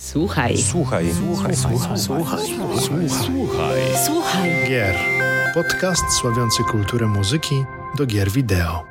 Słuchaj. 0.00 0.56
Słuchaj. 0.58 1.12
Słuchaj. 1.14 1.56
Słuchaj. 1.56 1.98
Słuchaj. 1.98 2.46
Słuchaj. 3.08 3.80
Słuchaj. 4.06 4.50
Gier. 4.68 4.96
Podcast 5.54 6.02
sławiący 6.20 6.62
kulturę 6.64 7.06
muzyki 7.06 7.64
do 7.98 8.06
gier 8.06 8.30
wideo. 8.30 8.84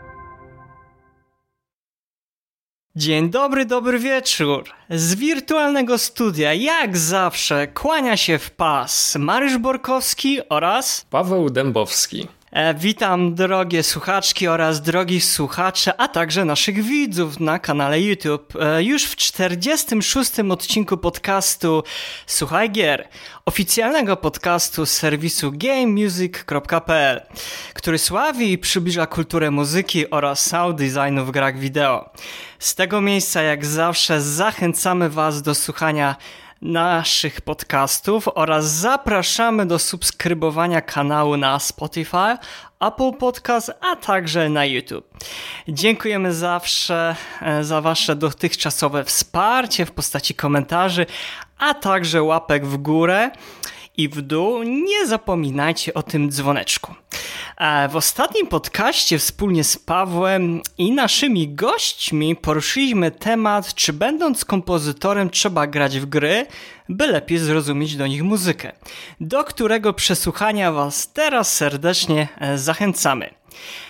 Dzień 2.95 3.29
dobry, 3.29 3.65
dobry 3.65 3.99
wieczór. 3.99 4.63
Z 4.89 5.15
wirtualnego 5.15 5.97
studia, 5.97 6.53
jak 6.53 6.97
zawsze, 6.97 7.67
kłania 7.67 8.17
się 8.17 8.37
w 8.37 8.51
pas 8.51 9.15
Mariusz 9.15 9.57
Borkowski 9.57 10.39
oraz 10.49 11.05
Paweł 11.09 11.49
Dębowski. 11.49 12.27
E, 12.51 12.73
witam 12.73 13.35
drogie 13.35 13.83
słuchaczki 13.83 14.47
oraz 14.47 14.81
drogich 14.81 15.25
słuchacze, 15.25 16.01
a 16.01 16.07
także 16.07 16.45
naszych 16.45 16.83
widzów 16.83 17.39
na 17.39 17.59
kanale 17.59 18.01
YouTube. 18.01 18.53
E, 18.61 18.83
już 18.83 19.03
w 19.03 19.15
46. 19.15 20.31
odcinku 20.49 20.97
podcastu 20.97 21.83
Słuchaj 22.25 22.71
Gier, 22.71 23.07
oficjalnego 23.45 24.17
podcastu 24.17 24.85
z 24.85 24.91
serwisu 24.91 25.51
gamemusic.pl, 25.53 27.21
który 27.73 27.97
sławi 27.97 28.51
i 28.51 28.57
przybliża 28.57 29.07
kulturę 29.07 29.51
muzyki 29.51 30.09
oraz 30.09 30.45
sound 30.45 30.77
designu 30.77 31.25
w 31.25 31.31
grach 31.31 31.59
wideo. 31.59 32.09
Z 32.59 32.75
tego 32.75 33.01
miejsca, 33.01 33.41
jak 33.41 33.65
zawsze, 33.65 34.21
zachęcamy 34.21 35.09
Was 35.09 35.41
do 35.41 35.55
słuchania 35.55 36.15
naszych 36.61 37.41
podcastów 37.41 38.27
oraz 38.35 38.71
zapraszamy 38.71 39.65
do 39.65 39.79
subskrybowania 39.79 40.81
kanału 40.81 41.37
na 41.37 41.59
Spotify, 41.59 42.37
Apple 42.79 43.13
Podcast, 43.19 43.71
a 43.81 43.95
także 43.95 44.49
na 44.49 44.65
YouTube. 44.65 45.07
Dziękujemy 45.67 46.33
zawsze 46.33 47.15
e, 47.41 47.63
za 47.63 47.81
Wasze 47.81 48.15
dotychczasowe 48.15 49.03
wsparcie 49.03 49.85
w 49.85 49.91
postaci 49.91 50.35
komentarzy, 50.35 51.05
a 51.57 51.73
także 51.73 52.23
łapek 52.23 52.65
w 52.65 52.77
górę 52.77 53.31
i 53.99 54.09
w 54.09 54.21
dół. 54.21 54.63
Nie 54.63 55.07
zapominajcie 55.07 55.93
o 55.93 56.03
tym 56.03 56.31
dzwoneczku. 56.31 56.95
W 57.89 57.95
ostatnim 57.95 58.47
podcaście 58.47 59.19
wspólnie 59.19 59.63
z 59.63 59.77
Pawłem 59.77 60.61
i 60.77 60.91
naszymi 60.91 61.49
gośćmi 61.49 62.35
poruszyliśmy 62.35 63.11
temat, 63.11 63.73
czy 63.73 63.93
będąc 63.93 64.45
kompozytorem 64.45 65.29
trzeba 65.29 65.67
grać 65.67 65.99
w 65.99 66.05
gry, 66.05 66.45
by 66.89 67.07
lepiej 67.07 67.37
zrozumieć 67.37 67.95
do 67.95 68.07
nich 68.07 68.23
muzykę, 68.23 68.71
do 69.21 69.43
którego 69.43 69.93
przesłuchania 69.93 70.71
Was 70.71 71.13
teraz 71.13 71.55
serdecznie 71.55 72.27
e, 72.37 72.57
zachęcamy. 72.57 73.29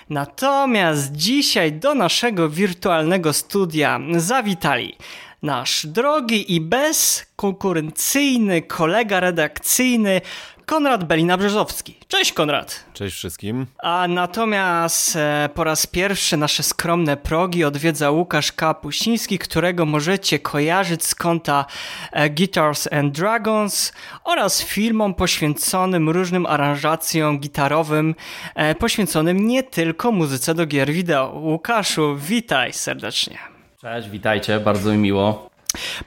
Natomiast 0.09 1.11
dzisiaj 1.11 1.71
do 1.73 1.95
naszego 1.95 2.49
wirtualnego 2.49 3.33
studia 3.33 3.99
zawitali 4.17 4.95
nasz 5.41 5.85
drogi 5.85 6.55
i 6.55 6.61
bezkonkurencyjny 6.61 8.61
kolega 8.61 9.19
redakcyjny 9.19 10.21
Konrad 10.69 11.03
Belina-Brzezowski. 11.03 11.93
Cześć 12.07 12.33
Konrad! 12.33 12.85
Cześć 12.93 13.15
wszystkim. 13.15 13.65
A 13.83 14.07
natomiast 14.07 15.15
e, 15.15 15.49
po 15.53 15.63
raz 15.63 15.87
pierwszy 15.87 16.37
nasze 16.37 16.63
skromne 16.63 17.17
progi 17.17 17.63
odwiedza 17.63 18.11
Łukasz 18.11 18.51
Kapuściński, 18.51 19.39
którego 19.39 19.85
możecie 19.85 20.39
kojarzyć 20.39 21.05
z 21.05 21.15
konta 21.15 21.65
e, 22.11 22.29
Guitars 22.29 22.93
and 22.93 23.15
Dragons 23.15 23.93
oraz 24.23 24.63
filmom 24.63 25.13
poświęconym 25.13 26.09
różnym 26.09 26.45
aranżacjom 26.45 27.39
gitarowym, 27.39 28.15
e, 28.55 28.75
poświęconym 28.75 29.47
nie 29.47 29.63
tylko 29.63 30.11
muzyce 30.11 30.55
do 30.55 30.65
gier 30.65 30.91
wideo. 30.91 31.31
Łukaszu, 31.35 32.17
witaj 32.17 32.73
serdecznie. 32.73 33.58
Cześć, 33.81 34.09
witajcie, 34.09 34.59
bardzo 34.59 34.91
mi 34.91 34.97
miło. 34.97 35.49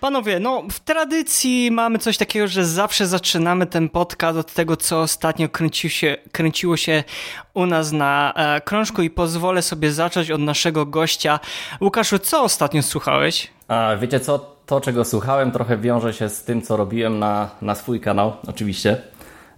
Panowie, 0.00 0.40
no 0.40 0.62
w 0.70 0.80
tradycji 0.80 1.70
mamy 1.70 1.98
coś 1.98 2.18
takiego, 2.18 2.48
że 2.48 2.64
zawsze 2.64 3.06
zaczynamy 3.06 3.66
ten 3.66 3.88
podcast 3.88 4.38
od 4.38 4.52
tego, 4.52 4.76
co 4.76 5.00
ostatnio 5.00 5.48
kręci 5.48 5.90
się, 5.90 6.16
kręciło 6.32 6.76
się 6.76 7.04
u 7.54 7.66
nas 7.66 7.92
na 7.92 8.32
e, 8.36 8.60
krążku 8.60 9.02
i 9.02 9.10
pozwolę 9.10 9.62
sobie 9.62 9.92
zacząć 9.92 10.30
od 10.30 10.40
naszego 10.40 10.86
gościa. 10.86 11.40
Łukaszu, 11.80 12.18
co 12.18 12.42
ostatnio 12.42 12.82
słuchałeś? 12.82 13.50
A 13.68 13.96
wiecie 13.96 14.20
co, 14.20 14.56
to 14.66 14.80
czego 14.80 15.04
słuchałem 15.04 15.50
trochę 15.52 15.78
wiąże 15.78 16.12
się 16.12 16.28
z 16.28 16.44
tym, 16.44 16.62
co 16.62 16.76
robiłem 16.76 17.18
na, 17.18 17.50
na 17.62 17.74
swój 17.74 18.00
kanał, 18.00 18.32
oczywiście. 18.46 18.96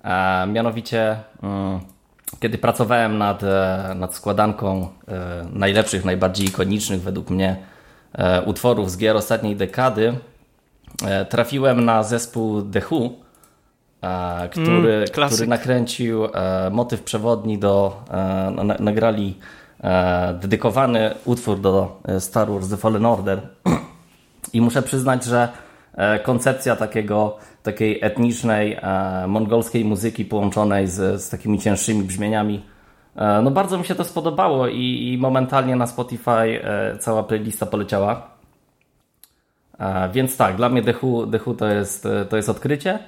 E, 0.04 0.46
mianowicie, 0.46 1.16
mm, 1.42 1.80
kiedy 2.40 2.58
pracowałem 2.58 3.18
nad, 3.18 3.42
e, 3.42 3.92
nad 3.96 4.14
składanką 4.14 4.88
e, 5.08 5.46
najlepszych, 5.52 6.04
najbardziej 6.04 6.46
ikonicznych 6.46 7.00
według 7.00 7.30
mnie 7.30 7.73
utworów 8.46 8.90
z 8.90 8.96
gier 8.96 9.16
ostatniej 9.16 9.56
dekady, 9.56 10.14
e, 11.04 11.24
trafiłem 11.24 11.84
na 11.84 12.02
zespół 12.02 12.62
The 12.62 12.82
Who, 12.90 13.10
e, 14.02 14.48
który, 14.48 15.04
klasyk. 15.12 15.36
który 15.36 15.48
nakręcił 15.48 16.24
e, 16.24 16.70
motyw 16.72 17.02
przewodni 17.02 17.58
do, 17.58 18.02
e, 18.10 18.14
na, 18.64 18.76
nagrali 18.80 19.38
e, 19.80 20.34
dedykowany 20.40 21.14
utwór 21.24 21.60
do 21.60 22.00
e, 22.04 22.20
Star 22.20 22.50
Wars 22.50 22.68
The 22.68 22.76
Fallen 22.76 23.06
Order. 23.06 23.40
I 24.52 24.60
muszę 24.60 24.82
przyznać, 24.82 25.24
że 25.24 25.48
e, 25.94 26.18
koncepcja 26.18 26.76
takiego, 26.76 27.36
takiej 27.62 27.98
etnicznej, 28.02 28.78
e, 28.82 29.24
mongolskiej 29.28 29.84
muzyki 29.84 30.24
połączonej 30.24 30.88
z, 30.88 31.22
z 31.22 31.28
takimi 31.28 31.58
cięższymi 31.58 32.02
brzmieniami, 32.02 32.56
e, 32.56 32.73
no 33.16 33.50
bardzo 33.50 33.78
mi 33.78 33.84
się 33.84 33.94
to 33.94 34.04
spodobało 34.04 34.68
i, 34.68 35.12
i 35.12 35.18
momentalnie 35.18 35.76
na 35.76 35.86
Spotify 35.86 36.30
e, 36.64 36.98
cała 36.98 37.22
playlista 37.22 37.66
poleciała. 37.66 38.30
E, 39.78 40.08
Więc 40.12 40.36
tak, 40.36 40.56
dla 40.56 40.68
mnie 40.68 40.82
The 40.82 40.94
Who, 41.02 41.26
The 41.26 41.40
Who 41.46 41.54
to, 41.54 41.66
jest, 41.66 42.06
e, 42.06 42.24
to 42.24 42.36
jest 42.36 42.48
odkrycie. 42.48 42.98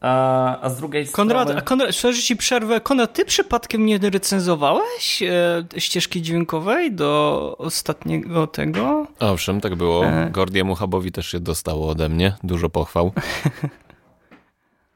A, 0.00 0.60
a 0.60 0.70
z 0.70 0.76
drugiej 0.76 1.06
Konrad, 1.08 1.42
strony... 1.42 1.60
a 1.60 1.62
Konrad, 1.62 1.94
szczerze 1.94 2.22
ci 2.22 2.36
przerwę. 2.36 2.80
Konrad, 2.80 3.12
ty 3.12 3.24
przypadkiem 3.24 3.86
nie 3.86 3.98
recenzowałeś 3.98 5.22
e, 5.22 5.64
ścieżki 5.80 6.22
dźwiękowej 6.22 6.92
do 6.92 7.54
ostatniego 7.58 8.46
tego? 8.46 9.06
Owszem, 9.20 9.60
tak 9.60 9.76
było. 9.76 10.06
E. 10.06 10.30
Gordiemu 10.30 10.74
Hubowi 10.74 11.12
też 11.12 11.28
się 11.28 11.40
dostało 11.40 11.88
ode 11.88 12.08
mnie. 12.08 12.32
Dużo 12.44 12.68
pochwał. 12.68 13.12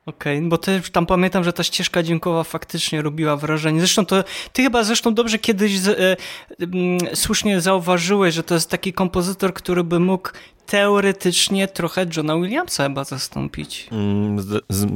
Okej, 0.06 0.42
bo 0.42 0.58
też 0.58 0.90
tam 0.90 1.06
pamiętam, 1.06 1.44
że 1.44 1.52
ta 1.52 1.62
ścieżka 1.62 2.02
dźwiękowa 2.02 2.44
faktycznie 2.44 3.02
robiła 3.02 3.36
wrażenie. 3.36 3.80
Zresztą 3.80 4.06
to, 4.06 4.24
ty 4.52 4.62
chyba 4.62 4.84
zresztą 4.84 5.14
dobrze 5.14 5.38
kiedyś 5.38 5.78
z, 5.78 5.88
e, 5.88 6.16
mm, 6.60 6.98
słusznie 7.14 7.60
zauważyłeś, 7.60 8.34
że 8.34 8.42
to 8.42 8.54
jest 8.54 8.70
taki 8.70 8.92
kompozytor, 8.92 9.54
który 9.54 9.84
by 9.84 10.00
mógł 10.00 10.28
teoretycznie 10.66 11.68
trochę 11.68 12.06
Johna 12.16 12.36
Williamsa 12.36 12.84
chyba 12.84 13.04
zastąpić. 13.04 13.88
Mm, 13.92 14.36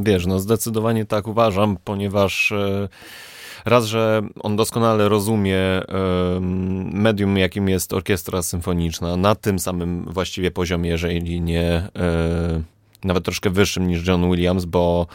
Wiesz, 0.02 0.26
no 0.26 0.40
zdecydowanie 0.40 1.04
tak 1.04 1.26
uważam, 1.26 1.76
ponieważ 1.84 2.52
e, 2.52 2.88
raz, 3.64 3.84
że 3.84 4.22
on 4.40 4.56
doskonale 4.56 5.08
rozumie 5.08 5.58
em, 5.58 6.92
medium, 6.92 7.38
jakim 7.38 7.68
jest 7.68 7.92
orkiestra 7.92 8.42
symfoniczna, 8.42 9.16
na 9.16 9.34
tym 9.34 9.58
samym 9.58 10.04
właściwie 10.12 10.50
poziomie, 10.50 10.90
jeżeli 10.90 11.40
nie 11.40 11.62
e, 11.96 12.62
nawet 13.06 13.24
troszkę 13.24 13.50
wyższym 13.50 13.88
niż 13.88 14.06
John 14.06 14.30
Williams, 14.30 14.64
bo 14.64 15.06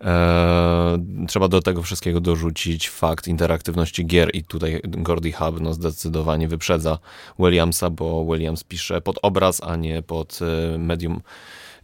e, 0.00 0.98
trzeba 1.28 1.48
do 1.48 1.62
tego 1.62 1.82
wszystkiego 1.82 2.20
dorzucić 2.20 2.90
fakt 2.90 3.28
interaktywności 3.28 4.06
gier 4.06 4.30
i 4.34 4.44
tutaj 4.44 4.80
Gordy 4.84 5.32
Hub 5.32 5.60
no, 5.60 5.74
zdecydowanie 5.74 6.48
wyprzedza 6.48 6.98
Williamsa, 7.38 7.90
bo 7.90 8.24
Williams 8.24 8.64
pisze 8.64 9.00
pod 9.00 9.18
obraz, 9.22 9.62
a 9.62 9.76
nie 9.76 10.02
pod 10.02 10.38
e, 10.74 10.78
medium 10.78 11.20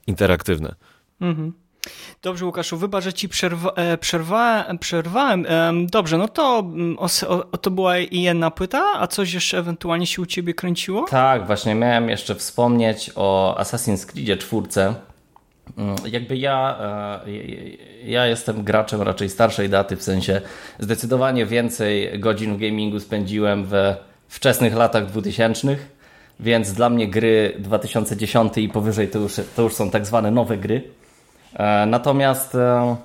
interaktywne. 0.06 0.74
Mhm. 1.20 1.52
Dobrze, 2.22 2.46
Łukaszu, 2.46 2.76
wybacz, 2.76 3.04
że 3.04 3.12
ci 3.12 3.28
przerwa, 3.28 3.70
e, 3.70 3.98
przerwa, 3.98 4.64
przerwałem. 4.80 5.46
Em, 5.48 5.86
Dobrze, 5.86 6.18
no 6.18 6.28
to, 6.28 6.58
mm, 6.58 6.96
o, 6.98 7.08
o, 7.28 7.58
to 7.58 7.70
była 7.70 7.98
i 7.98 8.22
jedna 8.22 8.50
płyta, 8.50 8.84
a 8.94 9.06
coś 9.06 9.32
jeszcze 9.32 9.58
ewentualnie 9.58 10.06
się 10.06 10.22
u 10.22 10.26
ciebie 10.26 10.54
kręciło? 10.54 11.06
Tak, 11.10 11.46
właśnie 11.46 11.74
miałem 11.74 12.08
jeszcze 12.08 12.34
wspomnieć 12.34 13.10
o 13.14 13.56
Assassin's 13.58 14.06
Creed 14.06 14.40
czwórce. 14.40 14.94
Mm, 15.78 15.96
Jakby 16.06 16.36
ja, 16.36 16.78
e, 17.26 17.30
ja 18.10 18.26
jestem 18.26 18.62
graczem 18.64 19.02
raczej 19.02 19.28
starszej 19.30 19.68
daty, 19.68 19.96
w 19.96 20.02
sensie 20.02 20.40
zdecydowanie 20.78 21.46
więcej 21.46 22.18
godzin 22.20 22.56
w 22.56 22.60
gamingu 22.60 23.00
spędziłem 23.00 23.64
we 23.64 23.96
wczesnych 24.28 24.74
latach 24.74 25.06
2000, 25.06 25.76
więc 26.40 26.72
dla 26.72 26.90
mnie 26.90 27.08
gry 27.08 27.54
2010 27.58 28.58
i 28.58 28.68
powyżej 28.68 29.08
to 29.08 29.18
już, 29.18 29.32
to 29.56 29.62
już 29.62 29.74
są 29.74 29.90
tak 29.90 30.06
zwane 30.06 30.30
nowe 30.30 30.56
gry. 30.56 30.82
E, 31.54 31.86
Natomiast 31.86 32.54
e, 32.54 32.96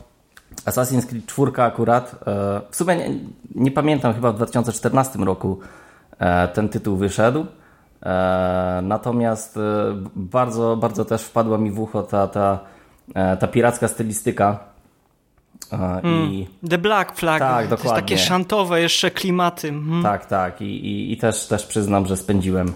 Assassin's 0.66 1.06
Creed 1.06 1.26
4 1.26 1.52
akurat, 1.58 2.16
w 2.72 2.76
sumie 2.76 2.96
nie, 2.96 3.10
nie 3.56 3.72
pamiętam, 3.72 4.14
chyba 4.14 4.32
w 4.32 4.36
2014 4.36 5.20
roku 5.20 5.60
ten 6.54 6.70
tytuł 6.70 6.98
wyszedł. 6.98 7.46
E, 8.04 8.80
Natomiast 8.84 9.58
e, 9.58 9.62
bardzo, 10.16 10.78
bardzo 10.78 11.06
też 11.06 11.22
wpadła 11.22 11.58
mi 11.58 11.72
w 11.72 11.80
ucho 11.80 12.04
ta, 12.04 12.28
ta, 12.28 12.60
e, 13.16 13.38
ta 13.38 13.48
piracka 13.48 13.88
stylistyka. 13.88 14.60
I 16.04 16.48
The 16.70 16.78
Black 16.78 17.16
Flag. 17.16 17.40
Tak, 17.40 17.68
To 17.68 17.70
dokładnie. 17.70 18.02
takie 18.02 18.18
szantowe 18.18 18.82
jeszcze 18.82 19.12
klimaty. 19.12 19.68
Mhm. 19.70 20.04
tak, 20.04 20.26
tak. 20.26 20.62
I, 20.62 20.66
i, 20.66 21.12
i 21.14 21.18
też, 21.18 21.48
też 21.48 21.66
przyznam, 21.66 22.06
że 22.06 22.18
spędziłem 22.18 22.74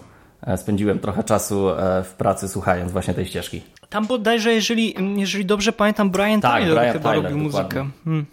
spędziłem 0.56 1.00
trochę 1.00 1.24
czasu 1.24 1.68
w 2.04 2.14
pracy 2.18 2.48
słuchając 2.48 2.92
właśnie 2.92 3.14
tej 3.14 3.26
ścieżki. 3.26 3.62
Tam 3.90 4.08
bodajże, 4.08 4.54
jeżeli, 4.54 4.96
jeżeli 5.20 5.46
dobrze 5.46 5.72
pamiętam, 5.72 6.10
Brian 6.10 6.42
tak, 6.42 6.62
Tyler 6.62 6.78
Brian 6.78 6.94
chyba 6.94 7.10
Tyler, 7.10 7.24
robił 7.24 7.38
muzykę. 7.38 7.86
Hmm. 8.06 8.26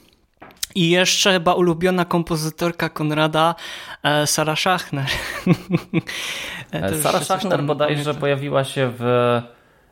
I 0.75 0.91
jeszcze 0.91 1.33
chyba 1.33 1.55
ulubiona 1.55 2.05
kompozytorka 2.05 2.89
Konrada, 2.89 3.55
e, 4.03 4.27
Sara 4.27 4.57
Schachner. 4.57 5.07
E, 6.73 7.03
Sara 7.03 7.21
Schachner 7.21 7.63
bodajże 7.63 8.15
pojawiła 8.15 8.65
się 8.65 8.93
w 8.99 9.05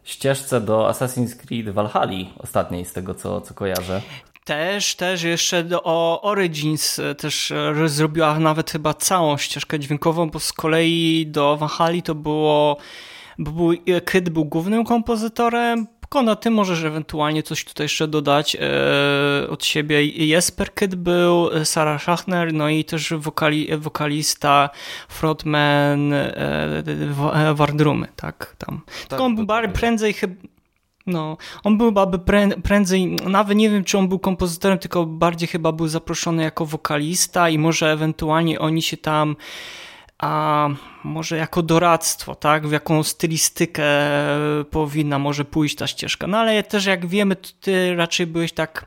ścieżce 0.04 0.60
do 0.60 0.88
Assassin's 0.88 1.36
Creed 1.36 1.70
Valhalla 1.70 2.25
ostatniej, 2.38 2.84
z 2.84 2.92
tego 2.92 3.14
co, 3.14 3.40
co 3.40 3.54
kojarzę. 3.54 4.02
Też, 4.44 4.94
też 4.94 5.22
jeszcze 5.22 5.64
do, 5.64 5.82
o 5.84 6.22
Origins 6.22 6.98
e, 6.98 7.14
też 7.14 7.52
zrobiła 7.86 8.38
nawet 8.38 8.70
chyba 8.70 8.94
całą 8.94 9.36
ścieżkę 9.36 9.78
dźwiękową, 9.78 10.31
bo 10.31 10.40
z 10.40 10.52
kolei 10.52 11.26
do 11.26 11.56
Valhalla 11.56 12.02
to 12.02 12.14
było, 12.14 12.76
bo 13.38 13.50
był, 13.50 13.72
Kid 14.12 14.28
był 14.28 14.44
głównym 14.44 14.84
kompozytorem, 14.84 15.86
na 16.22 16.37
ty 16.37 16.50
możesz 16.50 16.84
ewentualnie 16.84 17.43
coś 17.43 17.64
tutaj 17.64 17.84
jeszcze 17.84 18.08
dodać 18.08 18.56
e, 18.60 19.50
od 19.50 19.64
siebie. 19.64 20.06
Jesper 20.06 20.75
Kid 20.75 20.94
był, 20.94 21.50
Sarah 21.64 22.02
Schachner, 22.02 22.52
no 22.52 22.69
i 22.69 22.84
też 22.84 23.12
wokali, 23.12 23.69
wokalista, 23.78 24.70
frontman 25.08 26.12
e, 26.12 26.82
e 27.34 27.55
Wardrumy, 27.55 28.08
tak, 28.16 28.56
tam. 28.58 28.81
Tak, 28.87 29.08
Tylko 29.08 29.25
on 29.25 29.37
był 29.37 29.46
bardziej 29.46 29.72
prędzej 29.72 30.12
chyba 30.12 30.34
no, 31.08 31.37
on 31.64 31.78
był 31.78 31.87
chyba 31.87 32.06
prędzej, 32.62 33.16
nawet 33.26 33.58
nie 33.58 33.70
wiem, 33.70 33.84
czy 33.84 33.99
on 33.99 34.08
był 34.08 34.19
kompozytorem, 34.19 34.78
tylko 34.78 35.06
bardziej 35.06 35.49
chyba 35.49 35.72
był 35.72 35.88
zaproszony 35.88 36.43
jako 36.43 36.66
wokalista 36.66 37.49
i 37.49 37.58
może 37.58 37.93
ewentualnie 37.93 38.60
oni 38.60 38.82
się 38.82 38.96
tam 38.96 39.37
a 40.19 40.69
może 41.05 41.37
jako 41.37 41.62
doradztwo, 41.62 42.35
tak, 42.35 42.67
w 42.67 42.73
jaką 42.73 43.03
stylistykę 43.03 43.85
powinna 44.70 45.19
może 45.19 45.44
pójść 45.44 45.76
ta 45.76 45.87
ścieżka. 45.87 46.26
No 46.26 46.38
ale 46.38 46.62
też 46.62 46.87
jak 46.87 47.06
wiemy, 47.06 47.37
ty 47.37 47.97
raczej 47.97 48.26
byłeś 48.26 48.53
tak 48.53 48.87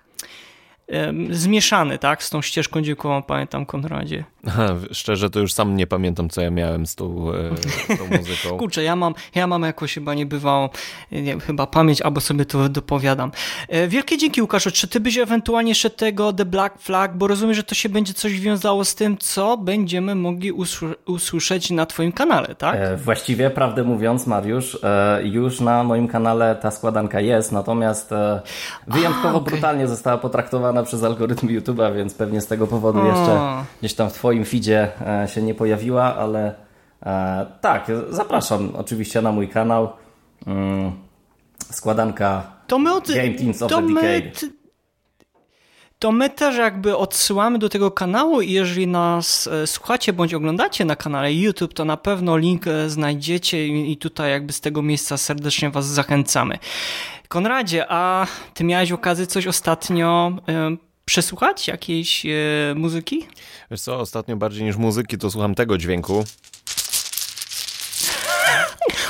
zmieszany, 1.29 1.97
tak, 1.97 2.23
z 2.23 2.29
tą 2.29 2.41
ścieżką 2.41 2.81
dźwiękową, 2.81 3.21
pamiętam, 3.23 3.65
Konradzie. 3.65 4.23
Aha, 4.47 4.75
szczerze, 4.91 5.29
to 5.29 5.39
już 5.39 5.53
sam 5.53 5.75
nie 5.75 5.87
pamiętam, 5.87 6.29
co 6.29 6.41
ja 6.41 6.51
miałem 6.51 6.85
z 6.85 6.95
tą, 6.95 7.33
e, 7.33 7.57
z 7.95 7.99
tą 7.99 8.17
muzyką. 8.17 8.57
Kurczę, 8.59 8.83
ja 8.83 8.95
mam, 8.95 9.13
ja 9.35 9.47
mam 9.47 9.63
jakoś 9.63 9.93
chyba 9.93 10.13
niebywałą, 10.13 10.69
nie, 11.11 11.39
chyba 11.39 11.67
pamięć, 11.67 12.01
albo 12.01 12.21
sobie 12.21 12.45
to 12.45 12.69
dopowiadam. 12.69 13.31
E, 13.69 13.87
wielkie 13.87 14.17
dzięki, 14.17 14.41
Łukaszu. 14.41 14.71
Czy 14.71 14.87
ty 14.87 14.99
byś 14.99 15.17
ewentualnie 15.17 15.71
jeszcze 15.71 15.89
tego 15.89 16.33
The 16.33 16.45
Black 16.45 16.79
Flag, 16.79 17.17
bo 17.17 17.27
rozumiem, 17.27 17.53
że 17.53 17.63
to 17.63 17.75
się 17.75 17.89
będzie 17.89 18.13
coś 18.13 18.39
wiązało 18.39 18.85
z 18.85 18.95
tym, 18.95 19.17
co 19.17 19.57
będziemy 19.57 20.15
mogli 20.15 20.51
usłyszeć 21.05 21.71
na 21.71 21.85
twoim 21.85 22.11
kanale, 22.11 22.55
tak? 22.55 22.75
E, 22.75 22.97
właściwie, 22.97 23.49
prawdę 23.49 23.83
mówiąc, 23.83 24.27
Mariusz, 24.27 24.77
już 25.23 25.59
na 25.59 25.83
moim 25.83 26.07
kanale 26.07 26.55
ta 26.55 26.71
składanka 26.71 27.19
jest, 27.19 27.51
natomiast 27.51 28.09
wyjątkowo 28.87 29.29
A, 29.29 29.41
okay. 29.41 29.51
brutalnie 29.51 29.87
została 29.87 30.17
potraktowana 30.17 30.80
przez 30.83 31.03
algorytm 31.03 31.47
YouTube'a, 31.47 31.95
więc 31.95 32.13
pewnie 32.13 32.41
z 32.41 32.47
tego 32.47 32.67
powodu 32.67 32.99
o. 32.99 33.05
jeszcze 33.05 33.63
gdzieś 33.79 33.93
tam 33.93 34.09
w 34.09 34.13
Twoim 34.13 34.45
feedzie 34.45 34.91
e, 35.07 35.27
się 35.27 35.41
nie 35.41 35.55
pojawiła, 35.55 36.15
ale 36.15 36.55
e, 37.05 37.45
tak, 37.61 37.87
zapraszam 38.09 38.71
oczywiście 38.75 39.21
na 39.21 39.31
mój 39.31 39.49
kanał. 39.49 39.89
Mm, 40.47 40.91
składanka 41.71 42.43
to 42.67 42.79
my 42.79 42.93
od, 42.93 43.07
Game 43.07 43.33
Teams 43.33 43.61
of 43.61 43.71
to 43.71 43.81
the 43.81 43.87
Decade. 43.87 44.60
To 46.01 46.11
my 46.11 46.29
też 46.29 46.57
jakby 46.57 46.97
odsyłamy 46.97 47.59
do 47.59 47.69
tego 47.69 47.91
kanału 47.91 48.41
i 48.41 48.51
jeżeli 48.51 48.87
nas 48.87 49.47
e, 49.47 49.67
słuchacie 49.67 50.13
bądź 50.13 50.33
oglądacie 50.33 50.85
na 50.85 50.95
kanale 50.95 51.33
YouTube, 51.33 51.73
to 51.73 51.85
na 51.85 51.97
pewno 51.97 52.37
link 52.37 52.65
znajdziecie 52.87 53.67
i 53.67 53.97
tutaj 53.97 54.31
jakby 54.31 54.53
z 54.53 54.61
tego 54.61 54.81
miejsca 54.81 55.17
serdecznie 55.17 55.69
Was 55.69 55.87
zachęcamy. 55.87 56.59
Konradzie, 57.27 57.85
a 57.89 58.27
ty 58.53 58.63
miałeś 58.63 58.91
okazję 58.91 59.27
coś 59.27 59.47
ostatnio 59.47 60.31
y, 60.73 60.77
przesłuchać 61.05 61.67
jakiejś 61.67 62.25
muzyki? 62.75 63.27
Wiesz 63.71 63.81
co, 63.81 63.99
ostatnio 63.99 64.35
bardziej 64.35 64.63
niż 64.63 64.75
muzyki 64.75 65.17
to 65.17 65.31
słucham 65.31 65.55
tego 65.55 65.77
dźwięku. 65.77 66.23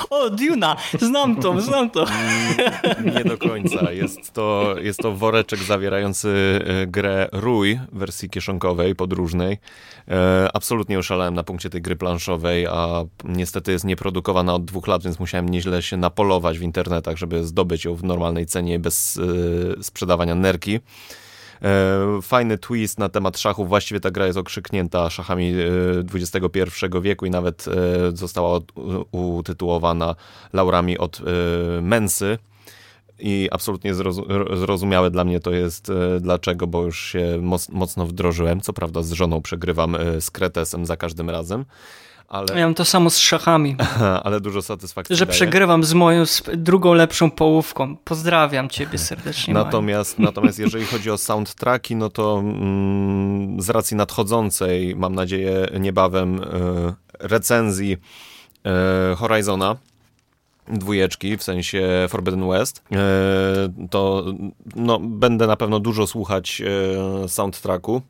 O, 0.09 0.29
Duna! 0.29 0.75
Znam 0.99 1.35
to, 1.35 1.61
znam 1.61 1.89
to. 1.89 2.05
Nie 3.15 3.23
do 3.23 3.37
końca. 3.37 3.91
Jest 3.91 4.33
to, 4.33 4.75
jest 4.81 4.99
to 4.99 5.11
woreczek 5.11 5.59
zawierający 5.59 6.59
e, 6.65 6.87
grę 6.87 7.29
Rój 7.31 7.79
w 7.91 7.97
wersji 7.97 8.29
kieszonkowej, 8.29 8.95
podróżnej. 8.95 9.57
E, 10.07 10.49
absolutnie 10.53 10.99
oszalałem 10.99 11.33
na 11.33 11.43
punkcie 11.43 11.69
tej 11.69 11.81
gry 11.81 11.95
planszowej, 11.95 12.67
a 12.67 13.03
niestety 13.23 13.71
jest 13.71 13.85
nieprodukowana 13.85 14.55
od 14.55 14.65
dwóch 14.65 14.87
lat, 14.87 15.03
więc 15.03 15.19
musiałem 15.19 15.49
nieźle 15.49 15.81
się 15.81 15.97
napolować 15.97 16.59
w 16.59 16.61
internetach, 16.61 17.17
żeby 17.17 17.43
zdobyć 17.43 17.85
ją 17.85 17.95
w 17.95 18.03
normalnej 18.03 18.45
cenie 18.45 18.79
bez 18.79 19.19
e, 19.79 19.83
sprzedawania 19.83 20.35
nerki. 20.35 20.79
E, 21.61 22.21
fajny 22.21 22.57
twist 22.57 22.99
na 22.99 23.09
temat 23.09 23.39
szachów. 23.39 23.67
Właściwie 23.67 23.99
ta 23.99 24.11
gra 24.11 24.25
jest 24.25 24.37
okrzyknięta 24.37 25.09
szachami 25.09 25.53
XXI 26.13 26.59
e, 26.97 27.01
wieku 27.01 27.25
i 27.25 27.29
nawet 27.29 27.65
e, 27.67 27.71
została 28.17 28.59
utytułowana 29.11 30.15
laurami 30.53 30.97
od 30.97 31.21
Mensy. 31.81 32.37
I 33.23 33.49
absolutnie 33.51 33.93
zrozumiałe 34.53 35.11
dla 35.11 35.23
mnie 35.23 35.39
to 35.39 35.51
jest 35.51 35.91
dlaczego, 36.19 36.67
bo 36.67 36.83
już 36.83 37.05
się 37.05 37.39
mocno 37.71 38.05
wdrożyłem. 38.05 38.61
Co 38.61 38.73
prawda 38.73 39.03
z 39.03 39.11
żoną 39.11 39.41
przegrywam 39.41 39.97
z 40.19 40.31
Kretesem 40.31 40.85
za 40.85 40.97
każdym 40.97 41.29
razem. 41.29 41.65
Ale... 42.31 42.59
Ja 42.59 42.65
mam 42.65 42.73
to 42.73 42.85
samo 42.85 43.09
z 43.09 43.17
szachami. 43.17 43.75
ale 44.23 44.41
dużo 44.41 44.61
satysfakcji. 44.61 45.15
Że 45.15 45.25
daje. 45.25 45.33
przegrywam 45.33 45.83
z 45.83 45.93
moją 45.93 46.25
z 46.25 46.43
drugą 46.57 46.93
lepszą 46.93 47.31
połówką. 47.31 47.95
Pozdrawiam 47.95 48.69
ciebie 48.69 48.97
serdecznie. 48.97 49.53
natomiast, 49.53 50.19
natomiast 50.29 50.59
jeżeli 50.59 50.85
chodzi 50.85 51.11
o 51.11 51.17
soundtracki, 51.17 51.95
no 51.95 52.09
to 52.09 52.39
mm, 52.39 53.61
z 53.61 53.69
racji 53.69 53.97
nadchodzącej, 53.97 54.95
mam 54.95 55.15
nadzieję, 55.15 55.67
niebawem 55.79 56.39
y, 56.39 56.43
recenzji 57.19 57.97
y, 59.13 59.15
Horizona 59.15 59.75
dwójeczki, 60.67 61.37
w 61.37 61.43
sensie 61.43 61.89
Forbidden 62.09 62.49
West, 62.49 62.77
y, 62.77 63.87
to 63.89 64.25
no, 64.75 64.99
będę 64.99 65.47
na 65.47 65.55
pewno 65.55 65.79
dużo 65.79 66.07
słuchać 66.07 66.61
soundtracku 67.27 68.01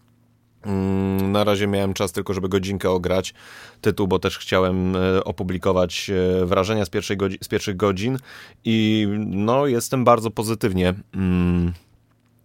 na 1.22 1.44
razie 1.44 1.68
miałem 1.68 1.94
czas 1.94 2.12
tylko, 2.12 2.34
żeby 2.34 2.50
godzinkę 2.50 2.90
ograć 2.90 3.34
tytuł, 3.82 4.08
bo 4.08 4.20
też 4.20 4.38
chciałem 4.38 4.96
e, 4.96 5.24
opublikować 5.24 6.10
e, 6.10 6.46
wrażenia 6.46 6.86
z, 6.86 6.90
z 7.42 7.48
pierwszych 7.48 7.78
godzin 7.78 8.18
i 8.66 9.08
no, 9.20 9.68
jestem 9.68 10.04
bardzo 10.04 10.32
pozytywnie 10.32 10.94
mm, 11.16 11.74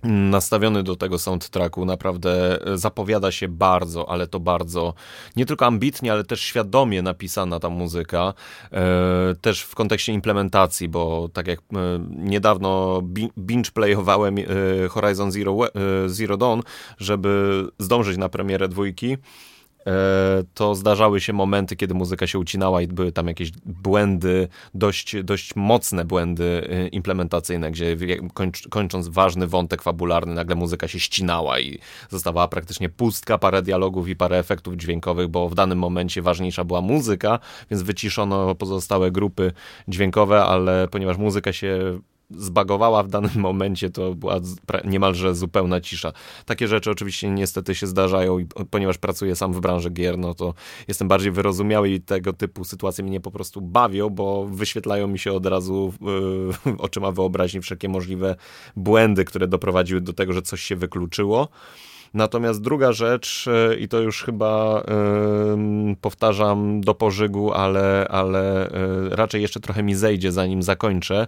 nastawiony 0.02 0.82
do 0.82 0.96
tego 0.96 1.18
soundtracku, 1.18 1.84
naprawdę 1.84 2.58
zapowiada 2.74 3.32
się 3.32 3.48
bardzo, 3.48 4.08
ale 4.10 4.26
to 4.26 4.40
bardzo, 4.40 4.94
nie 5.36 5.46
tylko 5.46 5.66
ambitnie, 5.66 6.12
ale 6.12 6.24
też 6.24 6.40
świadomie 6.40 7.02
napisana 7.02 7.60
ta 7.60 7.68
muzyka, 7.68 8.34
e, 8.72 9.34
też 9.40 9.62
w 9.62 9.74
kontekście 9.74 10.12
implementacji, 10.12 10.88
bo 10.88 11.28
tak 11.32 11.46
jak 11.46 11.60
e, 11.60 11.64
niedawno 12.16 13.02
binge 13.38 13.70
playowałem 13.70 14.38
e, 14.38 14.42
Horizon 14.88 15.32
Zero, 15.32 15.58
Zero 16.06 16.36
Dawn, 16.36 16.60
żeby 16.98 17.64
zdążyć 17.78 18.16
na 18.16 18.28
premierę 18.28 18.68
dwójki, 18.68 19.16
E, 19.16 19.55
to 20.54 20.74
zdarzały 20.74 21.20
się 21.20 21.32
momenty, 21.32 21.76
kiedy 21.76 21.94
muzyka 21.94 22.26
się 22.26 22.38
ucinała 22.38 22.82
i 22.82 22.86
były 22.86 23.12
tam 23.12 23.28
jakieś 23.28 23.50
błędy, 23.66 24.48
dość, 24.74 25.22
dość 25.22 25.56
mocne 25.56 26.04
błędy 26.04 26.68
e, 26.70 26.88
implementacyjne, 26.88 27.70
gdzie 27.70 27.96
kończąc 28.70 29.08
ważny 29.08 29.46
wątek 29.46 29.82
fabularny, 29.82 30.34
nagle 30.34 30.56
muzyka 30.56 30.88
się 30.88 31.00
ścinała 31.00 31.60
i 31.60 31.78
zostawała 32.10 32.48
praktycznie 32.48 32.88
pustka, 32.88 33.38
parę 33.38 33.62
dialogów 33.62 34.08
i 34.08 34.16
parę 34.16 34.38
efektów 34.38 34.74
dźwiękowych, 34.74 35.28
bo 35.28 35.48
w 35.48 35.54
danym 35.54 35.78
momencie 35.78 36.22
ważniejsza 36.22 36.64
była 36.64 36.80
muzyka, 36.80 37.38
więc 37.70 37.82
wyciszono 37.82 38.54
pozostałe 38.54 39.10
grupy 39.10 39.52
dźwiękowe, 39.88 40.44
ale 40.44 40.88
ponieważ 40.88 41.16
muzyka 41.16 41.52
się 41.52 42.00
zbagowała 42.30 43.02
w 43.02 43.08
danym 43.08 43.30
momencie, 43.48 43.90
to 43.90 44.14
była 44.14 44.36
niemalże 44.84 45.34
zupełna 45.34 45.80
cisza. 45.80 46.12
Takie 46.44 46.68
rzeczy 46.68 46.90
oczywiście 46.90 47.30
niestety 47.30 47.74
się 47.74 47.86
zdarzają 47.86 48.38
i 48.38 48.46
ponieważ 48.70 48.98
pracuję 48.98 49.36
sam 49.36 49.52
w 49.52 49.60
branży 49.60 49.90
gier, 49.90 50.18
no 50.18 50.34
to 50.34 50.54
jestem 50.88 51.08
bardziej 51.08 51.32
wyrozumiały 51.32 51.90
i 51.90 52.00
tego 52.00 52.32
typu 52.32 52.64
sytuacje 52.64 53.04
mnie 53.04 53.20
po 53.20 53.30
prostu 53.30 53.60
bawią, 53.60 54.10
bo 54.10 54.46
wyświetlają 54.46 55.08
mi 55.08 55.18
się 55.18 55.32
od 55.32 55.46
razu 55.46 55.92
yy, 56.66 56.76
oczyma 56.78 57.12
wyobraźni 57.12 57.60
wszelkie 57.60 57.88
możliwe 57.88 58.36
błędy, 58.76 59.24
które 59.24 59.48
doprowadziły 59.48 60.00
do 60.00 60.12
tego, 60.12 60.32
że 60.32 60.42
coś 60.42 60.62
się 60.62 60.76
wykluczyło. 60.76 61.48
Natomiast 62.16 62.62
druga 62.62 62.92
rzecz, 62.92 63.48
e, 63.48 63.76
i 63.76 63.88
to 63.88 64.00
już 64.00 64.22
chyba 64.22 64.82
powtarzam 66.00 66.80
do 66.80 66.94
pożygu, 66.94 67.52
ale, 67.52 68.06
ale 68.10 68.70
yy, 69.08 69.16
raczej 69.16 69.42
jeszcze 69.42 69.60
trochę 69.60 69.82
mi 69.82 69.94
zejdzie, 69.94 70.32
zanim 70.32 70.62
zakończę, 70.62 71.26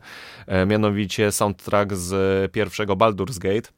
yy, 0.48 0.66
mianowicie 0.66 1.32
soundtrack 1.32 1.94
z 1.94 2.52
pierwszego 2.52 2.96
Baldur's 2.96 3.38
Gate 3.38 3.68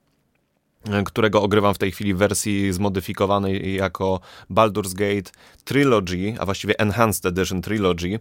którego 1.04 1.42
ogrywam 1.42 1.74
w 1.74 1.78
tej 1.78 1.92
chwili 1.92 2.14
w 2.14 2.18
wersji 2.18 2.72
zmodyfikowanej 2.72 3.74
jako 3.74 4.20
Baldur's 4.50 4.94
Gate 4.94 5.30
Trilogy, 5.64 6.34
a 6.38 6.44
właściwie 6.44 6.78
Enhanced 6.78 7.26
Edition 7.26 7.62
Trilogy, 7.62 8.18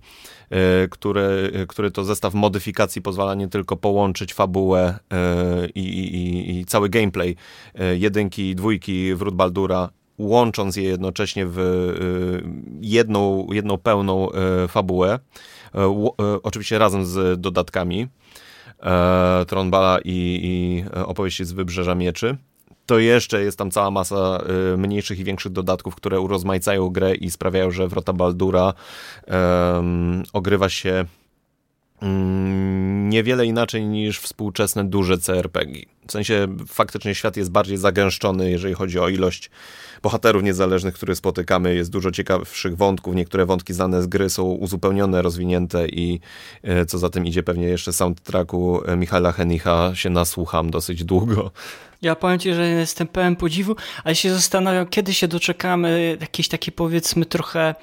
który, 0.89 1.51
który 1.67 1.91
to 1.91 2.03
zestaw 2.03 2.33
modyfikacji 2.33 3.01
pozwala 3.01 3.35
nie 3.35 3.47
tylko 3.47 3.75
połączyć 3.75 4.33
fabułę 4.33 4.99
i, 5.75 5.79
i, 5.79 6.59
i 6.59 6.65
cały 6.65 6.89
gameplay 6.89 7.35
jedynki 7.97 8.49
i 8.49 8.55
dwójki 8.55 9.15
wrót 9.15 9.35
Baldura 9.35 9.89
łącząc 10.17 10.75
je 10.75 10.83
jednocześnie 10.83 11.45
w 11.47 11.59
jedną, 12.81 13.47
jedną 13.51 13.77
pełną 13.77 14.29
fabułę, 14.67 15.19
oczywiście 16.43 16.79
razem 16.79 17.05
z 17.05 17.41
dodatkami. 17.41 18.07
Tronbala 19.47 19.99
i, 20.05 20.39
i 20.43 20.83
opowieści 21.05 21.45
z 21.45 21.51
Wybrzeża 21.51 21.95
Mieczy 21.95 22.37
to 22.89 22.99
jeszcze 22.99 23.43
jest 23.43 23.57
tam 23.57 23.71
cała 23.71 23.91
masa 23.91 24.43
y, 24.73 24.77
mniejszych 24.77 25.19
i 25.19 25.23
większych 25.23 25.51
dodatków, 25.51 25.95
które 25.95 26.19
urozmaicają 26.19 26.89
grę 26.89 27.15
i 27.15 27.31
sprawiają, 27.31 27.71
że 27.71 27.87
Wrota 27.87 28.13
Baldura 28.13 28.73
um, 29.27 30.23
ogrywa 30.33 30.69
się 30.69 31.05
um, 32.01 33.09
niewiele 33.09 33.45
inaczej 33.45 33.85
niż 33.85 34.19
współczesne 34.19 34.83
duże 34.85 35.17
CRPG. 35.17 35.71
W 36.07 36.11
sensie 36.11 36.47
faktycznie 36.67 37.15
świat 37.15 37.37
jest 37.37 37.51
bardziej 37.51 37.77
zagęszczony, 37.77 38.51
jeżeli 38.51 38.73
chodzi 38.73 38.99
o 38.99 39.09
ilość 39.09 39.49
bohaterów 40.01 40.43
niezależnych, 40.43 40.93
które 40.93 41.15
spotykamy. 41.15 41.75
Jest 41.75 41.91
dużo 41.91 42.11
ciekawszych 42.11 42.77
wątków. 42.77 43.15
Niektóre 43.15 43.45
wątki 43.45 43.73
znane 43.73 44.03
z 44.03 44.07
gry 44.07 44.29
są 44.29 44.43
uzupełnione, 44.43 45.21
rozwinięte 45.21 45.87
i 45.87 46.19
e, 46.63 46.85
co 46.85 46.97
za 46.97 47.09
tym 47.09 47.25
idzie, 47.25 47.43
pewnie 47.43 47.67
jeszcze 47.67 47.93
soundtracku 47.93 48.81
e, 48.85 48.95
Michaela 48.95 49.31
Henicha 49.31 49.91
się 49.95 50.09
nasłucham 50.09 50.71
dosyć 50.71 51.03
długo. 51.03 51.51
Ja 52.01 52.15
powiem 52.15 52.39
Ci, 52.39 52.53
że 52.53 52.67
jestem 52.67 53.07
pełen 53.07 53.35
podziwu, 53.35 53.75
ale 54.03 54.15
się 54.15 54.33
zastanawiam, 54.33 54.87
kiedy 54.87 55.13
się 55.13 55.27
doczekamy 55.27 56.17
jakiejś 56.21 56.47
takiej 56.47 56.73
powiedzmy 56.73 57.25
trochę... 57.25 57.75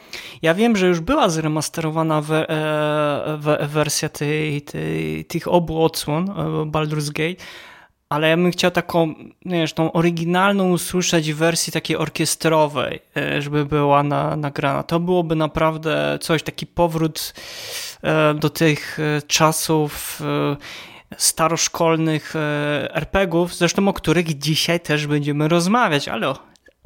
Ja 0.42 0.54
wiem, 0.54 0.76
że 0.76 0.86
już 0.86 1.00
była 1.00 1.28
zremasterowana 1.28 2.20
we, 2.20 2.48
e, 2.48 3.66
wersja 3.68 4.08
tej, 4.08 4.62
tej, 4.62 5.24
tych 5.24 5.48
obu 5.48 5.84
odsłon 5.84 6.26
Baldur's 6.70 7.12
Gate, 7.12 7.44
ale 8.08 8.28
ja 8.28 8.36
bym 8.36 8.50
chciał 8.50 8.70
taką, 8.70 9.14
wiesz, 9.46 9.72
tą 9.72 9.92
oryginalną 9.92 10.70
usłyszeć 10.70 11.32
w 11.32 11.36
wersji 11.36 11.72
takiej 11.72 11.96
orkiestrowej, 11.96 13.00
e, 13.16 13.42
żeby 13.42 13.66
była 13.66 14.02
na, 14.02 14.36
nagrana. 14.36 14.82
To 14.82 15.00
byłoby 15.00 15.36
naprawdę 15.36 16.18
coś, 16.20 16.42
taki 16.42 16.66
powrót 16.66 17.34
e, 18.02 18.34
do 18.34 18.50
tych 18.50 18.98
e, 19.00 19.22
czasów 19.22 20.22
staroszkolnych 21.16 22.34
RPGów, 22.90 23.54
zresztą 23.54 23.88
o 23.88 23.92
których 23.92 24.38
dzisiaj 24.38 24.80
też 24.80 25.06
będziemy 25.06 25.48
rozmawiać, 25.48 26.08
ale 26.08 26.34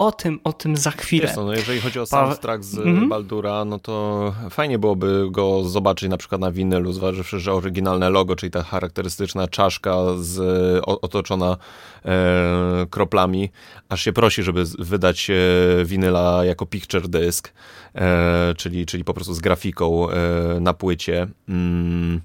o 0.01 0.13
tym, 0.13 0.41
o 0.45 0.53
tym 0.53 0.77
za 0.77 0.91
chwilę. 0.91 1.27
Wiesz 1.27 1.35
co, 1.35 1.45
no 1.45 1.53
jeżeli 1.53 1.81
chodzi 1.81 2.01
o 2.01 2.07
soundtrack 2.07 2.65
z 2.65 2.79
mm 2.79 3.01
-hmm. 3.01 3.09
Baldura, 3.09 3.65
no 3.65 3.79
to 3.79 4.35
fajnie 4.51 4.79
byłoby 4.79 5.27
go 5.31 5.65
zobaczyć 5.65 6.11
na 6.11 6.17
przykład 6.17 6.41
na 6.41 6.51
winylu, 6.51 6.93
zważywszy, 6.93 7.41
że 7.41 7.53
oryginalne 7.53 8.11
logo, 8.11 8.37
czyli 8.37 8.51
ta 8.51 8.63
charakterystyczna 8.63 9.49
czaszka 9.49 9.97
z, 10.19 10.41
otoczona 10.87 11.57
e, 12.05 12.87
kroplami, 12.91 13.51
aż 13.89 14.03
się 14.03 14.13
prosi, 14.13 14.43
żeby 14.43 14.65
wydać 14.79 15.31
e, 15.31 15.35
winyla 15.85 16.45
jako 16.45 16.67
picture 16.67 17.09
disc, 17.09 17.49
e, 17.95 18.55
czyli, 18.57 18.87
czyli 18.87 19.05
po 19.05 19.15
prostu 19.15 19.35
z 19.35 19.41
grafiką 19.41 20.11
e, 20.11 20.61
na 20.61 20.75
płycie. 20.75 21.27
Mm, 21.49 22.21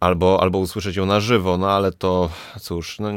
albo, 0.00 0.42
albo 0.42 0.58
usłyszeć 0.58 0.96
ją 0.96 1.06
na 1.06 1.20
żywo, 1.20 1.58
no 1.58 1.70
ale 1.70 1.92
to 1.92 2.30
cóż, 2.60 2.98
no, 2.98 3.08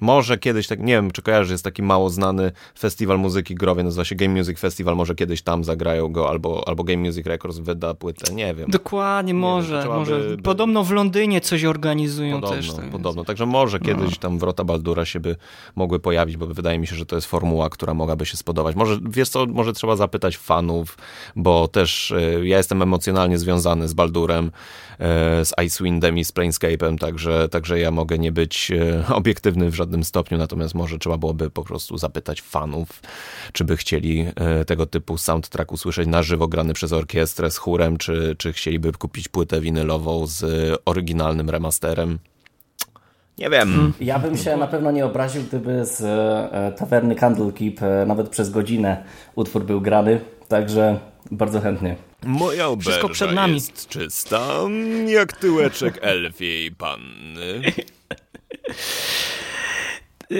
może 0.00 0.38
kiedyś, 0.38 0.66
tak 0.66 0.80
nie 0.80 0.92
wiem, 0.92 1.10
czy 1.10 1.22
kojarzysz, 1.22 1.50
jest 1.50 1.64
taki 1.64 1.82
mało 1.82 2.10
znany 2.10 2.52
festiwal 2.78 3.18
muzyki 3.18 3.54
growej, 3.54 3.84
nazywa 3.84 4.04
się 4.04 4.14
Game 4.14 4.34
Music 4.34 4.58
Festival, 4.58 4.96
może 4.96 5.14
kiedyś 5.14 5.42
tam 5.42 5.64
zagrają 5.64 6.08
go, 6.08 6.28
albo, 6.28 6.68
albo 6.68 6.84
Game 6.84 6.98
Music 6.98 7.26
Records 7.26 7.58
wyda 7.58 7.94
płytę, 7.94 8.34
nie 8.34 8.54
wiem. 8.54 8.70
Dokładnie, 8.70 9.32
nie 9.32 9.38
może, 9.38 9.82
wiem, 9.82 9.92
może. 9.92 10.20
By, 10.20 10.42
podobno 10.42 10.84
w 10.84 10.90
Londynie 10.90 11.40
coś 11.40 11.64
organizują 11.64 12.40
podobno, 12.40 12.56
też. 12.56 12.74
Tak 12.74 12.90
podobno, 12.90 13.24
także 13.24 13.46
może 13.46 13.78
no. 13.78 13.86
kiedyś 13.86 14.18
tam 14.18 14.38
Wrota 14.38 14.64
Baldura 14.64 15.04
się 15.04 15.20
by 15.20 15.36
mogły 15.76 16.00
pojawić, 16.00 16.36
bo 16.36 16.46
wydaje 16.46 16.78
mi 16.78 16.86
się, 16.86 16.96
że 16.96 17.06
to 17.06 17.16
jest 17.16 17.26
formuła, 17.26 17.70
która 17.70 17.94
mogłaby 17.94 18.26
się 18.26 18.36
spodobać. 18.36 18.76
Może, 18.76 18.98
wiesz 19.10 19.28
co, 19.28 19.46
może 19.46 19.72
trzeba 19.72 19.96
zapytać 19.96 20.36
fanów, 20.36 20.98
bo 21.36 21.68
też 21.68 22.10
y, 22.10 22.42
ja 22.44 22.56
jestem 22.56 22.82
emocjonalnie 22.82 23.38
związany 23.38 23.88
z 23.88 23.94
Baldurem, 23.94 24.46
y, 24.46 25.44
z 25.44 25.52
Icewindem 25.66 26.18
i 26.18 26.24
z 26.24 26.32
Planescape'em, 26.32 26.98
także, 26.98 27.48
także 27.48 27.78
ja 27.78 27.90
mogę 27.90 28.18
nie 28.18 28.32
być 28.32 28.70
y, 28.70 29.04
obiektywny 29.14 29.70
w 29.70 29.74
żadnym 29.74 29.89
żadnym 29.90 30.04
stopniu, 30.04 30.38
natomiast 30.38 30.74
może 30.74 30.98
trzeba 30.98 31.18
byłoby 31.18 31.50
po 31.50 31.64
prostu 31.64 31.98
zapytać 31.98 32.42
fanów, 32.42 33.02
czy 33.52 33.64
by 33.64 33.76
chcieli 33.76 34.26
e, 34.36 34.64
tego 34.64 34.86
typu 34.86 35.18
soundtrack 35.18 35.72
usłyszeć 35.72 36.08
na 36.08 36.22
żywo 36.22 36.48
grany 36.48 36.74
przez 36.74 36.92
orkiestrę 36.92 37.50
z 37.50 37.56
chórem, 37.56 37.96
czy, 37.96 38.36
czy 38.38 38.52
chcieliby 38.52 38.92
kupić 38.92 39.28
płytę 39.28 39.60
winylową 39.60 40.26
z 40.26 40.44
oryginalnym 40.84 41.50
remasterem. 41.50 42.18
Nie 43.38 43.50
wiem. 43.50 43.68
Hmm. 43.68 43.92
Ja 44.00 44.18
bym 44.18 44.36
się 44.36 44.56
na 44.56 44.66
pewno 44.66 44.90
nie 44.90 45.06
obraził, 45.06 45.42
gdyby 45.42 45.84
z 45.84 46.00
e, 46.02 46.72
tawerny 46.78 47.14
Candlekeep 47.14 47.82
e, 47.82 48.06
nawet 48.06 48.28
przez 48.28 48.50
godzinę 48.50 49.04
utwór 49.34 49.64
był 49.64 49.80
grany, 49.80 50.20
także 50.48 51.00
bardzo 51.30 51.60
chętnie. 51.60 51.96
Moja 52.24 52.66
Wszystko 52.80 53.08
przed 53.08 53.32
nami. 53.32 53.54
jest 53.54 53.88
czysta, 53.88 54.40
jak 55.06 55.32
tyłeczek 55.32 55.98
elfiej 56.14 56.72
panny. 56.72 57.62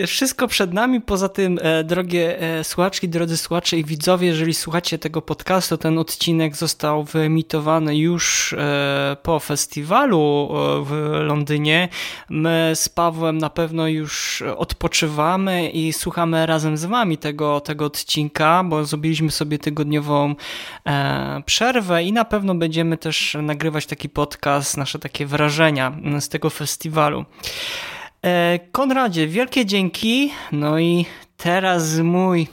Wszystko 0.06 0.48
przed 0.48 0.72
nami, 0.72 1.00
poza 1.00 1.28
tym, 1.28 1.58
e, 1.62 1.84
drogie 1.84 2.40
e, 2.40 2.64
słuchaczki, 2.64 3.08
drodzy 3.08 3.36
słuchacze 3.36 3.76
i 3.78 3.84
widzowie, 3.84 4.28
jeżeli 4.28 4.54
słuchacie 4.54 4.98
tego 4.98 5.22
podcastu, 5.22 5.78
ten 5.78 5.98
odcinek 5.98 6.56
został 6.56 7.04
wyemitowany 7.04 7.96
już 7.96 8.52
e, 8.52 9.16
po 9.22 9.40
festiwalu 9.40 10.48
w 10.84 11.18
Londynie. 11.22 11.88
My 12.28 12.72
z 12.74 12.88
Pawłem 12.88 13.38
na 13.38 13.50
pewno 13.50 13.88
już 13.88 14.42
odpoczywamy 14.56 15.70
i 15.70 15.92
słuchamy 15.92 16.46
razem 16.46 16.76
z 16.76 16.84
wami 16.84 17.18
tego, 17.18 17.60
tego 17.60 17.84
odcinka, 17.84 18.64
bo 18.64 18.84
zrobiliśmy 18.84 19.30
sobie 19.30 19.58
tygodniową 19.58 20.34
przerwę 21.46 22.04
i 22.04 22.12
na 22.12 22.24
pewno 22.24 22.54
będziemy 22.54 22.96
też 22.96 23.36
nagrywać 23.42 23.86
taki 23.86 24.08
podcast, 24.08 24.76
nasze 24.76 24.98
takie 24.98 25.26
wrażenia 25.26 25.92
z 26.20 26.28
tego 26.28 26.50
festiwalu. 26.50 27.24
E, 28.24 28.58
Konradzie, 28.72 29.26
wielkie 29.26 29.66
dzięki. 29.66 30.32
No 30.52 30.78
i 30.78 31.06
teraz 31.36 31.98
mój, 31.98 32.48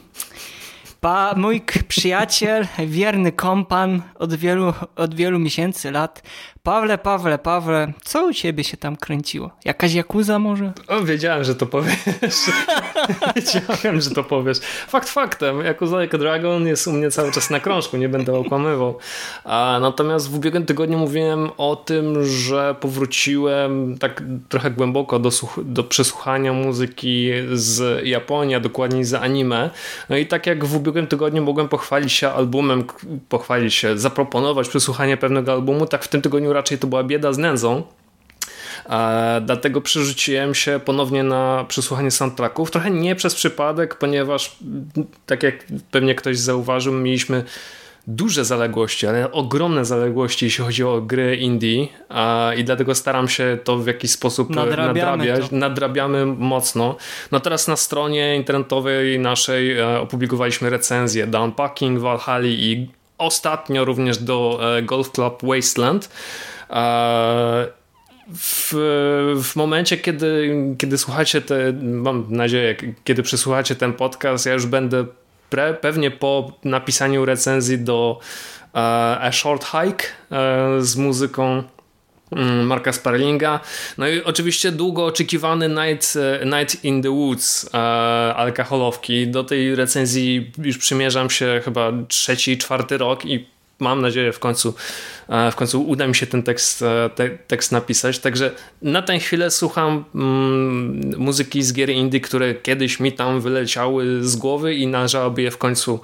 pa, 1.02 1.34
mój 1.38 1.62
przyjaciel, 1.88 2.68
wierny 2.86 3.32
kompan 3.32 4.02
od 4.16 4.36
wielu, 4.36 4.74
od 4.96 5.16
wielu 5.16 5.40
miesięcy, 5.40 5.92
lat, 5.92 6.24
Pawle, 6.68 6.98
Pawle, 6.98 7.38
Pawle, 7.38 7.94
co 8.04 8.28
u 8.28 8.34
ciebie 8.34 8.64
się 8.64 8.78
tam 8.78 8.96
kręciło? 8.96 9.52
Jakaś 9.66 9.94
jakuza 9.94 10.40
może? 10.40 10.74
O, 10.88 11.02
wiedziałem, 11.02 11.44
że 11.44 11.56
to 11.56 11.66
powiesz. 11.66 11.96
wiedziałem, 13.36 14.02
że 14.02 14.10
to 14.10 14.24
powiesz. 14.24 14.60
Fakt 14.88 15.10
faktem, 15.10 15.62
Yakuza 15.62 16.02
Like 16.02 16.18
Dragon 16.18 16.68
jest 16.68 16.88
u 16.88 16.92
mnie 16.92 17.12
cały 17.12 17.32
czas 17.32 17.50
na 17.50 17.60
krążku, 17.60 17.98
nie 17.98 18.10
będę 18.10 18.34
okłamywał. 18.34 18.98
A, 19.44 19.78
natomiast 19.82 20.32
w 20.32 20.36
ubiegłym 20.36 20.66
tygodniu 20.66 20.98
mówiłem 20.98 21.50
o 21.58 21.76
tym, 21.76 22.26
że 22.26 22.76
powróciłem 22.80 23.98
tak 23.98 24.24
trochę 24.50 24.72
głęboko 24.72 25.20
do, 25.20 25.30
do 25.58 25.84
przesłuchania 25.84 26.54
muzyki 26.54 27.30
z 27.54 28.06
Japonii, 28.08 28.56
a 28.56 28.60
dokładniej 28.60 29.04
z 29.04 29.14
anime. 29.14 29.70
No 30.10 30.18
i 30.18 30.26
tak 30.26 30.48
jak 30.48 30.66
w 30.66 30.76
ubiegłym 30.76 31.08
tygodniu 31.08 31.44
mogłem 31.44 31.70
pochwalić 31.70 32.14
się 32.14 32.30
albumem, 32.30 32.84
pochwalić 33.30 33.74
się, 33.74 33.98
zaproponować 33.98 34.70
przesłuchanie 34.70 35.18
pewnego 35.18 35.52
albumu, 35.52 35.86
tak 35.86 36.04
w 36.04 36.08
tym 36.08 36.22
tygodniu 36.22 36.57
raczej 36.58 36.78
to 36.78 36.88
była 36.88 37.04
bieda 37.04 37.34
z 37.34 37.38
nędzą. 37.38 37.84
E, 38.90 39.42
dlatego 39.46 39.82
przerzuciłem 39.82 40.56
się 40.56 40.80
ponownie 40.86 41.24
na 41.24 41.66
przesłuchanie 41.68 42.12
soundtracków. 42.12 42.72
Trochę 42.72 42.92
nie 42.92 43.16
przez 43.16 43.36
przypadek, 43.36 43.96
ponieważ 43.96 44.58
tak 45.26 45.44
jak 45.44 45.66
pewnie 45.92 46.16
ktoś 46.16 46.38
zauważył, 46.38 46.94
mieliśmy 46.94 47.44
duże 48.08 48.46
zaległości, 48.46 49.08
ale 49.08 49.32
ogromne 49.32 49.86
zaległości, 49.86 50.46
jeśli 50.46 50.64
chodzi 50.64 50.84
o 50.84 51.02
gry 51.02 51.36
indie 51.36 51.88
i 52.58 52.64
dlatego 52.64 52.96
staram 52.96 53.28
się 53.28 53.58
to 53.64 53.78
w 53.78 53.88
jakiś 53.88 54.12
sposób 54.12 54.50
nadrabiać. 54.50 55.50
To. 55.50 55.56
Nadrabiamy 55.56 56.26
mocno. 56.26 56.96
No 57.32 57.40
teraz 57.40 57.68
na 57.68 57.76
stronie 57.76 58.36
internetowej 58.36 59.20
naszej 59.20 59.78
e, 59.78 60.00
opublikowaliśmy 60.00 60.70
recenzję 60.70 61.28
The 61.28 61.42
Unpacking, 61.42 62.00
Valhalla 62.00 62.48
i 62.48 62.88
ostatnio 63.18 63.86
również 63.86 64.18
do 64.18 64.60
e, 64.78 64.82
Golf 64.82 65.12
Club 65.12 65.40
Wasteland. 65.44 66.10
E, 66.70 67.68
w, 68.36 68.74
w 69.44 69.56
momencie, 69.56 69.98
kiedy, 69.98 70.58
kiedy 70.78 70.98
słuchacie 70.98 71.42
te, 71.42 71.74
mam 71.82 72.26
nadzieję, 72.30 72.76
kiedy 73.04 73.24
przesłuchacie 73.24 73.76
ten 73.76 73.94
podcast, 73.94 74.46
ja 74.46 74.54
już 74.54 74.66
będę 74.66 75.06
pre, 75.50 75.74
pewnie 75.74 76.12
po 76.12 76.52
napisaniu 76.64 77.26
recenzji 77.26 77.80
do 77.80 78.20
uh, 78.20 78.80
A 79.24 79.30
Short 79.32 79.66
Hike 79.66 80.06
z 80.80 80.96
muzyką 80.96 81.64
Marka 82.64 82.94
Sparlinga. 82.94 83.60
No 83.98 84.08
i 84.08 84.24
oczywiście 84.24 84.72
długo 84.72 85.06
oczekiwany 85.06 85.70
Night, 85.70 86.14
e, 86.42 86.46
Night 86.46 86.84
in 86.84 87.04
the 87.04 87.10
Woods 87.10 87.70
e, 87.74 87.78
alkoholowki. 88.36 89.28
Do 89.28 89.44
tej 89.44 89.76
recenzji 89.76 90.52
już 90.64 90.78
przymierzam 90.78 91.30
się 91.30 91.62
chyba 91.66 91.92
trzeci, 92.08 92.58
czwarty 92.58 92.98
rok 92.98 93.26
i 93.26 93.46
mam 93.80 94.02
nadzieję 94.02 94.34
w 94.34 94.40
końcu, 94.40 94.74
w 95.52 95.56
końcu 95.56 95.84
uda 95.84 96.08
mi 96.08 96.16
się 96.16 96.28
ten 96.28 96.44
tekst, 96.44 96.82
e, 96.82 97.10
te, 97.16 97.30
tekst 97.30 97.72
napisać. 97.72 98.20
Także 98.20 98.52
na 98.82 99.02
tę 99.02 99.20
chwilę 99.20 99.52
słucham 99.52 100.06
mm, 100.16 101.14
muzyki 101.18 101.64
z 101.64 101.74
gier 101.74 101.90
indie, 101.90 102.22
które 102.22 102.56
kiedyś 102.56 103.00
mi 103.00 103.12
tam 103.12 103.42
wyleciały 103.42 104.24
z 104.24 104.36
głowy 104.36 104.76
i 104.76 104.88
należałoby 104.88 105.42
je 105.42 105.52
w 105.52 105.58
końcu 105.58 106.00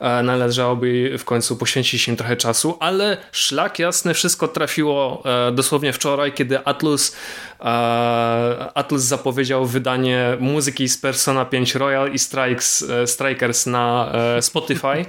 e, 0.00 0.22
należałoby 0.22 1.18
w 1.18 1.24
końcu 1.24 1.56
poświęcić 1.56 2.08
im 2.08 2.16
trochę 2.16 2.36
czasu, 2.36 2.76
ale 2.80 3.16
szlak 3.32 3.78
jasny, 3.78 4.14
wszystko 4.14 4.48
trafiło 4.48 5.22
dosłownie 5.52 5.92
wczoraj, 5.92 6.32
kiedy 6.32 6.64
Atlus 6.64 7.16
Atlus 8.74 9.02
zapowiedział 9.02 9.66
wydanie 9.66 10.36
muzyki 10.40 10.88
z 10.88 10.98
Persona 10.98 11.44
5 11.44 11.74
Royal 11.74 12.12
i 12.12 12.18
Strikes, 12.18 12.84
Strikers 13.06 13.66
na 13.66 14.12
Spotify. 14.40 15.04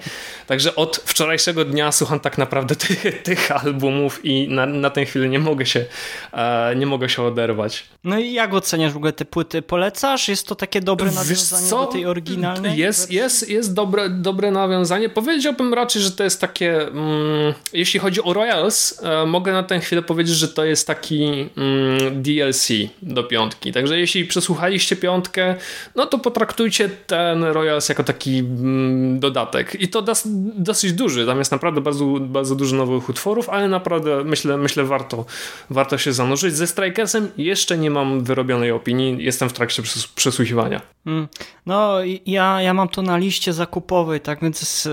Także 0.48 0.76
od 0.76 0.98
wczorajszego 1.06 1.66
dnia 1.66 1.92
słucham 1.92 2.20
tak 2.20 2.38
naprawdę 2.38 2.76
tych, 2.86 3.24
tych 3.24 3.52
albumów 3.64 4.20
i 4.24 4.48
na, 4.48 4.66
na 4.66 4.90
tę 4.90 5.06
chwilę 5.06 5.30
nie 5.30 5.40
mogę 5.40 5.66
się 5.66 5.86
e, 6.34 6.76
nie 6.76 6.86
mogę 6.86 7.10
się 7.10 7.24
oderwać. 7.24 7.84
No 8.04 8.20
i 8.20 8.34
jak 8.34 8.54
oceniasz 8.54 8.94
w 8.94 8.98
ogóle 8.98 9.14
te 9.14 9.26
płyty? 9.26 9.62
Polecasz? 9.62 10.28
Jest 10.28 10.48
to 10.48 10.56
takie 10.56 10.82
dobre 10.82 11.12
nawiązanie 11.12 11.70
do 11.70 11.86
tej 11.86 12.06
oryginalnej? 12.06 12.78
Jest, 12.78 13.12
jest, 13.12 13.50
jest 13.50 13.74
dobre, 13.74 14.10
dobre 14.10 14.52
nawiązanie. 14.52 15.10
Powiedziałbym 15.10 15.74
raczej, 15.74 16.02
że 16.02 16.12
to 16.12 16.24
jest 16.24 16.42
takie 16.42 16.88
mm, 16.88 17.54
jeśli 17.74 18.00
chodzi 18.00 18.24
o 18.24 18.34
Royals, 18.34 19.04
e, 19.04 19.26
mogę 19.26 19.52
na 19.52 19.64
tę 19.64 19.80
chwilę 19.80 20.02
powiedzieć, 20.02 20.36
że 20.36 20.48
to 20.48 20.66
jest 20.66 20.88
taki 20.88 21.50
mm, 21.58 22.24
DLC 22.24 22.68
do 23.02 23.24
piątki. 23.24 23.74
Także 23.74 24.00
jeśli 24.00 24.26
przesłuchaliście 24.26 24.96
piątkę, 24.96 25.56
no 25.96 26.06
to 26.06 26.20
potraktujcie 26.20 26.90
ten 27.08 27.44
Royals 27.44 27.90
jako 27.90 28.04
taki 28.04 28.40
mm, 28.40 29.20
dodatek. 29.20 29.82
I 29.82 29.88
to 29.88 30.02
dos, 30.02 30.24
dosyć 30.56 30.94
duży. 30.94 31.26
Tam 31.26 31.40
jest 31.40 31.52
naprawdę 31.52 31.82
bardzo, 31.82 32.06
bardzo 32.20 32.56
dużo 32.56 32.76
nowych 32.76 33.10
utworów, 33.10 33.47
ale 33.50 33.68
naprawdę 33.68 34.24
myślę, 34.24 34.58
myślę 34.58 34.84
warto, 34.84 35.26
warto 35.70 35.98
się 35.98 36.14
zanurzyć. 36.14 36.56
Ze 36.56 36.68
Strikersem 36.68 37.32
jeszcze 37.38 37.78
nie 37.78 37.90
mam 37.90 38.24
wyrobionej 38.24 38.72
opinii, 38.72 39.24
jestem 39.24 39.50
w 39.50 39.54
trakcie 39.54 39.84
przesłuchiwania. 40.16 40.82
Mm. 41.06 41.28
No 41.66 41.98
ja, 42.26 42.62
ja 42.62 42.74
mam 42.74 42.90
to 42.90 43.02
na 43.02 43.18
liście 43.18 43.54
zakupowej, 43.54 44.22
tak 44.22 44.42
więc 44.42 44.90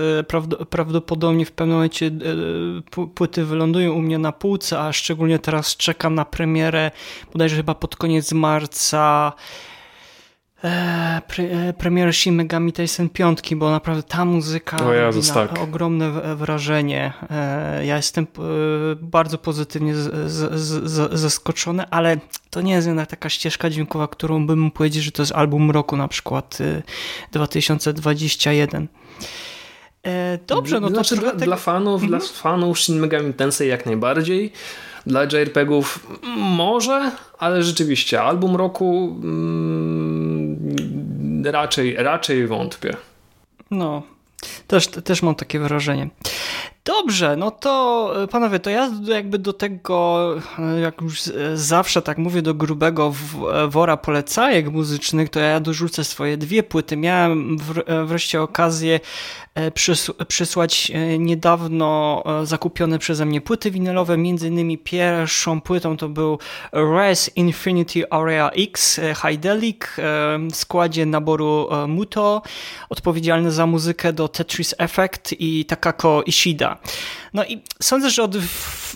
prawdopodobnie 0.69 1.45
w 1.45 1.51
pewnym 1.51 1.75
momencie 1.75 2.05
e, 2.05 3.07
płyty 3.07 3.45
wylądują 3.45 3.93
u 3.93 4.01
mnie 4.01 4.17
na 4.17 4.31
półce, 4.31 4.79
a 4.79 4.93
szczególnie 4.93 5.39
teraz 5.39 5.77
czekam 5.77 6.15
na 6.15 6.25
premierę 6.25 6.91
bodajże 7.33 7.55
chyba 7.55 7.75
pod 7.75 7.95
koniec 7.95 8.31
marca 8.31 9.33
e, 10.63 11.21
pre, 11.27 11.43
e, 11.43 11.73
premierę 11.73 12.13
Shin 12.13 12.35
Megami 12.35 12.73
Tensei 12.73 13.09
5, 13.09 13.55
bo 13.55 13.71
naprawdę 13.71 14.03
ta 14.03 14.25
muzyka 14.25 14.85
o 14.85 14.93
Jezus, 14.93 15.35
robi 15.35 15.49
tak. 15.49 15.61
ogromne 15.61 16.35
wrażenie. 16.35 17.13
E, 17.29 17.85
ja 17.85 17.95
jestem 17.95 18.23
e, 18.23 18.39
bardzo 18.95 19.37
pozytywnie 19.37 19.95
z, 19.95 20.31
z, 20.31 20.59
z, 20.59 21.19
zaskoczony, 21.19 21.89
ale 21.89 22.17
to 22.49 22.61
nie 22.61 22.73
jest 22.73 22.87
jednak 22.87 23.09
taka 23.09 23.29
ścieżka 23.29 23.69
dźwiękowa, 23.69 24.07
którą 24.07 24.47
bym 24.47 24.59
mógł 24.59 24.77
powiedzieć, 24.77 25.03
że 25.03 25.11
to 25.11 25.21
jest 25.21 25.31
album 25.31 25.71
roku 25.71 25.97
na 25.97 26.07
przykład 26.07 26.57
2021. 27.31 28.87
Dobrze, 30.47 30.79
no 30.79 30.87
to 30.87 30.93
znaczy, 30.93 31.15
dla, 31.15 31.33
dla 31.33 31.55
fanów, 31.55 32.03
mhm. 32.03 32.09
dla 32.09 32.29
fanów 32.29 32.79
Shin 32.79 32.99
Megami 32.99 33.33
Tensei 33.33 33.67
jak 33.67 33.85
najbardziej. 33.85 34.51
Dla 35.05 35.23
JRPG-ów 35.23 36.07
może, 36.37 37.11
ale 37.37 37.63
rzeczywiście 37.63 38.21
album 38.21 38.55
roku 38.55 39.19
mm, 39.23 40.24
raczej, 41.51 41.95
raczej 41.95 42.47
wątpię. 42.47 42.95
No, 43.71 44.03
też, 44.67 44.87
też 44.87 45.21
mam 45.21 45.35
takie 45.35 45.59
wrażenie. 45.59 46.09
Dobrze, 46.85 47.35
no 47.35 47.51
to 47.51 48.13
e, 48.23 48.27
panowie, 48.27 48.59
to 48.59 48.69
ja 48.69 48.91
jakby 49.07 49.39
do 49.39 49.53
tego, 49.53 50.29
e, 50.59 50.79
jak 50.79 51.01
już 51.01 51.21
zawsze 51.53 52.01
tak 52.01 52.17
mówię, 52.17 52.41
do 52.41 52.53
grubego 52.53 53.13
e, 53.53 53.67
wora 53.67 53.97
polecajek 53.97 54.71
muzycznych, 54.71 55.29
to 55.29 55.39
ja 55.39 55.59
dorzucę 55.59 56.03
swoje 56.03 56.37
dwie 56.37 56.63
płyty. 56.63 56.97
Miałem 56.97 57.57
wreszcie 58.05 58.41
okazję 58.41 58.99
przysłać 60.27 60.91
niedawno 61.19 62.23
zakupione 62.43 62.99
przeze 62.99 63.25
mnie 63.25 63.41
płyty 63.41 63.71
winylowe, 63.71 64.17
między 64.17 64.47
innymi 64.47 64.77
pierwszą 64.77 65.61
płytą 65.61 65.97
to 65.97 66.09
był 66.09 66.39
Res 66.71 67.31
Infinity 67.35 68.09
Area 68.09 68.49
X 68.49 68.99
Hydelic 69.15 69.81
w 70.51 70.55
składzie 70.55 71.05
naboru 71.05 71.67
Muto, 71.87 72.41
odpowiedzialny 72.89 73.51
za 73.51 73.65
muzykę 73.65 74.13
do 74.13 74.27
Tetris 74.27 74.75
Effect 74.77 75.35
i 75.39 75.65
Takako 75.65 76.23
Ishida. 76.25 76.74
No 77.33 77.45
i 77.45 77.61
sądzę, 77.81 78.09
że 78.09 78.23
od, 78.23 78.35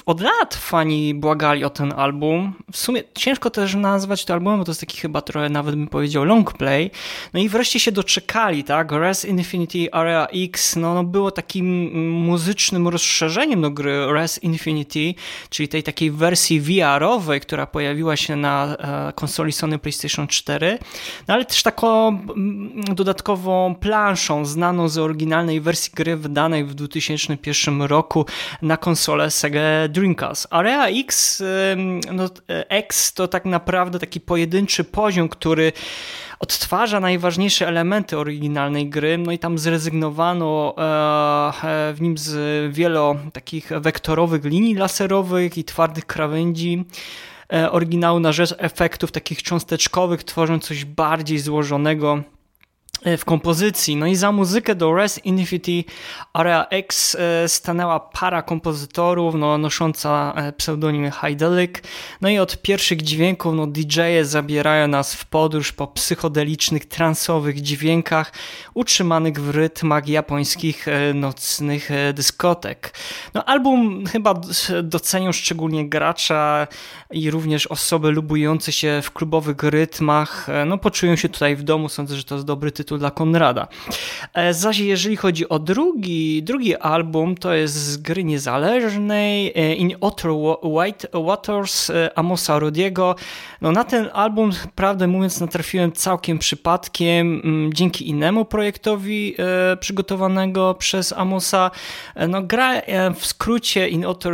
od 0.06 0.22
lat 0.22 0.56
fani 0.56 1.14
błagali 1.14 1.64
o 1.64 1.70
ten 1.70 1.94
album. 1.98 2.54
W 2.72 2.78
sumie 2.78 3.04
ciężko 3.16 3.50
też 3.50 3.76
nazwać 3.76 4.26
to 4.26 4.34
albumem, 4.34 4.60
bo 4.60 4.66
to 4.66 4.72
jest 4.72 4.82
taki 4.82 4.98
chyba 4.98 5.22
trochę 5.22 5.50
nawet 5.50 5.76
bym 5.76 5.88
powiedział 5.88 6.24
long 6.24 6.54
play. 6.54 6.92
No 7.34 7.40
i 7.40 7.50
wreszcie 7.50 7.80
się 7.80 7.92
doczekali, 7.92 8.64
tak? 8.64 8.92
Res 8.92 9.26
Infinity 9.26 9.92
Area 9.92 10.28
X 10.28 10.76
no, 10.76 10.94
no 10.94 11.04
było 11.04 11.32
takim 11.32 11.92
muzycznym 12.12 12.88
rozszerzeniem 12.88 13.62
do 13.62 13.72
gry 13.72 14.14
Res 14.14 14.44
Infinity, 14.44 15.14
czyli 15.50 15.70
tej 15.70 15.84
takiej 15.84 16.12
wersji 16.12 16.62
VR-owej, 16.62 17.42
która 17.42 17.66
pojawiła 17.66 18.16
się 18.16 18.36
na 18.36 18.76
e, 18.80 19.14
konsoli 19.14 19.52
Sony 19.52 19.80
PlayStation 19.80 20.28
4, 20.28 20.80
no 21.28 21.34
ale 21.34 21.46
też 21.46 21.64
taką 21.64 22.08
mm, 22.08 22.84
dodatkową 22.96 23.76
planszą 23.76 24.46
znaną 24.46 24.90
z 24.90 24.98
oryginalnej 24.98 25.62
wersji 25.62 25.92
gry 25.96 26.18
wydanej 26.18 26.66
w 26.66 26.74
2001 26.74 27.69
roku 27.78 28.26
na 28.62 28.78
konsolę 28.78 29.32
Sega 29.32 29.88
Dreamcast. 29.90 30.48
Area 30.50 30.88
X, 30.88 31.44
no, 32.12 32.30
X 32.70 33.14
to 33.14 33.28
tak 33.28 33.46
naprawdę 33.46 34.00
taki 34.00 34.20
pojedynczy 34.20 34.84
poziom, 34.84 35.30
który 35.30 35.72
odtwarza 36.40 37.00
najważniejsze 37.00 37.68
elementy 37.68 38.18
oryginalnej 38.18 38.90
gry, 38.90 39.18
no 39.18 39.32
i 39.32 39.40
tam 39.40 39.58
zrezygnowano 39.58 40.76
e, 40.78 40.82
e, 41.64 41.94
w 41.94 42.02
nim 42.02 42.18
z 42.18 42.74
wielu 42.74 43.16
takich 43.34 43.70
wektorowych 43.80 44.46
linii 44.46 44.76
laserowych 44.76 45.58
i 45.58 45.64
twardych 45.64 46.06
krawędzi. 46.06 46.86
E, 47.54 47.72
oryginału 47.72 48.20
na 48.20 48.32
rzecz 48.32 48.56
efektów 48.58 49.12
takich 49.12 49.44
cząsteczkowych, 49.44 50.24
tworząc 50.24 50.64
coś 50.66 50.86
bardziej 50.86 51.40
złożonego 51.40 52.24
w 53.18 53.26
kompozycji. 53.26 53.96
No 53.96 54.08
i 54.08 54.16
za 54.16 54.32
muzykę 54.32 54.76
do 54.76 54.96
Res 54.96 55.26
Infinity 55.26 55.92
Area 56.34 56.66
X 56.70 57.16
e, 57.16 57.50
stanęła 57.50 58.00
para 58.00 58.42
kompozytorów 58.42 59.36
no, 59.36 59.58
nosząca 59.58 60.34
e, 60.36 60.52
pseudonim 60.54 61.12
Hydelic. 61.12 61.72
No 62.22 62.30
i 62.30 62.40
od 62.40 62.62
pierwszych 62.62 63.02
dźwięków 63.02 63.54
no, 63.56 63.68
DJ-e 63.68 64.26
zabierają 64.26 64.88
nas 64.88 65.16
w 65.16 65.26
podróż 65.26 65.72
po 65.72 65.88
psychodelicznych, 65.88 66.86
transowych 66.86 67.62
dźwiękach 67.62 68.34
utrzymanych 68.74 69.42
w 69.42 69.50
rytmach 69.50 70.08
japońskich 70.08 70.86
nocnych 71.14 71.90
dyskotek. 72.14 72.94
No, 73.34 73.46
album 73.46 74.06
chyba 74.06 74.42
docenią 74.84 75.32
szczególnie 75.32 75.90
gracza 75.90 76.68
i 77.12 77.32
również 77.32 77.68
osoby 77.68 78.12
lubujące 78.12 78.72
się 78.72 79.02
w 79.04 79.12
klubowych 79.12 79.64
rytmach. 79.64 80.48
No, 80.66 80.78
poczują 80.78 81.16
się 81.16 81.30
tutaj 81.30 81.56
w 81.56 81.64
domu. 81.64 81.90
Sądzę, 81.90 82.16
że 82.16 82.24
to 82.24 82.36
jest 82.36 82.48
dobry 82.48 82.72
tytuł 82.72 82.89
dla 82.98 83.12
Konrada. 83.12 83.68
E, 84.34 84.54
zaś 84.54 84.80
jeżeli 84.80 85.16
chodzi 85.16 85.50
o 85.50 85.60
drugi, 85.60 86.44
drugi 86.44 86.76
album, 86.76 87.36
to 87.36 87.54
jest 87.54 87.74
z 87.74 87.98
gry 87.98 88.24
niezależnej 88.24 89.54
e, 89.56 89.76
In 89.76 89.96
Outer 90.02 90.32
White 90.64 91.08
Waters 91.14 91.90
e, 91.90 92.18
Amosa 92.18 92.60
Rodiego. 92.60 93.16
No 93.62 93.72
na 93.72 93.84
ten 93.84 94.10
album, 94.14 94.52
prawdę 94.76 95.08
mówiąc, 95.08 95.40
natrafiłem 95.40 95.92
całkiem 95.92 96.40
przypadkiem 96.40 97.42
mm, 97.44 97.74
dzięki 97.74 98.10
innemu 98.10 98.46
projektowi 98.46 99.36
przygotowanego 99.80 100.74
przez 100.74 101.14
Amosa. 101.14 101.72
No 102.28 102.42
gra 102.42 102.82
w 103.16 103.26
skrócie 103.26 103.90
In 103.90 104.06
Outer 104.06 104.34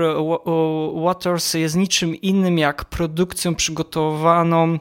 Waters 0.94 1.54
jest 1.54 1.76
niczym 1.76 2.16
innym 2.16 2.58
jak 2.58 2.86
produkcją 2.86 3.56
przygotowaną 3.56 4.80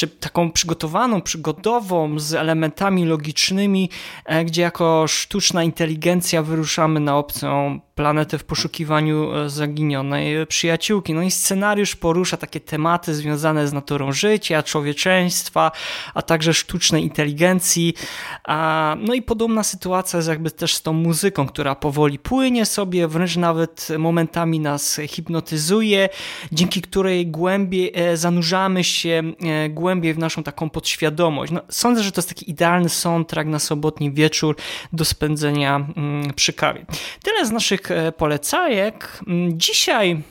czy 0.00 0.08
taką 0.08 0.52
przygotowaną, 0.52 1.22
przygodową 1.22 2.18
z 2.18 2.34
elementami 2.34 3.04
logicznymi, 3.04 3.90
gdzie 4.44 4.62
jako 4.62 5.04
sztuczna 5.08 5.64
inteligencja 5.64 6.42
wyruszamy 6.42 7.00
na 7.00 7.16
obcą 7.16 7.80
planetę 8.00 8.38
w 8.38 8.44
poszukiwaniu 8.44 9.36
e, 9.36 9.50
zaginionej 9.50 10.46
przyjaciółki. 10.46 11.14
No 11.14 11.22
i 11.22 11.30
scenariusz 11.30 11.96
porusza 11.96 12.36
takie 12.36 12.60
tematy 12.60 13.14
związane 13.14 13.68
z 13.68 13.72
naturą 13.72 14.12
życia, 14.12 14.62
człowieczeństwa, 14.62 15.72
a 16.14 16.22
także 16.22 16.54
sztucznej 16.54 17.02
inteligencji. 17.02 17.94
No 18.98 19.14
i 19.14 19.22
podobna 19.22 19.62
sytuacja 19.62 20.16
jest 20.16 20.28
jakby 20.28 20.50
też 20.50 20.74
z 20.74 20.82
tą 20.82 20.92
muzyką, 20.92 21.46
która 21.46 21.74
powoli 21.74 22.18
płynie 22.18 22.66
sobie, 22.66 23.08
wręcz 23.08 23.36
nawet 23.36 23.88
momentami 23.98 24.60
nas 24.60 25.00
hipnotyzuje, 25.08 26.08
dzięki 26.52 26.82
której 26.82 27.26
głębiej 27.26 27.92
e, 27.94 28.16
zanurzamy 28.16 28.84
się 28.84 29.22
e, 29.40 29.68
głębiej 29.90 30.14
w 30.14 30.18
naszą 30.18 30.42
taką 30.42 30.70
podświadomość. 30.70 31.52
No, 31.52 31.60
sądzę, 31.68 32.02
że 32.02 32.12
to 32.12 32.18
jest 32.18 32.28
taki 32.28 32.50
idealny 32.50 32.88
soundtrack 32.88 33.48
na 33.48 33.58
sobotni 33.58 34.12
wieczór 34.12 34.56
do 34.92 35.04
spędzenia 35.04 35.86
mm, 35.96 36.34
przy 36.34 36.52
kawie. 36.52 36.86
Tyle 37.22 37.46
z 37.46 37.50
naszych 37.50 37.90
E, 37.90 38.12
polecajek. 38.12 39.20
Mm, 39.26 39.60
dzisiaj 39.60 40.22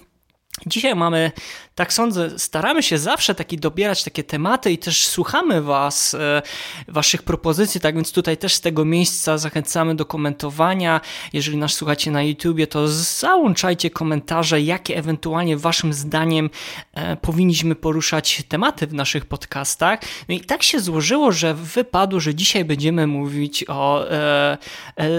Dzisiaj 0.65 0.95
mamy, 0.95 1.31
tak 1.75 1.93
sądzę, 1.93 2.39
staramy 2.39 2.83
się 2.83 2.97
zawsze 2.97 3.35
taki 3.35 3.57
dobierać 3.57 4.03
takie 4.03 4.23
tematy 4.23 4.71
i 4.71 4.77
też 4.77 5.07
słuchamy 5.07 5.61
Was, 5.61 6.13
e, 6.13 6.41
Waszych 6.87 7.23
propozycji, 7.23 7.81
tak 7.81 7.95
więc 7.95 8.11
tutaj 8.11 8.37
też 8.37 8.53
z 8.53 8.61
tego 8.61 8.85
miejsca 8.85 9.37
zachęcamy 9.37 9.95
do 9.95 10.05
komentowania. 10.05 11.01
Jeżeli 11.33 11.57
nas 11.57 11.73
słuchacie 11.73 12.11
na 12.11 12.23
YouTubie, 12.23 12.67
to 12.67 12.87
załączajcie 12.87 13.89
komentarze, 13.89 14.61
jakie 14.61 14.97
ewentualnie 14.97 15.57
Waszym 15.57 15.93
zdaniem 15.93 16.49
e, 16.93 17.15
powinniśmy 17.15 17.75
poruszać 17.75 18.43
tematy 18.47 18.87
w 18.87 18.93
naszych 18.93 19.25
podcastach. 19.25 19.99
No 20.29 20.35
i 20.35 20.39
tak 20.41 20.63
się 20.63 20.79
złożyło, 20.79 21.31
że 21.31 21.53
wypadło, 21.53 22.19
że 22.19 22.35
dzisiaj 22.35 22.65
będziemy 22.65 23.07
mówić 23.07 23.65
o 23.67 24.05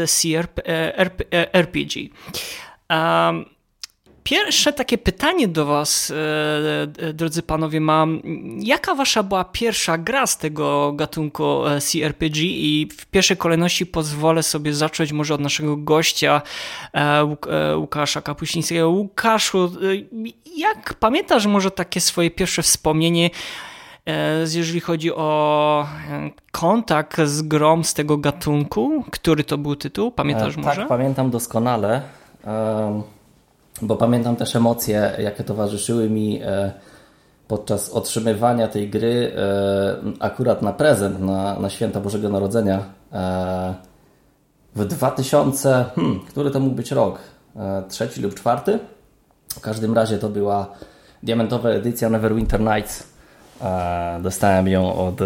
CRP, 0.07 0.62
RPG. 1.53 2.09
Um, 2.90 3.60
Pierwsze 4.24 4.72
takie 4.72 4.98
pytanie 4.98 5.48
do 5.48 5.66
Was, 5.66 6.11
e, 6.11 7.09
e, 7.09 7.12
drodzy 7.12 7.42
panowie, 7.42 7.80
mam. 7.80 8.22
Jaka 8.59 8.94
Wasza 8.94 9.22
była 9.22 9.44
pierwsza 9.44 9.98
gra 9.98 10.26
z 10.26 10.38
tego 10.38 10.92
gatunku 10.92 11.66
e, 11.66 11.80
CRPG? 11.80 12.40
I 12.40 12.88
w 12.98 13.06
pierwszej 13.06 13.37
kolejności 13.37 13.87
pozwolę 13.87 14.42
sobie 14.42 14.74
zacząć 14.74 15.12
może 15.12 15.35
od 15.35 15.40
naszego 15.40 15.76
gościa, 15.76 16.42
Łukasza 17.76 18.22
Kapuścińskiego. 18.22 18.88
Łukaszu, 18.88 19.72
jak 20.56 20.94
pamiętasz 20.94 21.46
może 21.46 21.70
takie 21.70 22.00
swoje 22.00 22.30
pierwsze 22.30 22.62
wspomnienie, 22.62 23.30
jeżeli 24.54 24.80
chodzi 24.80 25.14
o 25.14 25.87
kontakt 26.52 27.20
z 27.24 27.42
grom 27.42 27.85
z 27.85 27.94
tego 27.94 28.16
gatunku? 28.18 29.04
Który 29.11 29.44
to 29.44 29.59
był 29.59 29.76
tytuł? 29.76 30.11
Pamiętasz 30.11 30.54
tak, 30.54 30.64
może? 30.64 30.80
Tak, 30.80 30.88
pamiętam 30.88 31.30
doskonale. 31.30 32.02
Um 32.44 33.19
bo 33.83 33.97
pamiętam 33.97 34.37
też 34.37 34.57
emocje, 34.57 35.12
jakie 35.19 35.45
towarzyszyły 35.45 36.11
mi 36.11 36.40
e, 36.43 36.73
podczas 37.49 37.90
otrzymywania 37.90 38.69
tej 38.69 38.90
gry 38.90 39.33
e, 39.37 39.97
akurat 40.21 40.62
na 40.62 40.73
prezent, 40.73 41.21
na, 41.21 41.61
na 41.61 41.71
święta 41.71 42.01
Bożego 42.01 42.29
Narodzenia 42.29 42.85
e, 43.12 43.75
w 44.75 44.85
2000, 44.85 45.85
hmm, 45.95 46.21
który 46.21 46.51
to 46.51 46.61
mógł 46.61 46.77
być 46.77 46.90
rok? 46.90 47.19
Trzeci 47.88 48.23
lub 48.23 48.35
czwarty? 48.35 48.79
W 49.49 49.61
każdym 49.61 49.95
razie 49.95 50.19
to 50.19 50.29
była 50.29 50.66
diamentowa 51.23 51.69
edycja 51.69 52.11
Neverwinter 52.11 52.61
Nights. 52.61 53.07
Dostałem 54.21 54.69
ją 54.69 54.95
od, 54.95 55.21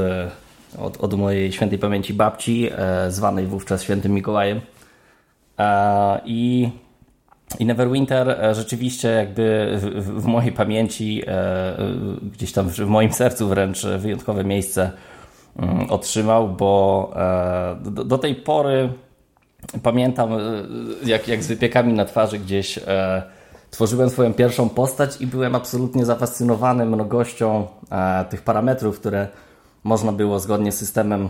od, 0.78 1.04
od 1.04 1.14
mojej 1.14 1.52
świętej 1.52 1.78
pamięci 1.78 2.14
babci, 2.14 2.70
zwanej 3.08 3.46
wówczas 3.46 3.82
świętym 3.82 4.12
Mikołajem. 4.12 4.60
I 6.24 6.70
i 7.58 7.64
Neverwinter 7.64 8.30
e, 8.30 8.54
rzeczywiście 8.54 9.08
jakby 9.08 9.78
w, 9.80 10.22
w 10.22 10.26
mojej 10.26 10.52
pamięci, 10.52 11.22
e, 11.26 11.76
gdzieś 12.32 12.52
tam 12.52 12.68
w 12.68 12.78
moim 12.78 13.12
sercu 13.12 13.48
wręcz 13.48 13.86
wyjątkowe 13.86 14.44
miejsce 14.44 14.90
mm, 15.58 15.90
otrzymał, 15.90 16.48
bo 16.48 17.12
e, 17.16 17.76
do, 17.90 18.04
do 18.04 18.18
tej 18.18 18.34
pory 18.34 18.92
pamiętam 19.82 20.30
jak, 21.04 21.28
jak 21.28 21.42
z 21.42 21.46
wypiekami 21.46 21.92
na 21.92 22.04
twarzy 22.04 22.38
gdzieś 22.38 22.78
tworzyłem 23.70 24.10
swoją 24.10 24.34
pierwszą 24.34 24.68
postać 24.68 25.20
i 25.20 25.26
byłem 25.26 25.54
absolutnie 25.54 26.04
zafascynowany 26.04 26.86
mnogością 26.86 27.66
tych 28.30 28.42
parametrów, 28.42 29.00
które 29.00 29.28
można 29.84 30.12
było 30.12 30.40
zgodnie 30.40 30.72
z 30.72 30.76
systemem 30.76 31.28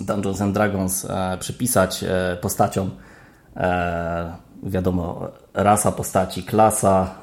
Dungeons 0.00 0.40
and 0.40 0.54
Dragons 0.54 1.06
przypisać 1.38 2.04
postaciom 2.40 2.90
wiadomo, 4.62 5.28
rasa 5.54 5.92
postaci, 5.92 6.42
klasa, 6.42 7.14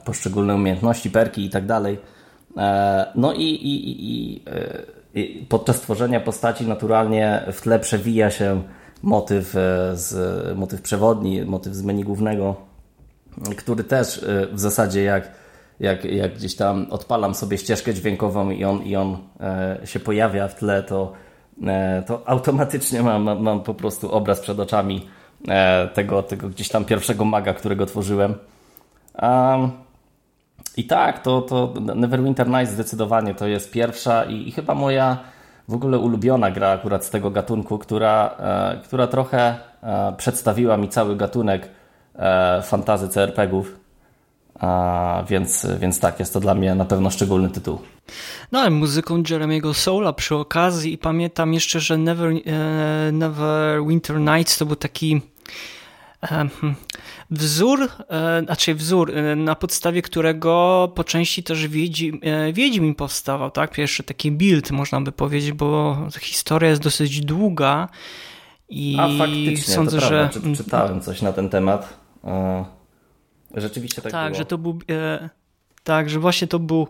e, 0.00 0.04
poszczególne 0.04 0.54
umiejętności, 0.54 1.10
perki 1.10 1.44
i 1.44 1.50
tak 1.50 1.66
dalej. 1.66 1.98
E, 2.56 3.06
no 3.14 3.32
i, 3.32 3.42
i, 3.42 3.90
i, 3.90 4.42
i, 5.14 5.46
podczas 5.48 5.80
tworzenia 5.80 6.20
postaci 6.20 6.66
naturalnie 6.66 7.44
w 7.52 7.60
tle 7.60 7.78
przewija 7.78 8.30
się 8.30 8.62
motyw, 9.02 9.56
e, 9.56 9.96
z, 9.96 10.58
motyw 10.58 10.82
przewodni, 10.82 11.42
motyw 11.42 11.74
z 11.74 11.82
menu 11.82 12.04
głównego, 12.04 12.56
który 13.56 13.84
też 13.84 14.24
w 14.52 14.60
zasadzie 14.60 15.02
jak, 15.02 15.30
jak, 15.80 16.04
jak 16.04 16.34
gdzieś 16.34 16.56
tam 16.56 16.86
odpalam 16.90 17.34
sobie 17.34 17.58
ścieżkę 17.58 17.94
dźwiękową 17.94 18.50
i 18.50 18.64
on, 18.64 18.82
i 18.82 18.96
on 18.96 19.18
się 19.84 20.00
pojawia 20.00 20.48
w 20.48 20.54
tle, 20.54 20.82
to, 20.82 21.12
to 22.06 22.28
automatycznie 22.28 23.02
mam, 23.02 23.42
mam, 23.42 23.62
po 23.62 23.74
prostu 23.74 24.12
obraz 24.12 24.40
przed 24.40 24.60
oczami 24.60 25.06
E, 25.06 25.23
tego, 25.94 26.22
tego 26.22 26.48
gdzieś 26.48 26.68
tam 26.68 26.84
pierwszego 26.84 27.24
maga, 27.24 27.54
którego 27.54 27.86
tworzyłem. 27.86 28.34
Um, 29.22 29.70
I 30.76 30.84
tak, 30.84 31.22
to, 31.22 31.42
to 31.42 31.74
Neverwinter 31.80 32.48
Nights 32.48 32.72
zdecydowanie 32.72 33.34
to 33.34 33.46
jest 33.46 33.70
pierwsza 33.70 34.24
i, 34.24 34.48
i, 34.48 34.52
chyba 34.52 34.74
moja 34.74 35.18
w 35.68 35.74
ogóle 35.74 35.98
ulubiona 35.98 36.50
gra 36.50 36.68
akurat 36.68 37.04
z 37.04 37.10
tego 37.10 37.30
gatunku, 37.30 37.78
która, 37.78 38.36
e, 38.38 38.80
która 38.84 39.06
trochę 39.06 39.58
e, 39.82 40.14
przedstawiła 40.16 40.76
mi 40.76 40.88
cały 40.88 41.16
gatunek 41.16 41.68
e, 42.16 42.62
fantazy 42.62 43.08
CRPG-ów. 43.08 43.80
więc, 45.28 45.66
więc 45.80 46.00
tak, 46.00 46.18
jest 46.18 46.32
to 46.32 46.40
dla 46.40 46.54
mnie 46.54 46.74
na 46.74 46.84
pewno 46.84 47.10
szczególny 47.10 47.50
tytuł. 47.50 47.78
No 48.52 48.60
ale 48.60 48.70
muzyką 48.70 49.22
Jeremiego 49.30 49.74
Soula 49.74 50.12
przy 50.12 50.36
okazji 50.36 50.92
i 50.92 50.98
pamiętam 50.98 51.54
jeszcze, 51.54 51.80
że 51.80 51.98
Never, 51.98 52.30
e, 52.30 53.12
Never 53.12 53.84
Winter 53.86 54.20
Nights 54.20 54.58
to 54.58 54.66
był 54.66 54.76
taki. 54.76 55.33
Wzór, 57.30 57.88
e, 58.08 58.42
znaczy 58.44 58.74
wzór, 58.74 59.16
e, 59.16 59.36
na 59.36 59.54
podstawie 59.54 60.02
którego 60.02 60.92
po 60.94 61.04
części 61.04 61.42
też 61.42 61.68
Wiedźmin, 61.68 62.20
e, 62.22 62.52
Wiedźmin 62.52 62.94
powstawał, 62.94 63.50
tak? 63.50 63.70
Pierwszy 63.70 64.02
taki 64.02 64.30
build, 64.30 64.70
można 64.70 65.00
by 65.00 65.12
powiedzieć, 65.12 65.52
bo 65.52 65.98
historia 66.20 66.70
jest 66.70 66.82
dosyć 66.82 67.20
długa 67.20 67.88
i 68.68 68.96
A 69.00 69.08
faktycznie, 69.18 69.74
sądzę, 69.74 70.00
to 70.00 70.06
że... 70.06 70.30
Czytałem 70.56 71.00
coś 71.00 71.22
na 71.22 71.32
ten 71.32 71.48
temat. 71.48 71.98
Rzeczywiście 73.54 74.02
tak 74.02 74.12
Tak, 74.12 74.32
było. 74.32 74.38
że 74.38 74.44
to 74.44 74.58
był... 74.58 74.78
Tak, 75.84 76.10
że 76.10 76.20
właśnie 76.20 76.48
to 76.48 76.58
był 76.58 76.88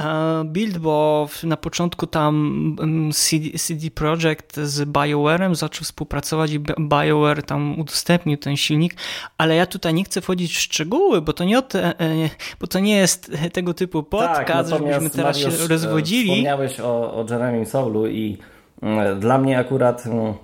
e, 0.00 0.44
build, 0.44 0.78
bo 0.78 1.28
na 1.42 1.56
początku 1.56 2.06
tam 2.06 2.76
CD, 3.12 3.58
CD 3.58 3.90
Projekt 3.90 4.56
z 4.56 4.88
BioWare'em 4.88 5.54
zaczął 5.54 5.84
współpracować 5.84 6.52
i 6.52 6.60
BioWare 6.80 7.42
tam 7.42 7.80
udostępnił 7.80 8.36
ten 8.36 8.56
silnik, 8.56 8.94
ale 9.38 9.56
ja 9.56 9.66
tutaj 9.66 9.94
nie 9.94 10.04
chcę 10.04 10.20
wchodzić 10.20 10.56
w 10.56 10.60
szczegóły, 10.60 11.22
bo 11.22 11.32
to 11.32 11.44
nie, 11.44 11.62
te, 11.62 12.00
e, 12.00 12.30
bo 12.60 12.66
to 12.66 12.78
nie 12.78 12.96
jest 12.96 13.32
tego 13.52 13.74
typu 13.74 14.02
podcast, 14.02 14.70
tak, 14.70 14.78
żebyśmy 14.78 15.10
teraz 15.10 15.42
Mariusz, 15.42 15.60
się 15.60 15.68
rozwodzili. 15.68 16.30
Wspomniałeś 16.30 16.80
o, 16.80 17.14
o 17.14 17.26
Jeremy 17.30 17.66
Soulu 17.66 18.06
i 18.06 18.38
mm, 18.82 19.20
dla 19.20 19.38
mnie 19.38 19.58
akurat 19.58 20.06
mm, 20.06 20.34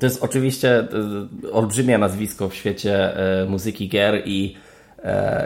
to 0.00 0.06
jest 0.06 0.22
oczywiście 0.22 0.88
olbrzymie 1.52 1.98
nazwisko 1.98 2.48
w 2.48 2.54
świecie 2.54 3.16
muzyki 3.48 3.88
gier 3.88 4.22
i 4.24 4.56
E, 4.56 4.65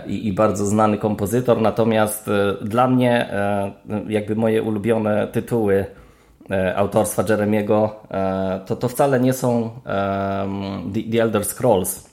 i, 0.06 0.28
i, 0.28 0.32
bardzo 0.32 0.66
znany 0.66 0.98
kompozytor, 0.98 1.60
natomiast 1.60 2.28
e, 2.28 2.64
dla 2.64 2.88
mnie 2.88 3.32
e, 3.32 3.72
jakby 4.08 4.36
moje 4.36 4.62
ulubione 4.62 5.26
tytuły 5.26 5.86
autorstwa 6.76 7.24
Jeremiego 7.28 7.96
to, 8.66 8.76
to 8.76 8.88
wcale 8.88 9.20
nie 9.20 9.32
są 9.32 9.70
The, 10.94 11.00
The 11.12 11.22
Elder 11.22 11.44
Scrolls, 11.44 12.10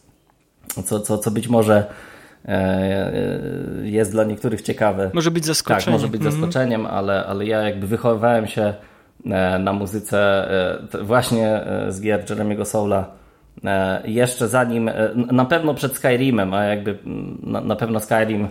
co, 0.86 1.00
co, 1.00 1.18
co 1.18 1.32
być 1.32 1.48
może 1.48 1.86
jest 3.84 4.12
dla 4.12 4.24
niektórych 4.24 4.62
ciekawe. 4.62 5.12
Może 5.14 5.32
być 5.32 5.46
zaskoczeniem. 5.46 5.84
Tak, 5.84 5.94
może 5.94 6.08
być 6.08 6.22
mhm. 6.22 6.32
zaskoczeniem, 6.32 6.86
ale, 6.86 7.26
ale 7.26 7.46
ja 7.46 7.62
jakby 7.62 7.88
wychowywałem 7.88 8.48
się 8.48 8.74
na 9.60 9.74
muzyce 9.74 10.50
właśnie 11.02 11.62
z 11.90 12.02
gier 12.02 12.30
Jeremiego 12.30 12.66
Soula 12.66 13.06
E, 13.06 13.27
jeszcze 14.06 14.48
zanim, 14.48 14.88
e, 14.88 15.14
na 15.16 15.46
pewno 15.46 15.74
przed 15.74 15.96
Skyrimem, 15.96 16.54
a 16.54 16.64
jakby 16.64 16.98
na, 17.44 17.62
na 17.62 17.76
pewno 17.76 18.00
Skyrim 18.00 18.48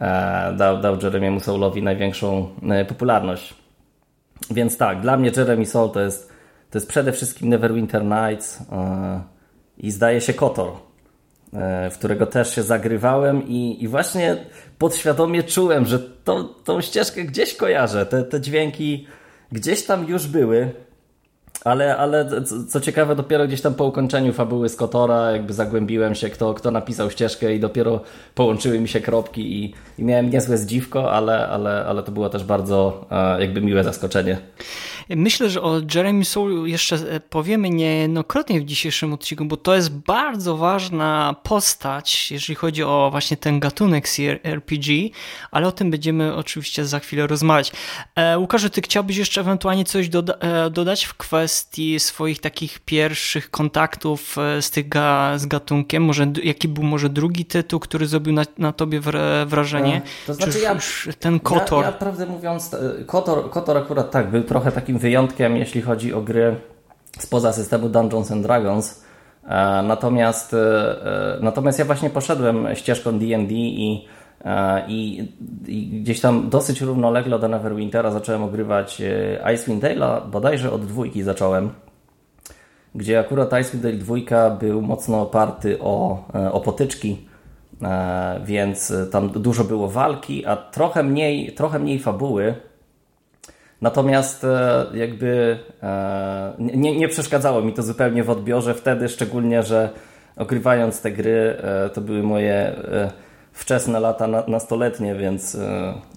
e, 0.00 0.52
dał, 0.56 0.80
dał 0.80 1.02
Jeremiemu 1.02 1.40
Soulowi 1.40 1.82
największą 1.82 2.48
popularność. 2.88 3.54
więc 4.50 4.76
tak, 4.76 5.00
dla 5.00 5.16
mnie 5.16 5.30
Jeremy 5.36 5.66
Soul 5.66 5.90
to 5.90 6.00
jest, 6.00 6.32
to 6.70 6.78
jest 6.78 6.88
przede 6.88 7.12
wszystkim 7.12 7.48
Neverwinter 7.48 8.04
Nights 8.04 8.58
i 9.78 9.90
zdaje 9.90 10.20
się 10.20 10.34
Kotor, 10.34 10.72
w 11.90 11.94
którego 11.98 12.26
też 12.26 12.54
się 12.54 12.62
zagrywałem 12.62 13.48
i, 13.48 13.84
i 13.84 13.88
właśnie 13.88 14.36
podświadomie 14.78 15.42
czułem, 15.42 15.86
że 15.86 15.98
to, 15.98 16.44
tą 16.44 16.80
ścieżkę 16.80 17.24
gdzieś 17.24 17.54
kojarzę, 17.54 18.06
te, 18.06 18.22
te 18.22 18.40
dźwięki 18.40 19.06
gdzieś 19.52 19.84
tam 19.84 20.08
już 20.08 20.26
były, 20.26 20.72
ale, 21.64 21.96
ale 21.96 22.26
co 22.68 22.80
ciekawe, 22.80 23.16
dopiero 23.16 23.46
gdzieś 23.46 23.60
tam 23.60 23.74
po 23.74 23.84
ukończeniu 23.84 24.32
fabuły 24.32 24.68
z 24.68 24.76
Kotora 24.76 25.30
jakby 25.30 25.52
zagłębiłem 25.52 26.14
się, 26.14 26.30
kto, 26.30 26.54
kto 26.54 26.70
napisał 26.70 27.10
ścieżkę 27.10 27.54
i 27.54 27.60
dopiero 27.60 28.00
połączyły 28.34 28.80
mi 28.80 28.88
się 28.88 29.00
kropki 29.00 29.64
i, 29.64 29.74
i 29.98 30.04
miałem 30.04 30.30
niezłe 30.30 30.58
zdziwko, 30.58 31.12
ale, 31.12 31.48
ale, 31.48 31.84
ale 31.84 32.02
to 32.02 32.12
było 32.12 32.28
też 32.28 32.44
bardzo 32.44 33.06
e, 33.10 33.40
jakby 33.40 33.60
miłe 33.60 33.84
zaskoczenie. 33.84 34.38
Myślę, 35.16 35.50
że 35.50 35.62
o 35.62 35.80
Jeremy 35.94 36.24
Soule 36.24 36.68
jeszcze 36.68 36.96
e, 36.96 37.20
powiemy 37.20 37.70
niejednokrotnie 37.70 38.60
w 38.60 38.64
dzisiejszym 38.64 39.12
odcinku, 39.12 39.44
bo 39.44 39.56
to 39.56 39.74
jest 39.74 39.90
bardzo 39.90 40.56
ważna 40.56 41.36
postać, 41.42 42.30
jeżeli 42.30 42.54
chodzi 42.54 42.82
o 42.82 43.08
właśnie 43.10 43.36
ten 43.36 43.60
gatunek 43.60 44.06
RPG, 44.42 45.08
ale 45.50 45.66
o 45.68 45.72
tym 45.72 45.90
będziemy 45.90 46.34
oczywiście 46.34 46.84
za 46.84 46.98
chwilę 46.98 47.26
rozmawiać. 47.26 47.72
E, 48.14 48.38
Łukaszu, 48.38 48.70
ty 48.70 48.82
chciałbyś 48.82 49.16
jeszcze 49.16 49.40
ewentualnie 49.40 49.84
coś 49.84 50.08
doda 50.08 50.34
e, 50.34 50.70
dodać 50.70 51.04
w 51.04 51.14
kwestii 51.14 52.00
swoich 52.00 52.40
takich 52.40 52.78
pierwszych 52.78 53.50
kontaktów 53.50 54.36
z, 54.60 54.70
tych 54.70 54.88
ga 54.88 55.38
z 55.38 55.46
gatunkiem? 55.46 56.04
Może, 56.04 56.32
jaki 56.42 56.68
był 56.68 56.84
może 56.84 57.08
drugi 57.08 57.44
tytuł, 57.44 57.80
który 57.80 58.06
zrobił 58.06 58.32
na, 58.32 58.44
na 58.58 58.72
tobie 58.72 59.00
wrażenie? 59.46 60.02
To 60.26 60.34
znaczy 60.34 60.58
ja, 60.58 60.76
ten 61.20 61.40
Kotor? 61.40 61.84
Ja, 61.84 61.90
ja 61.90 61.96
prawdę 61.96 62.26
mówiąc, 62.26 62.70
Kotor, 63.06 63.50
Kotor 63.50 63.76
akurat 63.76 64.10
tak, 64.10 64.30
był 64.30 64.42
trochę 64.42 64.72
takim 64.72 64.98
wyjątkiem, 65.02 65.56
jeśli 65.56 65.82
chodzi 65.82 66.14
o 66.14 66.20
gry 66.22 66.56
spoza 67.18 67.52
systemu 67.52 67.88
Dungeons 67.88 68.32
and 68.32 68.42
Dragons. 68.42 69.04
E, 69.44 69.82
natomiast, 69.82 70.54
e, 70.54 71.38
natomiast 71.40 71.78
ja 71.78 71.84
właśnie 71.84 72.10
poszedłem 72.10 72.66
ścieżką 72.74 73.18
D&D 73.18 73.54
i, 73.54 74.06
e, 74.44 74.88
i, 74.88 75.28
i, 75.66 75.86
gdzieś 75.86 76.20
tam 76.20 76.48
dosyć 76.48 76.80
równolegle 76.80 77.38
do 77.38 77.48
Neverwintera 77.48 78.10
zacząłem 78.10 78.42
ogrywać 78.42 79.02
Icewind 79.54 79.82
Dale'a, 79.84 80.30
bodajże 80.30 80.72
od 80.72 80.86
dwójki 80.86 81.22
zacząłem, 81.22 81.70
gdzie 82.94 83.20
akurat 83.20 83.60
Icewind 83.60 83.82
Dale 83.82 83.96
dwójka 83.96 84.50
był 84.50 84.82
mocno 84.82 85.22
oparty 85.22 85.78
o, 85.80 86.24
o 86.52 86.60
potyczki, 86.60 87.28
więc 88.44 88.92
tam 89.12 89.28
dużo 89.28 89.64
było 89.64 89.88
walki, 89.88 90.46
a 90.46 90.56
trochę 90.56 91.02
mniej, 91.02 91.52
trochę 91.52 91.78
mniej 91.78 91.98
fabuły, 91.98 92.54
Natomiast 93.82 94.44
e, 94.44 94.86
jakby 94.94 95.58
e, 95.82 96.52
nie, 96.58 96.96
nie 96.96 97.08
przeszkadzało 97.08 97.62
mi 97.62 97.72
to 97.72 97.82
zupełnie 97.82 98.24
w 98.24 98.30
odbiorze 98.30 98.74
wtedy, 98.74 99.08
szczególnie, 99.08 99.62
że 99.62 99.90
ogrywając 100.36 101.00
te 101.00 101.10
gry, 101.10 101.56
e, 101.62 101.90
to 101.90 102.00
były 102.00 102.22
moje 102.22 102.76
wczesne 103.52 104.00
lata 104.00 104.26
nastoletnie, 104.48 105.14
więc, 105.14 105.56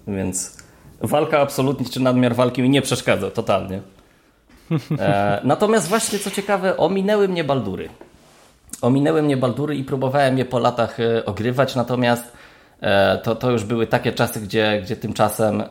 więc 0.08 0.56
walka 1.00 1.40
absolutnie, 1.40 1.86
czy 1.86 2.00
nadmiar 2.00 2.34
walki 2.34 2.62
mi 2.62 2.70
nie 2.70 2.82
przeszkadza 2.82 3.30
totalnie. 3.30 3.80
Natomiast 5.44 5.88
właśnie 5.88 6.18
co 6.18 6.30
ciekawe, 6.30 6.76
ominęły 6.76 7.28
mnie 7.28 7.44
baldury. 7.44 7.88
Ominęły 8.82 9.22
mnie 9.22 9.36
baldury 9.36 9.76
i 9.76 9.84
próbowałem 9.84 10.38
je 10.38 10.44
po 10.44 10.58
latach 10.58 10.98
ogrywać, 11.24 11.74
natomiast 11.74 12.32
to, 13.22 13.34
to 13.34 13.50
już 13.50 13.64
były 13.64 13.86
takie 13.86 14.12
czasy, 14.12 14.40
gdzie, 14.40 14.80
gdzie 14.82 14.96
tymczasem 14.96 15.62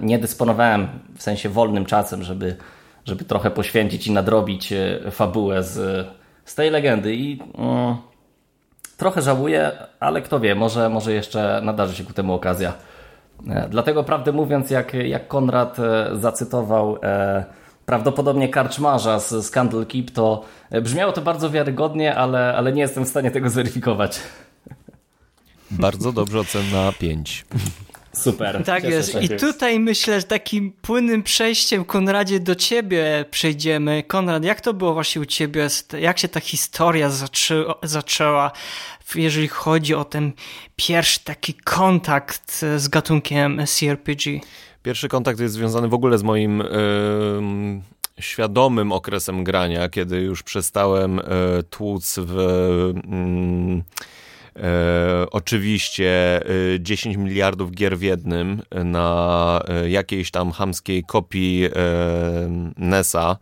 nie 0.00 0.18
dysponowałem 0.18 0.88
w 1.16 1.22
sensie 1.22 1.48
wolnym 1.48 1.84
czasem, 1.84 2.22
żeby, 2.22 2.56
żeby 3.04 3.24
trochę 3.24 3.50
poświęcić 3.50 4.06
i 4.06 4.12
nadrobić 4.12 4.72
e, 4.72 5.10
fabułę 5.10 5.62
z, 5.62 6.06
z 6.44 6.54
tej 6.54 6.70
legendy 6.70 7.14
i 7.14 7.42
mm, 7.58 7.96
trochę 8.96 9.22
żałuję, 9.22 9.72
ale 10.00 10.22
kto 10.22 10.40
wie, 10.40 10.54
może, 10.54 10.88
może 10.88 11.12
jeszcze 11.12 11.60
nadarzy 11.64 11.94
się 11.94 12.04
ku 12.04 12.12
temu 12.12 12.34
okazja. 12.34 12.74
E, 13.48 13.68
dlatego 13.68 14.04
prawdę 14.04 14.32
mówiąc, 14.32 14.70
jak, 14.70 14.94
jak 14.94 15.28
Konrad 15.28 15.76
zacytował 16.12 16.98
e, 17.02 17.44
prawdopodobnie 17.86 18.48
karczmarza 18.48 19.20
z, 19.20 19.30
z 19.46 19.50
Candle 19.50 19.86
Keep, 19.86 20.10
to 20.10 20.44
brzmiało 20.82 21.12
to 21.12 21.20
bardzo 21.20 21.50
wiarygodnie, 21.50 22.14
ale, 22.14 22.54
ale 22.56 22.72
nie 22.72 22.82
jestem 22.82 23.04
w 23.04 23.08
stanie 23.08 23.30
tego 23.30 23.50
zweryfikować. 23.50 24.20
Bardzo 25.70 26.12
dobrze 26.12 26.40
ocena 26.40 26.92
5. 26.98 27.44
Super. 28.12 28.64
Tak 28.64 28.84
jest. 28.84 29.22
I 29.22 29.28
tutaj 29.28 29.80
myślę, 29.80 30.20
że 30.20 30.26
takim 30.26 30.72
płynnym 30.72 31.22
przejściem, 31.22 31.84
Konradzie, 31.84 32.40
do 32.40 32.54
ciebie 32.54 33.24
przejdziemy. 33.30 34.02
Konrad, 34.02 34.44
jak 34.44 34.60
to 34.60 34.74
było 34.74 34.94
właśnie 34.94 35.22
u 35.22 35.24
ciebie? 35.24 35.68
Jak 36.00 36.18
się 36.18 36.28
ta 36.28 36.40
historia 36.40 37.10
zaczę 37.10 37.64
zaczęła, 37.82 38.50
jeżeli 39.14 39.48
chodzi 39.48 39.94
o 39.94 40.04
ten 40.04 40.32
pierwszy 40.76 41.20
taki 41.24 41.54
kontakt 41.54 42.64
z 42.76 42.88
gatunkiem 42.88 43.62
CRPG? 43.66 44.40
Pierwszy 44.82 45.08
kontakt 45.08 45.40
jest 45.40 45.54
związany 45.54 45.88
w 45.88 45.94
ogóle 45.94 46.18
z 46.18 46.22
moim. 46.22 46.58
Yy 46.58 47.92
świadomym 48.20 48.92
okresem 48.92 49.44
grania, 49.44 49.88
kiedy 49.88 50.20
już 50.20 50.42
przestałem 50.42 51.18
y, 51.18 51.22
tłuc 51.70 52.18
w 52.18 52.38
y, 52.38 53.82
E, 54.56 55.26
oczywiście 55.30 56.40
10 56.80 57.16
e, 57.16 57.18
miliardów 57.18 57.70
gier 57.70 57.98
w 57.98 58.02
jednym 58.02 58.62
na 58.84 59.60
e, 59.68 59.90
jakiejś 59.90 60.30
tam 60.30 60.50
hamskiej 60.50 61.04
kopii 61.04 61.68
NESa, 62.76 63.36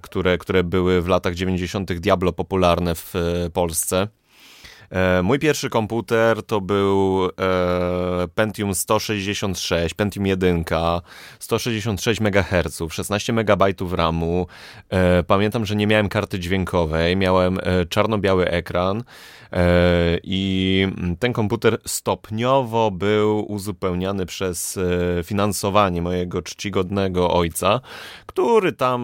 które, 0.00 0.38
które 0.38 0.64
były 0.64 1.02
w 1.02 1.08
latach 1.08 1.34
90. 1.34 1.92
Diablo 1.92 2.32
popularne 2.32 2.94
w 2.94 3.14
Polsce. 3.52 4.08
Mój 5.22 5.38
pierwszy 5.38 5.70
komputer 5.70 6.42
to 6.42 6.60
był 6.60 7.28
Pentium 8.34 8.74
166, 8.74 9.94
Pentium 9.94 10.26
1, 10.26 10.64
166 11.38 12.20
MHz, 12.20 12.82
16 12.90 13.32
MB 13.32 13.62
RAMu. 13.92 14.46
Pamiętam, 15.26 15.66
że 15.66 15.76
nie 15.76 15.86
miałem 15.86 16.08
karty 16.08 16.38
dźwiękowej, 16.38 17.16
miałem 17.16 17.58
czarno-biały 17.88 18.48
ekran. 18.48 19.04
E, 19.52 20.18
I 20.22 20.86
ten 21.18 21.32
komputer 21.32 21.78
stopniowo 21.86 22.90
był 22.90 23.52
uzupełniany 23.52 24.26
przez 24.26 24.76
e, 24.76 25.22
finansowanie 25.24 26.02
mojego 26.02 26.42
czcigodnego 26.42 27.34
ojca, 27.34 27.80
który 28.26 28.72
tam 28.72 29.02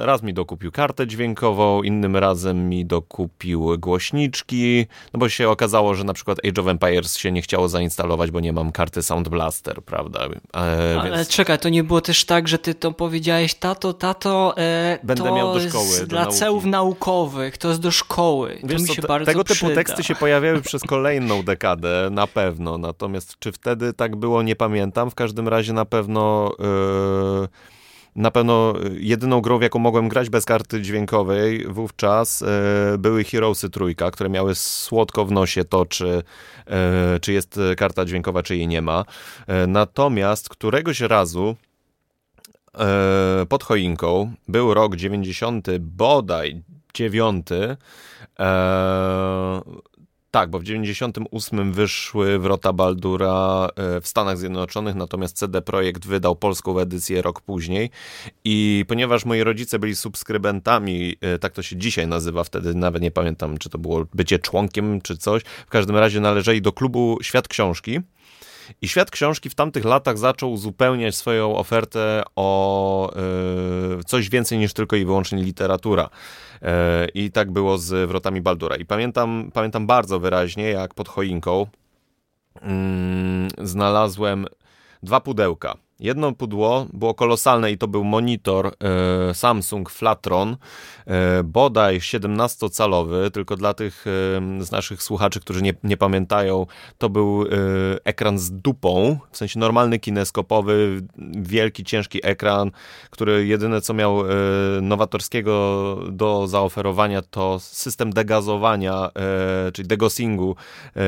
raz 0.00 0.22
mi 0.22 0.34
dokupił 0.34 0.72
kartę 0.72 1.06
dźwiękową, 1.06 1.82
innym 1.82 2.16
razem 2.16 2.68
mi 2.68 2.86
dokupił 2.86 3.78
głośniczki, 3.78 4.86
no 5.14 5.20
bo 5.20 5.28
się 5.28 5.48
okazało, 5.48 5.94
że 5.94 6.04
na 6.04 6.12
przykład 6.12 6.38
Age 6.48 6.62
of 6.62 6.68
Empires 6.68 7.16
się 7.16 7.32
nie 7.32 7.42
chciało 7.42 7.68
zainstalować, 7.68 8.30
bo 8.30 8.40
nie 8.40 8.52
mam 8.52 8.72
karty 8.72 9.02
Sound 9.02 9.28
Blaster, 9.28 9.82
prawda? 9.82 10.20
E, 10.56 11.00
Ale 11.00 11.16
więc... 11.16 11.28
czekaj, 11.28 11.58
to 11.58 11.68
nie 11.68 11.84
było 11.84 12.00
też 12.00 12.24
tak, 12.24 12.48
że 12.48 12.58
ty 12.58 12.74
to 12.74 12.92
powiedziałeś, 12.92 13.54
tato, 13.54 13.92
tato, 13.92 14.54
e, 14.58 14.98
Będę 15.02 15.24
to 15.24 15.34
miał 15.34 15.54
do 15.54 15.68
szkoły. 15.68 16.00
Do 16.00 16.06
dla 16.06 16.22
nauki. 16.22 16.38
celów 16.38 16.64
naukowych, 16.64 17.58
to 17.58 17.68
jest 17.68 17.80
do 17.80 17.90
szkoły. 17.90 18.58
Wiesz 18.64 18.82
to 18.82 18.88
mi 18.88 18.94
się 18.94 19.02
co, 19.02 19.08
bardzo 19.08 19.26
tego 19.26 19.44
przyda. 19.44 19.85
Teksty 19.86 20.04
się 20.04 20.14
pojawiały 20.14 20.62
przez 20.62 20.82
kolejną 20.82 21.42
dekadę, 21.42 22.08
na 22.10 22.26
pewno. 22.26 22.78
Natomiast 22.78 23.38
czy 23.38 23.52
wtedy 23.52 23.92
tak 23.92 24.16
było, 24.16 24.42
nie 24.42 24.56
pamiętam. 24.56 25.10
W 25.10 25.14
każdym 25.14 25.48
razie 25.48 25.72
na 25.72 25.84
pewno... 25.84 26.52
Yy 26.58 27.48
na 28.16 28.30
pewno 28.30 28.74
jedyną 28.98 29.40
grą, 29.40 29.58
w 29.58 29.62
jaką 29.62 29.78
mogłem 29.78 30.08
grać 30.08 30.30
bez 30.30 30.44
karty 30.44 30.82
dźwiękowej 30.82 31.66
wówczas 31.68 32.42
e, 32.42 32.46
były 32.98 33.24
Heroesy 33.24 33.70
trójka, 33.70 34.10
które 34.10 34.30
miały 34.30 34.54
słodko 34.54 35.24
w 35.24 35.32
nosie 35.32 35.64
to, 35.64 35.86
czy, 35.86 36.22
e, 36.66 37.20
czy 37.20 37.32
jest 37.32 37.60
karta 37.76 38.04
dźwiękowa, 38.04 38.42
czy 38.42 38.56
jej 38.56 38.68
nie 38.68 38.82
ma. 38.82 39.04
E, 39.46 39.66
natomiast 39.66 40.48
któregoś 40.48 41.00
razu 41.00 41.56
e, 42.78 43.46
pod 43.48 43.64
choinką 43.64 44.32
był 44.48 44.74
rok 44.74 44.96
90 44.96 45.66
bodaj 45.78 46.62
9 46.94 47.46
e, 48.38 49.60
tak, 50.36 50.50
bo 50.50 50.58
w 50.58 50.64
98 50.64 51.72
wyszły 51.72 52.38
Wrota 52.38 52.72
Baldura 52.72 53.68
e, 53.76 54.00
w 54.00 54.08
Stanach 54.08 54.38
Zjednoczonych, 54.38 54.94
natomiast 54.94 55.36
CD 55.36 55.62
Projekt 55.62 56.06
wydał 56.06 56.36
polską 56.36 56.78
edycję 56.78 57.22
rok 57.22 57.40
później. 57.40 57.90
I 58.44 58.84
ponieważ 58.88 59.24
moi 59.24 59.42
rodzice 59.42 59.78
byli 59.78 59.96
subskrybentami, 59.96 61.16
e, 61.20 61.38
tak 61.38 61.52
to 61.52 61.62
się 61.62 61.76
dzisiaj 61.76 62.06
nazywa, 62.06 62.44
wtedy 62.44 62.74
nawet 62.74 63.02
nie 63.02 63.10
pamiętam, 63.10 63.58
czy 63.58 63.70
to 63.70 63.78
było 63.78 64.06
bycie 64.14 64.38
członkiem, 64.38 65.00
czy 65.00 65.16
coś, 65.16 65.42
w 65.66 65.70
każdym 65.70 65.96
razie 65.96 66.20
należeli 66.20 66.62
do 66.62 66.72
klubu 66.72 67.18
Świat 67.22 67.48
Książki, 67.48 68.00
i 68.82 68.88
świat 68.88 69.10
książki 69.10 69.50
w 69.50 69.54
tamtych 69.54 69.84
latach 69.84 70.18
zaczął 70.18 70.52
uzupełniać 70.52 71.14
swoją 71.14 71.56
ofertę 71.56 72.22
o 72.36 73.10
y, 73.10 73.16
coś 74.06 74.28
więcej 74.28 74.58
niż 74.58 74.72
tylko 74.72 74.96
i 74.96 75.04
wyłącznie 75.04 75.42
literatura. 75.42 76.08
Y, 76.62 76.66
I 77.14 77.30
tak 77.30 77.50
było 77.50 77.78
z 77.78 78.08
Wrotami 78.08 78.40
Baldura. 78.40 78.76
I 78.76 78.84
pamiętam, 78.84 79.50
pamiętam 79.54 79.86
bardzo 79.86 80.20
wyraźnie, 80.20 80.70
jak 80.70 80.94
pod 80.94 81.08
choinką 81.08 81.66
y, 82.56 82.60
znalazłem 83.66 84.46
dwa 85.02 85.20
pudełka. 85.20 85.85
Jedno 86.00 86.32
pudło 86.32 86.86
było 86.92 87.14
kolosalne 87.14 87.72
i 87.72 87.78
to 87.78 87.88
był 87.88 88.04
monitor 88.04 88.66
e, 88.66 89.34
Samsung 89.34 89.90
Flatron, 89.90 90.56
e, 91.06 91.42
bodaj 91.44 91.98
17-calowy, 91.98 93.30
tylko 93.30 93.56
dla 93.56 93.74
tych 93.74 94.04
e, 94.06 94.10
z 94.64 94.70
naszych 94.70 95.02
słuchaczy, 95.02 95.40
którzy 95.40 95.62
nie, 95.62 95.74
nie 95.84 95.96
pamiętają, 95.96 96.66
to 96.98 97.08
był 97.08 97.42
e, 97.42 97.46
ekran 98.04 98.38
z 98.38 98.52
dupą, 98.52 99.18
w 99.30 99.36
sensie 99.36 99.60
normalny 99.60 99.98
kineskopowy, 99.98 101.02
wielki, 101.36 101.84
ciężki 101.84 102.20
ekran, 102.22 102.70
który 103.10 103.46
jedyne 103.46 103.80
co 103.80 103.94
miał 103.94 104.20
e, 104.20 104.34
nowatorskiego 104.82 105.96
do 106.10 106.46
zaoferowania 106.46 107.22
to 107.22 107.58
system 107.60 108.12
degazowania, 108.12 109.10
e, 109.68 109.72
czyli 109.72 109.88
degossingu, 109.88 110.56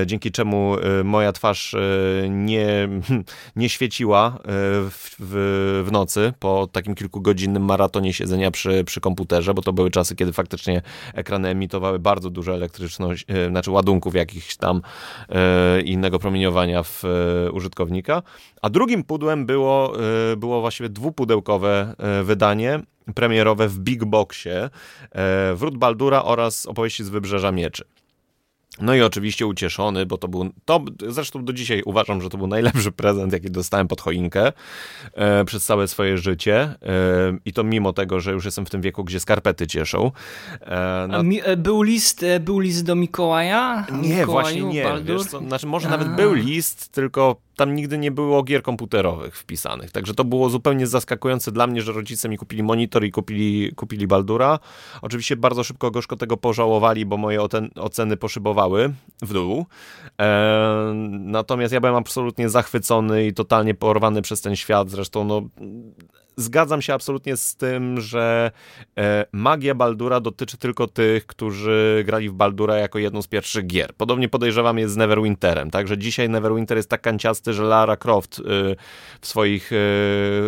dzięki 0.06 0.32
czemu 0.32 0.76
moja 1.04 1.32
twarz 1.32 1.74
nie, 2.28 2.88
nie 3.56 3.68
świeciła 3.68 4.38
w, 4.80 5.16
w, 5.18 5.84
w 5.86 5.92
nocy 5.92 6.32
po 6.38 6.68
takim 6.72 6.94
kilkugodzinnym 6.94 7.64
maratonie 7.64 8.12
siedzenia 8.12 8.50
przy, 8.50 8.84
przy 8.84 9.00
komputerze, 9.00 9.54
bo 9.54 9.62
to 9.62 9.72
były 9.72 9.90
czasy, 9.90 10.16
kiedy 10.16 10.32
faktycznie 10.32 10.82
ekrany 11.14 11.48
emitowały 11.48 11.98
bardzo 11.98 12.30
dużo 12.30 12.54
elektryczność, 12.54 13.24
e, 13.28 13.48
znaczy 13.48 13.70
ładunków 13.70 14.14
jakichś 14.14 14.56
tam 14.56 14.82
e, 15.28 15.80
innego 15.80 16.18
promieniowania 16.18 16.82
w 16.82 17.02
e, 17.04 17.50
użytkownika. 17.52 18.22
A 18.62 18.70
drugim 18.70 19.04
pudłem 19.04 19.46
było, 19.46 19.92
e, 20.32 20.36
było 20.36 20.60
właściwie 20.60 20.88
dwupudełkowe 20.88 21.94
wydanie 22.24 22.80
premierowe 23.14 23.68
w 23.68 23.78
Big 23.78 24.04
Boxie 24.04 24.70
e, 25.12 25.54
Wrót 25.54 25.78
Baldura 25.78 26.22
oraz 26.22 26.66
opowieści 26.66 27.04
z 27.04 27.08
Wybrzeża 27.08 27.52
Mieczy. 27.52 27.84
No 28.80 28.94
i 28.94 29.02
oczywiście 29.02 29.46
ucieszony, 29.46 30.06
bo 30.06 30.18
to 30.18 30.28
był, 30.28 30.50
to 30.64 30.84
zresztą 31.08 31.44
do 31.44 31.52
dzisiaj 31.52 31.82
uważam, 31.84 32.22
że 32.22 32.28
to 32.30 32.38
był 32.38 32.46
najlepszy 32.46 32.92
prezent, 32.92 33.32
jaki 33.32 33.50
dostałem 33.50 33.88
pod 33.88 34.00
choinkę 34.00 34.52
e, 35.14 35.44
przez 35.44 35.64
całe 35.64 35.88
swoje 35.88 36.18
życie 36.18 36.60
e, 36.60 36.76
i 37.44 37.52
to 37.52 37.64
mimo 37.64 37.92
tego, 37.92 38.20
że 38.20 38.32
już 38.32 38.44
jestem 38.44 38.66
w 38.66 38.70
tym 38.70 38.80
wieku, 38.80 39.04
gdzie 39.04 39.20
skarpety 39.20 39.66
cieszą. 39.66 40.10
E, 40.60 41.06
na... 41.08 41.22
mi, 41.22 41.40
e, 41.44 41.56
był 41.56 41.82
list, 41.82 42.22
e, 42.22 42.40
był 42.40 42.58
list 42.58 42.84
do 42.84 42.94
Mikołaja? 42.94 43.86
Nie, 43.92 44.08
Mikołaju, 44.08 44.26
właśnie 44.26 44.62
nie. 44.62 44.86
Wiesz 45.04 45.24
co, 45.24 45.38
znaczy 45.38 45.66
może 45.66 45.88
A. 45.88 45.90
nawet 45.90 46.16
był 46.16 46.32
list, 46.32 46.88
tylko 46.88 47.36
tam 47.58 47.74
nigdy 47.74 47.98
nie 47.98 48.10
było 48.10 48.42
gier 48.42 48.62
komputerowych 48.62 49.36
wpisanych. 49.36 49.90
Także 49.90 50.14
to 50.14 50.24
było 50.24 50.50
zupełnie 50.50 50.86
zaskakujące 50.86 51.52
dla 51.52 51.66
mnie, 51.66 51.82
że 51.82 51.92
rodzice 51.92 52.28
mi 52.28 52.38
kupili 52.38 52.62
monitor 52.62 53.04
i 53.04 53.10
kupili, 53.10 53.72
kupili 53.76 54.06
Baldura. 54.06 54.58
Oczywiście 55.02 55.36
bardzo 55.36 55.64
szybko 55.64 55.90
gorzko 55.90 56.16
tego 56.16 56.36
pożałowali, 56.36 57.06
bo 57.06 57.16
moje 57.16 57.40
oceny 57.76 58.16
poszybowały 58.16 58.94
w 59.22 59.32
dół. 59.32 59.66
E, 60.20 60.92
natomiast 61.10 61.74
ja 61.74 61.80
byłem 61.80 61.96
absolutnie 61.96 62.48
zachwycony 62.48 63.26
i 63.26 63.34
totalnie 63.34 63.74
porwany 63.74 64.22
przez 64.22 64.40
ten 64.40 64.56
świat. 64.56 64.90
Zresztą 64.90 65.24
no, 65.24 65.42
zgadzam 66.38 66.82
się 66.82 66.94
absolutnie 66.94 67.36
z 67.36 67.56
tym, 67.56 68.00
że 68.00 68.50
e, 68.98 69.26
magia 69.32 69.74
Baldura 69.74 70.20
dotyczy 70.20 70.56
tylko 70.56 70.86
tych, 70.86 71.26
którzy 71.26 72.02
grali 72.06 72.30
w 72.30 72.32
Baldura 72.32 72.76
jako 72.76 72.98
jedną 72.98 73.22
z 73.22 73.26
pierwszych 73.26 73.66
gier. 73.66 73.94
Podobnie 73.96 74.28
podejrzewam 74.28 74.78
jest 74.78 74.94
z 74.94 74.96
Neverwinterem, 74.96 75.70
także 75.70 75.98
dzisiaj 75.98 76.28
Neverwinter 76.28 76.76
jest 76.76 76.90
tak 76.90 77.00
kanciasty, 77.00 77.52
że 77.52 77.62
Lara 77.62 77.96
Croft 77.96 78.38
e, 78.38 78.42
w 79.20 79.26
swoich 79.26 79.70
e, 79.72 79.76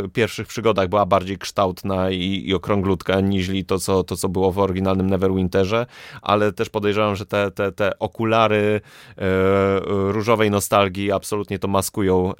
pierwszych 0.09 0.46
przygodach 0.46 0.88
była 0.88 1.07
bardziej 1.07 1.38
kształtna 1.38 2.11
i, 2.11 2.42
i 2.46 2.55
okrąglutka 2.55 3.20
niż 3.20 3.50
to 3.66 3.79
co, 3.79 4.05
to, 4.05 4.16
co 4.16 4.29
było 4.29 4.53
w 4.53 4.59
oryginalnym 4.59 5.11
Neverwinterze, 5.11 5.87
ale 6.22 6.53
też 6.53 6.68
podejrzewam, 6.68 7.16
że 7.16 7.26
te, 7.26 7.50
te, 7.50 7.72
te 7.72 7.98
okulary 7.98 8.81
różowej 9.87 10.50
nostalgii 10.50 11.12
absolutnie 11.12 11.59
to 11.59 11.68
maskują 11.68 12.33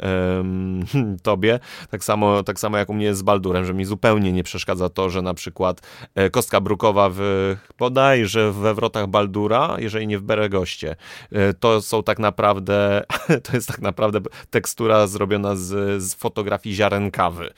tobie. 1.23 1.61
Tak 1.91 2.05
samo, 2.05 2.43
tak 2.43 2.61
samo 2.61 2.79
jak 2.79 2.89
u 2.89 2.95
mnie 2.95 3.15
z 3.15 3.23
Baldura 3.23 3.40
Baldurem, 3.41 3.65
że 3.65 3.75
mi 3.75 3.85
zupełnie 3.85 4.33
nie 4.33 4.43
przeszkadza 4.43 4.89
to, 4.89 5.11
że 5.11 5.23
na 5.23 5.35
przykład 5.35 5.81
e, 6.15 6.31
kostka 6.31 6.61
brukowa 6.61 7.11
w 7.13 7.21
bodajże 7.79 8.53
we 8.53 8.75
wrotach 8.75 9.07
Baldura, 9.07 9.77
jeżeli 9.79 10.07
nie 10.07 10.19
w 10.19 10.23
Beregoście, 10.23 10.97
e, 11.33 11.55
to 11.55 11.83
są 11.83 12.03
tak 12.03 12.19
naprawdę, 12.19 13.05
to 13.45 13.53
jest 13.53 13.69
tak 13.69 13.81
naprawdę 13.81 14.21
tekstura 14.51 15.07
zrobiona 15.07 15.57
z, 15.57 16.03
z 16.03 16.15
fotografii 16.15 16.75
ziaren 16.75 17.11
kawy 17.11 17.51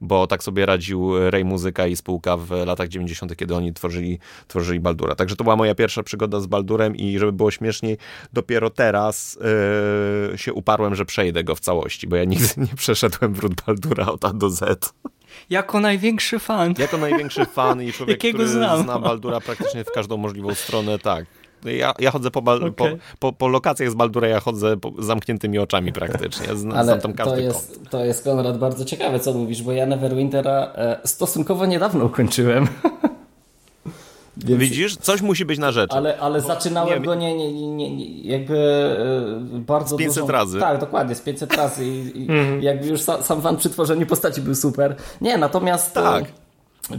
bo 0.00 0.26
tak 0.26 0.42
sobie 0.42 0.66
radził 0.66 1.30
Ray 1.30 1.44
Muzyka 1.44 1.86
i 1.86 1.96
spółka 1.96 2.36
w 2.36 2.50
latach 2.50 2.88
90., 2.88 3.36
kiedy 3.36 3.54
oni 3.54 3.72
tworzyli, 3.72 4.18
tworzyli 4.48 4.80
Baldura. 4.80 5.14
Także 5.14 5.36
to 5.36 5.44
była 5.44 5.56
moja 5.56 5.74
pierwsza 5.74 6.02
przygoda 6.02 6.40
z 6.40 6.46
Baldurem 6.46 6.96
i 6.96 7.18
żeby 7.18 7.32
było 7.32 7.50
śmieszniej, 7.50 7.98
dopiero 8.32 8.70
teraz 8.70 9.38
yy, 10.30 10.38
się 10.38 10.52
uparłem, 10.52 10.94
że 10.94 11.04
przejdę 11.04 11.44
go 11.44 11.54
w 11.54 11.60
całości, 11.60 12.06
bo 12.06 12.16
ja 12.16 12.24
nigdy 12.24 12.48
nie 12.70 12.76
przeszedłem 12.76 13.34
wrót 13.34 13.52
Baldura 13.66 14.06
od 14.06 14.24
A 14.24 14.32
do 14.32 14.50
Z. 14.50 14.94
Jako 15.50 15.80
największy 15.80 16.38
fan. 16.38 16.74
Jako 16.78 16.98
największy 16.98 17.46
fan 17.46 17.82
i 17.82 17.92
człowiek, 17.92 18.16
Jakiego 18.16 18.38
który 18.38 18.48
znam. 18.48 18.82
zna 18.82 18.98
Baldura 18.98 19.40
praktycznie 19.40 19.84
w 19.84 19.92
każdą 19.92 20.16
możliwą 20.16 20.54
stronę, 20.54 20.98
tak. 20.98 21.24
Ja, 21.64 21.94
ja 21.98 22.10
chodzę 22.10 22.30
po, 22.30 22.40
okay. 22.40 22.72
po, 22.72 22.86
po, 23.18 23.32
po, 23.32 23.48
lokacjach 23.48 23.90
z 23.90 23.94
Baldura, 23.94 24.28
ja 24.28 24.40
chodzę 24.40 24.76
z 24.98 25.04
zamkniętymi 25.04 25.58
oczami 25.58 25.92
praktycznie. 25.92 26.56
Znam, 26.56 26.78
Ale 26.78 27.00
tam 27.00 27.12
każdy 27.12 27.36
to 27.36 27.40
jest, 27.40 27.80
to 27.90 28.04
jest, 28.04 28.24
Konrad, 28.24 28.58
bardzo 28.58 28.84
ciekawe, 28.84 29.20
co 29.20 29.32
mówisz, 29.32 29.62
bo 29.62 29.72
ja 29.72 29.86
Neverwintera 29.86 30.72
e, 30.74 31.00
stosunkowo 31.04 31.66
niedawno 31.66 32.04
ukończyłem. 32.04 32.68
Więc... 34.36 34.60
Widzisz, 34.60 34.96
coś 34.96 35.22
musi 35.22 35.44
być 35.44 35.58
na 35.58 35.72
rzeczy. 35.72 35.96
Ale, 35.96 36.18
ale 36.18 36.40
zaczynałem 36.40 37.00
nie, 37.02 37.06
go 37.06 37.14
nie, 37.14 37.36
nie, 37.36 37.52
nie, 37.52 37.90
nie 37.90 38.22
jakby 38.22 38.58
e, 39.54 39.58
bardzo 39.58 39.96
Z 39.96 39.98
500 39.98 40.22
dużą... 40.22 40.32
razy. 40.32 40.60
Tak, 40.60 40.80
dokładnie, 40.80 41.14
z 41.14 41.20
500 41.20 41.56
razy 41.56 41.86
i, 41.86 42.22
i 42.22 42.28
mm. 42.30 42.62
jakby 42.62 42.86
już 42.86 43.00
sam, 43.00 43.22
sam 43.22 43.42
fan 43.42 43.56
przy 43.56 43.70
tworzeniu 43.70 44.06
postaci 44.06 44.40
był 44.40 44.54
super. 44.54 44.96
Nie, 45.20 45.38
natomiast... 45.38 45.94
Tak. 45.94 46.24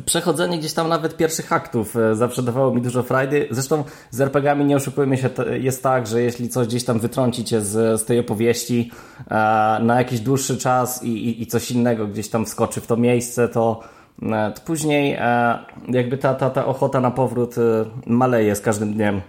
Przechodzenie 0.05 0.59
gdzieś 0.59 0.73
tam 0.73 0.89
nawet 0.89 1.17
pierwszych 1.17 1.53
aktów 1.53 1.95
e, 1.95 2.15
zawsze 2.15 2.43
dawało 2.43 2.73
mi 2.73 2.81
dużo 2.81 3.03
frajdy. 3.03 3.47
Zresztą 3.51 3.83
z 4.11 4.21
RPGami 4.21 4.65
nie 4.65 4.75
oszukujmy 4.75 5.17
się, 5.17 5.29
jest 5.61 5.83
tak, 5.83 6.07
że 6.07 6.21
jeśli 6.21 6.49
coś 6.49 6.67
gdzieś 6.67 6.83
tam 6.83 6.99
wytrącicie 6.99 7.61
z, 7.61 8.01
z 8.01 8.05
tej 8.05 8.19
opowieści 8.19 8.91
e, 9.27 9.33
na 9.81 9.95
jakiś 9.97 10.19
dłuższy 10.19 10.57
czas 10.57 11.03
i, 11.03 11.09
i, 11.09 11.41
i 11.41 11.47
coś 11.47 11.71
innego 11.71 12.07
gdzieś 12.07 12.29
tam 12.29 12.45
wskoczy 12.45 12.81
w 12.81 12.87
to 12.87 12.97
miejsce, 12.97 13.45
E, 13.45 13.47
to 13.47 13.79
później 14.65 15.13
e, 15.13 15.59
jakby 15.87 16.17
ta, 16.17 16.33
ta, 16.33 16.49
ta 16.49 16.65
ochota 16.65 16.99
na 16.99 17.11
powrót 17.11 17.57
e, 17.57 17.61
maleje 18.05 18.55
z 18.55 18.61
każdym 18.61 18.93
dniem. 18.93 19.21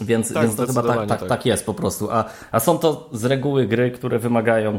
Więc, 0.00 0.34
tak, 0.34 0.42
więc 0.42 0.56
to 0.56 0.66
chyba 0.66 0.82
tak, 0.82 1.08
tak, 1.08 1.20
tak. 1.20 1.28
tak 1.28 1.46
jest 1.46 1.66
po 1.66 1.74
prostu. 1.74 2.10
A, 2.10 2.24
a 2.52 2.60
są 2.60 2.78
to 2.78 3.08
z 3.12 3.24
reguły 3.24 3.66
gry, 3.66 3.90
które 3.90 4.18
wymagają 4.18 4.78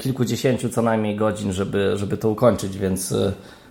kilkudziesięciu 0.00 0.68
co 0.68 0.82
najmniej 0.82 1.16
godzin, 1.16 1.52
żeby, 1.52 1.92
żeby 1.96 2.16
to 2.16 2.30
ukończyć, 2.30 2.78
więc 2.78 3.14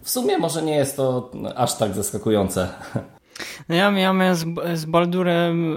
w 0.01 0.09
sumie 0.09 0.37
może 0.37 0.61
nie 0.61 0.75
jest 0.75 0.97
to 0.97 1.31
aż 1.55 1.77
tak 1.77 1.93
zaskakujące. 1.93 2.69
No 3.69 3.75
ja 3.75 3.91
miałem 3.91 4.35
z, 4.35 4.45
z 4.79 4.85
Baldurem, 4.85 5.73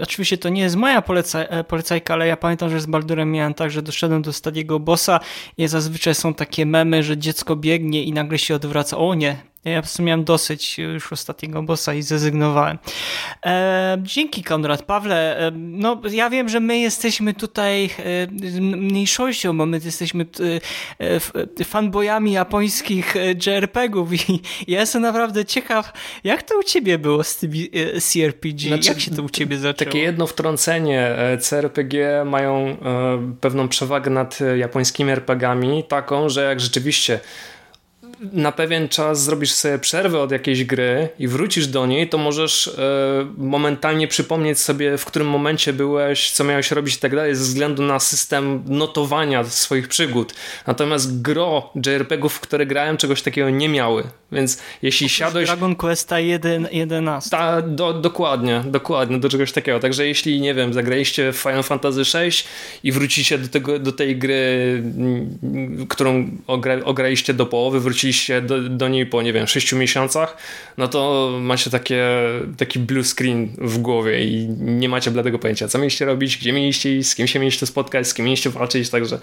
y, 0.00 0.02
oczywiście 0.02 0.38
to 0.38 0.48
nie 0.48 0.62
jest 0.62 0.76
moja 0.76 1.02
polecaj, 1.02 1.46
e, 1.50 1.64
polecajka, 1.64 2.14
ale 2.14 2.26
ja 2.26 2.36
pamiętam, 2.36 2.70
że 2.70 2.80
z 2.80 2.86
Baldurem 2.86 3.32
miałem 3.32 3.54
tak, 3.54 3.70
że 3.70 3.82
doszedłem 3.82 4.22
do 4.22 4.32
stadiego 4.32 4.80
bossa 4.80 5.20
i 5.58 5.68
zazwyczaj 5.68 6.14
są 6.14 6.34
takie 6.34 6.66
memy, 6.66 7.02
że 7.02 7.18
dziecko 7.18 7.56
biegnie 7.56 8.02
i 8.02 8.12
nagle 8.12 8.38
się 8.38 8.54
odwraca. 8.54 8.98
O 8.98 9.14
nie, 9.14 9.51
ja 9.64 9.76
po 9.76 9.82
prostu 9.82 10.02
miałem 10.02 10.24
dosyć 10.24 10.78
już 10.78 11.12
ostatniego 11.12 11.62
bossa 11.62 11.94
i 11.94 12.02
zrezygnowałem. 12.02 12.78
E, 13.46 13.98
dzięki 14.02 14.44
Konrad. 14.44 14.82
Pawle, 14.82 15.38
e, 15.38 15.50
no 15.54 16.00
ja 16.10 16.30
wiem, 16.30 16.48
że 16.48 16.60
my 16.60 16.78
jesteśmy 16.78 17.34
tutaj 17.34 17.84
e, 17.84 18.60
mniejszością, 18.60 19.58
bo 19.58 19.66
my 19.66 19.80
jesteśmy 19.84 20.26
e, 21.58 21.64
fanboyami 21.64 22.32
japońskich 22.32 23.14
JRPG-ów 23.46 24.28
i 24.28 24.40
ja 24.68 24.80
jestem 24.80 25.02
naprawdę 25.02 25.44
ciekaw, 25.44 25.92
jak 26.24 26.42
to 26.42 26.58
u 26.58 26.62
ciebie 26.62 26.98
było 26.98 27.24
z 27.24 27.36
tymi 27.36 27.70
CRPG? 28.00 28.68
Znaczy, 28.68 28.88
jak 28.88 29.00
się 29.00 29.10
to 29.10 29.22
u 29.22 29.28
ciebie 29.28 29.56
zaczęło? 29.56 29.90
Takie 29.90 30.02
jedno 30.02 30.26
wtrącenie. 30.26 31.16
CRPG 31.40 32.24
mają 32.24 32.76
pewną 33.40 33.68
przewagę 33.68 34.10
nad 34.10 34.38
japońskimi 34.56 35.10
RPGami, 35.10 35.84
taką, 35.84 36.28
że 36.28 36.44
jak 36.44 36.60
rzeczywiście 36.60 37.20
na 38.32 38.52
pewien 38.52 38.88
czas 38.88 39.24
zrobisz 39.24 39.52
sobie 39.52 39.78
przerwę 39.78 40.20
od 40.20 40.30
jakiejś 40.30 40.64
gry 40.64 41.08
i 41.18 41.28
wrócisz 41.28 41.66
do 41.66 41.86
niej, 41.86 42.08
to 42.08 42.18
możesz 42.18 42.68
e, 42.68 42.72
momentalnie 43.36 44.08
przypomnieć 44.08 44.60
sobie, 44.60 44.98
w 44.98 45.04
którym 45.04 45.28
momencie 45.28 45.72
byłeś, 45.72 46.30
co 46.30 46.44
miałeś 46.44 46.70
robić 46.70 46.94
i 46.94 46.98
tak 46.98 47.16
dalej, 47.16 47.34
ze 47.34 47.44
względu 47.44 47.82
na 47.82 48.00
system 48.00 48.62
notowania 48.66 49.44
swoich 49.44 49.88
przygód. 49.88 50.34
Natomiast 50.66 51.22
gro 51.22 51.72
JRPG-ów, 51.86 52.34
w 52.34 52.40
które 52.40 52.66
grałem, 52.66 52.96
czegoś 52.96 53.22
takiego 53.22 53.50
nie 53.50 53.68
miały. 53.68 54.04
Więc 54.32 54.58
jeśli 54.82 55.08
siadłeś... 55.08 55.46
Dragon 55.46 55.76
Questa 55.76 56.20
1, 56.20 56.68
11. 56.72 57.30
Ta, 57.30 57.62
do, 57.62 57.92
dokładnie, 57.92 58.62
dokładnie, 58.66 59.18
do 59.18 59.28
czegoś 59.28 59.52
takiego. 59.52 59.80
Także 59.80 60.06
jeśli, 60.06 60.40
nie 60.40 60.54
wiem, 60.54 60.72
zagraliście 60.72 61.32
w 61.32 61.36
Final 61.36 61.62
Fantasy 61.62 62.02
VI 62.02 62.30
i 62.82 62.92
wrócicie 62.92 63.38
do, 63.38 63.48
tego, 63.48 63.78
do 63.78 63.92
tej 63.92 64.16
gry, 64.16 64.82
którą 65.88 66.30
ogra, 66.46 66.74
ograliście 66.84 67.34
do 67.34 67.46
połowy, 67.46 67.80
wróciliście 67.80 68.11
do, 68.42 68.68
do 68.68 68.88
niej 68.88 69.06
po, 69.06 69.22
nie 69.22 69.32
wiem, 69.32 69.46
6 69.46 69.72
miesiącach, 69.72 70.36
no 70.78 70.88
to 70.88 71.30
macie 71.40 71.70
takie, 71.70 72.06
taki 72.58 72.78
blue 72.78 73.04
screen 73.04 73.48
w 73.58 73.78
głowie 73.78 74.24
i 74.24 74.48
nie 74.58 74.88
macie 74.88 75.10
bladego 75.10 75.38
pojęcia, 75.38 75.68
co 75.68 75.78
mieliście 75.78 76.04
robić, 76.04 76.36
gdzie 76.36 76.52
mieliście 76.52 76.96
iść, 76.96 77.08
z 77.08 77.14
kim 77.14 77.26
się 77.26 77.38
mieliście 77.38 77.66
spotkać, 77.66 78.08
z 78.08 78.14
kim 78.14 78.24
mieliście 78.24 78.50
walczyć, 78.50 78.90
także 78.90 79.18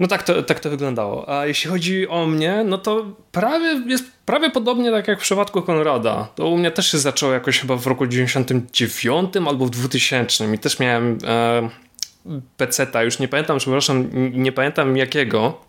No 0.00 0.06
tak 0.06 0.22
to, 0.22 0.42
tak 0.42 0.60
to 0.60 0.70
wyglądało. 0.70 1.38
A 1.38 1.46
jeśli 1.46 1.70
chodzi 1.70 2.08
o 2.08 2.26
mnie, 2.26 2.64
no 2.64 2.78
to 2.78 3.06
prawie 3.32 3.82
jest 3.86 4.04
prawie 4.26 4.50
podobnie 4.50 4.90
tak 4.90 5.08
jak 5.08 5.18
w 5.18 5.22
przypadku 5.22 5.62
Konrada. 5.62 6.28
To 6.34 6.48
u 6.48 6.58
mnie 6.58 6.70
też 6.70 6.92
się 6.92 6.98
zaczęło 6.98 7.32
jakoś 7.32 7.58
chyba 7.58 7.76
w 7.76 7.86
roku 7.86 8.06
99 8.06 9.36
albo 9.36 9.66
w 9.66 9.70
2000 9.70 10.54
i 10.54 10.58
też 10.58 10.78
miałem 10.78 11.18
e, 11.24 11.68
PC-ta, 12.56 13.02
już 13.02 13.18
nie 13.18 13.28
pamiętam, 13.28 13.58
przepraszam, 13.58 14.10
nie 14.32 14.52
pamiętam 14.52 14.96
jakiego, 14.96 15.60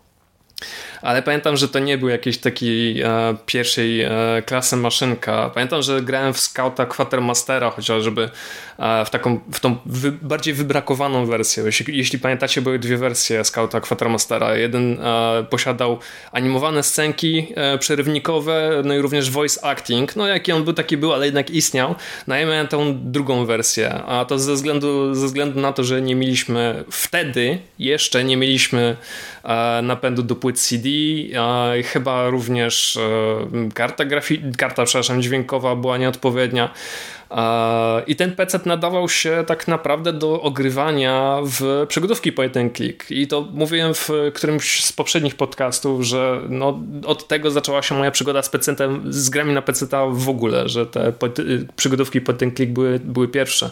ale 1.02 1.22
pamiętam, 1.22 1.56
że 1.56 1.68
to 1.68 1.78
nie 1.78 1.98
był 1.98 2.08
jakiś 2.08 2.38
taki 2.38 3.00
e, 3.02 3.36
pierwszej 3.46 4.02
e, 4.02 4.10
klasy 4.46 4.76
maszynka. 4.76 5.50
Pamiętam, 5.54 5.82
że 5.82 6.02
grałem 6.02 6.34
w 6.34 6.40
Scouta 6.40 6.86
Quatermastera 6.86 7.70
chociażby 7.70 8.30
e, 8.78 9.04
w 9.04 9.10
taką, 9.10 9.40
w 9.52 9.60
tą 9.60 9.76
wy, 9.86 10.12
bardziej 10.12 10.54
wybrakowaną 10.54 11.26
wersję. 11.26 11.62
Jeśli, 11.66 11.96
jeśli, 11.96 12.18
pamiętacie, 12.18 12.62
były 12.62 12.78
dwie 12.78 12.96
wersje 12.96 13.44
Scouta 13.44 13.80
Quatermastera. 13.80 14.56
Jeden 14.56 15.00
e, 15.00 15.44
posiadał 15.50 15.98
animowane 16.32 16.82
scenki 16.82 17.52
e, 17.54 17.78
przerywnikowe, 17.78 18.82
no 18.84 18.94
i 18.94 18.98
również 18.98 19.30
voice 19.30 19.64
acting. 19.64 20.16
No 20.16 20.26
jaki 20.26 20.52
on 20.52 20.64
był, 20.64 20.72
taki 20.72 20.96
był, 20.96 21.12
ale 21.12 21.26
jednak 21.26 21.50
istniał. 21.50 21.94
No 22.26 22.34
miałem 22.34 22.68
tą 22.68 22.98
drugą 23.12 23.46
wersję, 23.46 23.94
a 23.94 24.24
to 24.24 24.38
ze 24.38 24.54
względu, 24.54 25.14
ze 25.14 25.26
względu 25.26 25.60
na 25.60 25.72
to, 25.72 25.84
że 25.84 26.02
nie 26.02 26.14
mieliśmy 26.14 26.84
wtedy, 26.90 27.58
jeszcze 27.78 28.24
nie 28.24 28.36
mieliśmy 28.36 28.96
e, 29.44 29.82
napędu 29.82 30.22
do 30.22 30.36
płyt 30.36 30.60
CD, 30.60 30.87
chyba 31.84 32.28
również 32.30 32.96
e, 32.96 33.70
karta, 33.74 34.04
grafi- 34.04 34.56
karta 34.56 34.84
przepraszam, 34.84 35.22
dźwiękowa 35.22 35.76
była 35.76 35.98
nieodpowiednia. 35.98 36.70
I 38.06 38.16
ten 38.16 38.36
PC 38.36 38.60
nadawał 38.64 39.08
się 39.08 39.44
tak 39.46 39.68
naprawdę 39.68 40.12
do 40.12 40.42
ogrywania 40.42 41.38
w 41.44 41.86
przygodówki 41.88 42.32
point 42.32 42.56
and 42.56 42.76
click. 42.76 43.10
I 43.10 43.26
to 43.26 43.48
mówiłem 43.52 43.94
w 43.94 44.10
którymś 44.34 44.84
z 44.84 44.92
poprzednich 44.92 45.34
podcastów, 45.34 46.02
że 46.02 46.40
no, 46.48 46.80
od 47.06 47.28
tego 47.28 47.50
zaczęła 47.50 47.82
się 47.82 47.94
moja 47.94 48.10
przygoda 48.10 48.42
z 48.42 48.48
PC, 48.48 48.76
z 49.08 49.30
grami 49.30 49.54
na 49.54 49.62
PC 49.62 49.86
w 50.10 50.28
ogóle, 50.28 50.68
że 50.68 50.86
te 50.86 51.12
przygodówki 51.76 52.20
point 52.20 52.42
and 52.42 52.56
click 52.56 52.72
były, 52.72 53.00
były 53.04 53.28
pierwsze. 53.28 53.70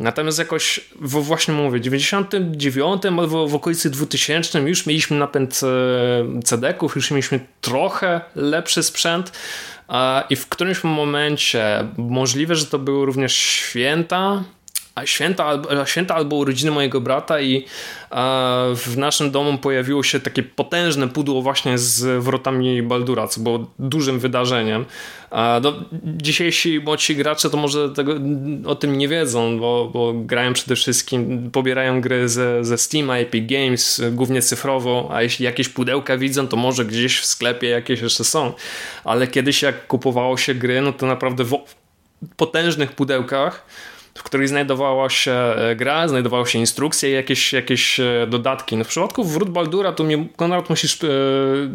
Natomiast 0.00 0.38
jakoś, 0.38 0.80
w, 1.00 1.10
właśnie 1.10 1.54
mówię, 1.54 1.78
w 1.78 1.82
99 1.82 3.06
albo 3.06 3.48
w 3.48 3.54
okolicy 3.54 3.90
2000 3.90 4.60
już 4.60 4.86
mieliśmy 4.86 5.18
napęd 5.18 5.60
e, 5.62 6.42
CD-ków, 6.42 6.96
już 6.96 7.10
mieliśmy 7.10 7.40
trochę 7.60 8.20
lepszy 8.36 8.82
sprzęt, 8.82 9.32
i 10.30 10.36
w 10.36 10.48
którymś 10.48 10.84
momencie, 10.84 11.88
możliwe, 11.96 12.54
że 12.54 12.66
to 12.66 12.78
były 12.78 13.06
również 13.06 13.32
święta, 13.32 14.44
święta, 15.04 15.62
święta 15.84 16.14
albo 16.14 16.36
urodziny 16.36 16.70
mojego 16.70 17.00
brata 17.00 17.40
i 17.40 17.64
w 18.76 18.94
naszym 18.96 19.30
domu 19.30 19.58
pojawiło 19.58 20.02
się 20.02 20.20
takie 20.20 20.42
potężne 20.42 21.08
pudło 21.08 21.42
właśnie 21.42 21.78
z 21.78 22.24
wrotami 22.24 22.82
Baldura, 22.82 23.28
co 23.28 23.40
było 23.40 23.70
dużym 23.78 24.18
wydarzeniem. 24.18 24.84
No, 25.62 25.72
dzisiejsi 26.04 26.80
młodsi 26.80 27.16
gracze 27.16 27.50
to 27.50 27.56
może 27.56 27.90
tego, 27.90 28.12
o 28.66 28.74
tym 28.74 28.98
nie 28.98 29.08
wiedzą, 29.08 29.58
bo, 29.58 29.90
bo 29.92 30.12
grają 30.12 30.52
przede 30.52 30.76
wszystkim, 30.76 31.50
pobierają 31.50 32.00
gry 32.00 32.28
ze, 32.28 32.64
ze 32.64 32.78
Steam, 32.78 33.10
Epic 33.10 33.50
Games, 33.50 34.02
głównie 34.12 34.42
cyfrowo, 34.42 35.08
a 35.12 35.22
jeśli 35.22 35.44
jakieś 35.44 35.68
pudełka 35.68 36.16
widzą, 36.18 36.48
to 36.48 36.56
może 36.56 36.84
gdzieś 36.84 37.20
w 37.20 37.26
sklepie 37.26 37.68
jakieś 37.68 38.00
jeszcze 38.00 38.24
są. 38.24 38.52
Ale 39.04 39.26
kiedyś 39.26 39.62
jak 39.62 39.86
kupowało 39.86 40.36
się 40.36 40.54
gry, 40.54 40.80
no 40.80 40.92
to 40.92 41.06
naprawdę 41.06 41.44
w 41.44 41.58
potężnych 42.36 42.92
pudełkach 42.92 43.66
w 44.18 44.22
której 44.22 44.48
znajdowała 44.48 45.10
się 45.10 45.32
e, 45.32 45.76
gra, 45.76 46.08
znajdowały 46.08 46.46
się 46.46 46.58
instrukcje 46.58 47.10
i 47.10 47.12
jakieś, 47.12 47.52
jakieś 47.52 48.00
e, 48.00 48.26
dodatki. 48.28 48.76
No 48.76 48.84
w 48.84 48.88
przypadku 48.88 49.24
Wrót 49.24 49.50
Baldura 49.50 49.92
to 49.92 50.04
mnie, 50.04 50.26
Konrad, 50.36 50.70
musisz, 50.70 51.02
yy, 51.02 51.70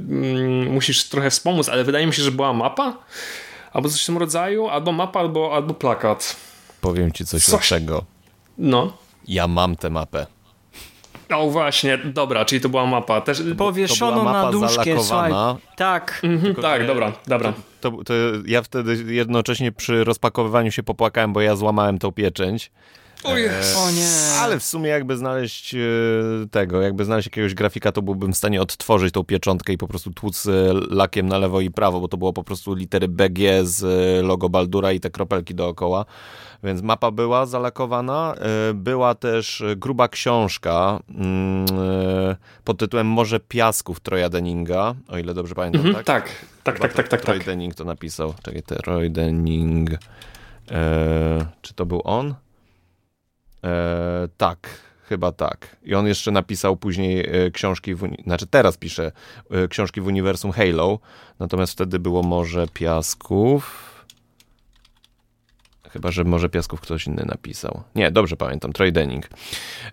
musisz 0.70 1.04
trochę 1.04 1.30
wspomóc, 1.30 1.70
ale 1.70 1.84
wydaje 1.84 2.08
mi 2.08 2.14
się, 2.14 2.24
że 2.24 2.32
była 2.32 2.54
mapa 2.54 2.98
albo 3.74 3.90
coś 3.90 4.04
w 4.04 4.06
tym 4.06 4.18
rodzaju, 4.18 4.68
albo 4.68 4.92
mapa, 4.92 5.20
albo, 5.20 5.56
albo 5.56 5.74
plakat. 5.74 6.36
Powiem 6.82 7.12
ci 7.12 7.26
coś, 7.26 7.44
coś. 7.44 7.54
lepszego. 7.54 8.04
No. 8.58 8.94
Ja 9.28 9.48
mam 9.48 9.76
tę 9.76 9.90
mapę. 9.90 10.26
O 11.36 11.50
właśnie, 11.50 11.98
dobra, 11.98 12.46
czyli 12.46 12.62
to 12.62 12.70
była 12.70 12.86
mapa. 12.86 13.22
Też... 13.22 13.44
Powieszono 13.58 14.24
na 14.24 14.52
duszkiem, 14.52 15.00
słuchaj. 15.04 15.32
Tak. 15.76 16.22
Mhm, 16.24 16.56
tak, 16.56 16.88
dobra, 16.88 17.14
dobra. 17.28 17.54
To, 17.82 17.92
to, 17.92 18.14
ja 18.46 18.62
wtedy 18.62 19.14
jednocześnie 19.14 19.72
przy 19.72 20.04
rozpakowywaniu 20.04 20.72
się 20.72 20.84
popłakałem, 20.84 21.34
bo 21.34 21.42
ja 21.42 21.56
złamałem 21.56 22.00
tą 22.00 22.12
pieczęć. 22.12 22.72
O, 23.24 23.38
yes. 23.38 23.78
o 23.78 23.92
nie. 23.92 24.40
Ale 24.40 24.60
w 24.60 24.64
sumie 24.64 24.90
jakby 24.90 25.18
znaleźć 25.18 25.76
e, 25.76 25.80
tego, 26.52 26.82
jakby 26.82 27.06
znaleźć 27.06 27.28
jakiegoś 27.28 27.54
grafika, 27.54 27.92
to 27.92 28.02
byłbym 28.02 28.34
w 28.34 28.38
stanie 28.38 28.62
odtworzyć 28.62 29.14
tą 29.14 29.24
pieczątkę 29.24 29.74
i 29.74 29.78
po 29.78 29.88
prostu 29.88 30.12
tłuc 30.12 30.46
e, 30.46 30.52
lakiem 30.90 31.28
na 31.28 31.38
lewo 31.38 31.62
i 31.62 31.72
prawo, 31.72 32.00
bo 32.00 32.08
to 32.08 32.18
było 32.18 32.34
po 32.34 32.44
prostu 32.44 32.74
litery 32.74 33.08
BG 33.08 33.66
z 33.66 33.84
e, 33.84 34.22
logo 34.22 34.50
Baldura 34.50 34.92
i 34.92 35.00
te 35.00 35.10
kropelki 35.10 35.56
dookoła. 35.56 36.06
Więc 36.64 36.82
mapa 36.82 37.12
była 37.12 37.46
zalakowana. 37.46 38.36
Była 38.74 39.16
też 39.16 39.64
gruba 39.76 40.08
książka 40.08 41.00
mm, 41.16 41.66
pod 42.64 42.78
tytułem 42.78 43.08
Morze 43.08 43.40
Piasków 43.40 44.00
Troja 44.00 44.30
Denninga, 44.30 44.96
o 45.08 45.18
ile 45.18 45.34
dobrze 45.34 45.56
pamiętam, 45.56 45.86
mhm, 45.86 46.06
tak? 46.06 46.30
Tak, 46.64 46.80
tak, 46.80 46.80
tak, 46.80 46.94
tak, 46.94 47.08
tak. 47.08 47.22
Troy 47.22 47.38
tak. 47.38 47.48
Denning 47.48 47.76
to 47.76 47.84
napisał. 47.84 48.34
Czekaj, 48.44 48.64
Troy 48.64 49.10
Denning. 49.10 49.90
czy 51.62 51.74
to 51.74 51.86
był 51.86 52.02
on? 52.04 52.36
E, 53.64 54.28
tak, 54.38 54.70
chyba 55.04 55.32
tak. 55.32 55.76
I 55.84 55.96
on 55.96 56.08
jeszcze 56.08 56.32
napisał 56.32 56.78
później 56.78 57.46
e, 57.46 57.52
książki, 57.52 57.96
w, 57.96 58.10
znaczy 58.24 58.48
teraz 58.48 58.78
pisze 58.78 59.12
e, 59.52 59.68
książki 59.68 60.02
w 60.02 60.08
uniwersum 60.08 60.52
Halo, 60.52 61.00
natomiast 61.40 61.74
wtedy 61.74 62.00
było 62.00 62.24
Morze 62.24 62.68
Piasków. 62.74 63.89
Chyba, 65.90 66.12
że 66.12 66.24
Morze 66.24 66.50
Piasków 66.50 66.82
ktoś 66.82 67.08
inny 67.08 67.26
napisał. 67.26 67.84
Nie, 67.96 68.12
dobrze 68.12 68.38
pamiętam, 68.38 68.74
Troy 68.74 68.92
Denning. 68.92 69.30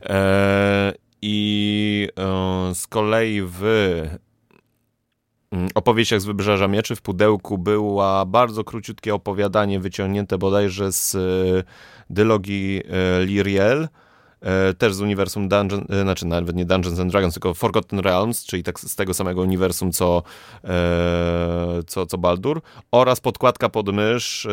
E, 0.02 0.92
I 1.22 2.08
e, 2.18 2.74
z 2.74 2.86
kolei 2.86 3.42
w 3.42 3.62
mm, 5.52 5.68
opowieściach 5.74 6.20
z 6.20 6.24
Wybrzeża 6.24 6.68
Mieczy 6.68 6.96
w 6.96 7.02
pudełku 7.02 7.58
była 7.58 8.26
bardzo 8.26 8.64
króciutkie 8.64 9.14
opowiadanie 9.14 9.80
wyciągnięte 9.80 10.38
bodajże 10.38 10.92
z 10.92 11.16
dylogii 12.10 12.82
e, 12.88 13.24
Liriel, 13.24 13.82
e, 13.82 13.88
też 14.78 14.94
z 14.94 15.00
uniwersum 15.00 15.48
Dungeon, 15.48 15.86
e, 15.90 16.02
znaczy 16.02 16.26
nawet 16.26 16.56
nie 16.56 16.64
Dungeons 16.64 17.00
and 17.00 17.12
Dragons, 17.12 17.34
tylko 17.34 17.54
Forgotten 17.54 17.98
Realms, 17.98 18.46
czyli 18.46 18.62
tak 18.62 18.80
z 18.80 18.96
tego 18.96 19.14
samego 19.14 19.40
uniwersum 19.40 19.92
co, 19.92 20.22
co, 21.86 22.06
co 22.06 22.18
Baldur, 22.18 22.62
oraz 22.92 23.20
podkładka 23.20 23.68
pod 23.68 23.94
mysz 23.94 24.48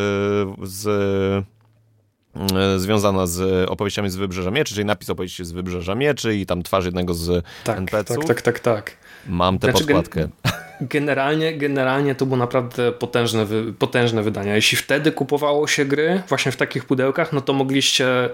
z 0.64 1.46
związana 2.78 3.28
z 3.28 3.70
opowieściami 3.70 4.10
z 4.10 4.16
Wybrzeża 4.16 4.52
Mieczy, 4.52 4.74
czyli 4.74 4.86
napis 4.86 5.10
opowieści 5.10 5.46
z 5.46 5.52
Wybrzeża 5.52 5.96
Mieczy 5.96 6.36
i 6.36 6.46
tam 6.46 6.64
twarz 6.64 6.86
jednego 6.86 7.14
z 7.14 7.46
tak, 7.64 7.78
NPC-ów. 7.78 8.26
Tak, 8.26 8.42
tak, 8.42 8.42
tak, 8.42 8.60
tak. 8.60 8.98
Mam 9.28 9.60
tę 9.60 9.68
znaczy, 9.68 9.86
podkładkę. 9.86 10.20
Gen 10.20 10.63
generalnie, 10.88 11.58
generalnie 11.58 12.16
to 12.16 12.26
było 12.26 12.38
naprawdę 12.38 12.92
potężne, 12.92 13.46
potężne 13.80 14.24
wydania. 14.24 14.56
Jeśli 14.56 14.78
wtedy 14.78 15.12
kupowało 15.12 15.68
się 15.68 15.86
gry 15.86 16.24
właśnie 16.30 16.52
w 16.52 16.56
takich 16.56 16.86
pudełkach, 16.86 17.34
no 17.34 17.42
to 17.42 17.54
mogliście, 17.54 18.30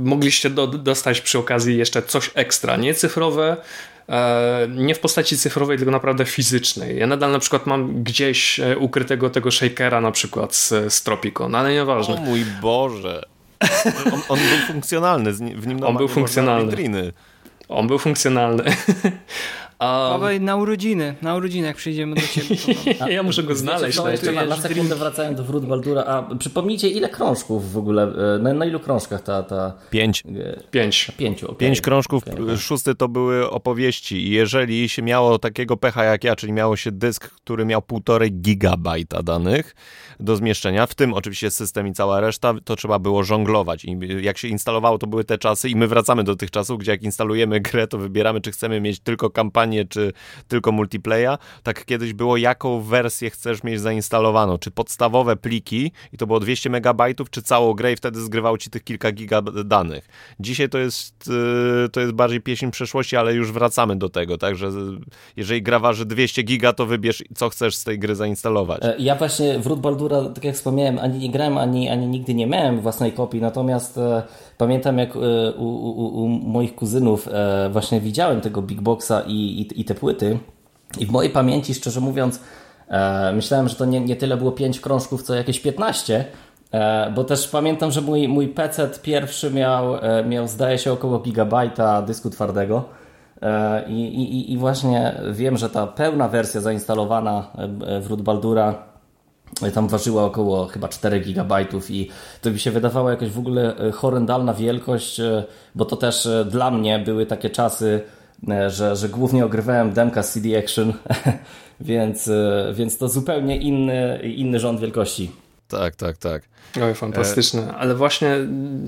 mogliście 0.00 0.50
do, 0.50 0.66
dostać 0.66 1.20
przy 1.20 1.38
okazji 1.38 1.78
jeszcze 1.78 2.02
coś 2.02 2.30
ekstra, 2.34 2.76
nie 2.76 2.94
cyfrowe, 2.94 3.56
e, 4.08 4.68
nie 4.70 4.94
w 4.94 5.00
postaci 5.00 5.38
cyfrowej, 5.38 5.76
tylko 5.76 5.92
naprawdę 5.92 6.24
fizycznej. 6.24 6.98
Ja 6.98 7.06
nadal 7.06 7.32
na 7.32 7.38
przykład 7.38 7.66
mam 7.66 8.02
gdzieś 8.02 8.60
e, 8.60 8.78
ukrytego 8.78 9.30
tego 9.30 9.50
shakera 9.50 10.00
na 10.00 10.10
przykład 10.10 10.54
z, 10.54 10.68
z 10.94 11.02
Tropico, 11.02 11.48
no 11.48 11.58
ale 11.58 11.72
nieważne. 11.72 12.14
O 12.14 12.20
mój 12.20 12.44
Boże. 12.62 13.22
On, 14.12 14.20
on 14.28 14.38
był 14.38 14.66
funkcjonalny, 14.66 15.32
w 15.32 15.66
nim 15.66 15.84
on 15.84 15.96
był 15.96 16.08
funkcjonalny. 16.08 17.12
On 17.68 17.86
był 17.86 17.98
funkcjonalny. 17.98 18.64
Um, 19.80 20.44
na 20.44 20.56
urodziny, 20.56 21.14
na 21.22 21.36
urodziny, 21.36 21.66
jak 21.66 21.76
przyjdziemy 21.76 22.14
do 22.14 22.20
ciebie. 22.20 22.56
Ja 23.16 23.22
muszę 23.22 23.42
go 23.42 23.54
znaleźć. 23.54 23.98
No, 23.98 24.08
jeszcze 24.08 24.32
na, 24.32 24.44
na 24.44 24.56
sekundę 24.56 24.96
wracając 24.96 25.36
do 25.36 25.44
Wrót 25.44 25.66
Baldura, 25.66 26.04
a 26.04 26.34
przypomnijcie 26.36 26.88
ile 26.88 27.08
krążków 27.08 27.72
w 27.72 27.78
ogóle, 27.78 28.02
e, 28.34 28.38
na, 28.38 28.54
na 28.54 28.66
ilu 28.66 28.80
krążkach 28.80 29.22
ta... 29.22 29.42
ta... 29.42 29.72
Pięć. 29.90 30.22
E, 30.26 30.60
Pięć. 30.70 31.12
Pięciu, 31.16 31.46
okay. 31.46 31.58
Pięć 31.58 31.80
krążków, 31.80 32.22
okay. 32.28 32.56
szósty 32.56 32.94
to 32.94 33.08
były 33.08 33.50
opowieści 33.50 34.26
i 34.26 34.30
jeżeli 34.30 34.88
się 34.88 35.02
miało 35.02 35.38
takiego 35.38 35.76
pecha 35.76 36.04
jak 36.04 36.24
ja, 36.24 36.36
czyli 36.36 36.52
miało 36.52 36.76
się 36.76 36.92
dysk, 36.92 37.30
który 37.30 37.64
miał 37.64 37.82
półtorej 37.82 38.32
gigabajta 38.32 39.22
danych, 39.22 39.74
do 40.20 40.36
zmieszczenia, 40.36 40.86
w 40.86 40.94
tym 40.94 41.14
oczywiście 41.14 41.50
system 41.50 41.86
i 41.86 41.92
cała 41.92 42.20
reszta, 42.20 42.54
to 42.64 42.76
trzeba 42.76 42.98
było 42.98 43.24
żonglować. 43.24 43.84
I 43.84 43.98
jak 44.20 44.38
się 44.38 44.48
instalowało, 44.48 44.98
to 44.98 45.06
były 45.06 45.24
te 45.24 45.38
czasy 45.38 45.68
i 45.68 45.76
my 45.76 45.88
wracamy 45.88 46.24
do 46.24 46.36
tych 46.36 46.50
czasów, 46.50 46.78
gdzie 46.78 46.90
jak 46.90 47.02
instalujemy 47.02 47.60
grę, 47.60 47.86
to 47.86 47.98
wybieramy, 47.98 48.40
czy 48.40 48.52
chcemy 48.52 48.80
mieć 48.80 49.00
tylko 49.00 49.30
kampanię 49.30 49.65
kampanię, 49.66 49.84
czy 49.84 50.12
tylko 50.48 50.72
multiplaya, 50.72 51.38
tak 51.62 51.84
kiedyś 51.84 52.12
było, 52.12 52.36
jaką 52.36 52.80
wersję 52.80 53.30
chcesz 53.30 53.62
mieć 53.62 53.80
zainstalowaną, 53.80 54.58
czy 54.58 54.70
podstawowe 54.70 55.36
pliki 55.36 55.92
i 56.12 56.16
to 56.16 56.26
było 56.26 56.40
200 56.40 56.70
megabajtów, 56.70 57.30
czy 57.30 57.42
całą 57.42 57.74
grę 57.74 57.92
i 57.92 57.96
wtedy 57.96 58.20
zgrywał 58.20 58.58
ci 58.58 58.70
tych 58.70 58.84
kilka 58.84 59.12
giga 59.12 59.42
danych. 59.42 60.08
Dzisiaj 60.40 60.68
to 60.68 60.78
jest, 60.78 61.28
y, 61.86 61.88
to 61.88 62.00
jest 62.00 62.12
bardziej 62.12 62.40
pieśń 62.40 62.70
przeszłości, 62.70 63.16
ale 63.16 63.34
już 63.34 63.52
wracamy 63.52 63.96
do 63.96 64.08
tego, 64.08 64.38
także 64.38 64.70
jeżeli 65.36 65.62
gra 65.62 65.78
waży 65.78 66.06
200 66.06 66.42
giga, 66.42 66.72
to 66.72 66.86
wybierz 66.86 67.22
co 67.34 67.48
chcesz 67.48 67.76
z 67.76 67.84
tej 67.84 67.98
gry 67.98 68.14
zainstalować. 68.14 68.80
E, 68.82 68.94
ja 68.98 69.14
właśnie 69.14 69.58
w 69.58 69.66
Root 69.66 69.80
Baldura, 69.80 70.24
tak 70.34 70.44
jak 70.44 70.54
wspomniałem, 70.54 70.98
ani 70.98 71.18
nie 71.18 71.30
grałem, 71.30 71.58
ani, 71.58 71.88
ani 71.88 72.06
nigdy 72.06 72.34
nie 72.34 72.46
miałem 72.46 72.80
własnej 72.80 73.12
kopii, 73.12 73.40
natomiast 73.40 73.98
e, 73.98 74.22
pamiętam 74.58 74.98
jak 74.98 75.16
e, 75.16 75.52
u, 75.52 75.64
u, 75.64 76.24
u, 76.24 76.28
moich 76.28 76.74
kuzynów 76.74 77.28
e, 77.28 77.68
właśnie 77.72 78.00
widziałem 78.00 78.40
tego 78.40 78.62
Big 78.62 78.80
Boxa 78.80 79.22
i, 79.26 79.55
i, 79.60 79.80
i 79.80 79.84
te 79.84 79.94
płyty. 79.94 80.38
I 80.98 81.06
w 81.06 81.10
mojej 81.10 81.32
pamięci, 81.32 81.74
szczerze 81.74 82.00
mówiąc, 82.00 82.40
e, 82.88 83.32
myślałem, 83.32 83.68
że 83.68 83.74
to 83.74 83.84
nie, 83.84 84.00
nie 84.00 84.16
tyle 84.16 84.36
było 84.36 84.52
5 84.52 84.80
krążków, 84.80 85.22
co 85.22 85.34
jakieś 85.34 85.60
15, 85.60 86.24
e, 86.72 87.12
bo 87.14 87.24
też 87.24 87.48
pamiętam, 87.48 87.90
że 87.90 88.00
mój, 88.00 88.28
mój 88.28 88.48
PC 88.48 88.88
pierwszy 89.02 89.50
miał, 89.50 89.84
miał 90.28 90.48
zdaje 90.48 90.78
się 90.78 90.92
około 90.92 91.18
gigabajta 91.18 92.02
dysku 92.02 92.30
twardego. 92.30 92.84
I, 93.88 93.92
i, 93.92 94.52
i 94.52 94.58
właśnie 94.58 95.20
wiem, 95.32 95.56
że 95.56 95.70
ta 95.70 95.86
pełna 95.86 96.28
wersja 96.28 96.60
zainstalowana 96.60 97.50
w 98.00 98.06
Root 98.10 98.22
Baldura 98.22 98.86
tam 99.74 99.88
ważyła 99.88 100.24
około 100.24 100.66
chyba 100.66 100.88
4 100.88 101.20
GB 101.20 101.66
i 101.90 102.08
to 102.42 102.50
mi 102.50 102.58
się 102.58 102.70
wydawało 102.70 103.10
jakaś 103.10 103.30
w 103.30 103.38
ogóle 103.38 103.76
e, 103.76 103.92
horrendalna 103.92 104.54
wielkość, 104.54 105.20
e, 105.20 105.44
bo 105.74 105.84
to 105.84 105.96
też 105.96 106.26
e, 106.26 106.44
dla 106.44 106.70
mnie 106.70 106.98
były 106.98 107.26
takie 107.26 107.50
czasy, 107.50 108.00
że, 108.68 108.96
że 108.96 109.08
głównie 109.08 109.44
ogrywałem 109.44 109.92
demka 109.92 110.22
CD 110.22 110.58
Action, 110.58 110.92
więc, 111.80 112.30
więc 112.74 112.98
to 112.98 113.08
zupełnie 113.08 113.56
inny, 113.56 114.20
inny 114.34 114.60
rząd 114.60 114.80
wielkości. 114.80 115.30
Tak, 115.68 115.96
tak, 115.96 116.16
tak. 116.16 116.42
Oj, 116.82 116.94
fantastyczne. 116.94 117.74
Ale 117.74 117.94
właśnie 117.94 118.36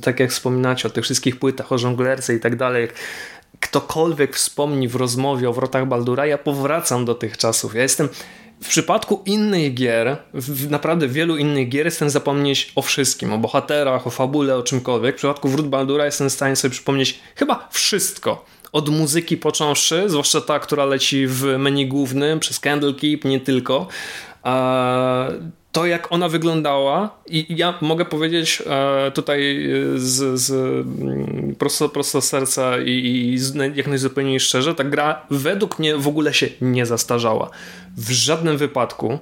tak 0.03 0.21
jak 0.21 0.31
wspominacie 0.31 0.89
o 0.89 0.91
tych 0.91 1.05
wszystkich 1.05 1.39
płytach, 1.39 1.73
o 1.73 1.79
żonglerce 1.79 2.35
i 2.35 2.41
tak 2.41 2.57
dalej, 2.57 2.89
ktokolwiek 3.61 4.37
wspomni 4.37 4.89
w 4.89 4.97
rozmowie 4.97 5.49
o 5.49 5.53
wrotach 5.53 5.89
Baldura, 5.89 6.27
ja 6.27 6.39
powracam 6.39 7.05
do 7.05 7.15
tych 7.15 7.37
czasów. 7.37 7.75
Ja 7.75 7.83
jestem 7.83 8.09
w 8.63 8.69
przypadku 8.69 9.23
innych 9.27 9.75
gier, 9.75 10.17
w 10.35 10.71
naprawdę 10.71 11.09
wielu 11.09 11.37
innych 11.37 11.69
gier 11.69 11.85
jestem 11.85 12.11
zapomnieć 12.11 12.73
o 12.75 12.83
wszystkim, 12.83 13.33
o 13.33 13.39
bohaterach, 13.39 14.07
o 14.07 14.11
fabule, 14.11 14.57
o 14.57 14.63
czymkolwiek. 14.63 15.15
W 15.15 15.19
przypadku 15.19 15.49
Wrót 15.49 15.69
Baldura 15.69 16.05
jestem 16.05 16.29
w 16.29 16.33
stanie 16.33 16.57
sobie 16.57 16.73
przypomnieć 16.73 17.21
chyba 17.37 17.69
wszystko. 17.71 18.45
Od 18.79 18.89
muzyki 18.89 19.37
począwszy, 19.37 20.05
zwłaszcza 20.07 20.41
ta, 20.41 20.59
która 20.59 20.85
leci 20.85 21.27
w 21.27 21.45
menu 21.45 21.87
głównym, 21.87 22.41
przez 22.41 22.61
Candlekeep, 22.61 23.25
nie 23.25 23.41
tylko 23.41 23.89
to, 25.73 25.87
jak 25.87 26.13
ona 26.13 26.29
wyglądała, 26.29 27.19
i 27.27 27.47
ja 27.49 27.79
mogę 27.81 28.05
powiedzieć 28.05 28.63
e, 28.67 29.11
tutaj 29.11 29.71
e, 29.73 29.99
z, 29.99 30.41
z 30.41 30.51
mm, 30.51 31.55
prosto, 31.59 31.89
prosto 31.89 32.21
serca 32.21 32.79
i, 32.79 32.91
i 32.91 33.39
jak 33.75 33.87
najzupełniej 33.87 34.41
szczerze, 34.41 34.75
ta 34.75 34.85
gra 34.85 35.27
według 35.31 35.79
mnie 35.79 35.97
w 35.97 36.09
ogóle 36.09 36.35
się 36.35 36.49
nie 36.61 36.87
zastarzała. 36.87 37.51
W 37.97 38.11
żadnym 38.11 38.57
wypadku. 38.57 39.19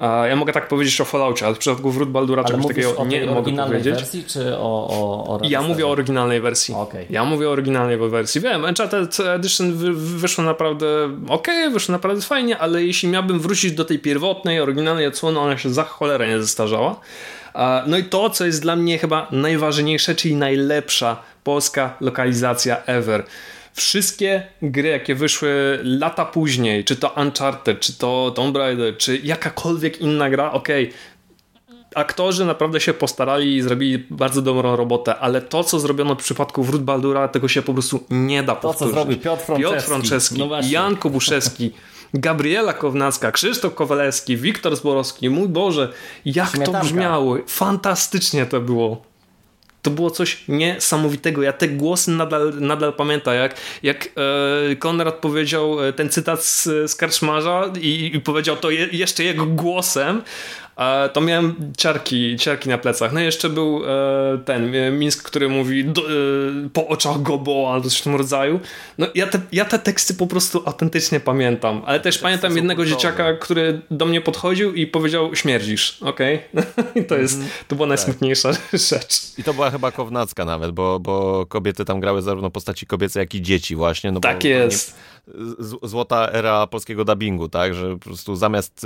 Ja 0.00 0.36
mogę 0.36 0.52
tak 0.52 0.68
powiedzieć 0.68 1.00
o 1.00 1.04
Falloutie, 1.04 1.46
ale 1.46 1.54
w 1.54 1.58
przypadku 1.58 1.90
Wrót 1.90 2.10
Baldura 2.10 2.44
czegoś 2.44 2.66
takiego 2.66 3.04
nie 3.04 3.26
mogę 3.26 3.56
powiedzieć. 3.56 3.94
wersji, 3.94 4.24
czy 4.26 4.56
o, 4.56 4.88
o, 4.88 5.24
o 5.28 5.40
Ja 5.42 5.62
mówię 5.62 5.86
o 5.86 5.90
oryginalnej 5.90 6.40
wersji. 6.40 6.74
Okay. 6.74 7.06
Ja 7.10 7.24
mówię 7.24 7.48
o 7.48 7.52
oryginalnej 7.52 7.98
wersji. 7.98 8.40
Wiem, 8.40 8.64
Uncharted 8.64 9.20
Edition 9.20 9.72
wyszło 9.94 10.44
naprawdę 10.44 10.86
ok, 11.28 11.46
wyszło 11.72 11.92
naprawdę 11.92 12.22
fajnie, 12.22 12.58
ale 12.58 12.84
jeśli 12.84 13.08
miałbym 13.08 13.40
wrócić 13.40 13.72
do 13.72 13.84
tej 13.84 13.98
pierwotnej, 13.98 14.60
oryginalnej 14.60 15.06
odsłony, 15.06 15.38
ona 15.38 15.58
się 15.58 15.70
za 15.70 15.84
cholerę 15.84 16.28
nie 16.28 16.40
zestarzała. 16.40 17.00
No 17.86 17.98
i 17.98 18.04
to, 18.04 18.30
co 18.30 18.46
jest 18.46 18.62
dla 18.62 18.76
mnie 18.76 18.98
chyba 18.98 19.26
najważniejsze, 19.30 20.14
czyli 20.14 20.36
najlepsza 20.36 21.16
polska 21.44 21.96
lokalizacja 22.00 22.82
ever 22.86 23.24
wszystkie 23.74 24.46
gry, 24.62 24.88
jakie 24.88 25.14
wyszły 25.14 25.78
lata 25.82 26.24
później, 26.24 26.84
czy 26.84 26.96
to 26.96 27.14
Uncharted, 27.16 27.80
czy 27.80 27.92
to 27.92 28.32
Tomb 28.34 28.56
Raider, 28.56 28.96
czy 28.96 29.18
jakakolwiek 29.18 30.00
inna 30.00 30.30
gra, 30.30 30.52
okej, 30.52 30.88
okay, 30.88 30.98
aktorzy 31.94 32.44
naprawdę 32.44 32.80
się 32.80 32.94
postarali 32.94 33.56
i 33.56 33.62
zrobili 33.62 34.06
bardzo 34.10 34.42
dobrą 34.42 34.76
robotę, 34.76 35.16
ale 35.16 35.42
to, 35.42 35.64
co 35.64 35.80
zrobiono 35.80 36.14
w 36.14 36.18
przypadku 36.18 36.62
Wrót 36.62 36.82
Baldura, 36.82 37.28
tego 37.28 37.48
się 37.48 37.62
po 37.62 37.72
prostu 37.72 38.04
nie 38.10 38.42
da 38.42 38.54
powtórzyć. 38.54 38.78
To, 38.78 38.84
co 38.84 38.92
zrobił 38.92 39.18
Piotr 39.18 39.42
Franceski, 39.42 39.72
Piotr 39.72 39.86
Franceski 39.86 40.38
no 40.38 40.60
Jan 40.70 40.96
Kobuszewski, 40.96 41.72
Gabriela 42.14 42.72
Kownacka, 42.72 43.32
Krzysztof 43.32 43.74
Kowalewski, 43.74 44.36
Wiktor 44.36 44.76
Zborowski, 44.76 45.30
mój 45.30 45.48
Boże, 45.48 45.92
jak 46.24 46.50
Śmietanka. 46.50 46.80
to 46.80 46.84
brzmiało. 46.84 47.36
Fantastycznie 47.46 48.46
to 48.46 48.60
było 48.60 49.09
to 49.82 49.90
było 49.90 50.10
coś 50.10 50.44
niesamowitego. 50.48 51.42
Ja 51.42 51.52
te 51.52 51.68
głosy 51.68 52.10
nadal, 52.10 52.52
nadal 52.60 52.92
pamiętam, 52.92 53.34
jak, 53.34 53.56
jak 53.82 54.08
e, 54.72 54.76
Konrad 54.76 55.14
powiedział 55.14 55.84
e, 55.84 55.92
ten 55.92 56.08
cytat 56.08 56.44
z, 56.44 56.64
z 56.90 56.94
Karczmarza 56.96 57.72
i, 57.80 58.10
i 58.14 58.20
powiedział 58.20 58.56
to 58.56 58.70
je, 58.70 58.88
jeszcze 58.92 59.24
jego 59.24 59.46
głosem, 59.46 60.22
to 61.12 61.20
miałem 61.20 61.72
ciarki, 61.76 62.36
ciarki 62.36 62.68
na 62.68 62.78
plecach. 62.78 63.12
No 63.12 63.20
i 63.20 63.24
jeszcze 63.24 63.48
był 63.48 63.82
e, 63.84 64.38
ten 64.44 64.74
e, 64.74 64.90
Mińsk, 64.90 65.22
który 65.22 65.48
mówi 65.48 65.84
do, 65.84 66.02
e, 66.02 66.04
po 66.72 66.88
oczach 66.88 67.22
gobo 67.22 67.70
albo 67.72 67.88
coś 67.88 67.98
w 67.98 68.02
tym 68.02 68.16
rodzaju. 68.16 68.60
No 68.98 69.06
ja 69.14 69.26
te, 69.26 69.40
ja 69.52 69.64
te 69.64 69.78
teksty 69.78 70.14
po 70.14 70.26
prostu 70.26 70.62
autentycznie 70.66 71.20
pamiętam, 71.20 71.82
ale 71.86 72.00
też 72.00 72.18
pamiętam 72.18 72.56
jednego 72.56 72.84
dzieciaka, 72.84 73.34
który 73.34 73.80
do 73.90 74.06
mnie 74.06 74.20
podchodził 74.20 74.74
i 74.74 74.86
powiedział 74.86 75.36
śmierdzisz, 75.36 75.98
okej? 76.02 76.40
Okay? 76.54 76.84
I 77.02 77.04
to 77.04 77.16
jest, 77.16 77.34
mhm. 77.34 77.52
to 77.68 77.76
była 77.76 77.88
najsmutniejsza 77.88 78.52
tak. 78.52 78.80
rzecz. 78.90 79.38
I 79.38 79.44
to 79.44 79.54
była 79.54 79.70
chyba 79.70 79.92
Kownacka 79.92 80.44
nawet, 80.44 80.70
bo, 80.70 81.00
bo 81.00 81.46
kobiety 81.46 81.84
tam 81.84 82.00
grały 82.00 82.22
zarówno 82.22 82.50
postaci 82.50 82.86
kobiece, 82.86 83.20
jak 83.20 83.34
i 83.34 83.42
dzieci 83.42 83.76
właśnie. 83.76 84.12
No 84.12 84.20
tak 84.20 84.44
jest. 84.44 84.98
złota 85.82 86.28
era 86.32 86.66
polskiego 86.66 87.04
dubbingu, 87.04 87.48
tak, 87.48 87.74
że 87.74 87.92
po 87.92 87.98
prostu 87.98 88.36
zamiast 88.36 88.84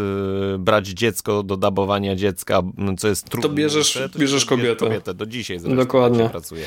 y, 0.55 0.59
brać 0.59 0.87
dziecko 0.87 1.43
do 1.43 1.57
dubbingu 1.57 1.84
wychowania 1.85 2.17
dziecka, 2.17 2.63
co 2.99 3.09
jest 3.09 3.31
trudne. 3.31 3.49
To 3.49 3.55
bierzesz, 3.55 3.99
bierzesz 4.17 4.45
kobietę. 4.45 4.77
kobietę. 4.77 5.15
Do 5.15 5.27
dzisiaj 5.27 5.59
zresztą 5.59 5.77
Dokładnie. 5.77 6.29
pracuje. 6.29 6.65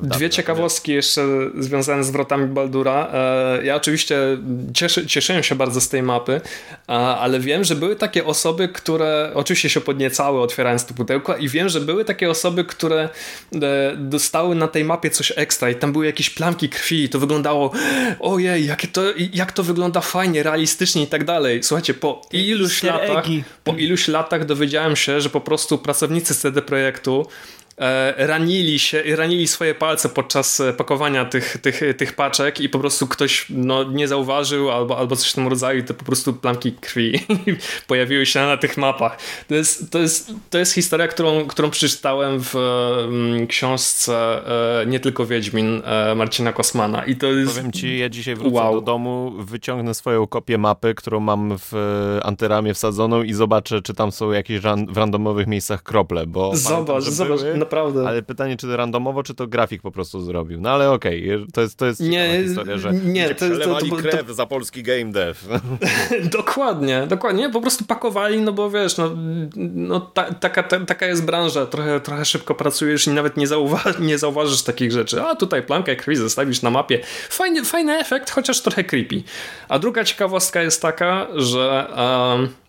Dwie 0.00 0.30
ciekawostki 0.30 0.92
jeszcze 0.92 1.26
związane 1.58 2.04
z 2.04 2.10
wrotami 2.10 2.46
Baldura. 2.46 3.08
E, 3.12 3.64
ja 3.64 3.76
oczywiście 3.76 4.18
cieszy, 4.74 5.06
cieszyłem 5.06 5.42
się 5.42 5.54
bardzo 5.54 5.80
z 5.80 5.88
tej 5.88 6.02
mapy, 6.02 6.40
ale 6.86 7.40
wiem, 7.40 7.64
że 7.64 7.74
były 7.74 7.96
takie 7.96 8.24
osoby, 8.24 8.68
które 8.68 9.30
oczywiście 9.34 9.70
się 9.70 9.80
podniecały 9.80 10.40
otwierając 10.40 10.84
to 10.84 10.94
pudełko 10.94 11.36
i 11.36 11.48
wiem, 11.48 11.68
że 11.68 11.80
były 11.80 12.04
takie 12.04 12.30
osoby, 12.30 12.64
które 12.64 13.08
e, 13.52 13.96
dostały 13.96 14.54
na 14.54 14.68
tej 14.68 14.84
mapie 14.84 15.10
coś 15.10 15.32
ekstra 15.36 15.70
i 15.70 15.74
tam 15.74 15.92
były 15.92 16.06
jakieś 16.06 16.30
plamki 16.30 16.68
krwi 16.68 17.04
i 17.04 17.08
to 17.08 17.18
wyglądało 17.18 17.72
ojej, 18.20 18.66
jakie 18.66 18.88
to, 18.88 19.02
jak 19.32 19.52
to 19.52 19.62
wygląda 19.62 20.00
fajnie, 20.00 20.42
realistycznie 20.42 21.02
i 21.02 21.06
tak 21.06 21.24
dalej. 21.24 21.62
Słuchajcie, 21.62 21.94
po 21.94 22.22
iluś 22.32 22.82
latach 22.82 23.24
po 23.64 23.72
iluś 23.72 24.08
latach 24.08 24.44
dowiedziałem 24.44 24.96
się, 24.96 25.20
że 25.20 25.30
po 25.30 25.40
prostu 25.40 25.78
pracownicy 25.78 26.34
CD 26.34 26.62
Projektu 26.62 27.14
E, 27.14 27.26
ranili 28.16 28.78
się, 28.78 29.02
ranili 29.16 29.48
swoje 29.48 29.74
palce 29.74 30.08
podczas 30.08 30.60
e, 30.60 30.72
pakowania 30.72 31.24
tych, 31.24 31.58
tych, 31.58 31.80
tych 31.96 32.12
paczek 32.12 32.60
i 32.60 32.68
po 32.68 32.78
prostu 32.78 33.06
ktoś 33.06 33.46
no, 33.50 33.84
nie 33.84 34.08
zauważył 34.08 34.70
albo, 34.70 34.98
albo 34.98 35.16
coś 35.16 35.30
w 35.30 35.34
tym 35.34 35.48
rodzaju 35.48 35.84
to 35.84 35.94
po 35.94 36.04
prostu 36.04 36.32
plamki 36.32 36.72
krwi 36.72 37.20
pojawiły 37.86 38.26
się 38.26 38.40
na 38.40 38.56
tych 38.56 38.76
mapach. 38.76 39.18
To 39.48 39.54
jest, 39.54 39.90
to 39.90 39.98
jest, 39.98 40.32
to 40.50 40.58
jest 40.58 40.72
historia, 40.72 41.08
którą, 41.08 41.46
którą 41.46 41.70
przeczytałem 41.70 42.40
w 42.40 42.54
um, 42.54 43.46
książce 43.46 44.14
e, 44.82 44.86
Nie 44.86 45.00
tylko 45.00 45.26
Wiedźmin 45.26 45.82
e, 45.84 46.14
Marcina 46.14 46.52
Kosmana 46.52 47.04
i 47.04 47.16
to 47.16 47.26
jest... 47.26 47.56
Powiem 47.56 47.72
ci, 47.72 47.98
ja 47.98 48.08
dzisiaj 48.08 48.34
wrócę 48.34 48.56
wow. 48.56 48.74
do 48.74 48.80
domu, 48.80 49.32
wyciągnę 49.38 49.94
swoją 49.94 50.26
kopię 50.26 50.58
mapy, 50.58 50.94
którą 50.94 51.20
mam 51.20 51.58
w 51.58 51.74
e, 51.74 52.26
antyramie 52.26 52.74
wsadzoną 52.74 53.22
i 53.22 53.32
zobaczę, 53.32 53.82
czy 53.82 53.94
tam 53.94 54.12
są 54.12 54.32
jakieś 54.32 54.62
ran 54.62 54.86
w 54.86 54.96
randomowych 54.96 55.46
miejscach 55.46 55.82
krople, 55.82 56.26
bo 56.26 56.56
zobacz, 56.56 56.86
pamiętam, 56.86 57.14
zobacz, 57.14 57.40
były 57.40 57.63
naprawdę. 57.64 58.08
Ale 58.08 58.22
pytanie, 58.22 58.56
czy 58.56 58.66
to 58.66 58.76
randomowo, 58.76 59.22
czy 59.22 59.34
to 59.34 59.46
grafik 59.46 59.82
po 59.82 59.90
prostu 59.90 60.20
zrobił. 60.20 60.60
No 60.60 60.70
ale 60.70 60.90
okej, 60.90 61.34
okay, 61.34 61.46
to 61.52 61.60
jest, 61.60 61.76
to 61.78 61.86
jest 61.86 62.00
nie, 62.00 62.42
historia, 62.44 62.78
że 62.78 62.92
nie, 62.92 63.28
to, 63.28 63.34
przelewali 63.34 63.90
to, 63.90 63.96
to, 63.96 64.02
krew 64.02 64.26
to, 64.26 64.34
za 64.34 64.46
polski 64.46 64.82
game 64.82 65.04
dev. 65.04 65.34
dokładnie, 66.38 67.06
dokładnie. 67.08 67.50
Po 67.50 67.60
prostu 67.60 67.84
pakowali, 67.84 68.40
no 68.40 68.52
bo 68.52 68.70
wiesz, 68.70 68.96
no, 68.96 69.10
no 69.56 70.00
ta, 70.00 70.34
taka, 70.34 70.62
ta, 70.62 70.80
taka 70.80 71.06
jest 71.06 71.24
branża. 71.24 71.66
Trochę, 71.66 72.00
trochę 72.00 72.24
szybko 72.24 72.54
pracujesz 72.54 73.06
i 73.06 73.10
nawet 73.10 73.36
nie, 73.36 73.46
zauwa 73.46 73.82
nie 74.00 74.18
zauważysz 74.18 74.62
takich 74.62 74.92
rzeczy. 74.92 75.22
A 75.22 75.34
tutaj 75.34 75.62
plankę 75.62 75.96
krwi 75.96 76.16
zostawisz 76.16 76.62
na 76.62 76.70
mapie. 76.70 77.00
Fajny, 77.28 77.64
fajny 77.64 77.98
efekt, 77.98 78.30
chociaż 78.30 78.60
trochę 78.60 78.84
creepy. 78.84 79.22
A 79.68 79.78
druga 79.78 80.04
ciekawostka 80.04 80.62
jest 80.62 80.82
taka, 80.82 81.26
że... 81.34 81.86
Um, 81.96 82.63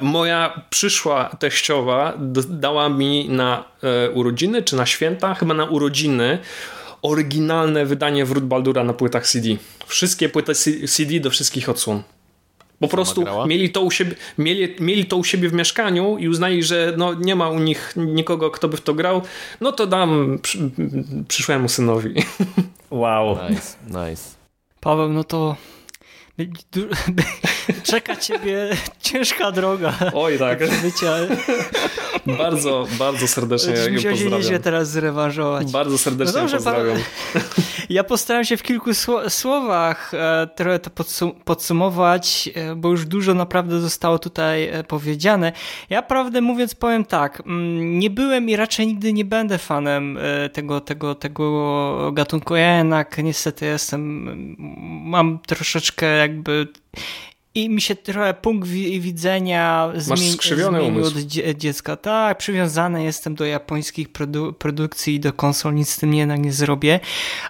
moja 0.00 0.62
przyszła 0.70 1.24
teściowa 1.24 2.14
dała 2.48 2.88
mi 2.88 3.28
na 3.28 3.64
e, 3.82 4.10
urodziny 4.10 4.62
czy 4.62 4.76
na 4.76 4.86
święta, 4.86 5.34
chyba 5.34 5.54
na 5.54 5.64
urodziny, 5.64 6.38
oryginalne 7.02 7.86
wydanie 7.86 8.24
Wrót 8.24 8.44
Baldura 8.44 8.84
na 8.84 8.92
płytach 8.92 9.26
CD. 9.26 9.48
Wszystkie 9.86 10.28
płyty 10.28 10.54
CD 10.86 11.20
do 11.20 11.30
wszystkich 11.30 11.68
odsłon. 11.68 12.02
Po 12.80 12.88
prostu 12.88 13.24
mieli 13.46 13.70
to, 13.70 13.82
u 13.82 13.90
siebie, 13.90 14.14
mieli, 14.38 14.76
mieli 14.80 15.04
to 15.04 15.16
u 15.16 15.24
siebie 15.24 15.48
w 15.48 15.52
mieszkaniu 15.52 16.18
i 16.18 16.28
uznali, 16.28 16.62
że 16.62 16.94
no, 16.96 17.14
nie 17.14 17.36
ma 17.36 17.48
u 17.48 17.58
nich 17.58 17.94
nikogo, 17.96 18.50
kto 18.50 18.68
by 18.68 18.76
w 18.76 18.80
to 18.80 18.94
grał, 18.94 19.22
no 19.60 19.72
to 19.72 19.86
dam 19.86 20.38
przy, 20.42 20.58
przyszłemu 21.28 21.68
synowi. 21.68 22.14
Wow. 22.90 23.38
Nice, 23.50 23.76
nice. 23.86 24.22
Paweł, 24.80 25.08
no 25.08 25.24
to 25.24 25.56
czeka 27.82 28.16
ciebie 28.16 28.68
ciężka 29.00 29.52
droga. 29.52 29.94
Oj, 30.14 30.38
tak. 30.38 30.58
bardzo, 32.26 32.86
bardzo 32.98 33.28
serdecznie 33.28 33.72
ją 33.72 33.94
pozdrawiam. 33.94 34.18
się 34.18 34.30
nieźle 34.30 34.60
teraz 34.60 34.90
zrewanżować. 34.90 35.72
Bardzo 35.72 35.98
serdecznie 35.98 36.34
no 36.34 36.40
dobrze, 36.40 36.56
pozdrawiam. 36.56 36.98
Ja 37.90 38.04
postaram 38.04 38.44
się 38.44 38.56
w 38.56 38.62
kilku 38.62 38.90
słowach 39.28 40.14
e, 40.14 40.48
trochę 40.56 40.78
to 40.78 40.90
podsumować, 41.44 42.50
e, 42.54 42.74
bo 42.74 42.88
już 42.88 43.06
dużo 43.06 43.34
naprawdę 43.34 43.80
zostało 43.80 44.18
tutaj 44.18 44.68
e, 44.68 44.84
powiedziane. 44.84 45.52
Ja 45.90 46.02
prawdę 46.02 46.40
mówiąc 46.40 46.74
powiem 46.74 47.04
tak, 47.04 47.40
mm, 47.40 47.98
nie 47.98 48.10
byłem 48.10 48.48
i 48.48 48.56
raczej 48.56 48.86
nigdy 48.86 49.12
nie 49.12 49.24
będę 49.24 49.58
fanem 49.58 50.18
tego, 50.52 50.80
tego, 50.80 51.14
tego 51.14 52.12
gatunku. 52.12 52.56
Ja 52.56 52.78
jednak 52.78 53.18
niestety 53.18 53.66
jestem, 53.66 54.56
mam 55.04 55.38
troszeczkę 55.46 56.28
jakby 56.30 56.68
i 57.54 57.68
mi 57.68 57.80
się 57.80 57.96
trochę 57.96 58.34
punkt 58.34 58.68
widzenia 58.68 59.92
zmienił 59.96 61.04
od 61.04 61.14
dziecka. 61.56 61.96
Tak, 61.96 62.38
przywiązany 62.38 63.04
jestem 63.04 63.34
do 63.34 63.44
japońskich 63.44 64.08
produ 64.08 64.52
produkcji 64.52 65.14
i 65.14 65.20
do 65.20 65.32
konsol, 65.32 65.74
nic 65.74 65.88
z 65.88 65.98
tym 65.98 66.14
jednak 66.14 66.40
nie 66.40 66.52
zrobię, 66.52 67.00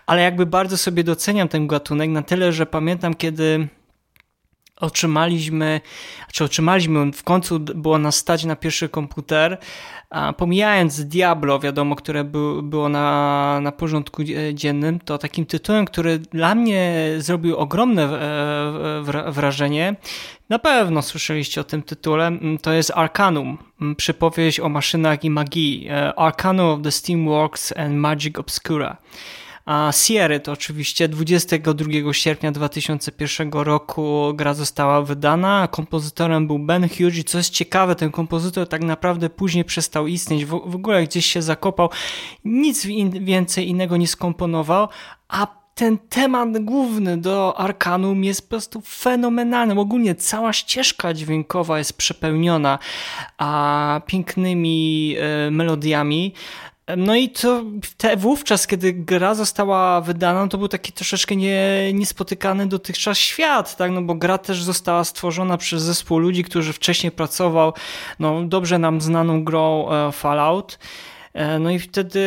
ale 0.07 0.23
jakby 0.23 0.47
bardzo 0.47 0.77
sobie 0.77 1.05
doceniam 1.05 1.49
ten 1.49 1.67
gatunek 1.67 2.11
na 2.11 2.23
tyle, 2.23 2.53
że 2.53 2.67
pamiętam 2.67 3.15
kiedy 3.15 3.69
otrzymaliśmy, 4.81 5.81
czy 6.33 6.45
otrzymaliśmy, 6.45 7.13
w 7.13 7.23
końcu 7.23 7.59
było 7.61 7.99
nas 7.99 8.17
stać 8.17 8.45
na 8.45 8.57
pierwszy 8.57 8.89
komputer, 8.89 9.59
a 10.11 10.33
pomijając 10.33 11.05
Diablo, 11.05 11.59
wiadomo, 11.59 11.97
które 11.97 12.25
by, 12.25 12.63
było 12.63 12.89
na, 12.89 13.59
na 13.63 13.73
porządku 13.73 14.23
dziennym, 14.55 15.01
to 15.01 15.19
takim 15.19 15.47
tytułem, 15.47 15.85
który 15.85 16.19
dla 16.19 16.55
mnie 16.55 16.95
zrobił 17.19 17.57
ogromne 17.57 18.03
e, 18.03 19.31
wrażenie, 19.33 19.97
na 20.49 20.59
pewno 20.59 21.03
słyszeliście 21.03 21.61
o 21.61 21.65
tym 21.65 21.83
tytule, 21.83 22.33
to 22.63 22.73
jest 22.73 22.93
Arcanum, 22.95 23.59
przypowieść 23.97 24.61
o 24.61 24.69
maszynach 24.69 25.25
i 25.25 25.31
magii. 25.31 25.89
E, 25.91 26.15
Arcanum 26.15 26.67
of 26.67 26.83
the 26.83 26.93
Steamworks 26.93 27.73
and 27.77 27.95
Magic 27.95 28.39
Obscura. 28.39 28.97
A 29.65 29.93
to 30.43 30.53
oczywiście 30.53 31.09
22 31.09 32.13
sierpnia 32.13 32.53
2001 32.53 33.51
roku 33.53 34.33
gra 34.35 34.55
została 34.55 35.03
wydana. 35.03 35.69
Kompozytorem 35.69 36.47
był 36.47 36.59
Ben 36.59 36.89
Hughes 36.89 37.19
i 37.19 37.25
co 37.25 37.39
jest 37.39 37.51
ciekawe, 37.51 37.95
ten 37.95 38.11
kompozytor 38.11 38.69
tak 38.69 38.83
naprawdę 38.83 39.31
później 39.31 39.65
przestał 39.65 40.07
istnieć. 40.07 40.45
W, 40.45 40.63
w 40.67 40.75
ogóle 40.75 41.05
gdzieś 41.05 41.27
się 41.27 41.43
zakopał. 41.43 41.91
Nic 42.45 42.87
więcej 43.21 43.69
innego 43.69 43.97
nie 43.97 44.09
skomponował, 44.09 44.89
a 45.29 45.61
ten 45.81 45.99
temat 45.99 46.65
główny 46.65 47.17
do 47.17 47.59
Arkanum 47.59 48.25
jest 48.25 48.43
po 48.43 48.49
prostu 48.49 48.81
fenomenalny. 48.81 49.81
Ogólnie 49.81 50.15
cała 50.15 50.53
ścieżka 50.53 51.15
dźwiękowa 51.15 51.79
jest 51.79 51.97
przepełniona 51.97 52.79
a 53.39 54.01
pięknymi 54.07 55.15
e, 55.19 55.51
melodiami. 55.51 56.35
No 56.97 57.17
i 57.17 57.29
to 57.29 57.65
te, 57.97 58.17
wówczas, 58.17 58.67
kiedy 58.67 58.93
gra 58.93 59.35
została 59.35 60.01
wydana, 60.01 60.49
to 60.49 60.59
był 60.59 60.69
taki 60.69 60.93
troszeczkę 60.93 61.37
nie, 61.37 61.93
niespotykany 61.95 62.67
dotychczas 62.67 63.19
świat, 63.19 63.77
tak? 63.77 63.91
No 63.91 64.03
bo 64.03 64.15
gra 64.15 64.39
też 64.39 64.63
została 64.63 65.05
stworzona 65.05 65.57
przez 65.57 65.83
zespół 65.83 66.19
ludzi, 66.19 66.45
którzy 66.45 66.73
wcześniej 66.73 67.13
pracował, 67.13 67.73
no 68.19 68.45
dobrze 68.45 68.79
nam 68.79 69.01
znaną 69.01 69.45
grą 69.45 69.91
e, 69.91 70.13
Fallout. 70.13 70.79
E, 71.35 71.59
no 71.59 71.71
i 71.71 71.79
wtedy 71.79 72.21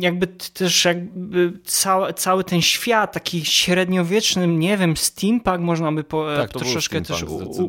jakby 0.00 0.26
też 0.26 0.84
jakby 0.84 1.52
cały, 1.64 2.14
cały 2.14 2.44
ten 2.44 2.62
świat 2.62 3.12
taki 3.12 3.44
średniowieczny, 3.44 4.46
nie 4.46 4.76
wiem, 4.76 4.96
steampunk 4.96 5.60
można 5.60 5.92
by 5.92 6.04
po, 6.04 6.26
tak, 6.36 6.52
troszeczkę 6.52 7.00
też 7.00 7.22
u, 7.22 7.36
u, 7.36 7.66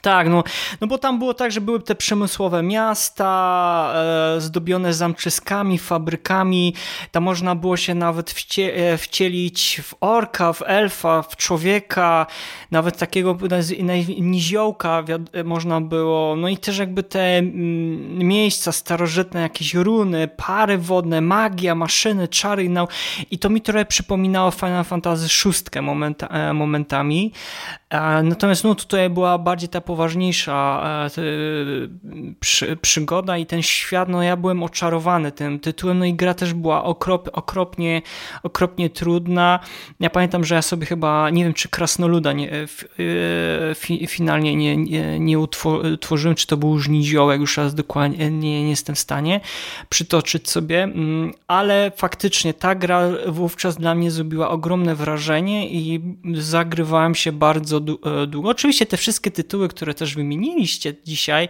tak, 0.00 0.28
no, 0.28 0.44
no 0.80 0.86
bo 0.86 0.98
tam 0.98 1.18
było 1.18 1.34
tak, 1.34 1.52
że 1.52 1.60
były 1.60 1.80
te 1.80 1.94
przemysłowe 1.94 2.62
miasta 2.62 3.92
e, 4.36 4.40
zdobione 4.40 4.94
zamczyskami, 4.94 5.78
fabrykami. 5.78 6.74
Tam 7.10 7.22
można 7.22 7.54
było 7.54 7.76
się 7.76 7.94
nawet 7.94 8.30
wcie, 8.30 8.74
e, 8.74 8.98
wcielić 8.98 9.80
w 9.84 9.94
orka, 10.00 10.52
w 10.52 10.62
elfa, 10.66 11.22
w 11.22 11.36
człowieka, 11.36 12.26
nawet 12.70 12.98
takiego 12.98 13.38
niziołka 14.18 15.04
można 15.44 15.80
było. 15.80 16.36
No 16.36 16.48
i 16.48 16.56
też 16.56 16.78
jakby 16.78 17.02
te 17.02 17.38
mm, 17.38 18.18
miejsca 18.18 18.72
starożytne, 18.72 19.40
jakieś 19.40 19.74
runy, 19.74 20.28
pary 20.28 20.78
wodne, 20.78 21.20
magia, 21.20 21.74
maszyny, 21.74 22.28
czary. 22.28 22.68
No, 22.68 22.88
I 23.30 23.38
to 23.38 23.50
mi 23.50 23.60
trochę 23.60 23.84
przypominało 23.84 24.50
Final 24.50 24.84
Fantasy 24.84 25.48
VI 25.74 25.80
momenta, 25.80 26.26
e, 26.26 26.52
momentami. 26.52 27.32
E, 27.90 28.22
natomiast 28.22 28.64
no, 28.64 28.74
tutaj 28.74 29.10
była 29.10 29.38
bardziej 29.38 29.68
ta 29.68 29.77
poważniejsza 29.80 30.82
e, 31.06 31.20
przy, 32.40 32.76
przygoda 32.76 33.38
i 33.38 33.46
ten 33.46 33.62
świat, 33.62 34.08
no 34.08 34.22
ja 34.22 34.36
byłem 34.36 34.62
oczarowany 34.62 35.32
tym 35.32 35.60
tytułem, 35.60 35.98
no 35.98 36.04
i 36.04 36.14
gra 36.14 36.34
też 36.34 36.54
była 36.54 36.84
okrop, 36.84 37.28
okropnie, 37.32 38.02
okropnie 38.42 38.90
trudna. 38.90 39.60
Ja 40.00 40.10
pamiętam, 40.10 40.44
że 40.44 40.54
ja 40.54 40.62
sobie 40.62 40.86
chyba, 40.86 41.30
nie 41.30 41.44
wiem 41.44 41.54
czy 41.54 41.68
Krasnoluda 41.68 42.32
nie, 42.32 42.50
fi, 43.74 44.06
finalnie 44.06 44.56
nie, 44.56 44.76
nie, 44.76 45.20
nie 45.20 45.38
utworzyłem, 45.38 46.34
czy 46.34 46.46
to 46.46 46.56
był 46.56 46.74
już 46.74 46.88
niziołek, 46.88 47.40
już 47.40 47.56
raz 47.56 47.74
dokładnie 47.74 48.30
nie, 48.30 48.62
nie 48.62 48.70
jestem 48.70 48.94
w 48.94 48.98
stanie 48.98 49.40
przytoczyć 49.88 50.50
sobie, 50.50 50.82
mm, 50.82 51.32
ale 51.46 51.92
faktycznie 51.96 52.54
ta 52.54 52.74
gra 52.74 53.08
wówczas 53.26 53.76
dla 53.76 53.94
mnie 53.94 54.10
zrobiła 54.10 54.48
ogromne 54.48 54.94
wrażenie 54.94 55.70
i 55.70 56.00
zagrywałem 56.34 57.14
się 57.14 57.32
bardzo 57.32 57.76
e, 57.78 58.26
długo. 58.26 58.48
Oczywiście 58.48 58.86
te 58.86 58.96
wszystkie 58.96 59.30
tytuły, 59.30 59.67
które 59.68 59.94
też 59.94 60.14
wymieniliście 60.14 60.94
dzisiaj, 61.04 61.48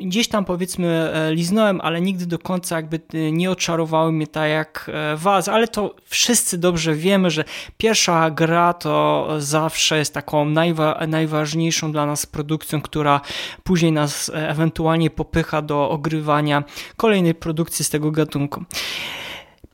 gdzieś 0.00 0.28
tam 0.28 0.44
powiedzmy 0.44 1.12
e, 1.14 1.34
liznąłem, 1.34 1.80
ale 1.80 2.00
nigdy 2.00 2.26
do 2.26 2.38
końca 2.38 2.76
jakby 2.76 3.00
e, 3.14 3.32
nie 3.32 3.50
oczarowały 3.50 4.12
mnie 4.12 4.26
tak 4.26 4.50
jak 4.50 4.90
was, 5.16 5.48
ale 5.48 5.68
to 5.68 5.94
wszyscy 6.04 6.58
dobrze 6.58 6.94
wiemy, 6.94 7.30
że 7.30 7.44
pierwsza 7.78 8.30
gra 8.30 8.72
to 8.72 9.28
zawsze 9.38 9.98
jest 9.98 10.14
taką 10.14 10.44
najwa 10.44 11.00
najważniejszą 11.08 11.92
dla 11.92 12.06
nas 12.06 12.26
produkcją, 12.26 12.80
która 12.80 13.20
później 13.62 13.92
nas 13.92 14.30
ewentualnie 14.34 15.10
popycha 15.10 15.62
do 15.62 15.90
ogrywania 15.90 16.64
kolejnej 16.96 17.34
produkcji 17.34 17.84
z 17.84 17.90
tego 17.90 18.10
gatunku. 18.10 18.64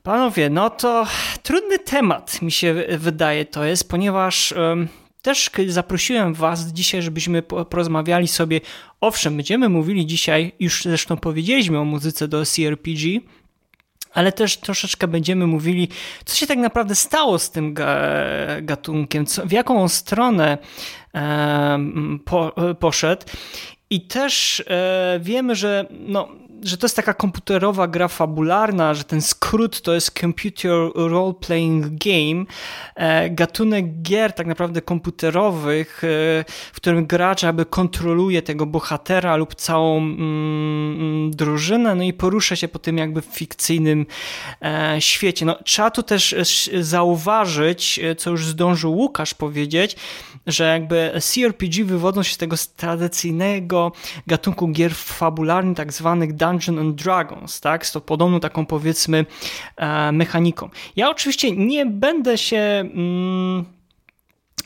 Panowie, 0.03 0.49
no 0.49 0.69
to 0.69 1.07
trudny 1.43 1.79
temat 1.79 2.41
mi 2.41 2.51
się 2.51 2.75
wydaje 2.89 3.45
to 3.45 3.63
jest, 3.63 3.89
ponieważ 3.89 4.53
też 5.21 5.49
zaprosiłem 5.67 6.33
Was 6.33 6.67
dzisiaj, 6.67 7.01
żebyśmy 7.01 7.41
porozmawiali 7.41 8.27
sobie. 8.27 8.61
Owszem, 9.01 9.37
będziemy 9.37 9.69
mówili 9.69 10.05
dzisiaj, 10.05 10.51
już 10.59 10.83
zresztą 10.83 11.17
powiedzieliśmy 11.17 11.79
o 11.79 11.85
muzyce 11.85 12.27
do 12.27 12.43
CRPG, 12.45 13.19
ale 14.13 14.31
też 14.31 14.57
troszeczkę 14.57 15.07
będziemy 15.07 15.47
mówili, 15.47 15.87
co 16.25 16.35
się 16.35 16.47
tak 16.47 16.57
naprawdę 16.57 16.95
stało 16.95 17.39
z 17.39 17.51
tym 17.51 17.75
gatunkiem, 18.61 19.25
co, 19.25 19.45
w 19.45 19.51
jaką 19.51 19.89
stronę 19.89 20.57
e, 21.15 21.79
po, 22.25 22.55
poszedł. 22.79 23.25
I 23.89 24.01
też 24.01 24.63
e, 24.67 25.19
wiemy, 25.21 25.55
że 25.55 25.85
no, 25.91 26.29
że 26.61 26.77
to 26.77 26.85
jest 26.85 26.95
taka 26.95 27.13
komputerowa 27.13 27.87
gra 27.87 28.07
fabularna, 28.07 28.93
że 28.93 29.03
ten 29.03 29.21
skrót 29.21 29.81
to 29.81 29.93
jest 29.93 30.19
Computer 30.19 30.89
Role 30.95 31.33
Playing 31.33 31.85
Game, 31.85 32.45
e, 32.95 33.29
gatunek 33.29 34.01
gier 34.01 34.33
tak 34.33 34.47
naprawdę 34.47 34.81
komputerowych, 34.81 36.03
e, 36.03 36.07
w 36.47 36.75
którym 36.75 37.05
gracz 37.05 37.43
jakby 37.43 37.65
kontroluje 37.65 38.41
tego 38.41 38.65
bohatera 38.65 39.35
lub 39.35 39.55
całą 39.55 39.97
mm, 39.97 41.31
drużynę, 41.31 41.95
no 41.95 42.03
i 42.03 42.13
porusza 42.13 42.55
się 42.55 42.67
po 42.67 42.79
tym 42.79 42.97
jakby 42.97 43.21
fikcyjnym 43.21 44.05
e, 44.61 44.95
świecie. 44.99 45.45
No, 45.45 45.57
trzeba 45.63 45.91
tu 45.91 46.03
też 46.03 46.35
zauważyć, 46.79 47.99
co 48.17 48.29
już 48.29 48.45
zdążył 48.45 48.93
Łukasz 48.93 49.33
powiedzieć, 49.33 49.95
że 50.47 50.63
jakby 50.63 51.11
CRPG 51.33 51.85
wywodzą 51.85 52.23
się 52.23 52.33
z 52.33 52.37
tego 52.37 52.55
tradycyjnego 52.75 53.91
gatunku 54.27 54.67
gier 54.67 54.95
fabularnych, 54.95 55.77
tak 55.77 55.93
zwanych 55.93 56.35
Dungeons 56.51 56.79
and 56.79 56.95
Dragons, 56.95 57.61
tak? 57.61 57.85
Z 57.85 57.91
to 57.91 58.01
podobną 58.01 58.39
taką 58.39 58.65
powiedzmy 58.65 59.25
e, 59.77 60.11
mechaniką. 60.11 60.69
Ja 60.95 61.09
oczywiście 61.09 61.51
nie 61.51 61.85
będę 61.85 62.37
się... 62.37 62.57
Mm, 62.57 63.65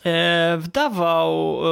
e, 0.05 0.57
wdawał 0.57 1.57
e, 1.57 1.63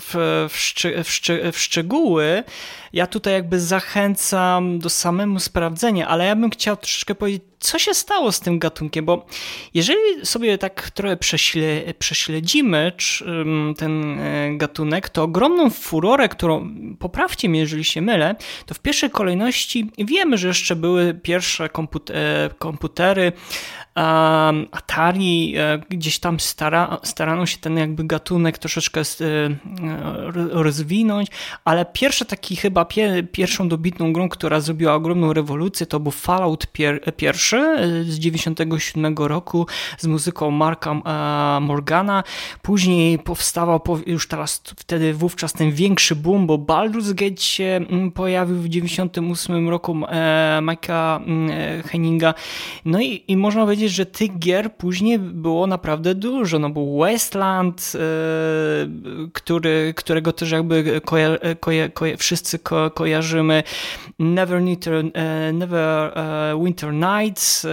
w, 0.00 0.48
w, 0.48 1.52
w, 1.52 1.58
szczegóły. 1.58 2.44
Ja 2.92 3.06
tutaj 3.06 3.32
jakby 3.32 3.60
zachęcam 3.60 4.78
do 4.78 4.90
samemu 4.90 5.40
sprawdzenia, 5.40 6.08
ale 6.08 6.26
ja 6.26 6.36
bym 6.36 6.50
chciał 6.50 6.76
troszeczkę 6.76 7.14
powiedzieć 7.14 7.42
co 7.60 7.78
się 7.78 7.94
stało 7.94 8.32
z 8.32 8.40
tym 8.40 8.58
gatunkiem, 8.58 9.04
bo 9.04 9.26
jeżeli 9.74 10.00
sobie 10.26 10.58
tak 10.58 10.90
trochę 10.90 11.16
prześle, 11.16 11.62
prześledzimy 11.98 12.92
ten 13.76 14.20
e, 14.20 14.56
gatunek, 14.56 15.08
to 15.08 15.22
ogromną 15.22 15.70
furorę, 15.70 16.28
którą, 16.28 16.68
poprawcie 16.98 17.48
mnie, 17.48 17.60
jeżeli 17.60 17.84
się 17.84 18.02
mylę, 18.02 18.34
to 18.66 18.74
w 18.74 18.78
pierwszej 18.78 19.10
kolejności 19.10 19.90
wiemy, 19.98 20.38
że 20.38 20.48
jeszcze 20.48 20.76
były 20.76 21.14
pierwsze 21.14 21.68
komputery, 22.58 23.32
Atari 24.72 25.54
e, 25.56 25.78
gdzieś 25.88 26.18
tam 26.18 26.40
stara, 26.40 26.98
starano 27.02 27.46
się 27.46 27.58
ten 27.58 27.76
jakby 27.76 28.04
gatunek 28.04 28.58
troszeczkę 28.58 29.00
e, 29.00 29.04
rozwinąć, 30.52 31.28
ale 31.64 31.86
pierwszy 31.92 32.24
taki 32.24 32.56
chyba 32.56 32.77
pierwszą 33.32 33.68
dobitną 33.68 34.12
grą, 34.12 34.28
która 34.28 34.60
zrobiła 34.60 34.94
ogromną 34.94 35.32
rewolucję, 35.32 35.86
to 35.86 36.00
był 36.00 36.12
Fallout 36.12 36.66
pier, 36.66 37.00
pierwszy 37.16 37.56
e, 37.56 38.04
z 38.04 38.18
97 38.18 39.16
roku 39.18 39.66
z 39.98 40.06
muzyką 40.06 40.50
Marka 40.50 40.94
Morgana. 41.60 42.24
Później 42.62 43.18
powstawał 43.18 43.80
już 44.06 44.28
teraz 44.28 44.62
wtedy 44.76 45.14
wówczas 45.14 45.52
ten 45.52 45.72
większy 45.72 46.16
boom, 46.16 46.46
bo 46.46 46.58
Baldur's 46.58 47.14
Gate 47.14 47.42
się 47.42 47.64
mm, 47.64 48.10
pojawił 48.10 48.56
w 48.56 48.68
98 48.68 49.68
roku 49.68 49.94
Mike'a 50.60 51.16
mm, 51.16 51.82
Henninga. 51.82 52.34
No 52.84 53.00
i, 53.00 53.24
i 53.28 53.36
można 53.36 53.62
powiedzieć, 53.62 53.92
że 53.92 54.06
tych 54.06 54.38
gier 54.38 54.72
później 54.76 55.18
było 55.18 55.66
naprawdę 55.66 56.14
dużo. 56.14 56.58
No 56.58 56.70
był 56.70 56.98
Westland, 56.98 57.92
yy, 57.94 59.30
który, 59.32 59.94
którego 59.96 60.32
też 60.32 60.50
jakby 60.50 61.00
koja, 61.04 61.38
koja, 61.60 61.88
koja, 61.88 62.16
wszyscy 62.16 62.58
ko, 62.68 62.90
kojarzymy. 62.90 63.62
Never, 64.18 64.62
Winter, 64.62 65.04
yy, 65.04 65.52
Never 65.52 66.12
yy, 66.54 66.64
Winter 66.64 66.92
Nights, 66.92 67.66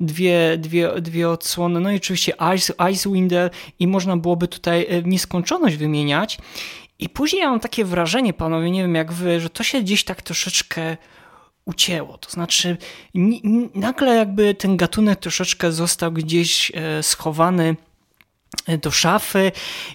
dwie, 0.00 0.58
dwie, 0.58 1.00
dwie 1.00 1.30
odsłony, 1.30 1.80
no 1.80 1.92
i 1.92 1.96
oczywiście 1.96 2.32
Ice, 2.56 2.74
Icewind 2.92 3.32
i 3.78 3.86
można 3.86 4.16
byłoby 4.16 4.48
tutaj 4.48 4.86
nieskończoność 5.04 5.76
wymieniać. 5.76 6.38
I 6.98 7.08
później 7.08 7.42
ja 7.42 7.50
mam 7.50 7.60
takie 7.60 7.84
wrażenie, 7.84 8.32
panowie, 8.32 8.70
nie 8.70 8.82
wiem 8.82 8.94
jak 8.94 9.12
wy, 9.12 9.40
że 9.40 9.50
to 9.50 9.62
się 9.62 9.80
gdzieś 9.80 10.04
tak 10.04 10.22
troszeczkę 10.22 10.96
ucięło. 11.64 12.18
To 12.18 12.30
znaczy, 12.30 12.76
nagle 13.74 14.14
jakby 14.16 14.54
ten 14.54 14.76
gatunek 14.76 15.18
troszeczkę 15.18 15.72
został 15.72 16.12
gdzieś 16.12 16.72
e, 16.74 17.02
schowany 17.02 17.76
do 18.82 18.90
szafy 18.90 19.52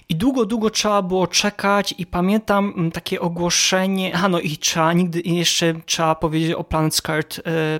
i 0.08 0.16
długo, 0.16 0.46
długo 0.46 0.70
trzeba 0.70 1.02
było 1.02 1.26
czekać 1.26 1.94
i 1.98 2.06
pamiętam 2.06 2.72
mm, 2.76 2.90
takie 2.90 3.20
ogłoszenie, 3.20 4.14
a 4.16 4.28
no 4.28 4.40
i 4.40 4.56
trzeba 4.56 4.92
nigdy 4.92 5.20
jeszcze 5.20 5.74
trzeba 5.86 6.14
powiedzieć 6.14 6.52
o 6.52 6.64
Planetscape, 6.64 7.22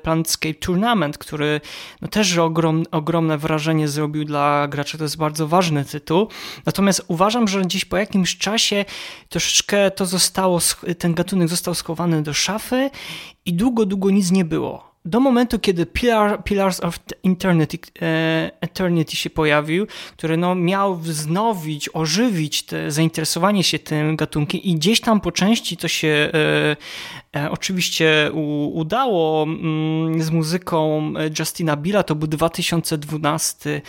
Planetscape 0.02 0.54
Tournament, 0.54 1.18
który 1.18 1.60
no 2.00 2.08
też 2.08 2.38
ogrom, 2.38 2.84
ogromne 2.90 3.38
wrażenie 3.38 3.88
zrobił 3.88 4.24
dla 4.24 4.68
graczy, 4.68 4.98
to 4.98 5.04
jest 5.04 5.16
bardzo 5.16 5.48
ważny 5.48 5.84
tytuł. 5.84 6.28
Natomiast 6.66 7.04
uważam, 7.08 7.48
że 7.48 7.60
gdzieś 7.60 7.84
po 7.84 7.96
jakimś 7.96 8.38
czasie 8.38 8.84
troszeczkę 9.28 9.90
to 9.90 10.06
zostało, 10.06 10.58
ten 10.98 11.14
gatunek 11.14 11.48
został 11.48 11.74
schowany 11.74 12.22
do 12.22 12.34
szafy 12.34 12.90
i 13.46 13.54
długo, 13.54 13.86
długo 13.86 14.10
nic 14.10 14.30
nie 14.30 14.44
było 14.44 14.93
do 15.04 15.20
momentu, 15.20 15.58
kiedy 15.58 15.86
Pillars 16.44 16.80
of 16.80 16.98
Eternity, 17.24 17.78
e, 18.02 18.50
Eternity 18.60 19.16
się 19.16 19.30
pojawił, 19.30 19.86
który 20.16 20.36
no, 20.36 20.54
miał 20.54 20.96
wznowić, 20.96 21.90
ożywić 21.92 22.62
te 22.62 22.90
zainteresowanie 22.90 23.64
się 23.64 23.78
tym 23.78 24.16
gatunkiem 24.16 24.60
i 24.60 24.74
gdzieś 24.74 25.00
tam 25.00 25.20
po 25.20 25.32
części 25.32 25.76
to 25.76 25.88
się 25.88 26.30
e, 27.34 27.40
e, 27.40 27.50
oczywiście 27.50 28.30
u, 28.32 28.70
udało 28.74 29.42
mm, 29.42 30.22
z 30.22 30.30
muzyką 30.30 31.12
Justina 31.38 31.76
Billa, 31.76 32.02
to 32.02 32.14
był 32.14 32.28
2012 32.28 33.70
E, 33.70 33.80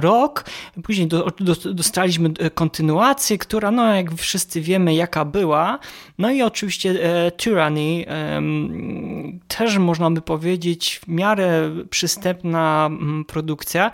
rok. 0.00 0.44
Później 0.82 1.06
do, 1.06 1.26
do, 1.40 1.74
dostaliśmy 1.74 2.30
e, 2.38 2.50
kontynuację, 2.50 3.38
która, 3.38 3.70
no 3.70 3.94
jak 3.94 4.14
wszyscy 4.14 4.60
wiemy, 4.60 4.94
jaka 4.94 5.24
była. 5.24 5.78
No 6.18 6.30
i 6.30 6.42
oczywiście 6.42 6.90
e, 6.90 7.30
Tyranny, 7.30 8.04
e, 8.08 8.42
też 9.48 9.78
można 9.78 10.10
by 10.10 10.22
powiedzieć 10.22 11.00
w 11.02 11.08
miarę 11.08 11.70
przystępna 11.90 12.90
produkcja. 13.26 13.90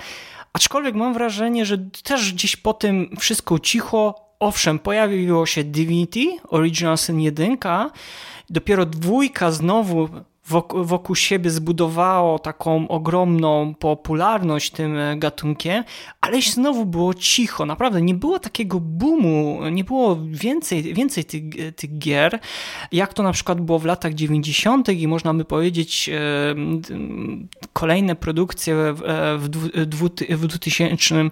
Aczkolwiek 0.53 0.95
mam 0.95 1.15
wrażenie, 1.15 1.67
że 1.67 1.79
też 1.79 2.33
gdzieś 2.33 2.57
po 2.57 2.75
tym 2.75 3.17
wszystko 3.19 3.59
cicho. 3.59 4.29
Owszem, 4.41 4.79
pojawiło 4.79 5.47
się 5.47 5.65
Divinity, 5.65 6.27
Original 6.49 6.99
Sin 6.99 7.21
1, 7.21 7.57
dopiero 8.51 8.87
dwójka 8.87 9.53
znowu 9.53 10.09
wokół, 10.49 11.15
siebie 11.15 11.51
zbudowało 11.51 12.39
taką 12.39 12.89
ogromną 12.89 13.75
popularność 13.75 14.71
tym 14.71 14.99
e, 14.99 15.17
gatunkiem, 15.17 15.85
ale 16.21 16.43
znowu 16.43 16.87
było 16.87 17.15
cicho, 17.15 17.67
naprawdę 17.67 18.03
nie 18.03 18.15
było 18.15 18.39
takiego 18.39 18.81
boomu, 18.81 19.61
nie 19.71 19.85
było 19.85 20.19
więcej, 20.31 20.95
więcej 20.95 21.25
tych, 21.25 21.43
e, 21.59 21.73
tych 21.73 21.99
gier, 21.99 22.39
jak 22.93 23.15
to 23.15 23.23
na 23.23 23.33
przykład 23.33 23.61
było 23.61 23.79
w 23.79 23.85
latach 23.85 24.15
90. 24.15 24.89
i 24.89 25.09
można 25.09 25.35
by 25.35 25.45
powiedzieć 25.45 26.09
e, 26.09 26.55
kolejne 27.73 28.17
produkcje 28.17 28.75
w, 28.95 29.01
w, 29.39 29.49
w 30.37 30.47
2000, 30.47 31.29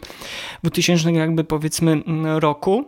2000 0.62 1.12
jakby 1.12 1.45
powiedzmy 1.45 2.03
roku. 2.39 2.85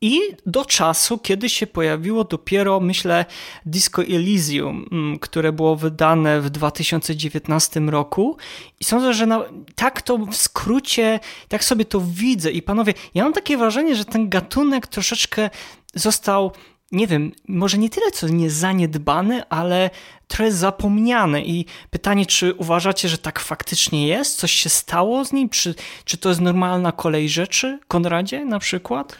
I 0.00 0.20
do 0.46 0.64
czasu, 0.64 1.18
kiedy 1.18 1.48
się 1.48 1.66
pojawiło 1.66 2.24
dopiero, 2.24 2.80
myślę, 2.80 3.24
Disco 3.66 4.02
Elysium, 4.02 4.88
mm, 4.92 5.18
które 5.18 5.52
było 5.52 5.76
wydane 5.76 6.40
w 6.40 6.50
2019 6.50 7.80
roku. 7.80 8.36
I 8.80 8.84
sądzę, 8.84 9.14
że 9.14 9.26
na, 9.26 9.44
tak 9.74 10.02
to 10.02 10.18
w 10.18 10.36
skrócie, 10.36 11.20
tak 11.48 11.64
sobie 11.64 11.84
to 11.84 12.00
widzę. 12.00 12.50
I 12.50 12.62
panowie, 12.62 12.94
ja 13.14 13.24
mam 13.24 13.32
takie 13.32 13.56
wrażenie, 13.56 13.96
że 13.96 14.04
ten 14.04 14.28
gatunek 14.28 14.86
troszeczkę 14.86 15.50
został 15.94 16.52
nie 16.92 17.06
wiem, 17.06 17.32
może 17.48 17.78
nie 17.78 17.90
tyle 17.90 18.10
co 18.10 18.28
nie 18.28 18.50
zaniedbany, 18.50 19.48
ale 19.48 19.90
trochę 20.28 20.52
zapomniany. 20.52 21.42
I 21.46 21.64
pytanie, 21.90 22.26
czy 22.26 22.54
uważacie, 22.54 23.08
że 23.08 23.18
tak 23.18 23.40
faktycznie 23.40 24.08
jest? 24.08 24.36
Coś 24.38 24.52
się 24.52 24.68
stało 24.68 25.24
z 25.24 25.32
nim? 25.32 25.48
Czy, 25.48 25.74
czy 26.04 26.18
to 26.18 26.28
jest 26.28 26.40
normalna 26.40 26.92
kolej 26.92 27.28
rzeczy? 27.28 27.78
Konradzie 27.88 28.44
na 28.44 28.58
przykład? 28.58 29.16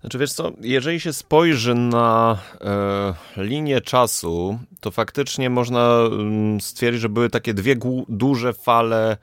Znaczy 0.00 0.18
wiesz 0.18 0.32
co, 0.32 0.52
jeżeli 0.60 1.00
się 1.00 1.12
spojrzy 1.12 1.74
na 1.74 2.38
e, 2.60 3.42
linię 3.42 3.80
czasu, 3.80 4.58
to 4.80 4.90
faktycznie 4.90 5.50
można 5.50 5.98
mm, 6.12 6.60
stwierdzić, 6.60 7.02
że 7.02 7.08
były 7.08 7.30
takie 7.30 7.54
dwie 7.54 7.76
duże 8.08 8.52
fale 8.52 9.16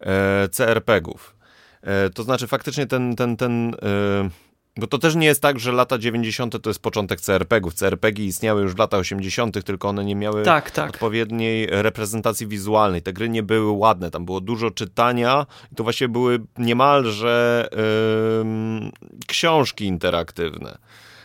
e, 0.00 0.48
CRPG-ów. 0.48 1.36
E, 1.82 2.10
to 2.10 2.22
znaczy 2.22 2.46
faktycznie 2.46 2.86
ten, 2.86 3.16
ten, 3.16 3.36
ten 3.36 3.74
e, 3.74 4.30
bo 4.76 4.86
to 4.86 4.98
też 4.98 5.14
nie 5.14 5.26
jest 5.26 5.42
tak, 5.42 5.60
że 5.60 5.72
lata 5.72 5.98
90. 5.98 6.62
to 6.62 6.70
jest 6.70 6.82
początek 6.82 7.20
CRPG-ów. 7.20 7.74
CRPG 7.74 8.22
istniały 8.22 8.62
już 8.62 8.74
w 8.74 8.78
latach 8.78 9.00
80., 9.00 9.64
tylko 9.64 9.88
one 9.88 10.04
nie 10.04 10.16
miały 10.16 10.42
tak, 10.42 10.70
tak. 10.70 10.90
odpowiedniej 10.90 11.66
reprezentacji 11.70 12.46
wizualnej. 12.46 13.02
Te 13.02 13.12
gry 13.12 13.28
nie 13.28 13.42
były 13.42 13.70
ładne, 13.70 14.10
tam 14.10 14.24
było 14.24 14.40
dużo 14.40 14.70
czytania 14.70 15.46
i 15.72 15.74
to 15.74 15.82
właśnie 15.82 16.08
były 16.08 16.40
niemalże 16.58 17.68
yy, 17.72 18.90
książki 19.26 19.84
interaktywne. 19.84 20.78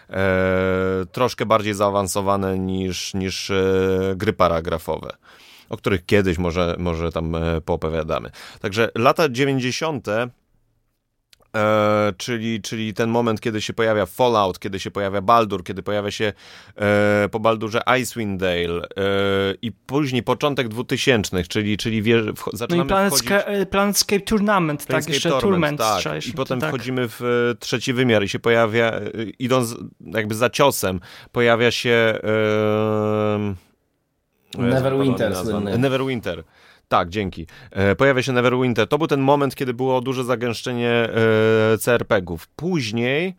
E, 0.10 1.06
troszkę 1.12 1.46
bardziej 1.46 1.74
zaawansowane 1.74 2.60
niż, 2.60 3.14
niż 3.14 3.50
e, 3.50 4.14
gry 4.16 4.34
paragrafowe, 4.34 5.10
o 5.70 5.78
których 5.78 6.06
kiedyś 6.06 6.38
może, 6.38 6.76
może 6.80 7.12
tam 7.12 7.36
e, 7.36 7.62
poopowiadamy. 7.62 8.32
Także 8.60 8.90
lata 8.96 9.30
90 9.30 10.08
E, 11.56 12.14
czyli, 12.18 12.62
czyli 12.62 12.94
ten 12.94 13.10
moment, 13.10 13.42
kiedy 13.42 13.62
się 13.62 13.74
pojawia 13.74 14.06
Fallout, 14.06 14.60
kiedy 14.60 14.80
się 14.80 14.92
pojawia 14.92 15.22
Baldur, 15.22 15.64
kiedy 15.64 15.84
pojawia 15.84 16.12
się 16.12 16.34
e, 16.76 17.30
po 17.32 17.40
Baldurze 17.40 17.82
Icewind 18.02 18.40
Dale 18.40 18.82
e, 18.82 18.84
i 19.62 19.72
później 19.72 20.24
początek 20.24 20.68
2000, 20.68 21.44
czyli, 21.44 21.78
czyli 21.78 22.02
wie, 22.02 22.24
zaczynamy 22.54 22.78
no 22.78 22.86
i 22.86 22.88
Planetscape, 22.88 23.42
wchodzić... 23.42 23.70
Planetscape 23.70 24.22
Tournament, 24.22 24.80
tak, 24.80 24.88
Planetscape 24.88 25.20
tak, 25.20 25.26
jeszcze 25.26 25.42
Tournament, 25.42 25.80
tak. 25.80 26.28
I 26.28 26.34
potem 26.34 26.60
tak. 26.60 26.70
wchodzimy 26.70 27.08
w 27.10 27.22
e, 27.22 27.56
trzeci 27.56 27.94
wymiar 27.94 28.24
i 28.24 28.30
się 28.30 28.40
pojawia, 28.40 28.92
e, 28.92 29.02
idąc 29.40 29.76
jakby 30.02 30.36
za 30.36 30.50
ciosem, 30.50 31.00
pojawia 31.32 31.72
się 31.72 32.20
Neverwinter 34.58 35.34
Neverwinter. 35.80 36.44
Tak, 36.88 37.10
dzięki. 37.10 37.48
E, 37.72 37.96
pojawia 37.96 38.22
się 38.22 38.32
Neverwinter. 38.32 38.88
To 38.88 38.98
był 38.98 39.08
ten 39.08 39.22
moment, 39.22 39.56
kiedy 39.56 39.74
było 39.74 40.02
duże 40.02 40.24
zagęszczenie 40.24 40.90
e, 40.90 41.78
CRPG-ów. 41.78 42.48
Później 42.48 43.36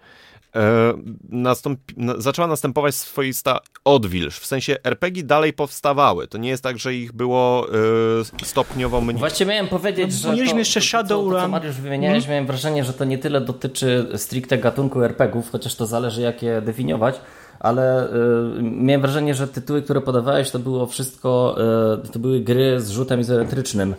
e, 0.56 0.92
nastąpi, 1.28 1.94
zaczęła 2.18 2.48
następować 2.48 2.94
swoista 2.94 3.58
odwilż. 3.84 4.38
W 4.38 4.46
sensie 4.46 4.76
RPG 4.84 5.22
dalej 5.22 5.52
powstawały. 5.52 6.28
To 6.28 6.38
nie 6.38 6.48
jest 6.48 6.62
tak, 6.62 6.78
że 6.78 6.94
ich 6.94 7.12
było 7.12 7.66
stopniowo 8.42 9.00
mniej. 9.00 9.18
Właściwie 9.18 9.50
miałem 9.50 9.68
powiedzieć, 9.68 10.10
no, 10.10 10.18
że. 10.18 10.28
Mieliśmy 10.28 10.52
to, 10.52 10.58
jeszcze 10.58 10.80
Shadowrun. 10.80 11.34
To, 11.34 11.40
co 11.40 11.48
Mariusz 11.48 11.76
wymieniałeś, 11.76 12.24
hmm? 12.24 12.30
miałem 12.30 12.46
wrażenie, 12.46 12.84
że 12.84 12.92
to 12.92 13.04
nie 13.04 13.18
tyle 13.18 13.40
dotyczy 13.40 14.08
stricte 14.16 14.58
gatunku 14.58 15.02
RPGów, 15.02 15.50
chociaż 15.50 15.74
to 15.74 15.86
zależy, 15.86 16.22
jak 16.22 16.42
je 16.42 16.60
definiować 16.60 17.20
ale 17.60 18.06
y, 18.06 18.62
miałem 18.62 19.00
wrażenie, 19.00 19.34
że 19.34 19.48
tytuły, 19.48 19.82
które 19.82 20.00
podawałeś, 20.00 20.50
to 20.50 20.58
było 20.58 20.86
wszystko, 20.86 21.56
y, 22.04 22.08
to 22.08 22.18
były 22.18 22.40
gry 22.40 22.80
z 22.80 22.90
rzutem 22.90 23.20
izometrycznym. 23.20 23.94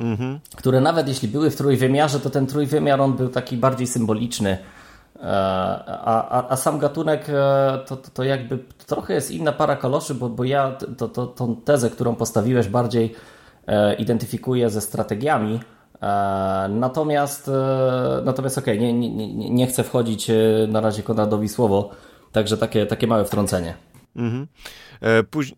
Mhm. 0.00 0.38
Które 0.56 0.80
nawet 0.80 1.08
jeśli 1.08 1.28
były 1.28 1.50
w 1.50 1.56
trójwymiarze, 1.56 2.20
to 2.20 2.30
ten 2.30 2.46
trójwymiar 2.46 3.00
on 3.00 3.12
był 3.12 3.28
taki 3.28 3.56
bardziej 3.56 3.86
symboliczny. 3.86 4.58
A, 5.22 6.24
a, 6.30 6.48
a 6.48 6.56
sam 6.56 6.78
gatunek 6.78 7.26
to, 7.86 7.96
to, 7.96 8.10
to, 8.14 8.24
jakby 8.24 8.58
trochę 8.86 9.14
jest 9.14 9.30
inna 9.30 9.52
para 9.52 9.76
kaloszy, 9.76 10.14
bo, 10.14 10.28
bo 10.28 10.44
ja 10.44 10.76
to, 10.98 11.08
to, 11.08 11.26
tą 11.26 11.56
tezę, 11.56 11.90
którą 11.90 12.14
postawiłeś, 12.14 12.68
bardziej 12.68 13.14
identyfikuję 13.98 14.70
ze 14.70 14.80
strategiami 14.80 15.60
natomiast, 16.68 17.50
natomiast 18.24 18.58
okej, 18.58 18.78
okay, 18.78 18.92
nie, 18.92 19.10
nie, 19.10 19.50
nie 19.50 19.66
chcę 19.66 19.84
wchodzić 19.84 20.30
na 20.68 20.80
razie 20.80 21.02
Konradowi 21.02 21.48
słowo, 21.48 21.90
także 22.32 22.56
takie, 22.56 22.86
takie 22.86 23.06
małe 23.06 23.24
wtrącenie. 23.24 23.74
Mhm. 24.16 24.46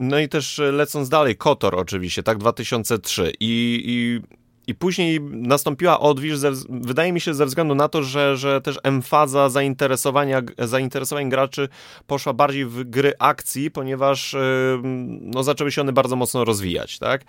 No 0.00 0.18
i 0.18 0.28
też 0.28 0.60
lecąc 0.72 1.08
dalej, 1.08 1.36
Kotor 1.36 1.74
oczywiście, 1.74 2.22
tak, 2.22 2.38
2003 2.38 3.32
i, 3.40 3.82
i 3.86 4.20
i 4.70 4.74
później 4.74 5.20
nastąpiła 5.20 6.00
odwilż, 6.00 6.38
ze, 6.38 6.52
wydaje 6.68 7.12
mi 7.12 7.20
się, 7.20 7.34
ze 7.34 7.46
względu 7.46 7.74
na 7.74 7.88
to, 7.88 8.02
że, 8.02 8.36
że 8.36 8.60
też 8.60 8.78
emfaza 8.82 9.48
zainteresowania, 9.48 10.42
zainteresowań 10.58 11.28
graczy 11.28 11.68
poszła 12.06 12.32
bardziej 12.32 12.66
w 12.66 12.84
gry 12.84 13.12
akcji, 13.18 13.70
ponieważ 13.70 14.36
no, 15.20 15.42
zaczęły 15.42 15.72
się 15.72 15.80
one 15.80 15.92
bardzo 15.92 16.16
mocno 16.16 16.44
rozwijać, 16.44 16.98
tak? 16.98 17.24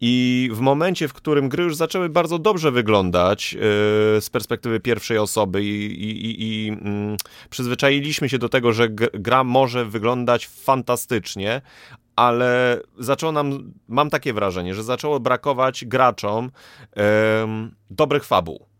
I 0.00 0.50
w 0.52 0.60
momencie, 0.60 1.08
w 1.08 1.12
którym 1.12 1.48
gry 1.48 1.64
już 1.64 1.76
zaczęły 1.76 2.08
bardzo 2.08 2.38
dobrze 2.38 2.70
wyglądać 2.70 3.52
yy, 3.52 3.60
z 4.20 4.30
perspektywy 4.32 4.80
pierwszej 4.80 5.18
osoby 5.18 5.64
i, 5.64 5.86
i, 6.04 6.26
i, 6.26 6.66
i 6.66 6.68
mm, 6.68 7.16
przyzwyczailiśmy 7.50 8.28
się 8.28 8.38
do 8.38 8.48
tego, 8.48 8.72
że 8.72 8.88
gra 9.14 9.44
może 9.44 9.84
wyglądać 9.84 10.46
fantastycznie, 10.46 11.62
ale 12.16 12.80
zaczęło 12.98 13.32
nam, 13.32 13.72
mam 13.88 14.10
takie 14.10 14.32
wrażenie, 14.32 14.74
że 14.74 14.82
zaczęło 14.82 15.20
brakować 15.20 15.84
graczom 15.84 16.50
um, 16.96 17.74
dobrych 17.90 18.24
fabuł 18.24 18.71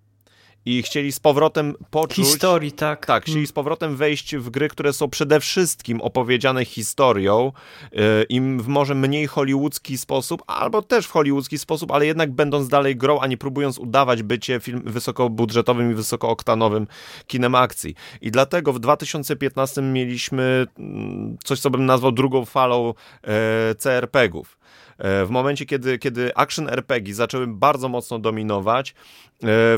i 0.66 0.82
chcieli 0.82 1.12
z 1.12 1.20
powrotem 1.20 1.74
poczuć... 1.90 2.26
Historii, 2.26 2.72
tak. 2.72 3.06
Tak, 3.06 3.22
chcieli 3.22 3.38
mm. 3.38 3.46
z 3.46 3.52
powrotem 3.52 3.96
wejść 3.96 4.36
w 4.36 4.50
gry, 4.50 4.68
które 4.68 4.92
są 4.92 5.10
przede 5.10 5.40
wszystkim 5.40 6.00
opowiedziane 6.00 6.64
historią 6.64 7.52
yy, 7.92 8.00
im 8.28 8.60
w 8.60 8.68
może 8.68 8.94
mniej 8.94 9.26
hollywoodzki 9.26 9.98
sposób, 9.98 10.42
albo 10.46 10.82
też 10.82 11.06
w 11.06 11.10
hollywoodzki 11.10 11.58
sposób, 11.58 11.90
ale 11.90 12.06
jednak 12.06 12.32
będąc 12.32 12.68
dalej 12.68 12.96
grą, 12.96 13.20
a 13.20 13.26
nie 13.26 13.36
próbując 13.36 13.78
udawać 13.78 14.22
bycie 14.22 14.60
film 14.60 14.82
wysokobudżetowym 14.84 15.90
i 15.90 15.94
wysokooktanowym 15.94 16.86
kinem 17.26 17.54
akcji. 17.54 17.94
I 18.20 18.30
dlatego 18.30 18.72
w 18.72 18.80
2015 18.80 19.82
mieliśmy 19.82 20.66
mm, 20.78 21.36
coś, 21.44 21.60
co 21.60 21.70
bym 21.70 21.86
nazwał 21.86 22.12
drugą 22.12 22.44
falą 22.44 22.94
yy, 23.26 23.32
CRPG-ów. 23.74 24.61
E, 24.98 25.26
w 25.26 25.30
momencie, 25.30 25.66
kiedy, 25.66 25.98
kiedy 25.98 26.34
action 26.34 26.68
RPG 26.68 27.14
zaczęły 27.14 27.46
bardzo 27.46 27.88
mocno 27.88 28.18
dominować, 28.18 28.90
e, 28.90 28.94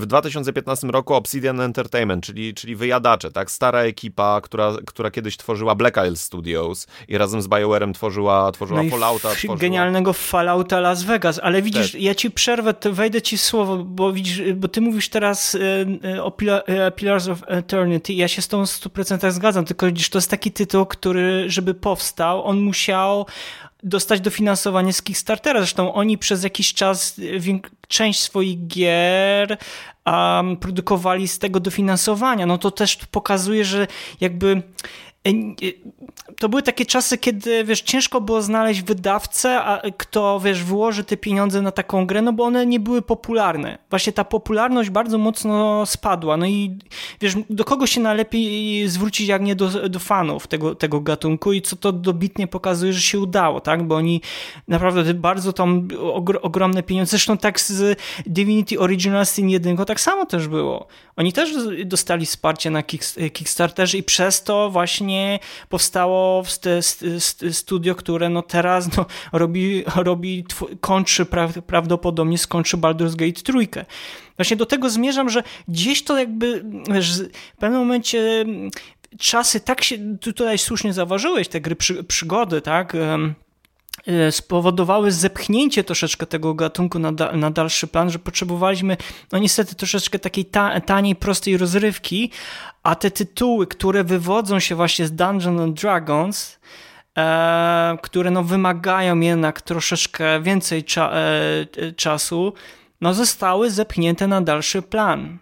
w 0.00 0.02
2015 0.06 0.86
roku 0.86 1.14
Obsidian 1.14 1.60
Entertainment, 1.60 2.24
czyli, 2.24 2.54
czyli 2.54 2.76
wyjadacze, 2.76 3.32
tak, 3.32 3.50
stara 3.50 3.78
ekipa, 3.78 4.40
która, 4.40 4.72
która 4.86 5.10
kiedyś 5.10 5.36
tworzyła 5.36 5.74
Black 5.74 5.96
Isle 5.96 6.16
Studios 6.16 6.86
i 7.08 7.18
razem 7.18 7.42
z 7.42 7.48
BioWare'em 7.48 7.92
tworzyła, 7.92 8.52
tworzyła 8.52 8.82
no 8.82 8.90
Fallouta. 8.90 9.28
Tworzyła... 9.28 9.56
Genialnego 9.56 10.12
Fallouta 10.12 10.80
Las 10.80 11.02
Vegas, 11.02 11.40
ale 11.42 11.62
widzisz, 11.62 11.92
Też. 11.92 12.02
ja 12.02 12.14
ci 12.14 12.30
przerwę, 12.30 12.74
wejdę 12.92 13.22
ci 13.22 13.38
słowo, 13.38 13.76
bo 13.76 14.12
widzisz, 14.12 14.52
bo 14.52 14.68
ty 14.68 14.80
mówisz 14.80 15.08
teraz 15.08 15.56
e, 16.14 16.22
o 16.22 16.32
Pillars 16.96 17.28
of 17.28 17.38
Eternity 17.46 18.12
ja 18.12 18.28
się 18.28 18.42
z 18.42 18.48
tą 18.48 18.62
100% 18.62 19.30
zgadzam, 19.30 19.64
tylko 19.64 19.86
widzisz, 19.86 20.08
to 20.08 20.18
jest 20.18 20.30
taki 20.30 20.52
tytuł, 20.52 20.86
który, 20.86 21.44
żeby 21.50 21.74
powstał, 21.74 22.44
on 22.44 22.60
musiał 22.60 23.26
dostać 23.84 24.20
dofinansowanie 24.20 24.92
z 24.92 25.02
Kickstartera. 25.02 25.60
Zresztą 25.60 25.94
oni 25.94 26.18
przez 26.18 26.44
jakiś 26.44 26.74
czas 26.74 27.20
część 27.88 28.20
swoich 28.20 28.66
gier 28.66 29.58
um, 30.06 30.56
produkowali 30.56 31.28
z 31.28 31.38
tego 31.38 31.60
dofinansowania. 31.60 32.46
No 32.46 32.58
to 32.58 32.70
też 32.70 32.96
pokazuje, 32.96 33.64
że 33.64 33.86
jakby 34.20 34.62
to 36.38 36.48
były 36.48 36.62
takie 36.62 36.86
czasy, 36.86 37.18
kiedy, 37.18 37.64
wiesz, 37.64 37.80
ciężko 37.80 38.20
było 38.20 38.42
znaleźć 38.42 38.82
wydawcę, 38.82 39.62
a 39.62 39.82
kto, 39.96 40.40
wiesz, 40.40 40.64
wyłoży 40.64 41.04
te 41.04 41.16
pieniądze 41.16 41.62
na 41.62 41.72
taką 41.72 42.06
grę, 42.06 42.22
no 42.22 42.32
bo 42.32 42.44
one 42.44 42.66
nie 42.66 42.80
były 42.80 43.02
popularne. 43.02 43.78
Właśnie 43.90 44.12
ta 44.12 44.24
popularność 44.24 44.90
bardzo 44.90 45.18
mocno 45.18 45.86
spadła. 45.86 46.36
No 46.36 46.46
i, 46.46 46.78
wiesz, 47.20 47.34
do 47.50 47.64
kogo 47.64 47.86
się 47.86 48.00
najlepiej 48.00 48.88
zwrócić, 48.88 49.28
jak 49.28 49.42
nie 49.42 49.56
do, 49.56 49.88
do 49.88 49.98
fanów 49.98 50.46
tego, 50.46 50.74
tego 50.74 51.00
gatunku 51.00 51.52
i 51.52 51.62
co 51.62 51.76
to 51.76 51.92
dobitnie 51.92 52.46
pokazuje, 52.46 52.92
że 52.92 53.00
się 53.00 53.20
udało, 53.20 53.60
tak? 53.60 53.86
Bo 53.86 53.96
oni 53.96 54.20
naprawdę 54.68 55.14
bardzo 55.14 55.52
tam 55.52 55.88
ogromne 56.42 56.82
pieniądze, 56.82 57.10
zresztą 57.10 57.38
tak 57.38 57.60
z 57.60 57.98
Divinity 58.26 58.80
Original 58.80 59.26
Sin 59.26 59.50
1 59.50 59.76
tak 59.76 60.00
samo 60.00 60.26
też 60.26 60.48
było. 60.48 60.86
Oni 61.16 61.32
też 61.32 61.50
dostali 61.84 62.26
wsparcie 62.26 62.70
na 62.70 62.82
Kickstarterze 63.32 63.98
i 63.98 64.02
przez 64.02 64.42
to 64.42 64.70
właśnie 64.70 65.13
powstało 65.68 66.44
studio, 67.52 67.94
które 67.94 68.28
no 68.28 68.42
teraz 68.42 68.96
no 68.96 69.06
robi, 69.32 69.84
robi 69.96 70.44
kończy 70.80 71.26
prawdopodobnie 71.66 72.38
skończy 72.38 72.76
Baldur's 72.76 73.16
Gate 73.16 73.42
trójkę. 73.42 73.84
Właśnie 74.36 74.56
do 74.56 74.66
tego 74.66 74.90
zmierzam, 74.90 75.30
że 75.30 75.42
gdzieś 75.68 76.04
to 76.04 76.18
jakby 76.18 76.64
wiesz, 76.90 77.22
w 77.56 77.56
pewnym 77.58 77.80
momencie 77.80 78.44
czasy 79.18 79.60
tak 79.60 79.84
się, 79.84 80.18
tutaj 80.18 80.58
słusznie 80.58 80.92
zauważyłeś, 80.92 81.48
te 81.48 81.60
gry 81.60 81.76
przy, 81.76 82.04
przygody, 82.04 82.60
tak, 82.60 82.96
E, 84.06 84.32
spowodowały 84.32 85.12
zepchnięcie 85.12 85.84
troszeczkę 85.84 86.26
tego 86.26 86.54
gatunku 86.54 86.98
na, 86.98 87.12
da, 87.12 87.32
na 87.32 87.50
dalszy 87.50 87.86
plan, 87.86 88.10
że 88.10 88.18
potrzebowaliśmy, 88.18 88.96
no 89.32 89.38
niestety, 89.38 89.74
troszeczkę 89.74 90.18
takiej 90.18 90.44
ta, 90.44 90.80
taniej, 90.80 91.16
prostej 91.16 91.56
rozrywki, 91.56 92.30
a 92.84 92.94
te 92.94 93.10
tytuły, 93.10 93.66
które 93.66 94.04
wywodzą 94.04 94.60
się 94.60 94.74
właśnie 94.74 95.06
z 95.06 95.12
Dungeons 95.12 95.60
and 95.60 95.80
Dragons, 95.80 96.58
e, 97.18 97.98
które 98.02 98.30
no 98.30 98.42
wymagają 98.42 99.20
jednak 99.20 99.62
troszeczkę 99.62 100.40
więcej 100.40 100.84
cza, 100.84 101.12
e, 101.12 101.92
czasu, 101.92 102.52
no 103.00 103.14
zostały 103.14 103.70
zepchnięte 103.70 104.26
na 104.28 104.40
dalszy 104.40 104.82
plan 104.82 105.38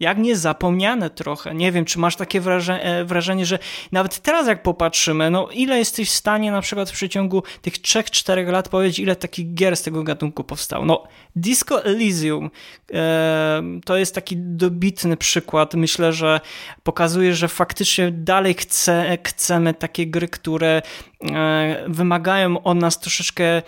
jak 0.00 0.18
nie 0.18 0.36
zapomniane 0.36 1.10
trochę. 1.10 1.54
Nie 1.54 1.72
wiem, 1.72 1.84
czy 1.84 1.98
masz 1.98 2.16
takie 2.16 2.40
wrażenie, 2.40 3.04
wrażenie, 3.04 3.46
że 3.46 3.58
nawet 3.92 4.18
teraz 4.18 4.46
jak 4.46 4.62
popatrzymy, 4.62 5.30
no 5.30 5.48
ile 5.52 5.78
jesteś 5.78 6.10
w 6.10 6.14
stanie 6.14 6.52
na 6.52 6.60
przykład 6.60 6.90
w 6.90 6.92
przeciągu 6.92 7.42
tych 7.62 7.74
3-4 7.74 8.46
lat 8.46 8.68
powiedzieć, 8.68 8.98
ile 8.98 9.16
takich 9.16 9.54
gier 9.54 9.76
z 9.76 9.82
tego 9.82 10.02
gatunku 10.02 10.44
powstało. 10.44 10.84
No 10.84 11.04
Disco 11.36 11.84
Elysium 11.84 12.50
e, 12.92 13.62
to 13.84 13.96
jest 13.96 14.14
taki 14.14 14.36
dobitny 14.36 15.16
przykład. 15.16 15.74
Myślę, 15.74 16.12
że 16.12 16.40
pokazuje, 16.82 17.34
że 17.34 17.48
faktycznie 17.48 18.10
dalej 18.10 18.54
chce, 18.54 19.18
chcemy 19.24 19.74
takie 19.74 20.06
gry, 20.06 20.28
które 20.28 20.82
e, 21.22 21.84
wymagają 21.88 22.62
od 22.62 22.78
nas 22.78 23.00
troszeczkę 23.00 23.62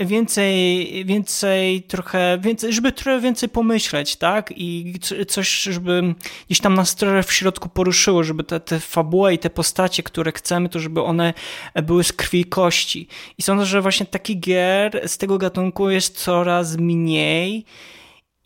więcej, 0.00 1.04
więcej 1.04 1.82
trochę, 1.82 2.38
więcej, 2.40 2.72
żeby 2.72 2.92
trochę 2.92 3.20
więcej 3.20 3.48
pomyśleć, 3.48 4.16
tak? 4.16 4.52
I 4.56 4.94
coś, 5.28 5.62
żeby 5.62 6.14
gdzieś 6.46 6.60
tam 6.60 6.74
nas 6.74 6.94
trochę 6.94 7.22
w 7.22 7.32
środku 7.32 7.68
poruszyło, 7.68 8.24
żeby 8.24 8.44
te, 8.44 8.60
te 8.60 8.80
fabuły 8.80 9.34
i 9.34 9.38
te 9.38 9.50
postacie, 9.50 10.02
które 10.02 10.32
chcemy, 10.32 10.68
to 10.68 10.78
żeby 10.78 11.02
one 11.02 11.34
były 11.82 12.04
z 12.04 12.12
krwi 12.12 12.40
i 12.40 12.44
kości. 12.44 13.08
I 13.38 13.42
sądzę, 13.42 13.66
że 13.66 13.82
właśnie 13.82 14.06
takich 14.06 14.40
gier 14.40 15.08
z 15.08 15.18
tego 15.18 15.38
gatunku 15.38 15.90
jest 15.90 16.16
coraz 16.16 16.76
mniej. 16.76 17.64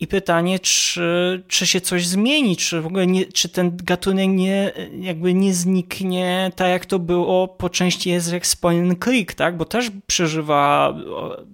I 0.03 0.07
pytanie, 0.07 0.59
czy, 0.59 1.43
czy 1.47 1.67
się 1.67 1.81
coś 1.81 2.07
zmieni, 2.07 2.57
czy 2.57 2.81
w 2.81 2.85
ogóle 2.85 3.07
nie, 3.07 3.25
czy 3.25 3.49
ten 3.49 3.77
gatunek 3.83 4.29
nie, 4.29 4.71
jakby 4.99 5.33
nie 5.33 5.53
zniknie 5.53 6.51
tak 6.55 6.69
jak 6.69 6.85
to 6.85 6.99
było 6.99 7.47
po 7.47 7.69
części 7.69 8.09
jak 8.31 8.45
Point 8.55 9.03
Click, 9.03 9.33
tak? 9.33 9.57
Bo 9.57 9.65
też 9.65 9.91
przeżywa, 10.07 10.93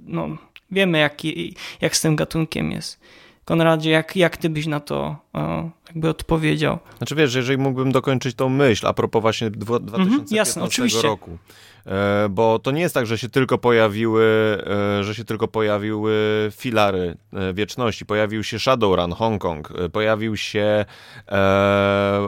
no, 0.05 0.37
wiemy 0.71 0.97
jak, 0.97 1.17
jak 1.81 1.97
z 1.97 2.01
tym 2.01 2.15
gatunkiem 2.15 2.71
jest. 2.71 2.99
Konradzie, 3.49 3.91
jak, 3.91 4.15
jak 4.15 4.37
ty 4.37 4.49
byś 4.49 4.67
na 4.67 4.79
to 4.79 5.15
o, 5.33 5.69
jakby 5.87 6.09
odpowiedział? 6.09 6.79
Znaczy 6.97 7.15
wiesz, 7.15 7.35
jeżeli 7.35 7.57
mógłbym 7.57 7.91
dokończyć 7.91 8.35
tą 8.35 8.49
myśl 8.49 8.87
a 8.87 8.93
propos 8.93 9.21
właśnie 9.21 9.49
2015 9.49 10.11
mhm, 10.11 10.27
jasne, 10.31 10.63
oczywiście. 10.63 11.07
roku, 11.07 11.37
e, 11.85 12.27
bo 12.29 12.59
to 12.59 12.71
nie 12.71 12.81
jest 12.81 12.93
tak, 12.93 13.05
że 13.05 13.17
się 13.17 13.29
tylko 13.29 13.57
pojawiły, 13.57 14.23
e, 14.99 15.03
że 15.03 15.15
się 15.15 15.25
tylko 15.25 15.47
pojawiły 15.47 16.13
filary 16.51 17.17
e, 17.33 17.53
wieczności. 17.53 18.05
Pojawił 18.05 18.43
się 18.43 18.59
Shadowrun, 18.59 19.11
Hongkong, 19.11 19.73
pojawił 19.91 20.37
się, 20.37 20.85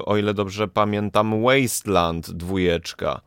o 0.05 0.17
ile 0.17 0.33
dobrze 0.33 0.67
pamiętam, 0.67 1.43
Wasteland 1.43 2.31
dwójeczka. 2.31 3.21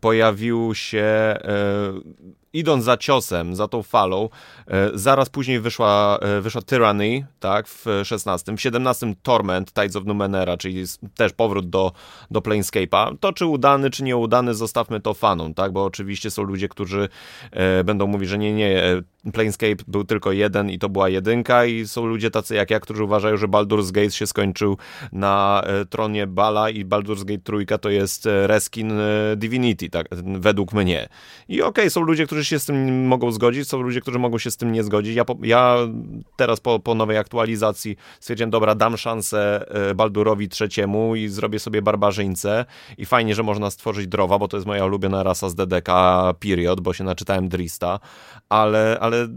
Pojawił 0.00 0.74
się 0.74 1.38
idąc 2.52 2.84
za 2.84 2.96
ciosem, 2.96 3.54
za 3.54 3.68
tą 3.68 3.82
falą, 3.82 4.28
e, 4.66 4.90
zaraz 4.94 5.28
później 5.28 5.60
wyszła, 5.60 6.18
e, 6.18 6.40
wyszła 6.40 6.62
Tyranny, 6.62 7.26
tak, 7.40 7.68
w 7.68 7.86
16. 8.04 8.56
W 8.56 8.60
17 8.60 9.14
Torment, 9.22 9.72
Tides 9.72 9.96
of 9.96 10.04
Numenera, 10.04 10.56
czyli 10.56 10.84
też 11.16 11.32
powrót 11.32 11.70
do, 11.70 11.92
do 12.30 12.40
Planescape'a. 12.40 13.16
To 13.20 13.32
czy 13.32 13.46
udany, 13.46 13.90
czy 13.90 14.04
nieudany, 14.04 14.54
zostawmy 14.54 15.00
to 15.00 15.14
fanom, 15.14 15.54
tak, 15.54 15.72
bo 15.72 15.84
oczywiście 15.84 16.30
są 16.30 16.42
ludzie, 16.42 16.68
którzy 16.68 17.08
e, 17.50 17.84
będą 17.84 18.06
mówić, 18.06 18.28
że 18.28 18.38
nie, 18.38 18.54
nie, 18.54 18.82
Planescape 19.32 19.84
był 19.88 20.04
tylko 20.04 20.32
jeden 20.32 20.70
i 20.70 20.78
to 20.78 20.88
była 20.88 21.08
jedynka 21.08 21.64
i 21.64 21.86
są 21.86 22.06
ludzie 22.06 22.30
tacy 22.30 22.54
jak 22.54 22.70
ja, 22.70 22.80
którzy 22.80 23.04
uważają, 23.04 23.36
że 23.36 23.48
Baldur's 23.48 23.92
Gate 23.92 24.10
się 24.10 24.26
skończył 24.26 24.76
na 25.12 25.64
tronie 25.90 26.26
Bala 26.26 26.70
i 26.70 26.84
Baldur's 26.84 27.24
Gate 27.24 27.42
trójka 27.44 27.78
to 27.78 27.90
jest 27.90 28.28
reskin 28.46 28.92
Divinity, 29.36 29.90
tak, 29.90 30.06
według 30.38 30.72
mnie. 30.72 31.08
I 31.48 31.62
okej, 31.62 31.84
okay, 31.84 31.90
są 31.90 32.00
ludzie, 32.00 32.26
którzy 32.26 32.37
się 32.44 32.58
z 32.58 32.64
tym 32.64 33.06
mogą 33.06 33.32
zgodzić, 33.32 33.68
są 33.68 33.82
ludzie, 33.82 34.00
którzy 34.00 34.18
mogą 34.18 34.38
się 34.38 34.50
z 34.50 34.56
tym 34.56 34.72
nie 34.72 34.84
zgodzić. 34.84 35.16
Ja, 35.16 35.24
po, 35.24 35.36
ja 35.42 35.76
teraz 36.36 36.60
po, 36.60 36.80
po 36.80 36.94
nowej 36.94 37.18
aktualizacji 37.18 37.96
stwierdziłem, 38.20 38.50
dobra, 38.50 38.74
dam 38.74 38.96
szansę 38.96 39.64
e, 39.90 39.94
Baldurowi 39.94 40.48
trzeciemu 40.48 41.16
i 41.16 41.28
zrobię 41.28 41.58
sobie 41.58 41.82
barbarzyńcę 41.82 42.64
i 42.98 43.06
fajnie, 43.06 43.34
że 43.34 43.42
można 43.42 43.70
stworzyć 43.70 44.06
drowa, 44.06 44.38
bo 44.38 44.48
to 44.48 44.56
jest 44.56 44.66
moja 44.66 44.84
ulubiona 44.84 45.22
rasa 45.22 45.48
z 45.48 45.54
DDK 45.54 45.90
Period, 46.40 46.80
bo 46.80 46.92
się 46.92 47.04
naczytałem 47.04 47.48
Drista, 47.48 48.00
ale, 48.48 48.98
ale 49.00 49.28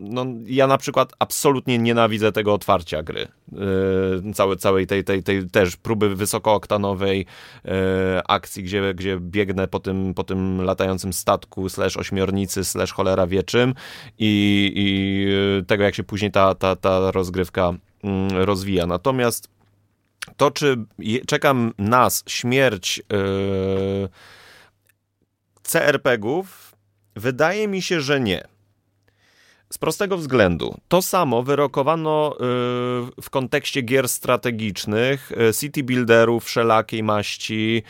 no, 0.00 0.26
ja 0.46 0.66
na 0.66 0.78
przykład 0.78 1.12
absolutnie 1.18 1.78
nienawidzę 1.78 2.32
tego 2.32 2.54
otwarcia 2.54 3.02
gry. 3.02 3.28
Yy, 4.22 4.32
całej, 4.32 4.56
całej 4.56 4.86
tej, 4.86 5.04
tej, 5.04 5.22
tej 5.22 5.50
też 5.50 5.76
próby 5.76 6.16
wysokooktanowej 6.16 7.26
yy, 7.64 7.72
akcji, 8.28 8.62
gdzie, 8.62 8.94
gdzie 8.94 9.18
biegnę 9.20 9.68
po 9.68 9.80
tym, 9.80 10.14
po 10.14 10.24
tym 10.24 10.62
latającym 10.62 11.12
statku 11.12 11.68
slash 11.68 11.93
ośmiornicy 11.96 12.64
slash 12.64 12.92
cholera 12.92 13.26
wie 13.26 13.42
czym 13.42 13.74
i, 14.18 14.72
i 14.76 15.64
tego, 15.66 15.84
jak 15.84 15.94
się 15.94 16.02
później 16.02 16.30
ta, 16.30 16.54
ta, 16.54 16.76
ta 16.76 17.10
rozgrywka 17.10 17.72
mm, 18.04 18.30
rozwija. 18.36 18.86
Natomiast 18.86 19.48
to, 20.36 20.50
czy 20.50 20.76
czekam 21.26 21.72
nas 21.78 22.24
śmierć 22.26 22.98
yy, 22.98 24.08
CRPG-ów, 25.62 26.74
wydaje 27.16 27.68
mi 27.68 27.82
się, 27.82 28.00
że 28.00 28.20
nie. 28.20 28.53
Z 29.74 29.78
prostego 29.78 30.16
względu. 30.16 30.74
To 30.88 31.02
samo 31.02 31.42
wyrokowano 31.42 32.36
y, 32.36 32.38
w 33.22 33.30
kontekście 33.30 33.82
gier 33.82 34.08
strategicznych, 34.08 35.32
y, 35.32 35.54
city 35.54 35.82
builderów 35.82 36.44
wszelakiej 36.44 37.02
maści 37.02 37.82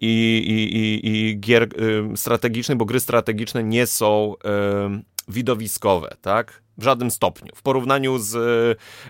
i, 0.00 0.42
i, 0.46 0.76
i, 0.76 1.08
i 1.08 1.40
gier 1.40 1.62
y, 1.62 2.16
strategicznych, 2.16 2.78
bo 2.78 2.84
gry 2.84 3.00
strategiczne 3.00 3.64
nie 3.64 3.86
są 3.86 4.34
widowiskowe, 5.28 6.16
tak? 6.20 6.62
W 6.78 6.84
żadnym 6.84 7.10
stopniu. 7.10 7.52
W 7.54 7.62
porównaniu 7.62 8.18
z 8.18 8.36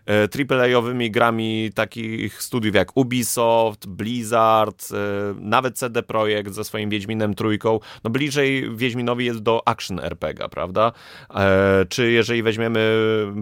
e, 0.07 0.55
AAA-owymi 0.55 1.11
grami 1.11 1.71
takich 1.75 2.43
studiów 2.43 2.75
jak 2.75 2.97
Ubisoft, 2.97 3.87
Blizzard, 3.87 4.89
e, 4.93 4.97
nawet 5.41 5.79
CD 5.79 6.03
Projekt 6.03 6.53
ze 6.53 6.65
swoim 6.65 6.91
Wiedźminem 6.91 7.35
trójką, 7.35 7.81
no 8.05 8.11
bliżej 8.11 8.77
Wiedźminowi 8.77 9.25
jest 9.25 9.39
do 9.39 9.69
action 9.69 10.01
RPG, 10.01 10.49
prawda? 10.49 10.93
E, 11.35 11.87
czy 11.89 12.13
jeżeli 12.13 12.43
weźmiemy 12.43 12.83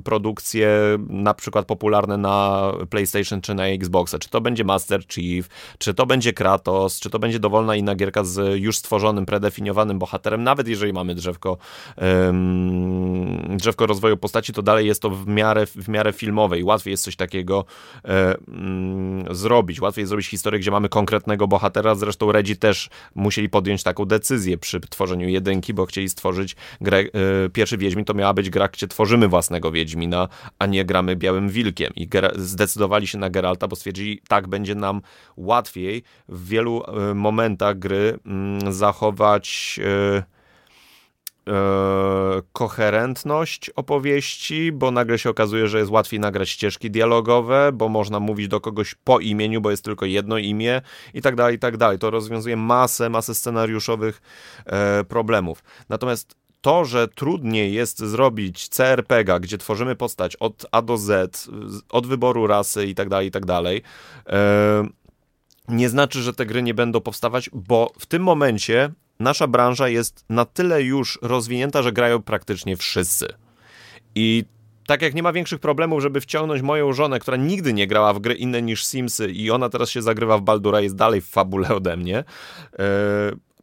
produkcje 0.05 0.71
na 1.09 1.35
przykład 1.35 1.67
popularne 1.67 2.17
na 2.17 2.73
PlayStation 2.91 3.41
czy 3.41 3.55
na 3.55 3.67
Xboxa, 3.67 4.19
czy 4.19 4.29
to 4.29 4.41
będzie 4.41 4.65
Master 4.65 5.07
Chief, 5.09 5.49
czy 5.79 5.95
to 5.95 6.07
będzie 6.07 6.33
Kratos, 6.33 7.01
czy 7.01 7.11
to 7.11 7.19
będzie 7.19 7.39
dowolna 7.39 7.77
inna 7.77 7.95
gierka 7.95 8.25
z 8.25 8.61
już 8.61 8.77
stworzonym, 8.77 9.27
predefiniowanym 9.27 9.99
bohaterem, 9.99 10.43
nawet 10.43 10.69
jeżeli 10.69 10.93
mamy 10.93 11.15
drzewko, 11.15 11.57
drzewko 13.57 13.87
rozwoju 13.87 14.10
postaci, 14.17 14.53
to 14.53 14.63
dalej 14.63 14.87
jest 14.87 15.03
to 15.03 15.11
w 15.11 15.27
miarę, 15.27 15.67
w 15.67 15.89
miarę 15.89 16.13
filmowej. 16.13 16.65
Łatwiej 16.65 16.91
jest 16.91 17.05
coś 17.05 17.17
takiego 17.17 17.65
e, 18.05 18.35
mm, 18.49 19.35
zrobić. 19.35 19.81
Łatwiej 19.81 20.03
jest 20.03 20.09
zrobić 20.09 20.27
historię, 20.27 20.61
gdzie 20.61 20.71
mamy 20.71 20.89
konkretnego 20.89 21.49
bohatera. 21.49 21.95
Zresztą 21.95 22.33
Redzi 22.33 22.57
też 22.57 22.91
musieli 23.15 23.49
podjąć 23.49 23.83
taką 23.83 24.05
decyzję 24.05 24.59
przy 24.59 24.81
tworzeniu 24.81 25.29
jedynki, 25.29 25.75
bo 25.75 25.87
chcieli 25.87 26.09
stworzyć 26.09 26.57
grę. 26.81 26.99
E, 26.99 27.49
pierwszy 27.53 27.79
Wiedźmin 27.79 28.05
to 28.05 28.15
miała 28.15 28.35
być 28.35 28.51
gra, 28.51 28.69
gdzie 28.69 28.89
tworzymy 28.89 29.29
własnego 29.29 29.73
Wiedźmina, 29.73 30.29
a 30.59 30.67
nie 30.67 30.85
gramy 30.85 31.17
Białym 31.17 31.49
Wilkiem. 31.49 31.93
I 31.97 32.09
zdecydowali 32.35 33.07
się 33.07 33.19
na 33.19 33.31
Geralta, 33.31 33.69
bo 33.69 33.77
stwierdzili, 33.77 34.21
tak 34.29 34.49
będzie 34.49 34.75
nam 34.75 35.01
łatwiej 35.37 36.03
w 36.29 36.49
wielu 36.49 36.83
e, 36.85 37.15
momentach 37.15 37.79
gry 37.79 38.19
mm, 38.27 38.73
zachować 38.73 39.81
e, 40.17 40.40
E, 41.49 42.43
koherentność 42.53 43.71
opowieści, 43.71 44.73
bo 44.73 44.91
nagle 44.91 45.19
się 45.19 45.31
okazuje, 45.31 45.69
że 45.69 45.79
jest 45.79 45.91
łatwiej 45.91 46.21
nagrać 46.21 46.49
ścieżki 46.49 46.91
dialogowe, 46.91 47.71
bo 47.73 47.89
można 47.89 48.21
mówić 48.21 48.49
do 48.49 48.61
kogoś 48.61 48.95
po 48.95 49.21
imieniu, 49.21 49.61
bo 49.61 49.71
jest 49.71 49.85
tylko 49.85 50.07
jedno 50.07 50.39
imię 50.39 50.83
i 51.15 51.23
tak 51.23 51.37
dalej, 51.37 51.57
i 51.57 51.59
tak 51.59 51.77
dalej. 51.77 51.99
To 51.99 52.11
rozwiązuje 52.11 52.57
masę, 52.57 53.11
masę 53.11 53.35
scenariuszowych 53.35 54.23
e, 54.67 55.05
problemów. 55.05 55.63
Natomiast 55.89 56.35
to, 56.61 56.85
że 56.85 57.09
trudniej 57.09 57.73
jest 57.73 57.99
zrobić 57.99 58.69
CRPG, 58.69 59.41
gdzie 59.41 59.59
tworzymy 59.59 59.97
postać 59.97 60.37
od 60.37 60.67
A 60.73 60.83
do 60.83 60.97
Z, 60.97 61.49
od 61.91 62.07
wyboru 62.07 62.47
rasy 62.47 62.87
i 62.87 62.95
tak 62.95 63.09
dalej, 63.09 63.29
i 63.29 63.31
tak 63.31 63.47
dalej, 63.47 63.83
e, 64.27 64.89
nie 65.69 65.89
znaczy, 65.89 66.23
że 66.23 66.33
te 66.33 66.47
gry 66.47 66.63
nie 66.63 66.75
będą 66.75 67.01
powstawać, 67.01 67.51
bo 67.53 67.93
w 67.99 68.07
tym 68.07 68.23
momencie 68.23 68.91
nasza 69.21 69.47
branża 69.47 69.89
jest 69.89 70.25
na 70.29 70.45
tyle 70.45 70.83
już 70.83 71.19
rozwinięta, 71.23 71.83
że 71.83 71.93
grają 71.93 72.23
praktycznie 72.23 72.77
wszyscy. 72.77 73.29
I 74.15 74.45
tak 74.87 75.03
jak 75.03 75.15
nie 75.15 75.23
ma 75.23 75.33
większych 75.33 75.61
problemów, 75.61 76.03
żeby 76.03 76.21
wciągnąć 76.21 76.63
moją 76.63 76.93
żonę, 76.93 77.19
która 77.19 77.37
nigdy 77.37 77.73
nie 77.73 77.87
grała 77.87 78.13
w 78.13 78.19
gry 78.19 78.35
inne 78.35 78.63
niż 78.63 78.85
Simsy 78.85 79.31
i 79.31 79.51
ona 79.51 79.69
teraz 79.69 79.91
się 79.91 80.03
zagrywa 80.03 80.39
w 80.39 80.43
Baldura, 80.43 80.81
jest 80.81 80.97
dalej 80.97 81.21
w 81.21 81.27
fabule 81.27 81.69
ode 81.69 81.97
mnie, 81.97 82.19
e, 82.19 82.25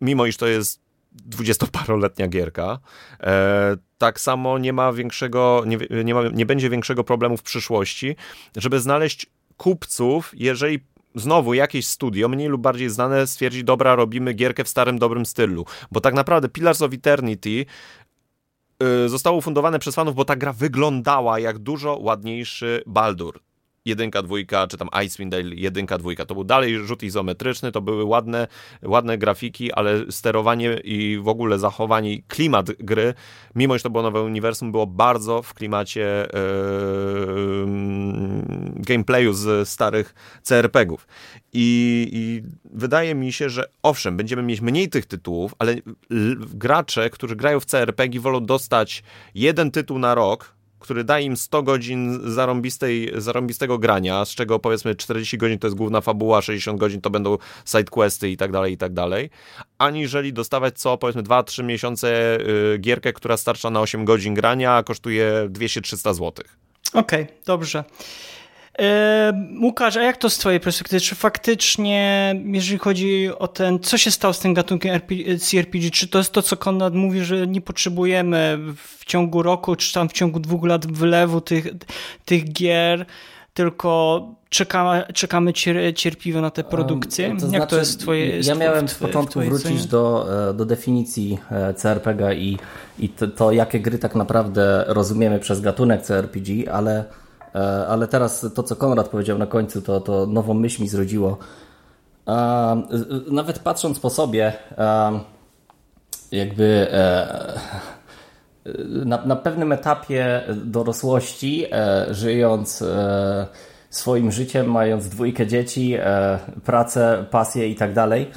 mimo 0.01 0.25
iż 0.25 0.37
to 0.37 0.47
jest 0.47 0.81
dwudziestoparoletnia 1.11 2.27
gierka. 2.27 2.79
E, 3.19 3.77
tak 3.97 4.19
samo 4.19 4.57
nie 4.57 4.73
ma 4.73 4.93
większego, 4.93 5.63
nie, 5.65 6.03
nie, 6.03 6.13
ma, 6.13 6.21
nie 6.33 6.45
będzie 6.45 6.69
większego 6.69 7.03
problemu 7.03 7.37
w 7.37 7.43
przyszłości, 7.43 8.15
żeby 8.55 8.79
znaleźć 8.79 9.25
kupców, 9.57 10.31
jeżeli 10.33 10.79
znowu 11.19 11.53
jakieś 11.53 11.87
studio, 11.87 12.29
mniej 12.29 12.47
lub 12.47 12.61
bardziej 12.61 12.89
znane, 12.89 13.27
stwierdzi, 13.27 13.63
dobra, 13.63 13.95
robimy 13.95 14.33
gierkę 14.33 14.63
w 14.63 14.67
starym, 14.67 14.99
dobrym 14.99 15.25
stylu. 15.25 15.65
Bo 15.91 16.01
tak 16.01 16.13
naprawdę 16.13 16.49
Pillars 16.49 16.81
of 16.81 16.93
Eternity 16.93 17.65
yy, 18.79 19.09
zostało 19.09 19.37
ufundowane 19.37 19.79
przez 19.79 19.95
fanów, 19.95 20.15
bo 20.15 20.25
ta 20.25 20.35
gra 20.35 20.53
wyglądała 20.53 21.39
jak 21.39 21.59
dużo 21.59 21.97
ładniejszy 22.01 22.83
Baldur 22.85 23.46
jedynka, 23.87 24.21
dwójka, 24.21 24.67
czy 24.67 24.77
tam 24.77 24.89
Icewind 25.05 25.31
Dale 25.31 25.55
jedynka, 25.55 25.97
dwójka. 25.97 26.25
To 26.25 26.33
był 26.33 26.43
dalej 26.43 26.77
rzut 26.77 27.03
izometryczny, 27.03 27.71
to 27.71 27.81
były 27.81 28.03
ładne, 28.03 28.47
ładne 28.83 29.17
grafiki, 29.17 29.73
ale 29.73 30.11
sterowanie 30.11 30.79
i 30.83 31.19
w 31.21 31.27
ogóle 31.27 31.59
zachowanie, 31.59 32.21
klimat 32.27 32.71
gry, 32.71 33.13
mimo 33.55 33.77
że 33.77 33.83
to 33.83 33.89
było 33.89 34.03
nowe 34.03 34.21
uniwersum, 34.21 34.71
było 34.71 34.87
bardzo 34.87 35.41
w 35.41 35.53
klimacie 35.53 36.27
yy, 36.33 37.67
gameplayu 38.75 39.33
z 39.33 39.69
starych 39.69 40.15
CRPGów. 40.43 41.07
I, 41.53 42.09
I, 42.11 42.43
wydaje 42.73 43.15
mi 43.15 43.33
się, 43.33 43.49
że 43.49 43.69
owszem, 43.83 44.17
będziemy 44.17 44.43
mieć 44.43 44.61
mniej 44.61 44.89
tych 44.89 45.05
tytułów, 45.05 45.55
ale 45.59 45.75
gracze, 46.39 47.09
którzy 47.09 47.35
grają 47.35 47.59
w 47.59 47.65
CRPG, 47.65 48.19
wolą 48.19 48.45
dostać 48.45 49.03
jeden 49.35 49.71
tytuł 49.71 49.99
na 49.99 50.15
rok, 50.15 50.56
który 50.79 51.03
da 51.03 51.19
im 51.19 51.37
100 51.37 51.63
godzin 51.63 52.19
zarąbistej, 52.31 53.11
zarąbistego 53.15 53.77
grania, 53.77 54.25
z 54.25 54.29
czego 54.29 54.59
powiedzmy 54.59 54.95
40 54.95 55.37
godzin 55.37 55.59
to 55.59 55.67
jest 55.67 55.77
główna 55.77 56.01
fabuła, 56.01 56.41
60 56.41 56.79
godzin 56.79 57.01
to 57.01 57.09
będą 57.09 57.37
sidequesty 57.65 58.29
i 58.29 58.37
tak 58.37 58.51
dalej, 58.51 58.73
i 58.73 58.77
tak 58.77 58.93
dalej, 58.93 59.29
aniżeli 59.77 60.33
dostawać 60.33 60.79
co 60.79 60.97
powiedzmy 60.97 61.23
2-3 61.23 61.63
miesiące 61.63 62.37
y, 62.73 62.77
gierkę, 62.79 63.13
która 63.13 63.37
starcza 63.37 63.69
na 63.69 63.81
8 63.81 64.05
godzin 64.05 64.33
grania, 64.33 64.75
a 64.75 64.83
kosztuje 64.83 65.49
200-300 65.49 66.13
zł. 66.13 66.31
Okej, 66.93 67.23
okay, 67.23 67.27
dobrze. 67.45 67.83
Łukasz, 69.61 69.97
a 69.97 70.01
jak 70.01 70.17
to 70.17 70.29
z 70.29 70.37
twojej 70.37 70.59
perspektywy? 70.59 71.01
Czy 71.01 71.15
faktycznie, 71.15 72.35
jeżeli 72.45 72.79
chodzi 72.79 73.29
o 73.39 73.47
ten, 73.47 73.79
co 73.79 73.97
się 73.97 74.11
stało 74.11 74.33
z 74.33 74.39
tym 74.39 74.53
gatunkiem 74.53 74.95
RPG, 74.95 75.37
CRPG, 75.39 75.91
czy 75.91 76.07
to 76.07 76.17
jest 76.17 76.31
to, 76.31 76.41
co 76.41 76.57
Konrad 76.57 76.93
mówi, 76.93 77.23
że 77.23 77.47
nie 77.47 77.61
potrzebujemy 77.61 78.59
w 78.75 79.05
ciągu 79.05 79.43
roku, 79.43 79.75
czy 79.75 79.93
tam 79.93 80.09
w 80.09 80.13
ciągu 80.13 80.39
dwóch 80.39 80.65
lat 80.65 80.91
wylewu 80.91 81.41
tych, 81.41 81.67
tych 82.25 82.53
gier, 82.53 83.05
tylko 83.53 84.21
czekamy, 84.49 85.03
czekamy 85.13 85.53
cierpliwie 85.95 86.41
na 86.41 86.49
te 86.49 86.63
produkcje? 86.63 87.33
To 87.33 87.39
znaczy, 87.39 87.59
Jak 87.59 87.69
to 87.69 87.77
jest 87.77 87.99
twoje 87.99 88.39
Ja 88.39 88.55
miałem 88.55 88.87
w 88.87 88.97
początku 88.97 89.41
wrócić 89.41 89.85
do, 89.85 90.27
e, 90.49 90.53
do 90.53 90.65
definicji 90.65 91.39
e, 91.51 91.73
CRPG 91.73 92.35
i, 92.35 92.57
i 92.99 93.09
to, 93.09 93.27
to, 93.27 93.51
jakie 93.51 93.79
gry 93.79 93.97
tak 93.97 94.15
naprawdę 94.15 94.83
rozumiemy 94.87 95.39
przez 95.39 95.61
gatunek 95.61 96.01
CRPG, 96.01 96.71
ale 96.71 97.05
ale 97.87 98.07
teraz 98.07 98.45
to, 98.55 98.63
co 98.63 98.75
Konrad 98.75 99.09
powiedział 99.09 99.37
na 99.37 99.47
końcu, 99.47 99.81
to, 99.81 100.01
to 100.01 100.25
nową 100.25 100.53
myśl 100.53 100.81
mi 100.81 100.87
zrodziło. 100.87 101.37
Nawet 103.31 103.59
patrząc 103.59 103.99
po 103.99 104.09
sobie, 104.09 104.53
jakby 106.31 106.87
na, 109.05 109.25
na 109.25 109.35
pewnym 109.35 109.71
etapie 109.71 110.43
dorosłości, 110.55 111.65
żyjąc 112.09 112.83
swoim 113.89 114.31
życiem, 114.31 114.71
mając 114.71 115.09
dwójkę 115.09 115.47
dzieci, 115.47 115.97
pracę, 116.65 117.25
pasję 117.31 117.67
i 117.67 117.75
tak 117.75 117.93
dalej, 117.93 118.31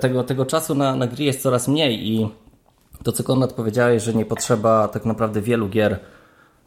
tego, 0.00 0.24
tego 0.24 0.46
czasu 0.46 0.74
na, 0.74 0.96
na 0.96 1.06
gry 1.06 1.24
jest 1.24 1.42
coraz 1.42 1.68
mniej 1.68 2.08
i 2.08 2.28
to, 3.04 3.12
co 3.12 3.24
Konrad 3.24 3.52
powiedziałeś, 3.52 4.02
że 4.02 4.14
nie 4.14 4.24
potrzeba 4.24 4.88
tak 4.88 5.04
naprawdę 5.04 5.40
wielu 5.40 5.68
gier, 5.68 5.98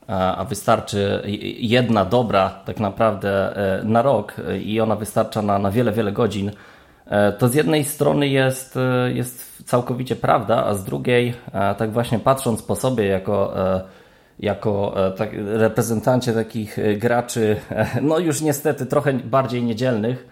a 0.08 0.46
wystarczy 0.50 1.22
jedna 1.58 2.06
dobra 2.06 2.50
tak 2.50 2.80
naprawdę 2.80 3.58
e, 3.80 3.84
na 3.84 4.02
rok 4.02 4.36
i 4.64 4.82
ona 4.82 4.96
wystarcza 4.96 5.42
na, 5.42 5.60
na 5.60 5.72
wiele, 5.72 5.92
wiele 5.92 6.12
godzin, 6.12 6.52
e, 7.06 7.32
to 7.32 7.48
z 7.48 7.56
jednej 7.56 7.84
strony 7.84 8.28
jest, 8.28 8.78
e, 8.78 9.12
jest 9.12 9.64
całkowicie 9.66 10.16
prawda, 10.16 10.66
a 10.66 10.74
z 10.74 10.84
drugiej, 10.84 11.34
tak 11.78 11.92
właśnie 11.92 12.20
patrząc 12.20 12.62
po 12.64 12.76
sobie 12.76 13.06
jako, 13.06 13.54
jako 14.40 14.96
tak, 15.18 15.30
reprezentancie 15.46 16.34
takich 16.34 16.78
graczy, 16.98 17.56
no 18.02 18.20
już 18.20 18.42
niestety 18.42 18.86
trochę 18.86 19.14
bardziej 19.14 19.64
niedzielnych, 19.64 20.28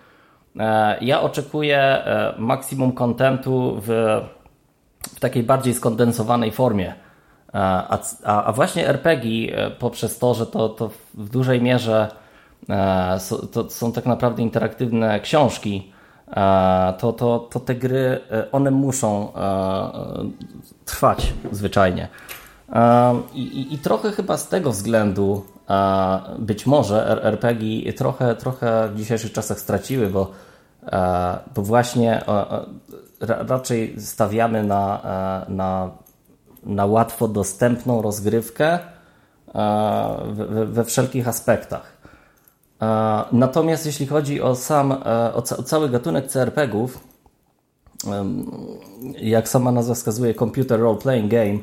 ja 1.01 1.21
oczekuję 1.21 2.03
maksimum 2.37 2.91
kontentu 2.91 3.81
w 3.87 4.21
w 5.15 5.19
takiej 5.19 5.43
bardziej 5.43 5.73
skondensowanej 5.73 6.51
formie. 6.51 6.93
A, 7.53 7.97
a, 8.23 8.43
a 8.43 8.51
właśnie 8.51 8.87
RPG 8.87 9.55
e, 9.55 9.71
poprzez 9.71 10.19
to, 10.19 10.33
że 10.33 10.45
to, 10.45 10.69
to 10.69 10.89
w 11.13 11.29
dużej 11.29 11.61
mierze 11.61 12.11
e, 12.69 13.19
to 13.51 13.69
są 13.69 13.91
tak 13.91 14.05
naprawdę 14.05 14.41
interaktywne 14.41 15.19
książki, 15.19 15.91
e, 16.29 16.93
to, 16.99 17.13
to, 17.13 17.39
to 17.39 17.59
te 17.59 17.75
gry, 17.75 18.19
one 18.51 18.71
muszą 18.71 19.31
trwać 20.85 21.33
zwyczajnie. 21.51 22.07
I, 23.33 23.41
i, 23.41 23.73
I, 23.73 23.77
trochę 23.77 24.11
chyba 24.11 24.37
z 24.37 24.47
tego 24.47 24.71
względu 24.71 25.45
być 26.39 26.65
może 26.65 27.23
RPG 27.23 27.93
trochę, 27.93 28.35
trochę 28.35 28.89
w 28.89 28.97
dzisiejszych 28.97 29.31
czasach 29.31 29.59
straciły, 29.59 30.07
bo, 30.07 30.31
bo 31.55 31.61
właśnie 31.61 32.21
raczej 33.21 34.01
stawiamy 34.01 34.63
na, 34.63 35.01
e, 35.47 35.51
na, 35.51 35.89
na 36.63 36.85
łatwo 36.85 37.27
dostępną 37.27 38.01
rozgrywkę 38.01 38.79
e, 39.55 40.17
we, 40.65 40.85
wszelkich 40.85 41.27
aspektach. 41.27 41.97
E, 42.81 43.23
natomiast 43.31 43.85
jeśli 43.85 44.07
chodzi 44.07 44.41
o 44.41 44.55
sam, 44.55 44.95
ca 45.43 45.57
o 45.57 45.63
cały 45.63 45.89
gatunek 45.89 46.27
CRPG-ów, 46.27 46.99
jak 49.21 49.49
sama 49.49 49.71
nazwa 49.71 49.93
wskazuje, 49.93 50.33
Computer 50.33 50.79
Role 50.79 50.97
Playing 50.97 51.31
Game, 51.31 51.59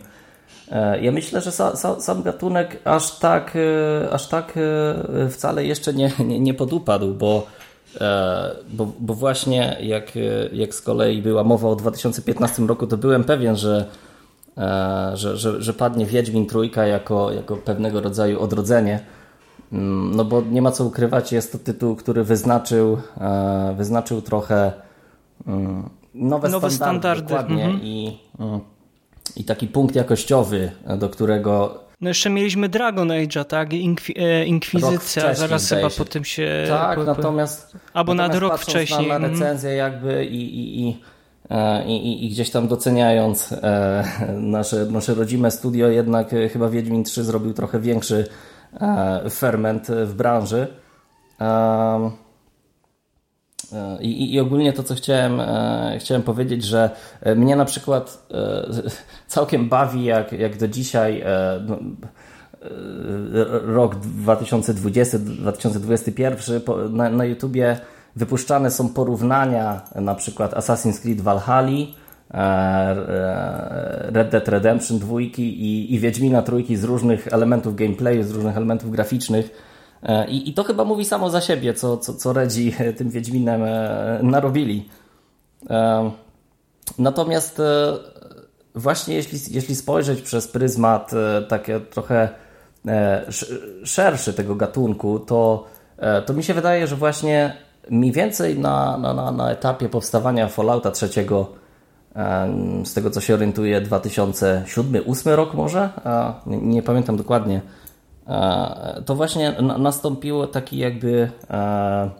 ja 1.01 1.13
myślę, 1.13 1.41
że 1.41 1.51
sa, 1.53 1.77
sa, 1.77 2.01
sam 2.01 2.23
gatunek 2.23 2.81
aż 2.85 3.19
tak, 3.19 3.59
aż 4.11 4.29
tak 4.29 4.59
wcale 5.31 5.65
jeszcze 5.65 5.95
nie, 5.95 6.13
nie, 6.19 6.41
nie 6.41 6.55
podupadł, 6.55 7.15
bo 7.15 7.47
E, 8.01 8.57
bo, 8.69 8.93
bo 9.01 9.15
właśnie 9.15 9.77
jak, 9.81 10.13
jak 10.53 10.75
z 10.75 10.83
kolei 10.83 11.23
była 11.23 11.45
mowa 11.45 11.69
o 11.69 11.77
2015 11.77 12.63
roku, 12.63 12.87
to 12.87 12.97
byłem 12.97 13.25
pewien, 13.25 13.57
że, 13.57 13.85
e, 13.85 14.08
że, 15.15 15.37
że, 15.37 15.63
że 15.63 15.75
padnie 15.75 16.07
Wiedźmin 16.07 16.47
Trójka 16.47 16.87
jako, 16.87 17.33
jako 17.33 17.57
pewnego 17.57 18.01
rodzaju 18.01 18.41
odrodzenie. 18.41 19.01
Mm, 19.73 20.17
no 20.17 20.25
bo 20.25 20.43
nie 20.51 20.63
ma 20.63 20.71
co 20.71 20.85
ukrywać, 20.85 21.33
jest 21.33 21.53
to 21.53 21.59
tytuł, 21.59 21.97
który 21.97 22.25
wyznaczył, 22.25 22.99
e, 23.21 23.75
wyznaczył 23.77 24.23
trochę 24.23 24.73
mm, 25.47 25.91
nowe, 26.15 26.49
nowe 26.49 26.71
standardy, 26.71 27.29
standardy. 27.29 27.63
Mhm. 27.63 27.83
i, 27.83 28.19
mm, 28.39 28.61
i 29.37 29.45
taki 29.45 29.67
punkt 29.67 29.95
jakościowy, 29.95 30.73
do 30.99 31.09
którego 31.09 31.81
no 32.01 32.09
jeszcze 32.11 32.31
mieliśmy 32.31 32.69
Dragon 32.69 33.09
Age'a, 33.09 33.45
tak? 33.45 33.73
Inkwi 33.73 34.15
e, 34.19 34.47
Inkwizycja, 34.47 35.35
zaraz 35.35 35.69
chyba 35.69 35.91
po 35.91 36.05
tym 36.05 36.25
się... 36.25 36.65
Tak, 36.69 36.99
po, 36.99 37.05
natomiast... 37.05 37.77
Albo 37.93 38.15
natomiast 38.15 38.43
na 38.43 38.49
rok 38.49 38.61
wcześniej. 38.61 39.09
Na, 39.09 39.17
mhm. 39.17 39.33
recenzję 39.33 39.71
jakby 39.71 40.25
i, 40.25 40.59
i, 40.59 40.89
i, 40.89 40.91
e, 40.91 40.95
i, 41.87 42.27
i 42.27 42.29
gdzieś 42.29 42.51
tam 42.51 42.69
doceniając 42.69 43.53
e, 43.53 44.05
nasze, 44.37 44.87
nasze 44.87 45.15
rodzime 45.15 45.51
studio, 45.51 45.89
jednak 45.89 46.35
chyba 46.53 46.69
Wiedźmin 46.69 47.05
3 47.05 47.25
zrobił 47.25 47.55
trochę 47.55 47.81
większy 47.81 48.27
ferment 49.31 49.89
w 49.89 50.15
branży. 50.15 50.67
E, 53.73 54.03
I, 54.03 54.35
I, 54.35 54.41
ogólnie 54.41 54.73
to, 54.73 54.83
co 54.83 54.95
chciałem, 54.95 55.41
e, 55.41 55.97
chciałem 56.01 56.23
powiedzieć, 56.23 56.65
że 56.65 56.91
e, 57.21 57.35
mnie 57.35 57.57
na 57.57 57.65
przykład 57.65 58.29
całkiem 59.27 59.69
bawi, 59.69 60.05
jak, 60.05 60.33
jak 60.33 60.57
do 60.57 60.69
dzisiaj 60.69 61.25
no, 61.67 61.79
rok 63.63 63.97
2020-2021 64.27 66.93
na, 66.93 67.11
na 67.11 67.25
YouTubie 67.25 67.81
wypuszczane 68.17 68.71
są 68.71 68.89
porównania 68.89 69.81
na 69.95 70.15
przykład 70.15 70.55
Assassin's 70.55 71.03
Creed 71.03 71.21
Valhalla, 71.21 71.87
Red 74.13 74.31
Dead 74.31 74.49
Redemption 74.49 74.99
2 74.99 75.21
i, 75.21 75.87
i 75.91 75.99
Wiedźmina 75.99 76.43
trójki 76.43 76.77
z 76.77 76.85
różnych 76.85 77.29
elementów 77.33 77.77
gameplayu, 77.77 78.23
z 78.23 78.31
różnych 78.31 78.57
elementów 78.57 78.91
graficznych 78.91 79.51
E, 80.03 80.27
I, 80.29 80.49
I, 80.49 80.55
to 80.55 80.65
chyba 80.65 80.85
mówi 80.85 81.05
samo 81.05 81.31
za 81.31 81.41
siebie, 81.41 81.75
co, 81.75 81.97
co, 81.97 82.15
co 82.15 82.33
Redzi 82.33 82.73
tym 82.99 83.11
Wiedźminem 83.11 83.63
e, 83.65 84.19
narobili. 84.23 84.89
E, 85.71 86.11
natomiast 86.99 87.63
właśnie 88.75 89.15
jeśli, 89.15 89.39
jeśli 89.51 89.77
spojrzeć 89.77 90.23
przez 90.23 90.49
pryzmat 90.49 91.11
takie 91.49 91.81
trochę 91.81 92.29
szerszy 93.85 94.33
tego 94.33 94.55
gatunku, 94.55 95.19
to, 95.19 95.67
to 96.27 96.33
mi 96.33 96.45
się 96.45 96.55
wydaje, 96.55 96.87
że 96.87 96.97
właśnie 96.97 97.57
mniej 97.91 98.13
więcej 98.13 98.59
na, 98.59 98.99
na, 98.99 99.33
na 99.33 99.51
etapie 99.51 99.89
powstawania 99.89 100.49
Fallouta 100.49 100.91
trzeciego, 100.91 101.53
z 102.85 102.95
tego 102.95 103.11
co 103.11 103.21
się 103.21 103.35
orientuje 103.35 103.83
2007-2008 103.83 105.35
rok 105.35 105.55
może, 105.55 105.91
nie, 106.47 106.59
nie 106.59 106.83
pamiętam 106.83 107.17
dokładnie, 107.17 107.61
E, 108.29 109.03
to 109.07 109.15
właśnie 109.15 109.53
nastąpiło 109.79 110.47
taki 110.47 110.79
jakby 110.79 111.31
e, 111.51 112.11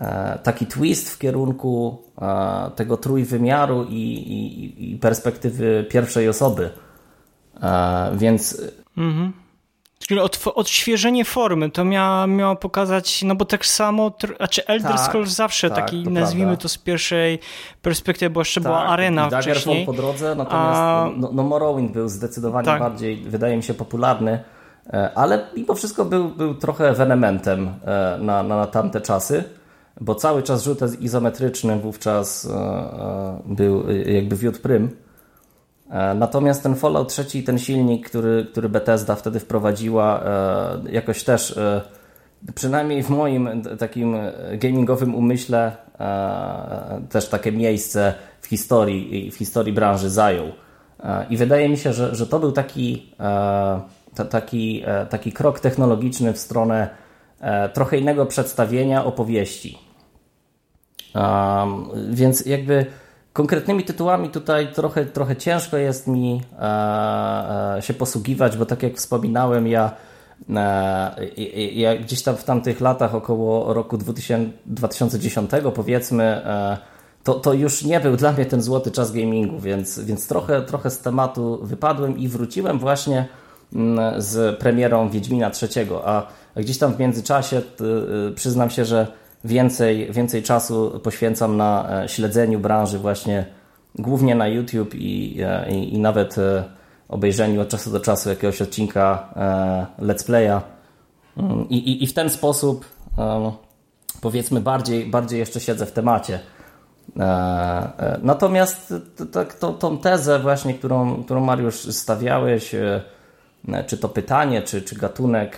e, 0.00 0.38
taki 0.42 0.66
twist 0.66 1.10
w 1.10 1.18
kierunku 1.18 2.02
tego 2.76 2.96
trójwymiaru 2.96 3.84
i, 3.84 3.94
i, 3.94 4.92
i 4.92 4.98
perspektywy 4.98 5.86
pierwszej 5.90 6.28
osoby. 6.28 6.70
Więc. 8.16 8.62
Mhm. 8.96 9.32
Czyli 10.08 10.20
odświeżenie 10.54 11.24
formy 11.24 11.70
to 11.70 11.84
miało, 11.84 12.26
miało 12.26 12.56
pokazać, 12.56 13.22
no 13.22 13.34
bo 13.34 13.44
tak 13.44 13.66
samo, 13.66 14.12
znaczy 14.36 14.66
Elder 14.66 14.92
tak, 14.92 15.00
Scrolls 15.00 15.30
zawsze 15.30 15.70
tak, 15.70 15.78
taki, 15.78 16.04
to 16.04 16.10
nazwijmy 16.10 16.46
prawda. 16.46 16.62
to 16.62 16.68
z 16.68 16.78
pierwszej 16.78 17.38
perspektywy, 17.82 18.30
bo 18.30 18.40
jeszcze 18.40 18.60
tak, 18.60 18.72
była 18.72 18.86
arena 18.86 19.22
Daggerfall 19.22 19.52
wcześniej. 19.52 19.86
po 19.86 19.92
drodze, 19.92 20.34
natomiast 20.34 20.80
A... 20.80 21.10
no, 21.16 21.30
no 21.32 21.42
Morrowind 21.42 21.92
był 21.92 22.08
zdecydowanie 22.08 22.66
tak. 22.66 22.80
bardziej, 22.80 23.16
wydaje 23.16 23.56
mi 23.56 23.62
się, 23.62 23.74
popularny. 23.74 24.44
E, 24.86 25.10
ale 25.14 25.46
mimo 25.56 25.74
wszystko 25.74 26.04
był, 26.04 26.28
był 26.28 26.54
trochę 26.54 26.88
ewenementem 26.88 27.74
e, 27.84 28.18
na, 28.20 28.42
na, 28.42 28.56
na 28.56 28.66
tamte 28.66 29.00
czasy, 29.00 29.44
bo 30.00 30.14
cały 30.14 30.42
czas 30.42 30.64
rzut 30.64 30.80
izometryczny 31.00 31.78
wówczas 31.78 32.44
e, 32.44 33.40
był 33.46 33.84
jakby 34.06 34.36
wiódł 34.36 34.58
prym. 34.58 35.07
Natomiast 36.14 36.62
ten 36.62 36.74
Fallout 36.74 37.08
3 37.08 37.38
i 37.38 37.42
ten 37.42 37.58
silnik, 37.58 38.08
który, 38.08 38.46
który 38.52 38.68
Bethesda 38.68 39.14
wtedy 39.14 39.40
wprowadziła, 39.40 40.24
jakoś 40.90 41.24
też, 41.24 41.58
przynajmniej 42.54 43.02
w 43.02 43.10
moim 43.10 43.62
takim 43.78 44.16
gamingowym 44.52 45.14
umyśle, 45.14 45.72
też 47.10 47.28
takie 47.28 47.52
miejsce 47.52 48.14
w 48.40 48.46
historii, 48.46 49.30
w 49.30 49.36
historii 49.36 49.72
branży 49.72 50.10
zajął. 50.10 50.46
I 51.30 51.36
wydaje 51.36 51.68
mi 51.68 51.76
się, 51.76 51.92
że, 51.92 52.14
że 52.14 52.26
to 52.26 52.38
był 52.38 52.52
taki 52.52 53.12
taki, 54.24 54.82
e, 54.86 55.06
taki 55.06 55.32
krok 55.32 55.60
technologiczny 55.60 56.32
w 56.32 56.38
stronę 56.38 56.88
e, 57.40 57.68
trochę 57.68 57.98
innego 57.98 58.26
przedstawienia 58.26 59.04
opowieści. 59.04 59.78
Więc 62.10 62.46
jakby 62.46 62.86
konkretnymi 63.32 63.84
tytułami 63.84 64.30
tutaj 64.30 64.72
trochę, 64.72 65.04
trochę 65.04 65.36
ciężko 65.36 65.76
jest 65.76 66.06
mi 66.06 66.42
e, 66.58 67.76
e, 67.76 67.82
się 67.82 67.94
posługiwać, 67.94 68.56
bo 68.56 68.66
tak 68.66 68.82
jak 68.82 68.96
wspominałem, 68.96 69.66
ja, 69.66 69.90
e, 70.56 71.34
ja 71.72 71.96
gdzieś 71.96 72.22
tam 72.22 72.36
w 72.36 72.44
tamtych 72.44 72.80
latach, 72.80 73.14
około 73.14 73.74
roku 73.74 73.98
2000, 73.98 74.52
2010 74.66 75.50
powiedzmy, 75.74 76.42
to, 77.24 77.34
to 77.34 77.52
już 77.52 77.84
nie 77.84 78.00
był 78.00 78.16
dla 78.16 78.32
mnie 78.32 78.46
ten 78.46 78.62
złoty 78.62 78.90
czas 78.90 79.12
gamingu, 79.12 79.60
więc, 79.60 80.00
więc 80.00 80.28
trochę, 80.28 80.62
trochę 80.62 80.90
z 80.90 80.98
tematu 80.98 81.58
wypadłem 81.62 82.18
i 82.18 82.28
wróciłem 82.28 82.78
właśnie 82.78 83.28
Mm, 83.72 84.22
z 84.22 84.58
premierą 84.58 85.10
Wiedźmina 85.10 85.50
III, 85.62 85.88
a 86.04 86.26
gdzieś 86.56 86.78
tam 86.78 86.94
w 86.94 86.98
międzyczasie 86.98 87.62
y, 88.28 88.32
przyznam 88.34 88.70
się, 88.70 88.84
że 88.84 89.06
więcej, 89.48 90.12
więcej 90.12 90.42
czasu 90.42 91.00
poświęcam 91.02 91.56
na 91.56 92.02
e, 92.02 92.08
śledzeniu 92.08 92.58
branży 92.58 92.98
właśnie 92.98 93.46
głównie 93.94 94.34
na 94.34 94.48
YouTube 94.48 94.94
i, 94.94 95.40
i, 95.68 95.94
i 95.94 95.98
nawet 95.98 96.36
obejrzeniu 97.08 97.60
od 97.60 97.68
czasu 97.68 97.90
do 97.90 98.00
czasu 98.00 98.28
jakiegoś 98.28 98.62
odcinka 98.62 99.34
Let's 100.00 100.26
Playa. 100.26 100.60
Mm, 101.36 101.68
I, 101.68 101.76
i, 101.76 102.04
i 102.04 102.06
w 102.06 102.14
ten 102.14 102.30
sposób 102.30 102.84
powiedzmy 104.20 104.60
bardziej, 104.60 105.06
bardziej 105.06 105.38
jeszcze 105.38 105.60
siedzę 105.60 105.86
w 105.86 105.92
temacie. 105.92 106.40
Natomiast 108.22 108.94
to, 109.60 109.72
tą 109.72 109.98
tezę 109.98 110.38
właśnie, 110.38 110.74
którą, 110.74 111.24
którą 111.24 111.40
Mariusz 111.40 111.74
stawiałeś, 111.74 112.74
czy 113.86 113.98
to 113.98 114.08
pytanie, 114.08 114.62
czy, 114.62 114.82
czy 114.82 114.96
gatunek 114.96 115.56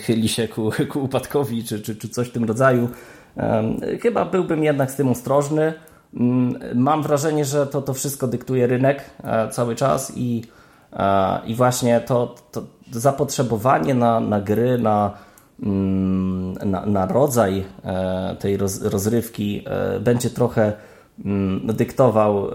chyli 0.00 0.28
się 0.28 0.48
ku, 0.48 0.70
ku 0.92 1.04
upadkowi, 1.04 1.64
czy, 1.64 1.80
czy, 1.80 1.96
czy 1.96 2.08
coś 2.08 2.28
w 2.28 2.32
tym 2.32 2.44
rodzaju, 2.44 2.88
Chyba 4.02 4.24
byłbym 4.24 4.64
jednak 4.64 4.90
z 4.90 4.96
tym 4.96 5.08
ostrożny. 5.08 5.72
Mm, 6.14 6.58
mam 6.74 7.02
wrażenie, 7.02 7.44
że 7.44 7.66
to, 7.66 7.82
to 7.82 7.94
wszystko 7.94 8.26
dyktuje 8.26 8.66
rynek 8.66 9.04
e, 9.24 9.48
cały 9.48 9.76
czas 9.76 10.12
i, 10.16 10.42
e, 10.92 11.40
i 11.46 11.54
właśnie 11.54 12.00
to, 12.00 12.34
to 12.52 12.62
zapotrzebowanie 12.90 13.94
na, 13.94 14.20
na 14.20 14.40
gry, 14.40 14.78
na, 14.78 15.14
mm, 15.62 16.52
na, 16.52 16.86
na 16.86 17.06
rodzaj 17.06 17.64
e, 17.84 18.36
tej 18.38 18.56
roz, 18.56 18.82
rozrywki 18.82 19.64
będzie 20.00 20.30
trochę 20.30 20.72
mm, 21.24 21.66
dyktował 21.66 22.48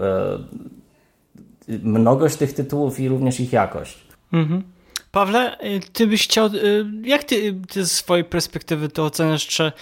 mnogość 1.68 2.36
tych 2.36 2.52
tytułów 2.52 3.00
i 3.00 3.08
również 3.08 3.40
ich 3.40 3.52
jakość. 3.52 3.98
Mhm. 4.32 4.62
Pawle, 5.10 5.58
ty 5.92 6.06
byś 6.06 6.24
chciał, 6.24 6.50
jak 7.02 7.24
ty, 7.24 7.54
ty 7.68 7.86
z 7.86 7.92
swojej 7.92 8.24
perspektywy 8.24 8.88
to 8.88 9.04
oceniasz, 9.04 9.46
czy 9.46 9.72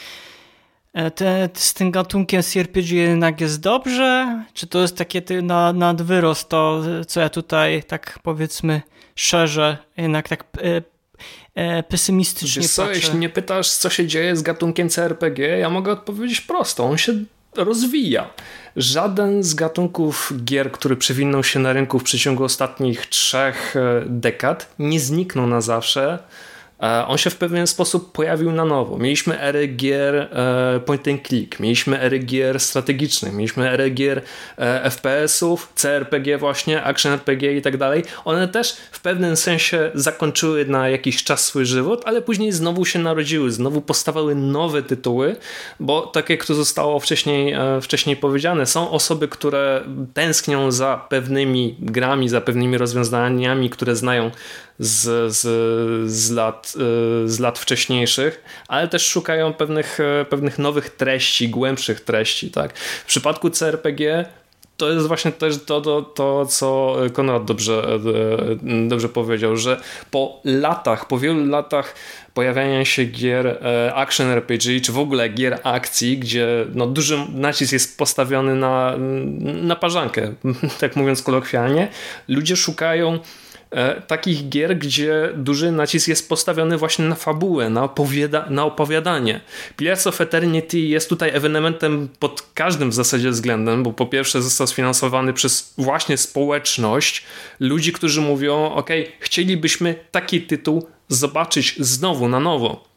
E, 0.92 1.10
te, 1.10 1.48
z 1.54 1.74
tym 1.74 1.90
gatunkiem 1.90 2.42
CRPG 2.42 2.96
jednak 2.96 3.40
jest 3.40 3.60
dobrze? 3.60 4.42
Czy 4.54 4.66
to 4.66 4.82
jest 4.82 4.96
takie 4.96 5.22
na, 5.42 5.72
nadwyrost 5.72 6.48
to, 6.48 6.82
co 7.06 7.20
ja 7.20 7.28
tutaj 7.28 7.82
tak 7.82 8.18
powiedzmy 8.22 8.82
szerzę, 9.14 9.76
jednak 9.96 10.28
tak 10.28 10.44
e, 10.58 10.82
e, 11.54 11.82
pesymistycznie 11.82 12.62
Wiesz 12.62 12.70
co, 12.70 12.82
patrzę. 12.82 12.98
jeśli 12.98 13.18
nie 13.18 13.28
pytasz, 13.28 13.70
co 13.70 13.90
się 13.90 14.06
dzieje 14.06 14.36
z 14.36 14.42
gatunkiem 14.42 14.88
CRPG, 14.88 15.58
ja 15.58 15.70
mogę 15.70 15.92
odpowiedzieć 15.92 16.40
prosto. 16.40 16.84
On 16.84 16.98
się 16.98 17.12
rozwija. 17.56 18.30
Żaden 18.76 19.42
z 19.42 19.54
gatunków 19.54 20.32
gier, 20.44 20.72
który 20.72 20.96
przewinął 20.96 21.44
się 21.44 21.60
na 21.60 21.72
rynku 21.72 21.98
w 21.98 22.02
przeciągu 22.02 22.44
ostatnich 22.44 23.06
trzech 23.06 23.76
e, 23.76 24.04
dekad, 24.06 24.74
nie 24.78 25.00
zniknął 25.00 25.46
na 25.46 25.60
zawsze 25.60 26.18
on 26.82 27.18
się 27.18 27.30
w 27.30 27.36
pewien 27.36 27.66
sposób 27.66 28.12
pojawił 28.12 28.52
na 28.52 28.64
nowo. 28.64 28.98
Mieliśmy 28.98 29.40
erę 29.40 29.66
gier 29.66 30.14
e, 30.14 30.80
point 30.86 31.08
and 31.08 31.28
click, 31.28 31.60
mieliśmy 31.60 32.00
ery 32.00 32.18
gier 32.18 32.60
strategicznych, 32.60 33.32
mieliśmy 33.32 33.70
erę 33.70 33.90
gier 33.90 34.22
e, 34.58 34.90
FPS-ów, 34.90 35.72
CRPG 35.74 36.38
właśnie, 36.38 36.82
action 36.82 37.12
RPG 37.12 37.56
i 37.56 37.62
tak 37.62 37.76
dalej. 37.76 38.02
One 38.24 38.48
też 38.48 38.76
w 38.92 39.00
pewnym 39.00 39.36
sensie 39.36 39.90
zakończyły 39.94 40.64
na 40.64 40.88
jakiś 40.88 41.24
czas 41.24 41.44
swój 41.44 41.66
żywot, 41.66 42.02
ale 42.04 42.22
później 42.22 42.52
znowu 42.52 42.84
się 42.84 42.98
narodziły, 42.98 43.50
znowu 43.50 43.80
powstawały 43.80 44.34
nowe 44.34 44.82
tytuły, 44.82 45.36
bo 45.80 46.06
tak 46.06 46.30
jak 46.30 46.44
to 46.44 46.54
zostało 46.54 47.00
wcześniej, 47.00 47.54
wcześniej 47.82 48.16
powiedziane, 48.16 48.66
są 48.66 48.90
osoby, 48.90 49.28
które 49.28 49.82
tęsknią 50.14 50.72
za 50.72 51.06
pewnymi 51.08 51.76
grami, 51.80 52.28
za 52.28 52.40
pewnymi 52.40 52.78
rozwiązaniami, 52.78 53.70
które 53.70 53.96
znają 53.96 54.30
z, 54.82 55.32
z, 55.32 55.40
z, 56.10 56.30
lat, 56.30 56.74
y, 57.24 57.28
z 57.28 57.38
lat 57.38 57.58
wcześniejszych, 57.58 58.44
ale 58.68 58.88
też 58.88 59.06
szukają 59.06 59.52
pewnych, 59.52 60.00
e, 60.00 60.24
pewnych 60.24 60.58
nowych 60.58 60.90
treści, 60.90 61.48
głębszych 61.48 62.00
treści. 62.00 62.50
Tak? 62.50 62.78
W 62.78 63.04
przypadku 63.04 63.50
CRPG 63.50 64.24
to 64.76 64.90
jest 64.90 65.06
właśnie 65.06 65.32
też 65.32 65.64
to, 65.66 65.80
to, 65.80 66.02
to, 66.02 66.46
co 66.46 66.96
Konrad 67.12 67.44
dobrze, 67.44 67.98
e, 68.62 68.88
dobrze 68.88 69.08
powiedział, 69.08 69.56
że 69.56 69.80
po 70.10 70.40
latach, 70.44 71.08
po 71.08 71.18
wielu 71.18 71.46
latach 71.46 71.94
pojawiania 72.34 72.84
się 72.84 73.04
gier 73.04 73.46
e, 73.46 73.94
action 73.94 74.30
RPG, 74.30 74.80
czy 74.80 74.92
w 74.92 74.98
ogóle 74.98 75.28
gier 75.28 75.58
akcji, 75.62 76.18
gdzie 76.18 76.66
no, 76.74 76.86
duży 76.86 77.18
nacisk 77.34 77.72
jest 77.72 77.98
postawiony 77.98 78.54
na, 78.54 78.94
na 79.40 79.76
parzankę, 79.76 80.34
tak 80.80 80.96
mówiąc 80.96 81.22
kolokwialnie, 81.22 81.88
ludzie 82.28 82.56
szukają 82.56 83.18
E, 83.18 83.51
takich 84.06 84.48
gier, 84.48 84.78
gdzie 84.78 85.32
duży 85.36 85.72
nacisk 85.72 86.08
jest 86.08 86.28
postawiony 86.28 86.78
właśnie 86.78 87.04
na 87.04 87.14
fabułę, 87.14 87.70
na, 87.70 87.84
opowiada 87.84 88.46
na 88.50 88.64
opowiadanie. 88.64 89.40
Pillars 89.76 90.06
of 90.06 90.20
Eternity 90.20 90.78
jest 90.78 91.08
tutaj 91.08 91.30
ewenementem 91.34 92.08
pod 92.18 92.42
każdym 92.54 92.90
w 92.90 92.94
zasadzie 92.94 93.30
względem, 93.30 93.82
bo 93.82 93.92
po 93.92 94.06
pierwsze 94.06 94.42
został 94.42 94.66
sfinansowany 94.66 95.32
przez 95.32 95.74
właśnie 95.78 96.16
społeczność, 96.16 97.24
ludzi, 97.60 97.92
którzy 97.92 98.20
mówią, 98.20 98.72
ok, 98.74 98.90
chcielibyśmy 99.20 99.94
taki 100.10 100.42
tytuł 100.42 100.86
zobaczyć 101.08 101.76
znowu 101.78 102.28
na 102.28 102.40
nowo. 102.40 102.91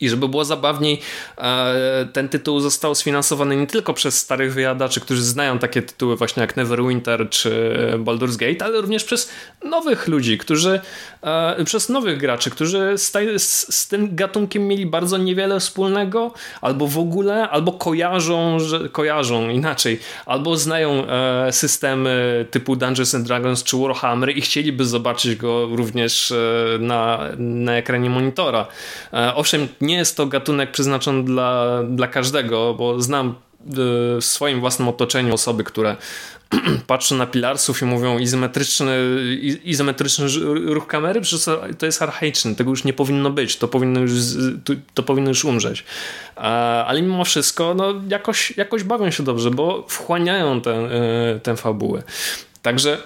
I 0.00 0.08
żeby 0.08 0.28
było 0.28 0.44
zabawniej, 0.44 1.00
e, 1.38 2.08
ten 2.12 2.28
tytuł 2.28 2.60
został 2.60 2.94
sfinansowany 2.94 3.56
nie 3.56 3.66
tylko 3.66 3.94
przez 3.94 4.18
starych 4.18 4.54
wyjadaczy, 4.54 5.00
którzy 5.00 5.22
znają 5.22 5.58
takie 5.58 5.82
tytuły 5.82 6.16
właśnie 6.16 6.40
jak 6.40 6.56
Neverwinter 6.56 7.30
czy 7.30 7.76
Baldur's 7.98 8.36
Gate, 8.36 8.64
ale 8.64 8.80
również 8.80 9.04
przez 9.04 9.30
nowych 9.64 10.08
ludzi, 10.08 10.38
którzy, 10.38 10.80
e, 11.22 11.64
przez 11.64 11.88
nowych 11.88 12.18
graczy, 12.18 12.50
którzy 12.50 12.98
z, 12.98 13.12
z, 13.74 13.88
tym 13.88 14.16
gatunkiem 14.16 14.66
mieli 14.66 14.86
bardzo 14.86 15.16
niewiele 15.16 15.60
wspólnego, 15.60 16.32
albo 16.60 16.86
w 16.86 16.98
ogóle, 16.98 17.48
albo 17.48 17.72
kojarzą, 17.72 18.60
że, 18.60 18.88
kojarzą 18.88 19.48
inaczej, 19.48 20.00
albo 20.26 20.56
znają 20.56 21.06
e, 21.06 21.52
systemy 21.52 22.46
typu 22.50 22.76
Dungeons 22.76 23.14
and 23.14 23.26
Dragons 23.26 23.64
czy 23.64 23.76
Warhammer 23.76 24.36
i 24.36 24.40
chcieliby 24.40 24.84
zobaczyć 24.84 25.36
go 25.36 25.66
również 25.66 26.32
na, 26.80 27.28
na 27.38 27.76
ekranie 27.76 28.10
monitora. 28.10 28.66
Owszem, 29.34 29.68
nie 29.88 29.96
jest 29.96 30.16
to 30.16 30.26
gatunek 30.26 30.70
przeznaczony 30.70 31.24
dla, 31.24 31.82
dla 31.82 32.08
każdego, 32.08 32.74
bo 32.74 33.02
znam 33.02 33.28
y, 33.28 33.34
w 34.20 34.24
swoim 34.24 34.60
własnym 34.60 34.88
otoczeniu 34.88 35.34
osoby, 35.34 35.64
które 35.64 35.96
patrzą 36.86 37.16
na 37.16 37.26
pilarsów 37.26 37.82
i 37.82 37.84
mówią 37.84 38.18
izometryczny, 38.18 38.96
izometryczny 39.64 40.26
ruch 40.66 40.86
kamery, 40.86 41.20
przecież 41.20 41.56
to 41.78 41.86
jest 41.86 42.02
archaiczny, 42.02 42.54
tego 42.54 42.70
już 42.70 42.84
nie 42.84 42.92
powinno 42.92 43.30
być, 43.30 43.56
to 43.56 43.68
powinno 43.68 44.00
już, 44.00 44.12
to 44.94 45.02
powinno 45.02 45.28
już 45.28 45.44
umrzeć. 45.44 45.84
Ale 46.86 47.02
mimo 47.02 47.24
wszystko 47.24 47.74
no, 47.74 47.94
jakoś, 48.08 48.56
jakoś 48.56 48.82
bawią 48.82 49.10
się 49.10 49.22
dobrze, 49.22 49.50
bo 49.50 49.86
wchłaniają 49.88 50.60
tę, 50.60 50.88
y, 51.52 51.56
fabułę. 51.56 52.02
Także 52.62 52.98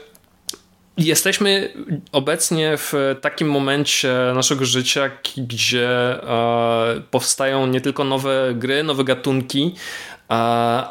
Jesteśmy 0.96 1.72
obecnie 2.12 2.76
w 2.76 3.16
takim 3.20 3.50
momencie 3.50 4.14
naszego 4.34 4.64
życia, 4.64 5.10
gdzie 5.36 5.88
e, 5.88 7.02
powstają 7.10 7.66
nie 7.66 7.80
tylko 7.80 8.04
nowe 8.04 8.52
gry, 8.54 8.82
nowe 8.82 9.04
gatunki, 9.04 9.74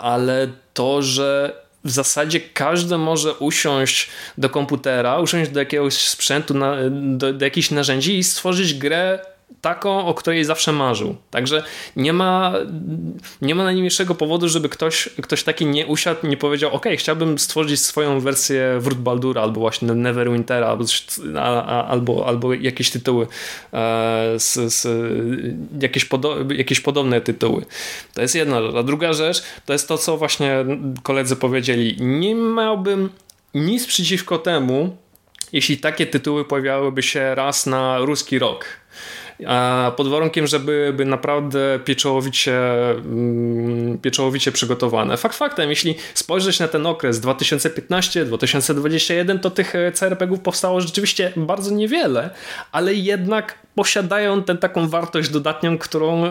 ale 0.02 0.48
to, 0.74 1.02
że 1.02 1.62
w 1.84 1.92
zasadzie 1.92 2.40
każdy 2.40 2.98
może 2.98 3.34
usiąść 3.34 4.10
do 4.38 4.50
komputera, 4.50 5.20
usiąść 5.20 5.52
do 5.52 5.60
jakiegoś 5.60 5.94
sprzętu, 5.94 6.54
do, 6.92 7.34
do 7.34 7.46
jakichś 7.46 7.72
narzędzi 7.72 8.18
i 8.18 8.24
stworzyć 8.24 8.74
grę 8.74 9.20
taką, 9.62 10.06
o 10.06 10.14
której 10.14 10.46
zawsze 10.46 10.72
marzył. 10.72 11.16
Także 11.32 11.64
nie 11.96 12.14
ma, 12.14 12.54
nie 13.42 13.56
ma 13.56 13.64
najmniejszego 13.64 14.16
powodu, 14.16 14.50
żeby 14.50 14.70
ktoś, 14.70 15.10
ktoś 15.22 15.44
taki 15.44 15.66
nie 15.66 15.88
usiadł, 15.88 16.28
nie 16.28 16.38
powiedział, 16.38 16.74
ok, 16.74 16.86
chciałbym 16.98 17.40
stworzyć 17.40 17.80
swoją 17.80 18.20
wersję 18.20 18.78
Wrót 18.80 18.98
Baldura, 18.98 19.42
albo 19.42 19.62
właśnie 19.62 19.88
Neverwintera, 19.94 20.68
albo, 20.68 20.86
albo, 21.88 22.28
albo 22.28 22.54
jakieś 22.54 22.92
tytuły, 22.92 23.28
e, 23.74 24.34
z, 24.38 24.74
z, 24.74 24.88
jakieś, 25.82 26.06
podo 26.06 26.38
jakieś 26.50 26.80
podobne 26.80 27.22
tytuły. 27.22 27.66
To 28.14 28.22
jest 28.22 28.36
jedna 28.36 28.62
rzecz. 28.62 28.76
A 28.76 28.84
druga 28.84 29.14
rzecz, 29.14 29.44
to 29.66 29.74
jest 29.74 29.88
to, 29.88 29.98
co 29.98 30.18
właśnie 30.18 30.66
koledzy 31.04 31.36
powiedzieli. 31.36 31.96
Nie 32.00 32.36
miałbym 32.36 33.10
nic 33.54 33.88
przeciwko 33.88 34.38
temu, 34.38 34.98
jeśli 35.54 35.78
takie 35.78 36.06
tytuły 36.06 36.46
pojawiałyby 36.46 37.04
się 37.04 37.36
raz 37.36 37.66
na 37.66 38.00
ruski 38.00 38.40
rok 38.40 38.81
pod 39.98 40.08
warunkiem, 40.08 40.48
żeby 40.48 40.94
by 40.98 41.06
naprawdę 41.06 41.80
pieczołowicie, 41.86 42.62
mm, 42.92 43.98
pieczołowicie 43.98 44.52
przygotowane. 44.52 45.18
Fakt 45.18 45.38
faktem, 45.38 45.70
jeśli 45.70 45.96
spojrzeć 46.14 46.60
na 46.60 46.68
ten 46.68 46.86
okres 46.86 47.22
2015-2021, 47.22 49.40
to 49.40 49.50
tych 49.50 49.76
e, 49.76 49.92
CRPG-ów 49.92 50.40
powstało 50.40 50.82
rzeczywiście 50.82 51.32
bardzo 51.36 51.72
niewiele, 51.72 52.30
ale 52.72 52.94
jednak 52.94 53.58
posiadają 53.76 54.44
tę 54.44 54.58
taką 54.58 54.90
wartość 54.90 55.30
dodatnią, 55.30 55.78
którą, 55.78 56.26
e, 56.26 56.30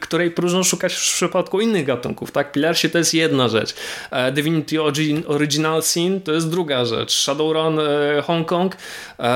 której 0.00 0.30
próżno 0.30 0.64
szukać 0.64 0.94
w 0.94 1.00
przypadku 1.00 1.60
innych 1.60 1.86
gatunków. 1.86 2.32
Tak? 2.32 2.52
Pillarsi 2.52 2.90
to 2.90 2.98
jest 2.98 3.14
jedna 3.14 3.48
rzecz. 3.48 3.74
E, 4.10 4.32
Divinity 4.32 4.82
Original 5.26 5.82
Sin 5.82 6.20
to 6.20 6.32
jest 6.32 6.50
druga 6.50 6.84
rzecz. 6.84 7.12
Shadowrun 7.12 7.78
Hong 8.24 8.48
Kong, 8.48 8.76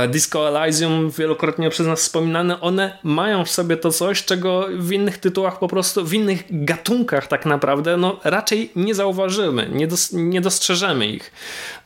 Disco 0.09 0.49
Elysium 0.49 1.11
wielokrotnie 1.11 1.71
przez 1.71 1.87
nas 1.87 2.01
wspominane, 2.01 2.61
one 2.61 2.99
mają 3.09 3.45
w 3.45 3.51
sobie 3.51 3.77
to 3.77 3.93
coś, 3.93 4.25
czego 4.25 4.67
w 4.77 4.93
innych 4.93 5.19
tytułach 5.19 5.59
po 5.59 5.69
prostu, 5.69 6.05
w 6.05 6.15
innych 6.15 6.45
gatunkach 6.51 7.27
tak 7.27 7.47
naprawdę, 7.47 7.97
no 7.97 8.21
raczej 8.25 8.71
nie 8.77 8.95
zauważymy, 8.95 9.69
nie, 9.73 9.87
dos 9.87 10.13
nie 10.13 10.41
dostrzeżemy 10.41 11.07
ich. 11.07 11.33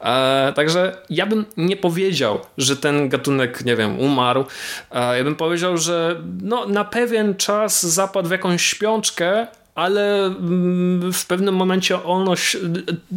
E, 0.00 0.52
także 0.56 0.96
ja 1.10 1.26
bym 1.26 1.44
nie 1.56 1.76
powiedział, 1.76 2.40
że 2.58 2.76
ten 2.76 3.08
gatunek, 3.08 3.64
nie 3.64 3.76
wiem, 3.76 4.00
umarł. 4.00 4.44
E, 4.90 5.18
ja 5.18 5.24
bym 5.24 5.36
powiedział, 5.36 5.78
że 5.78 6.22
no, 6.42 6.66
na 6.66 6.84
pewien 6.84 7.34
czas 7.34 7.82
zapadł 7.86 8.28
w 8.28 8.32
jakąś 8.32 8.62
śpiączkę, 8.62 9.46
ale 9.74 10.26
mm, 10.26 11.12
w 11.12 11.26
pewnym 11.26 11.54
momencie 11.54 12.04
ono, 12.04 12.34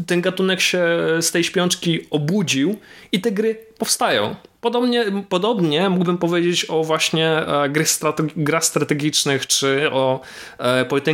ten 0.08 0.22
gatunek 0.22 0.62
się 0.62 0.88
z 1.22 1.32
tej 1.32 1.44
śpiączki 1.44 2.00
obudził 2.10 2.80
i 3.12 3.22
te 3.22 3.32
gry 3.32 3.56
powstają. 3.78 4.36
Podobnie, 4.66 5.06
podobnie 5.30 5.90
mógłbym 5.90 6.18
powiedzieć 6.18 6.66
o 6.70 6.84
właśnie 6.84 7.28
e, 7.28 7.86
strategi 7.86 8.34
grach 8.38 8.66
strategicznych 8.66 9.48
czy 9.48 9.92
o 9.92 10.22
e, 10.58 10.86
point. 10.86 11.06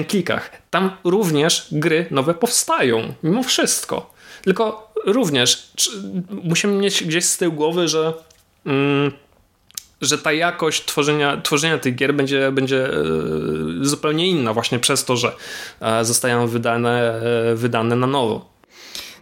Tam 0.69 0.91
również 1.03 1.67
gry 1.71 2.05
nowe 2.11 2.33
powstają, 2.33 3.13
mimo 3.23 3.43
wszystko. 3.43 4.13
Tylko 4.41 4.93
również 5.05 5.71
musimy 6.43 6.73
mieć 6.73 7.03
gdzieś 7.03 7.25
z 7.25 7.37
tyłu 7.37 7.53
głowy, 7.53 7.87
że 7.87 8.13
mm, 8.65 9.11
że 10.01 10.17
ta 10.17 10.31
jakość 10.31 10.85
tworzenia, 10.85 11.41
tworzenia 11.41 11.77
tych 11.77 11.95
gier 11.95 12.13
będzie, 12.13 12.51
będzie 12.51 12.85
e, 12.85 12.93
zupełnie 13.81 14.27
inna 14.27 14.53
właśnie 14.53 14.79
przez 14.79 15.05
to, 15.05 15.17
że 15.17 15.35
e, 15.81 16.05
zostają 16.05 16.47
wydane, 16.47 17.21
wydane 17.55 17.95
na 17.95 18.07
nowo. 18.07 18.50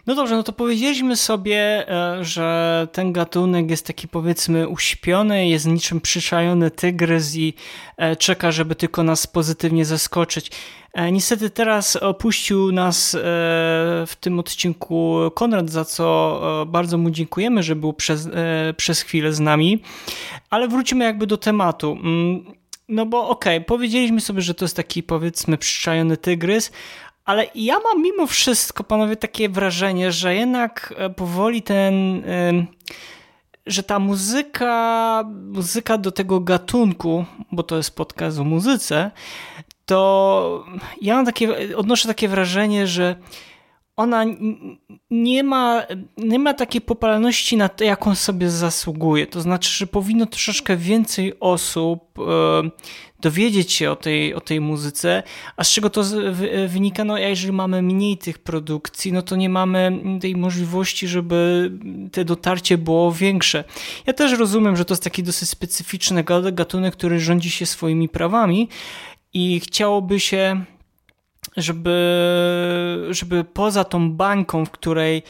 No 0.06 0.14
dobrze, 0.14 0.36
no 0.36 0.42
to 0.42 0.52
powiedzieliśmy 0.52 1.16
sobie, 1.16 1.86
że 2.20 2.88
ten 2.92 3.12
gatunek 3.12 3.70
jest 3.70 3.86
taki 3.86 4.08
powiedzmy 4.08 4.68
uśpiony, 4.68 5.48
jest 5.48 5.66
niczym 5.66 6.00
przyczajony 6.00 6.70
tygrys 6.70 7.36
i 7.36 7.54
czeka, 8.18 8.52
żeby 8.52 8.74
tylko 8.74 9.02
nas 9.02 9.26
pozytywnie 9.26 9.84
zaskoczyć. 9.84 10.50
E, 10.92 11.12
niestety 11.12 11.50
teraz 11.50 11.96
opuścił 11.96 12.72
nas 12.72 13.14
e, 13.14 13.18
w 14.06 14.12
tym 14.20 14.38
odcinku 14.38 15.18
Konrad, 15.34 15.70
za 15.70 15.84
co 15.84 16.40
e, 16.62 16.66
bardzo 16.66 16.98
mu 16.98 17.10
dziękujemy, 17.10 17.62
że 17.62 17.76
był 17.76 17.92
przez, 17.92 18.28
przez 18.76 19.02
chwilę 19.02 19.32
z 19.32 19.40
nami, 19.40 19.82
ale 20.50 20.68
wrócimy 20.68 21.04
jakby 21.04 21.26
do 21.26 21.36
tematu. 21.36 21.92
Mm, 21.92 22.44
no 22.88 23.06
bo 23.06 23.28
okej, 23.28 23.56
okay, 23.56 23.66
powiedzieliśmy 23.66 24.20
sobie, 24.20 24.42
że 24.42 24.54
to 24.54 24.64
jest 24.64 24.76
taki 24.76 25.02
powiedzmy 25.02 25.58
przyczajony 25.58 26.16
tygrys, 26.16 26.72
ale 27.30 27.46
ja 27.54 27.76
mam 27.78 28.02
mimo 28.02 28.26
wszystko, 28.26 28.84
panowie, 28.84 29.16
takie 29.16 29.48
wrażenie, 29.48 30.12
że 30.12 30.34
jednak 30.34 30.94
powoli 31.16 31.62
ten 31.62 32.22
że 33.66 33.82
ta 33.82 33.98
muzyka, 33.98 35.24
muzyka 35.52 35.98
do 35.98 36.12
tego 36.12 36.40
gatunku, 36.40 37.24
bo 37.52 37.62
to 37.62 37.76
jest 37.76 37.96
podcast 37.96 38.38
o 38.38 38.44
muzyce, 38.44 39.10
to 39.86 40.64
ja 41.00 41.16
mam 41.16 41.26
takie, 41.26 41.76
odnoszę 41.76 42.08
takie 42.08 42.28
wrażenie, 42.28 42.86
że 42.86 43.16
ona 44.00 44.24
nie 45.10 45.42
ma, 45.44 45.82
nie 46.16 46.38
ma 46.38 46.54
takiej 46.54 46.80
popularności 46.80 47.56
na 47.56 47.68
to, 47.68 47.84
jaką 47.84 48.14
sobie 48.14 48.50
zasługuje. 48.50 49.26
To 49.26 49.40
znaczy, 49.40 49.70
że 49.70 49.86
powinno 49.86 50.26
troszeczkę 50.26 50.76
więcej 50.76 51.40
osób 51.40 52.18
e, 52.18 52.22
dowiedzieć 53.20 53.72
się 53.72 53.90
o 53.90 53.96
tej, 53.96 54.34
o 54.34 54.40
tej 54.40 54.60
muzyce, 54.60 55.22
a 55.56 55.64
z 55.64 55.70
czego 55.70 55.90
to 55.90 56.02
wynika? 56.68 57.04
No, 57.04 57.18
jeżeli 57.18 57.52
mamy 57.52 57.82
mniej 57.82 58.18
tych 58.18 58.38
produkcji, 58.38 59.12
no 59.12 59.22
to 59.22 59.36
nie 59.36 59.48
mamy 59.48 59.92
tej 60.20 60.36
możliwości, 60.36 61.08
żeby 61.08 61.70
te 62.12 62.24
dotarcie 62.24 62.78
było 62.78 63.12
większe. 63.12 63.64
Ja 64.06 64.12
też 64.12 64.38
rozumiem, 64.38 64.76
że 64.76 64.84
to 64.84 64.94
jest 64.94 65.04
taki 65.04 65.22
dosyć 65.22 65.48
specyficzny 65.48 66.24
gatunek, 66.52 66.94
który 66.94 67.20
rządzi 67.20 67.50
się 67.50 67.66
swoimi 67.66 68.08
prawami, 68.08 68.68
i 69.32 69.60
chciałoby 69.60 70.20
się, 70.20 70.64
żeby, 71.62 73.06
żeby 73.10 73.44
poza 73.44 73.84
tą 73.84 74.12
bańką, 74.12 74.66
w 74.66 74.70
której 74.70 75.22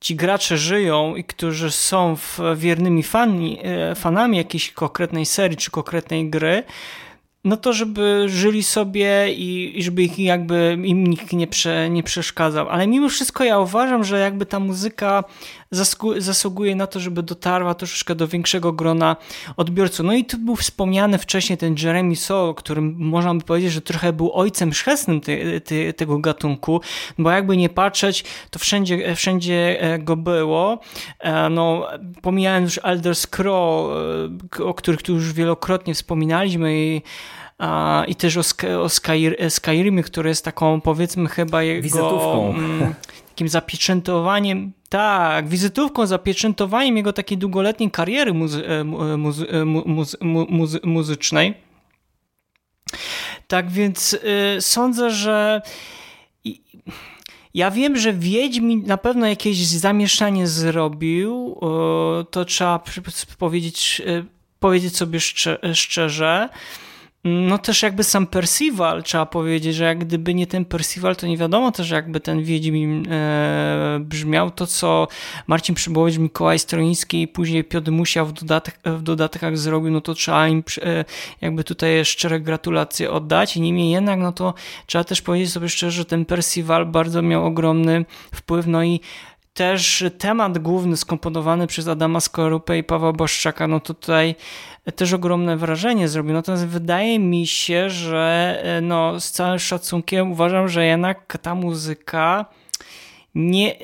ci 0.00 0.16
gracze 0.16 0.58
żyją 0.58 1.16
i 1.16 1.24
którzy 1.24 1.70
są 1.70 2.16
wiernymi 2.56 3.02
fani, 3.02 3.58
e, 3.62 3.94
fanami 3.94 4.36
jakiejś 4.36 4.72
konkretnej 4.72 5.26
serii 5.26 5.56
czy 5.56 5.70
konkretnej 5.70 6.30
gry, 6.30 6.64
no 7.44 7.56
to 7.56 7.72
żeby 7.72 8.24
żyli 8.28 8.62
sobie 8.62 9.32
i, 9.32 9.78
i 9.78 9.82
żeby 9.82 10.02
ich 10.02 10.18
jakby 10.18 10.78
im 10.84 11.06
nikt 11.06 11.32
nie, 11.32 11.46
prze, 11.46 11.90
nie 11.90 12.02
przeszkadzał. 12.02 12.68
Ale 12.68 12.86
mimo 12.86 13.08
wszystko 13.08 13.44
ja 13.44 13.58
uważam, 13.58 14.04
że 14.04 14.18
jakby 14.18 14.46
ta 14.46 14.60
muzyka 14.60 15.24
zasługuje 16.18 16.76
na 16.76 16.86
to, 16.86 17.00
żeby 17.00 17.22
dotarła 17.22 17.74
troszeczkę 17.74 18.14
do 18.14 18.28
większego 18.28 18.72
grona 18.72 19.16
odbiorców. 19.56 20.06
No 20.06 20.12
i 20.12 20.24
tu 20.24 20.38
był 20.38 20.56
wspomniany 20.56 21.18
wcześniej 21.18 21.58
ten 21.58 21.76
Jeremy 21.82 22.16
Soule, 22.16 22.54
którym 22.54 22.96
można 22.98 23.34
by 23.34 23.40
powiedzieć, 23.40 23.72
że 23.72 23.80
trochę 23.80 24.12
był 24.12 24.32
ojcem 24.32 24.70
chrzestnym 24.70 25.20
ty, 25.20 25.60
ty, 25.60 25.92
tego 25.92 26.18
gatunku, 26.18 26.80
bo 27.18 27.30
jakby 27.30 27.56
nie 27.56 27.68
patrzeć, 27.68 28.24
to 28.50 28.58
wszędzie, 28.58 29.14
wszędzie 29.14 29.82
e, 29.82 29.98
go 29.98 30.16
było. 30.16 30.78
E, 31.18 31.48
no, 31.48 31.86
pomijając 32.22 32.64
już 32.64 32.84
Elder 32.84 33.16
Scroll, 33.16 33.90
e, 34.60 34.64
o 34.64 34.74
których 34.74 35.02
tu 35.02 35.12
już 35.12 35.32
wielokrotnie 35.32 35.94
wspominaliśmy 35.94 36.74
i 36.74 37.02
i 38.08 38.14
też 38.14 38.36
o, 38.36 38.42
o 38.82 38.88
Skyr 38.88 39.50
Skyrimie, 39.50 40.02
który 40.02 40.28
jest 40.28 40.44
taką 40.44 40.80
powiedzmy 40.80 41.28
chyba 41.28 41.62
jego 41.62 41.82
Wizytówką. 41.82 42.54
Takim 43.38 43.48
zapieczętowaniem, 43.48 44.72
tak, 44.88 45.48
wizytówką, 45.48 46.06
zapieczętowaniem 46.06 46.96
jego 46.96 47.12
takiej 47.12 47.38
długoletniej 47.38 47.90
kariery 47.90 48.34
muzy 48.34 48.66
e, 48.66 48.84
muzy 49.16 49.48
e, 49.50 49.64
muzy 49.64 50.16
muzy 50.48 50.80
muzycznej. 50.84 51.54
Tak 53.48 53.70
więc 53.70 54.12
y, 54.12 54.60
sądzę, 54.60 55.10
że 55.10 55.62
ja 57.54 57.70
wiem, 57.70 57.96
że 57.96 58.12
Wiedźmin 58.12 58.82
na 58.86 58.96
pewno 58.96 59.26
jakieś 59.26 59.66
zamieszanie 59.66 60.46
zrobił, 60.46 61.60
to 62.30 62.44
trzeba 62.44 62.82
powiedzieć, 63.38 64.02
powiedzieć 64.60 64.96
sobie 64.96 65.20
szczerze. 65.74 66.48
No 67.24 67.58
też 67.58 67.82
jakby 67.82 68.04
sam 68.04 68.26
Percival, 68.26 69.02
trzeba 69.02 69.26
powiedzieć, 69.26 69.76
że 69.76 69.84
jak 69.84 69.98
gdyby 69.98 70.34
nie 70.34 70.46
ten 70.46 70.64
Percival, 70.64 71.16
to 71.16 71.26
nie 71.26 71.36
wiadomo 71.36 71.72
też 71.72 71.90
jakby 71.90 72.20
ten 72.20 72.42
Wiedźmin 72.42 73.12
e, 73.12 73.98
brzmiał. 74.00 74.50
To, 74.50 74.66
co 74.66 75.08
Marcin 75.46 75.74
Przybołowicz, 75.74 76.18
Mikołaj 76.18 76.58
Stroiński 76.58 77.22
i 77.22 77.28
później 77.28 77.64
Piotr 77.64 77.90
Musiał 77.90 78.26
w, 78.26 78.32
dodatek, 78.32 78.78
w 78.84 79.02
dodatkach 79.02 79.58
zrobił, 79.58 79.90
no 79.90 80.00
to 80.00 80.14
trzeba 80.14 80.48
im 80.48 80.62
e, 80.82 81.04
jakby 81.40 81.64
tutaj 81.64 82.04
szczere 82.04 82.40
gratulacje 82.40 83.10
oddać. 83.10 83.56
Niemniej 83.56 83.90
jednak, 83.90 84.18
no 84.18 84.32
to 84.32 84.54
trzeba 84.86 85.04
też 85.04 85.22
powiedzieć 85.22 85.52
sobie 85.52 85.68
szczerze, 85.68 85.96
że 85.96 86.04
ten 86.04 86.24
Percival 86.24 86.86
bardzo 86.86 87.22
miał 87.22 87.46
ogromny 87.46 88.04
wpływ, 88.34 88.66
no 88.66 88.84
i 88.84 89.00
też 89.58 90.04
temat 90.18 90.58
główny 90.58 90.96
skomponowany 90.96 91.66
przez 91.66 91.88
Adama 91.88 92.20
Skorupę 92.20 92.78
i 92.78 92.84
Pawła 92.84 93.12
Boszczaka, 93.12 93.66
no 93.66 93.80
tutaj 93.80 94.34
też 94.96 95.12
ogromne 95.12 95.56
wrażenie 95.56 96.08
zrobił. 96.08 96.32
Natomiast 96.32 96.66
wydaje 96.66 97.18
mi 97.18 97.46
się, 97.46 97.90
że 97.90 98.58
e, 98.62 98.80
no, 98.80 99.20
z 99.20 99.30
całym 99.30 99.58
szacunkiem 99.58 100.32
uważam, 100.32 100.68
że 100.68 100.86
jednak 100.86 101.38
ta 101.42 101.54
muzyka 101.54 102.44
nie. 103.34 103.76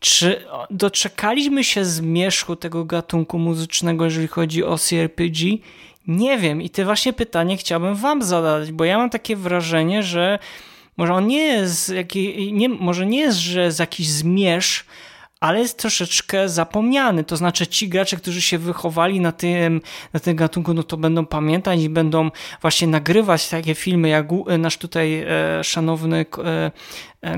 Czy 0.00 0.44
doczekaliśmy 0.70 1.64
się 1.64 1.84
zmierzchu 1.84 2.56
tego 2.56 2.84
gatunku 2.84 3.38
muzycznego, 3.38 4.04
jeżeli 4.04 4.28
chodzi 4.28 4.64
o 4.64 4.78
CRPG? 4.78 5.44
Nie 6.06 6.38
wiem. 6.38 6.62
I 6.62 6.70
te 6.70 6.84
właśnie 6.84 7.12
pytanie 7.12 7.56
chciałbym 7.56 7.94
Wam 7.94 8.22
zadać, 8.22 8.72
bo 8.72 8.84
ja 8.84 8.98
mam 8.98 9.10
takie 9.10 9.36
wrażenie, 9.36 10.02
że 10.02 10.38
może 10.96 11.14
on 11.14 11.26
nie 11.26 11.42
jest, 11.42 11.88
jaki, 11.88 12.52
nie, 12.52 12.68
może 12.68 13.06
nie 13.06 13.18
jest, 13.18 13.38
że 13.38 13.60
jest 13.64 13.80
jakiś 13.80 14.08
zmierzch, 14.08 14.84
ale 15.40 15.58
jest 15.58 15.78
troszeczkę 15.78 16.48
zapomniany. 16.48 17.24
To 17.24 17.36
znaczy 17.36 17.66
ci 17.66 17.88
gracze, 17.88 18.16
którzy 18.16 18.40
się 18.40 18.58
wychowali 18.58 19.20
na 19.20 19.32
tym, 19.32 19.80
na 20.12 20.20
tym 20.20 20.36
gatunku, 20.36 20.74
no 20.74 20.82
to 20.82 20.96
będą 20.96 21.26
pamiętać 21.26 21.80
i 21.80 21.88
będą 21.88 22.30
właśnie 22.60 22.88
nagrywać 22.88 23.48
takie 23.48 23.74
filmy, 23.74 24.08
jak 24.08 24.26
nasz 24.58 24.78
tutaj 24.78 25.24
e, 25.28 25.64
szanowny 25.64 26.26
e, 26.44 26.70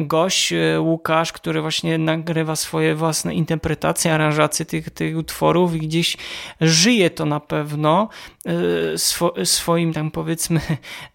gość, 0.00 0.52
e, 0.52 0.80
Łukasz, 0.80 1.32
który 1.32 1.60
właśnie 1.60 1.98
nagrywa 1.98 2.56
swoje 2.56 2.94
własne 2.94 3.34
interpretacje, 3.34 4.14
aranżacje 4.14 4.66
tych, 4.66 4.90
tych 4.90 5.16
utworów 5.16 5.74
i 5.74 5.78
gdzieś 5.78 6.16
żyje 6.60 7.10
to 7.10 7.26
na 7.26 7.40
pewno 7.40 8.08
e, 8.46 8.98
swo, 8.98 9.34
swoim 9.44 9.92
tam 9.92 10.10
powiedzmy 10.10 10.60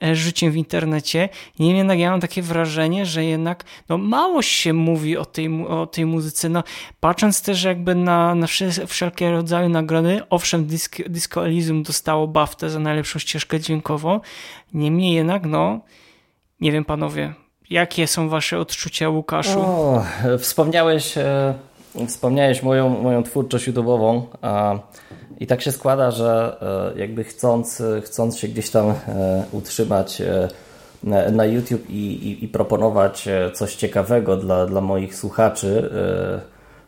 e, 0.04 0.16
życiem 0.16 0.52
w 0.52 0.56
internecie. 0.56 1.30
Niemniej 1.60 1.78
jednak 1.78 2.00
ja 2.00 2.12
mam 2.12 2.20
takie 2.20 2.42
wrażenie, 2.42 3.06
że 3.06 3.26
jednak 3.26 3.64
no, 3.90 3.98
mało 3.98 4.42
się 4.42 4.74
mówi 4.74 5.18
o 5.18 5.26
tej, 5.26 5.66
o 5.68 5.88
tej 5.88 6.06
muzyce. 6.06 6.50
No, 6.50 6.64
patrząc 7.00 7.42
też 7.42 7.64
jakby 7.64 7.96
na, 7.96 8.36
na 8.36 8.48
wszelkie 8.88 9.32
rodzaje 9.32 9.70
nagrody, 9.70 10.22
owszem 10.30 10.66
Disco, 10.66 11.04
Disco 11.10 11.46
Elysium 11.46 11.84
dostało 11.84 12.28
BAFTę 12.28 12.70
za 12.70 12.80
najlepszą 12.80 13.20
ścieżkę 13.20 13.60
dźwiękową, 13.60 14.20
niemniej 14.74 15.16
jednak 15.16 15.46
no 15.46 15.80
nie 16.62 16.72
wiem 16.72 16.86
panowie, 16.86 17.34
Jakie 17.72 18.08
są 18.08 18.30
wasze 18.30 18.60
odczucia, 18.60 19.10
Łukaszu? 19.10 19.60
O, 19.60 20.04
wspomniałeś, 20.40 21.18
e, 21.18 21.54
wspomniałeś 22.08 22.64
moją, 22.64 22.90
moją 22.90 23.24
twórczość 23.24 23.70
YouTube'ową. 23.70 24.22
I 25.40 25.48
tak 25.48 25.62
się 25.62 25.72
składa, 25.72 26.12
że 26.12 26.58
jakby 26.96 27.24
chcąc, 27.24 27.84
chcąc 28.02 28.38
się 28.38 28.48
gdzieś 28.48 28.70
tam 28.70 28.94
utrzymać 29.52 30.22
na 31.32 31.46
YouTube 31.46 31.90
i, 31.90 31.94
i, 31.94 32.46
i 32.46 32.48
proponować 32.48 33.30
coś 33.54 33.76
ciekawego 33.76 34.38
dla, 34.38 34.66
dla 34.66 34.82
moich 34.82 35.16
słuchaczy, 35.16 35.90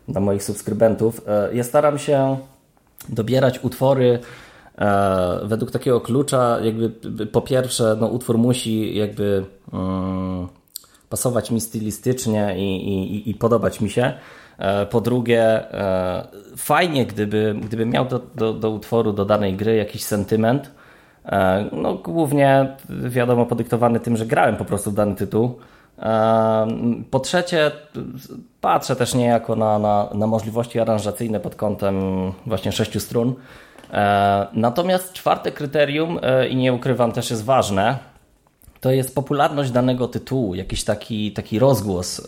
dla 0.08 0.20
moich 0.20 0.42
subskrybentów, 0.42 1.20
ja 1.52 1.64
staram 1.64 1.98
się 1.98 2.36
dobierać 3.08 3.64
utwory 3.64 4.18
e, 4.78 5.40
według 5.44 5.70
takiego 5.70 6.00
klucza, 6.00 6.58
jakby 6.62 6.90
po 7.26 7.40
pierwsze, 7.40 7.96
no, 8.00 8.06
utwór 8.06 8.38
musi 8.38 8.94
jakby 8.94 9.44
mm, 9.72 10.48
pasować 11.08 11.50
mi 11.50 11.60
stylistycznie 11.60 12.54
i, 12.58 12.88
i, 12.88 13.30
i 13.30 13.34
podobać 13.34 13.80
mi 13.80 13.90
się. 13.90 14.12
E, 14.58 14.86
po 14.86 15.00
drugie, 15.00 15.72
e, 15.72 16.26
fajnie, 16.56 17.06
gdyby, 17.06 17.54
gdyby 17.62 17.86
miał 17.86 18.04
do, 18.04 18.20
do, 18.34 18.52
do 18.52 18.70
utworu, 18.70 19.12
do 19.12 19.24
danej 19.24 19.54
gry 19.54 19.76
jakiś 19.76 20.04
sentyment. 20.04 20.70
E, 21.26 21.64
no, 21.72 21.94
głównie 21.94 22.76
wiadomo, 22.88 23.46
podyktowany 23.46 24.00
tym, 24.00 24.16
że 24.16 24.26
grałem 24.26 24.56
po 24.56 24.64
prostu 24.64 24.90
w 24.90 24.94
dany 24.94 25.14
tytuł. 25.14 25.58
Po 27.10 27.20
trzecie, 27.20 27.70
patrzę 28.60 28.96
też 28.96 29.14
niejako 29.14 29.56
na, 29.56 29.78
na, 29.78 30.08
na 30.14 30.26
możliwości 30.26 30.80
aranżacyjne 30.80 31.40
pod 31.40 31.56
kątem 31.56 31.96
właśnie 32.46 32.72
sześciu 32.72 33.00
strun. 33.00 33.34
Natomiast 34.52 35.12
czwarte 35.12 35.52
kryterium, 35.52 36.20
i 36.50 36.56
nie 36.56 36.72
ukrywam, 36.72 37.12
też 37.12 37.30
jest 37.30 37.44
ważne, 37.44 37.98
to 38.84 38.90
jest 38.90 39.14
popularność 39.14 39.70
danego 39.70 40.08
tytułu, 40.08 40.54
jakiś 40.54 40.84
taki, 40.84 41.32
taki 41.32 41.58
rozgłos. 41.58 42.26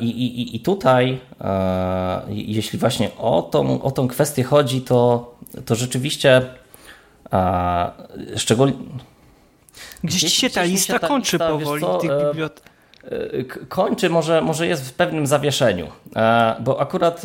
I, 0.00 0.06
i, 0.06 0.56
I 0.56 0.60
tutaj, 0.60 1.20
jeśli 2.28 2.78
właśnie 2.78 3.10
o 3.18 3.42
tą, 3.42 3.82
o 3.82 3.90
tą 3.90 4.08
kwestię 4.08 4.42
chodzi, 4.42 4.80
to, 4.80 5.30
to 5.64 5.74
rzeczywiście 5.74 6.42
szczególnie 8.36 8.74
Gdzieś 10.04 10.22
ci 10.22 10.40
się 10.40 10.50
ta 10.50 10.62
lista 10.62 10.98
ta 10.98 11.08
kończy 11.08 11.36
lista, 11.36 11.48
powoli 11.48 11.82
co, 11.82 11.98
tych 11.98 12.10
e, 12.10 12.24
bibliotek. 12.24 12.64
E, 13.04 13.66
kończy, 13.68 14.10
może, 14.10 14.42
może 14.42 14.66
jest 14.66 14.88
w 14.88 14.92
pewnym 14.92 15.26
zawieszeniu, 15.26 15.86
e, 16.16 16.56
bo 16.60 16.80
akurat 16.80 17.22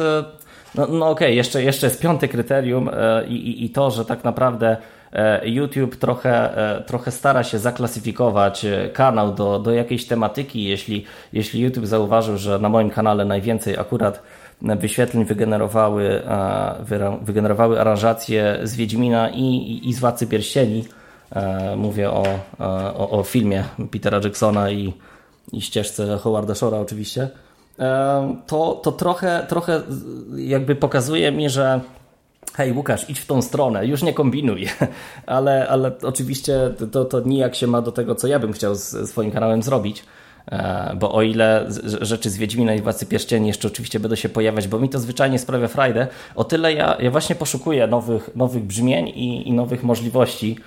no, 0.75 0.87
no 0.87 1.09
okej, 1.09 1.27
okay, 1.27 1.33
jeszcze, 1.33 1.63
jeszcze 1.63 1.87
jest 1.87 2.01
piąte 2.01 2.27
kryterium 2.27 2.89
i, 3.27 3.33
i, 3.33 3.65
i 3.65 3.69
to, 3.69 3.91
że 3.91 4.05
tak 4.05 4.23
naprawdę 4.23 4.77
YouTube 5.43 5.95
trochę, 5.95 6.49
trochę 6.85 7.11
stara 7.11 7.43
się 7.43 7.59
zaklasyfikować 7.59 8.65
kanał 8.93 9.33
do, 9.33 9.59
do 9.59 9.71
jakiejś 9.71 10.05
tematyki. 10.05 10.63
Jeśli, 10.63 11.05
jeśli 11.33 11.61
YouTube 11.61 11.85
zauważył, 11.85 12.37
że 12.37 12.59
na 12.59 12.69
moim 12.69 12.89
kanale 12.89 13.25
najwięcej 13.25 13.77
akurat 13.77 14.21
wyświetleń 14.61 15.25
wygenerowały, 15.25 16.21
wygenerowały 17.21 17.81
aranżacje 17.81 18.59
z 18.63 18.75
Wiedźmina 18.75 19.29
i, 19.29 19.41
i, 19.41 19.89
i 19.89 19.93
z 19.93 19.99
Władcy 19.99 20.27
Pierścieni, 20.27 20.83
E, 21.31 21.75
mówię 21.75 22.11
o, 22.11 22.23
e, 22.59 22.63
o, 22.93 23.09
o 23.09 23.23
filmie 23.23 23.63
Petera 23.91 24.19
Jacksona 24.23 24.71
i, 24.71 24.93
i 25.53 25.61
ścieżce 25.61 26.17
Howarda 26.17 26.55
Shora 26.55 26.77
oczywiście. 26.77 27.29
E, 27.79 28.35
to, 28.47 28.79
to 28.83 28.91
trochę, 28.91 29.45
trochę 29.49 29.81
jakby 30.35 30.75
pokazuje 30.75 31.31
mi, 31.31 31.49
że 31.49 31.81
hej 32.57 32.71
Łukasz, 32.71 33.09
idź 33.09 33.19
w 33.19 33.25
tą 33.25 33.41
stronę, 33.41 33.85
już 33.85 34.03
nie 34.03 34.13
kombinuj, 34.13 34.67
ale, 35.25 35.67
ale 35.67 35.91
oczywiście 36.03 36.59
to, 36.91 37.05
to 37.05 37.19
nijak 37.19 37.55
się 37.55 37.67
ma 37.67 37.81
do 37.81 37.91
tego, 37.91 38.15
co 38.15 38.27
ja 38.27 38.39
bym 38.39 38.53
chciał 38.53 38.75
z 38.75 39.09
swoim 39.09 39.31
kanałem 39.31 39.63
zrobić, 39.63 40.03
bo 40.95 41.11
o 41.11 41.21
ile 41.21 41.65
rzeczy 42.01 42.29
z 42.29 42.37
Wiedźmina 42.37 42.73
i 42.73 42.81
Władcy 42.81 43.05
Pierścieni 43.05 43.47
jeszcze 43.47 43.67
oczywiście 43.67 43.99
będą 43.99 44.15
się 44.15 44.29
pojawiać, 44.29 44.67
bo 44.67 44.79
mi 44.79 44.89
to 44.89 44.99
zwyczajnie 44.99 45.39
sprawia 45.39 45.67
frajdę, 45.67 46.07
o 46.35 46.43
tyle 46.43 46.73
ja, 46.73 46.97
ja 46.99 47.11
właśnie 47.11 47.35
poszukuję 47.35 47.87
nowych, 47.87 48.29
nowych 48.35 48.63
brzmień 48.63 49.07
i, 49.07 49.49
i 49.49 49.53
nowych 49.53 49.83
możliwości, 49.83 50.57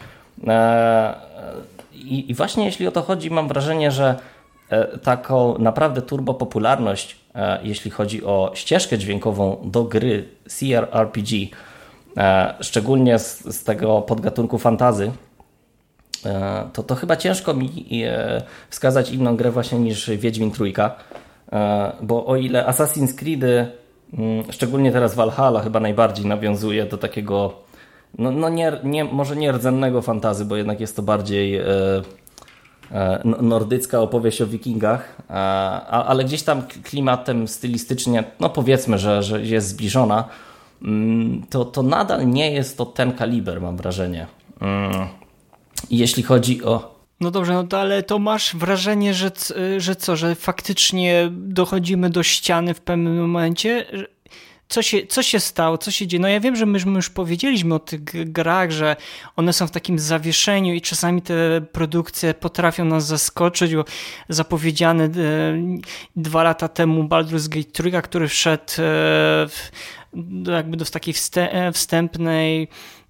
E, 0.47 1.15
I, 1.95 2.35
właśnie 2.35 2.65
jeśli 2.65 2.87
o 2.87 2.91
to 2.91 3.03
chodzi, 3.03 3.31
mam 3.31 3.49
wrażenie, 3.49 3.91
że 3.91 4.15
e, 4.71 4.99
taką 4.99 5.59
naprawdę 5.59 6.03
turbo 6.03 6.35
popularność, 6.35 7.17
e, 7.35 7.59
jeśli 7.63 7.91
chodzi 7.91 8.25
o 8.25 8.51
ścieżkę 8.55 8.99
dźwiękową 8.99 9.57
do 9.65 9.85
gry 9.85 10.29
CRPG, 10.47 11.37
szczególnie 12.61 13.19
z, 13.19 13.57
z 13.57 13.65
tego 13.65 14.03
podgatunku 14.03 14.59
fantazy, 14.59 15.13
to, 16.73 16.83
to 16.83 16.95
chyba 16.95 17.17
ciężko 17.17 17.55
mi 17.55 18.03
wskazać 18.71 19.11
inną 19.11 19.37
grę 19.37 19.51
właśnie 19.51 19.79
niż 19.79 20.11
Wiedźmin 20.11 20.51
Trójka, 20.51 20.97
bo 22.03 22.27
o 22.27 22.37
ile 22.37 22.65
Assassin's 22.67 23.15
Creed, 23.15 23.43
mm, 24.13 24.53
szczególnie 24.53 24.93
teraz 24.93 25.15
Valhalla 25.15 25.61
chyba 25.61 25.81
najbardziej 25.81 26.27
nawiązuje 26.27 26.87
do 26.87 26.99
takiego 26.99 27.69
no, 28.19 28.31
no 28.31 28.49
nie, 28.49 28.73
nie, 28.85 29.05
może 29.05 29.37
nie 29.37 29.53
rdzennego 29.53 30.03
fantazy, 30.03 30.45
bo 30.45 30.57
jednak 30.57 30.81
jest 30.81 30.97
to 30.97 31.03
bardziej 31.03 31.57
e, 31.57 31.65
e, 32.93 33.23
nordycka 33.25 34.01
opowieść 34.01 34.43
o 34.43 34.47
wikingach, 34.47 35.17
e, 35.31 35.33
ale 35.87 36.25
gdzieś 36.25 36.43
tam 36.43 36.63
klimatem 36.63 37.49
stylistycznie, 37.49 38.25
no 38.41 38.51
powiedzmy, 38.51 38.99
że, 38.99 39.23
że 39.23 39.43
jest 39.43 39.69
zbliżona, 39.69 40.25
to, 41.51 41.65
to 41.65 41.83
nadal 41.83 42.29
nie 42.29 42.53
jest 42.53 42.79
to 42.79 42.87
ten 42.87 43.13
kaliber, 43.13 43.61
mam 43.61 43.77
wrażenie. 43.77 44.27
Mm. 44.61 45.07
Jeśli 45.91 46.23
chodzi 46.23 46.65
o 46.65 46.99
no 47.21 47.31
dobrze, 47.31 47.55
no 47.55 47.65
to, 47.65 47.81
ale 47.81 48.03
to 48.03 48.19
masz 48.19 48.57
wrażenie, 48.57 49.15
że, 49.15 49.31
że 49.79 49.97
co, 49.97 50.17
że 50.17 50.35
faktycznie 50.35 51.29
dochodzimy 51.33 52.11
do 52.11 52.23
ściany 52.23 52.75
w 52.75 52.81
pewnym 52.81 53.21
momencie, 53.21 53.87
co 54.69 54.83
się, 54.83 55.07
co 55.07 55.23
się 55.23 55.41
stało, 55.41 55.79
co 55.79 55.91
się 55.91 56.07
dzieje. 56.07 56.21
No 56.21 56.29
ja 56.29 56.41
wiem, 56.41 56.57
że 56.57 56.67
my, 56.67 56.79
my 56.87 56.97
już 56.97 57.11
powiedzieliśmy 57.11 57.75
o 57.75 57.79
tych 57.79 58.33
grach, 58.33 58.71
że 58.71 58.97
one 59.37 59.53
są 59.53 59.67
w 59.67 59.71
takim 59.71 59.99
zawieszeniu 59.99 60.75
i 60.75 60.81
czasami 60.81 61.23
te 61.23 61.61
produkcje 61.73 62.35
potrafią 62.35 62.85
nas 62.85 63.07
zaskoczyć, 63.07 63.75
bo 63.75 63.85
zapowiedziany 64.29 65.05
e, 65.05 65.11
dwa 66.17 66.43
lata 66.43 66.69
temu 66.69 67.05
Baldur's 67.05 67.49
Gate 67.49 67.71
3, 67.73 68.03
który 68.03 68.29
wszedł 68.29 68.63
e, 68.63 68.75
w, 69.49 69.71
jakby 70.53 70.77
do 70.77 70.85
takiej 70.85 71.15
e, 71.37 71.73
wstępnej 71.73 72.69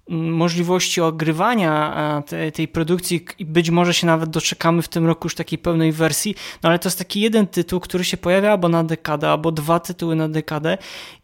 możliwości 0.09 1.01
ogrywania 1.01 2.23
tej, 2.27 2.51
tej 2.51 2.67
produkcji 2.67 3.25
i 3.39 3.45
być 3.45 3.69
może 3.69 3.93
się 3.93 4.07
nawet 4.07 4.29
doczekamy 4.29 4.81
w 4.81 4.87
tym 4.87 5.05
roku 5.05 5.25
już 5.25 5.35
takiej 5.35 5.59
pełnej 5.59 5.91
wersji, 5.91 6.35
no 6.63 6.69
ale 6.69 6.79
to 6.79 6.87
jest 6.87 6.97
taki 6.97 7.21
jeden 7.21 7.47
tytuł, 7.47 7.79
który 7.79 8.03
się 8.03 8.17
pojawia 8.17 8.51
albo 8.51 8.69
na 8.69 8.83
dekadę, 8.83 9.29
albo 9.29 9.51
dwa 9.51 9.79
tytuły 9.79 10.15
na 10.15 10.29
dekadę 10.29 10.77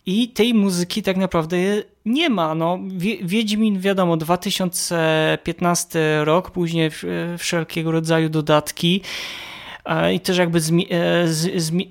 i 0.05 0.29
tej 0.29 0.53
muzyki 0.53 1.03
tak 1.03 1.17
naprawdę 1.17 1.57
nie 2.05 2.29
ma. 2.29 2.55
No, 2.55 2.79
Wiedźmin 3.23 3.79
wiadomo, 3.79 4.17
2015 4.17 5.99
rok, 6.23 6.51
później 6.51 6.91
wszelkiego 7.37 7.91
rodzaju 7.91 8.29
dodatki, 8.29 9.01
i 10.13 10.19
też 10.19 10.37
jakby 10.37 10.59
e, 10.59 11.27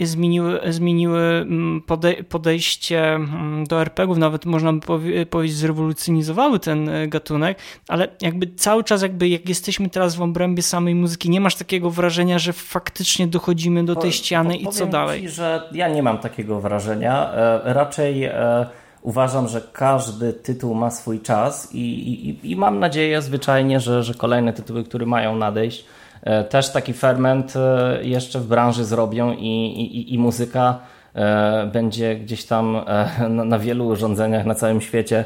zmieniły, 0.07 0.61
zmieniły 0.69 1.21
mm, 1.21 1.83
podejście 2.29 3.15
mm, 3.15 3.65
do 3.67 3.81
RPGów, 3.81 4.19
nawet 4.19 4.47
można 4.47 4.73
by 4.73 5.27
powiedzieć 5.27 5.57
zrewolucjonizowały 5.57 6.59
ten 6.59 6.89
e, 6.89 7.09
gatunek, 7.09 7.59
ale 7.89 8.09
jakby 8.21 8.47
cały 8.47 8.85
czas 8.85 9.03
jakby 9.03 9.29
jak 9.29 9.49
jesteśmy 9.49 9.91
teraz 9.91 10.17
w 10.17 10.23
obrębie 10.23 10.63
samej 10.63 10.95
muzyki, 10.95 11.31
nie 11.31 11.41
masz 11.41 11.57
takiego 11.57 11.91
wrażenia, 11.91 12.39
że 12.39 12.53
faktycznie 12.53 13.27
dochodzimy 13.27 13.85
do 13.85 13.97
tej 13.97 14.13
ściany 14.13 14.57
i 14.57 14.69
co 14.69 14.87
dalej? 14.87 15.21
Ci, 15.21 15.29
że 15.29 15.63
ja 15.73 15.89
nie 15.89 16.03
mam 16.03 16.19
takiego 16.19 16.61
wrażenia. 16.61 17.33
E, 17.33 17.75
raczej 17.75 18.31
uważam, 19.03 19.49
że 19.49 19.61
każdy 19.73 20.33
tytuł 20.33 20.75
ma 20.75 20.91
swój 20.91 21.21
czas 21.21 21.75
i, 21.75 21.79
i, 21.79 22.51
i 22.51 22.57
mam 22.57 22.79
nadzieję 22.79 23.23
zwyczajnie, 23.23 23.81
że, 23.81 24.03
że 24.03 24.15
kolejne 24.15 24.53
tytuły, 24.53 24.85
które 24.85 25.07
mają 25.07 25.37
nadejść, 25.37 25.85
też 26.49 26.73
taki 26.73 26.93
ferment 26.93 27.55
e, 27.57 27.99
jeszcze 28.03 28.41
w 28.41 28.47
branży 28.47 28.85
zrobią 28.85 29.33
i, 29.33 29.47
i, 29.81 30.15
i 30.15 30.19
muzyka 30.19 30.79
e, 31.15 31.67
będzie 31.67 32.17
gdzieś 32.17 32.45
tam 32.45 32.85
na 33.29 33.59
wielu 33.59 33.87
urządzeniach 33.87 34.47
na 34.47 34.55
całym 34.55 34.81
świecie 34.81 35.25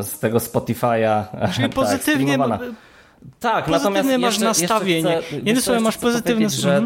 z 0.00 0.18
tego 0.20 0.38
Spotify'a. 0.38 1.24
Czyli 1.52 1.68
tak, 1.68 1.74
pozytywnie. 1.74 2.38
Tak, 3.40 3.68
natomiast 3.68 4.08
masz 4.08 4.20
jeszcze, 4.20 4.44
nastawienie. 4.44 5.20
Jeszcze 5.32 5.52
chcę, 5.54 5.62
słowo 5.62 5.80
masz 5.80 5.98
pozytywne 5.98 6.50
że 6.50 6.82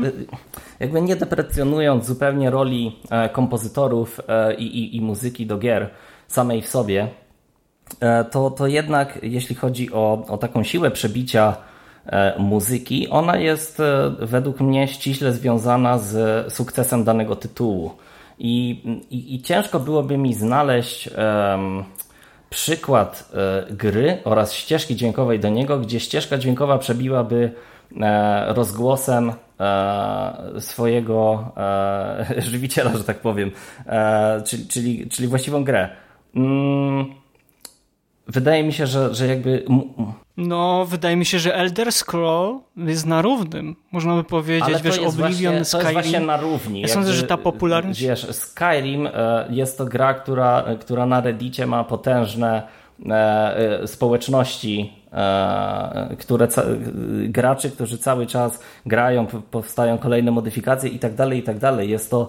jakby 0.80 1.02
nie 1.02 1.16
deprecjonując 1.16 2.06
zupełnie 2.06 2.50
roli 2.50 2.96
kompozytorów 3.32 4.20
i, 4.58 4.64
i, 4.64 4.96
i 4.96 5.00
muzyki 5.00 5.46
do 5.46 5.58
gier 5.58 5.90
samej 6.28 6.62
w 6.62 6.68
sobie, 6.68 7.08
to, 8.30 8.50
to 8.50 8.66
jednak 8.66 9.18
jeśli 9.22 9.56
chodzi 9.56 9.92
o, 9.92 10.24
o 10.28 10.38
taką 10.38 10.64
siłę 10.64 10.90
przebicia 10.90 11.56
E, 11.56 11.69
muzyki, 12.38 13.08
ona 13.08 13.36
jest 13.36 13.80
e, 13.80 14.10
według 14.18 14.60
mnie 14.60 14.88
ściśle 14.88 15.32
związana 15.32 15.98
z 15.98 16.52
sukcesem 16.52 17.04
danego 17.04 17.36
tytułu. 17.36 17.90
I, 18.38 18.70
i, 19.10 19.34
i 19.34 19.42
ciężko 19.42 19.80
byłoby 19.80 20.18
mi 20.18 20.34
znaleźć 20.34 21.08
um, 21.08 21.84
przykład 22.50 23.30
e, 23.34 23.72
gry 23.72 24.18
oraz 24.24 24.52
ścieżki 24.52 24.96
dźwiękowej 24.96 25.40
do 25.40 25.48
niego, 25.48 25.78
gdzie 25.78 26.00
ścieżka 26.00 26.38
dźwiękowa 26.38 26.78
przebiłaby 26.78 27.52
e, 28.00 28.54
rozgłosem 28.54 29.32
e, 29.60 30.60
swojego 30.60 31.52
e, 31.56 32.42
żywiciela, 32.50 32.96
że 32.96 33.04
tak 33.04 33.20
powiem, 33.20 33.50
czyli, 34.46 34.66
czyli, 34.66 35.08
czyli 35.08 35.28
właściwą 35.28 35.64
grę. 35.64 35.88
mm, 36.36 37.06
wydaje 38.26 38.64
mi 38.64 38.72
się, 38.72 38.86
że, 38.86 39.14
że 39.14 39.26
jakby 39.26 39.64
no, 40.36 40.86
wydaje 40.86 41.16
mi 41.16 41.24
się, 41.24 41.38
że 41.38 41.54
Elder 41.54 41.92
Scroll 41.92 42.58
jest 42.76 43.06
na 43.06 43.22
równym. 43.22 43.76
Można 43.92 44.16
by 44.16 44.24
powiedzieć, 44.24 44.64
Ale 44.64 44.80
wiesz, 44.80 44.98
Oblivion, 44.98 45.54
właśnie, 45.54 45.64
Skyrim. 45.64 45.82
To 45.84 45.90
jest 45.90 45.92
właśnie 45.92 46.20
na 46.20 46.36
równi. 46.36 46.80
Ja 46.80 46.88
sądzę, 46.88 47.12
że 47.12 47.22
ta 47.22 47.36
popularność... 47.36 48.02
Wiesz, 48.02 48.26
Skyrim 48.30 49.06
e, 49.06 49.46
jest 49.50 49.78
to 49.78 49.84
gra, 49.84 50.14
która, 50.14 50.64
która 50.80 51.06
na 51.06 51.20
Reddicie 51.20 51.66
ma 51.66 51.84
potężne 51.84 52.62
e, 53.08 53.80
e, 53.82 53.86
społeczności, 53.86 55.00
które 56.18 56.48
graczy, 57.28 57.70
którzy 57.70 57.98
cały 57.98 58.26
czas 58.26 58.60
grają, 58.86 59.26
powstają 59.26 59.98
kolejne 59.98 60.30
modyfikacje 60.30 60.90
i 60.90 60.98
tak 60.98 61.14
dalej, 61.14 61.38
i 61.38 61.42
tak 61.42 61.58
dalej. 61.58 61.90
Jest 61.90 62.10
to 62.10 62.28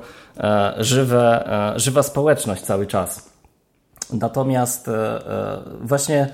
żywe, 0.78 1.50
żywa 1.76 2.04
społeczność 2.04 2.62
cały 2.62 2.88
czas. 2.88 3.34
Natomiast 4.14 4.90
właśnie 5.82 6.28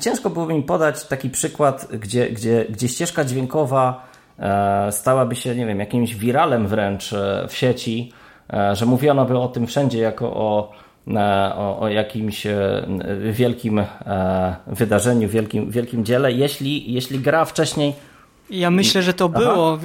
Ciężko 0.00 0.30
byłoby 0.30 0.54
mi 0.54 0.62
podać 0.62 1.04
taki 1.04 1.30
przykład, 1.30 1.88
gdzie, 1.92 2.30
gdzie, 2.30 2.66
gdzie 2.68 2.88
ścieżka 2.88 3.24
dźwiękowa 3.24 4.08
e, 4.38 4.92
stałaby 4.92 5.36
się, 5.36 5.54
nie 5.54 5.66
wiem, 5.66 5.80
jakimś 5.80 6.14
wiralem 6.14 6.66
wręcz 6.68 7.12
e, 7.12 7.46
w 7.48 7.54
sieci, 7.54 8.12
e, 8.52 8.76
że 8.76 8.86
mówiono 8.86 9.24
by 9.24 9.38
o 9.38 9.48
tym 9.48 9.66
wszędzie 9.66 9.98
jako 9.98 10.34
o, 10.34 10.72
o, 11.56 11.80
o 11.80 11.88
jakimś 11.88 12.46
wielkim 13.30 13.84
wydarzeniu, 14.66 15.28
wielkim, 15.28 15.70
wielkim 15.70 16.04
dziele, 16.04 16.32
jeśli, 16.32 16.92
jeśli 16.92 17.18
gra 17.18 17.44
wcześniej 17.44 17.94
ja 18.50 18.70
myślę, 18.70 19.02
że 19.02 19.14
to 19.14 19.28
było. 19.28 19.78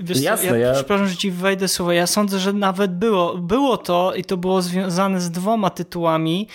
Wiesz, 0.00 0.20
Jasne, 0.20 0.46
ja, 0.46 0.56
ja... 0.56 0.72
Przepraszam, 0.72 1.08
że 1.08 1.16
ci 1.16 1.30
wejdę 1.30 1.68
słowo. 1.68 1.92
Ja 1.92 2.06
sądzę, 2.06 2.38
że 2.38 2.52
nawet 2.52 2.94
było, 2.94 3.38
było 3.38 3.76
to 3.76 4.12
i 4.14 4.24
to 4.24 4.36
było 4.36 4.62
związane 4.62 5.20
z 5.20 5.30
dwoma 5.30 5.70
tytułami. 5.70 6.48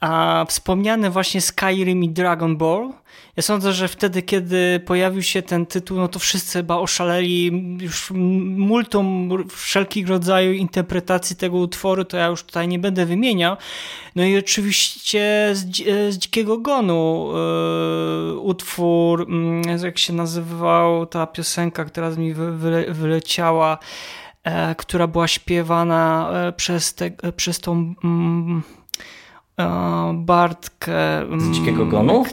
A 0.00 0.44
wspomniane 0.48 1.10
właśnie 1.10 1.40
Skyrim 1.40 2.04
i 2.04 2.08
Dragon 2.08 2.56
Ball, 2.56 2.92
ja 3.36 3.42
sądzę, 3.42 3.72
że 3.72 3.88
wtedy, 3.88 4.22
kiedy 4.22 4.80
pojawił 4.86 5.22
się 5.22 5.42
ten 5.42 5.66
tytuł, 5.66 5.96
no 5.96 6.08
to 6.08 6.18
wszyscy 6.18 6.58
chyba 6.58 6.76
oszaleli 6.76 7.46
już 7.80 8.10
multum 8.56 9.30
wszelkich 9.48 10.08
rodzajów 10.08 10.56
interpretacji 10.56 11.36
tego 11.36 11.56
utworu, 11.56 12.04
to 12.04 12.16
ja 12.16 12.26
już 12.26 12.42
tutaj 12.42 12.68
nie 12.68 12.78
będę 12.78 13.06
wymieniał. 13.06 13.56
No 14.16 14.24
i 14.24 14.38
oczywiście 14.38 15.50
z, 15.52 15.76
z 16.14 16.18
Dzikiego 16.18 16.58
Gonu 16.58 17.30
yy, 18.32 18.38
utwór, 18.38 19.26
yy, 19.66 19.84
jak 19.84 19.98
się 19.98 20.12
nazywał 20.12 21.06
ta 21.06 21.26
piosenka, 21.26 21.84
która 21.84 22.10
mi 22.10 22.34
wyle, 22.34 22.94
wyleciała, 22.94 23.78
yy, 24.44 24.52
która 24.76 25.06
była 25.06 25.28
śpiewana 25.28 26.30
e, 26.32 26.52
przez, 26.52 26.94
te, 26.94 27.10
przez 27.36 27.60
tą 27.60 27.94
Bartkę. 30.14 31.26
Z 31.38 31.50
Dzikiego 31.50 31.86
Gonu? 31.86 32.24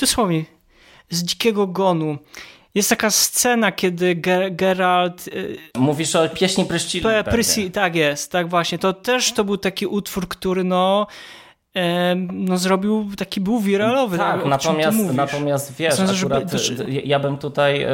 Dosłownie. 0.00 0.44
Z 1.10 1.22
Dzikiego 1.22 1.66
Gonu. 1.66 2.18
Jest 2.74 2.88
taka 2.88 3.10
scena, 3.10 3.72
kiedy 3.72 4.14
Geralt. 4.50 5.28
Y, 5.28 5.58
Mówisz 5.78 6.16
o 6.16 6.28
pieśni 6.28 6.64
Pryszcili. 6.64 7.04
Prysi, 7.30 7.70
tak 7.70 7.94
jest, 7.94 8.32
tak 8.32 8.48
właśnie. 8.48 8.78
To 8.78 8.92
też 8.92 9.32
to 9.32 9.44
był 9.44 9.56
taki 9.56 9.86
utwór, 9.86 10.28
który 10.28 10.64
no 10.64 11.06
no 12.32 12.58
zrobił, 12.58 13.10
taki 13.16 13.40
był 13.40 13.60
wiralowy. 13.60 14.18
Tak, 14.18 14.44
natomiast, 14.46 14.98
natomiast 15.14 15.76
wiesz, 15.76 15.94
Sądzę, 15.94 16.14
akurat 16.16 16.50
też... 16.50 16.72
ja 17.04 17.18
bym 17.18 17.38
tutaj 17.38 17.86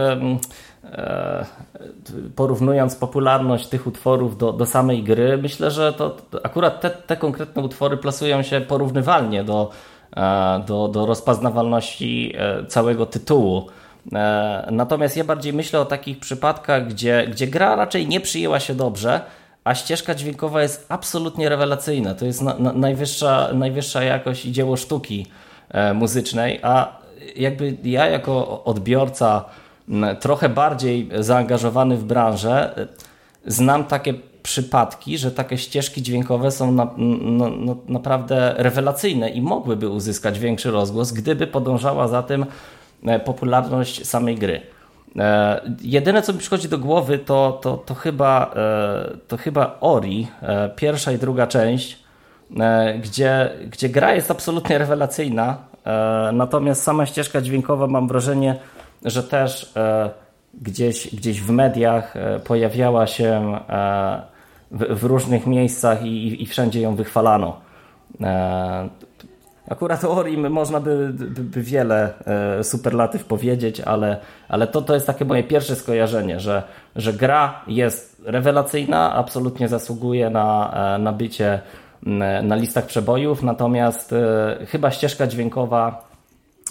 porównując 2.37 2.97
popularność 2.97 3.67
tych 3.67 3.87
utworów 3.87 4.39
do, 4.39 4.53
do 4.53 4.67
samej 4.67 5.03
gry, 5.03 5.39
myślę, 5.39 5.71
że 5.71 5.93
to 5.93 6.17
akurat 6.43 6.81
te, 6.81 6.91
te 6.91 7.17
konkretne 7.17 7.63
utwory 7.63 7.97
plasują 7.97 8.43
się 8.43 8.61
porównywalnie 8.61 9.45
do, 9.45 9.71
e, 10.17 10.63
do, 10.67 10.89
do 10.89 11.07
rozpoznawalności 11.07 12.35
e, 12.39 12.67
całego 12.67 13.07
tytułu. 13.07 13.67
Natomiast 14.71 15.17
ja 15.17 15.25
bardziej 15.25 15.53
myślę 15.53 15.81
o 15.81 15.85
takich 15.85 16.19
przypadkach, 16.19 16.89
gdzie, 16.89 17.27
gdzie 17.31 17.47
gra 17.47 17.77
raczej 17.77 18.09
nie 18.09 18.21
przyjęła 18.21 18.61
się 18.61 18.75
dobrze, 18.75 19.21
a 19.65 19.75
ścieżka 19.75 20.15
dźwiękowa 20.15 20.63
jest 20.63 20.87
absolutnie 20.89 21.49
rewelacyjna. 21.49 22.15
To 22.15 22.25
jest 22.25 22.43
na, 22.43 22.59
na, 22.59 22.73
najwyższa, 22.73 23.49
najwyższa 23.55 24.03
jakość 24.03 24.47
i 24.47 24.53
dzieło 24.53 24.77
sztuki 24.77 25.27
e, 25.69 25.95
muzycznej, 25.95 26.61
a 26.63 27.01
jakby 27.37 27.77
ja 27.85 28.07
jako 28.07 28.65
odbiorca 28.65 29.45
trochę 30.21 30.49
bardziej 30.49 31.11
zaangażowany 31.19 31.97
w 31.97 32.05
branżę 32.05 32.77
e, 32.77 32.87
znam 33.47 33.85
takie 33.85 34.15
przypadki, 34.43 35.19
że 35.19 35.31
takie 35.31 35.59
ścieżki 35.59 36.03
dźwiękowe 36.03 36.51
są 36.51 36.73
na, 36.73 36.91
no, 36.97 37.51
no, 37.51 37.77
naprawdę 37.89 38.55
rewelacyjne 38.57 39.31
i 39.31 39.43
mogłyby 39.43 39.89
uzyskać 39.89 40.39
większy 40.39 40.71
rozgłos, 40.71 41.13
gdyby 41.13 41.47
podążała 41.47 42.09
za 42.09 42.23
tym 42.23 42.47
e, 43.07 43.21
popularność 43.21 44.07
samej 44.07 44.37
gry. 44.37 44.61
E, 45.19 45.61
jedyne, 45.83 46.23
co 46.23 46.33
mi 46.33 46.39
przychodzi 46.39 46.69
do 46.69 46.79
głowy, 46.79 47.19
to, 47.19 47.59
to, 47.63 47.77
to, 47.77 47.95
chyba, 47.95 48.51
e, 48.57 49.17
to 49.29 49.37
chyba 49.37 49.77
Ori, 49.81 50.27
e, 50.43 50.69
pierwsza 50.69 51.13
i 51.13 51.19
druga 51.19 51.47
część, 51.47 51.99
gdzie, 53.03 53.51
gdzie 53.71 53.89
gra 53.89 54.15
jest 54.15 54.31
absolutnie 54.31 54.79
rewelacyjna, 54.79 55.57
natomiast 56.33 56.83
sama 56.83 57.07
ścieżka 57.07 57.41
dźwiękowa 57.41 57.87
mam 57.87 58.09
wrażenie, 58.09 58.57
że 59.05 59.23
też 59.23 59.73
gdzieś, 60.55 61.15
gdzieś 61.15 61.43
w 61.43 61.51
mediach 61.51 62.15
pojawiała 62.45 63.07
się 63.07 63.59
w, 64.71 65.01
w 65.01 65.05
różnych 65.05 65.47
miejscach 65.47 66.05
i, 66.05 66.43
i 66.43 66.47
wszędzie 66.47 66.81
ją 66.81 66.97
wychwalano. 66.97 67.61
Akurat 69.71 70.05
o 70.05 70.11
Orim 70.11 70.51
można 70.51 70.81
by, 70.81 71.13
by, 71.13 71.43
by 71.45 71.63
wiele 71.63 72.13
e, 72.59 72.65
superlatyw 72.65 73.25
powiedzieć, 73.25 73.81
ale, 73.81 74.17
ale 74.49 74.67
to, 74.67 74.83
to 74.83 74.95
jest 74.95 75.07
takie 75.07 75.25
moje 75.25 75.43
pierwsze 75.43 75.77
skojarzenie, 75.77 76.41
że, 76.41 76.63
że 76.97 77.13
gra 77.13 77.61
jest 77.67 78.23
rewelacyjna, 78.25 79.15
absolutnie 79.15 79.69
zasługuje 79.69 80.31
na, 80.31 80.73
e, 80.97 80.99
na 80.99 81.13
bycie 81.13 81.61
na 82.43 82.57
listach 82.57 82.87
przebojów, 82.87 83.43
natomiast 83.43 84.13
e, 84.13 84.67
chyba 84.67 84.91
ścieżka 84.91 85.27
dźwiękowa 85.27 86.09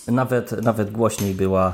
nawet, 0.08 0.64
nawet 0.64 0.92
głośniej 0.92 1.34
była 1.34 1.74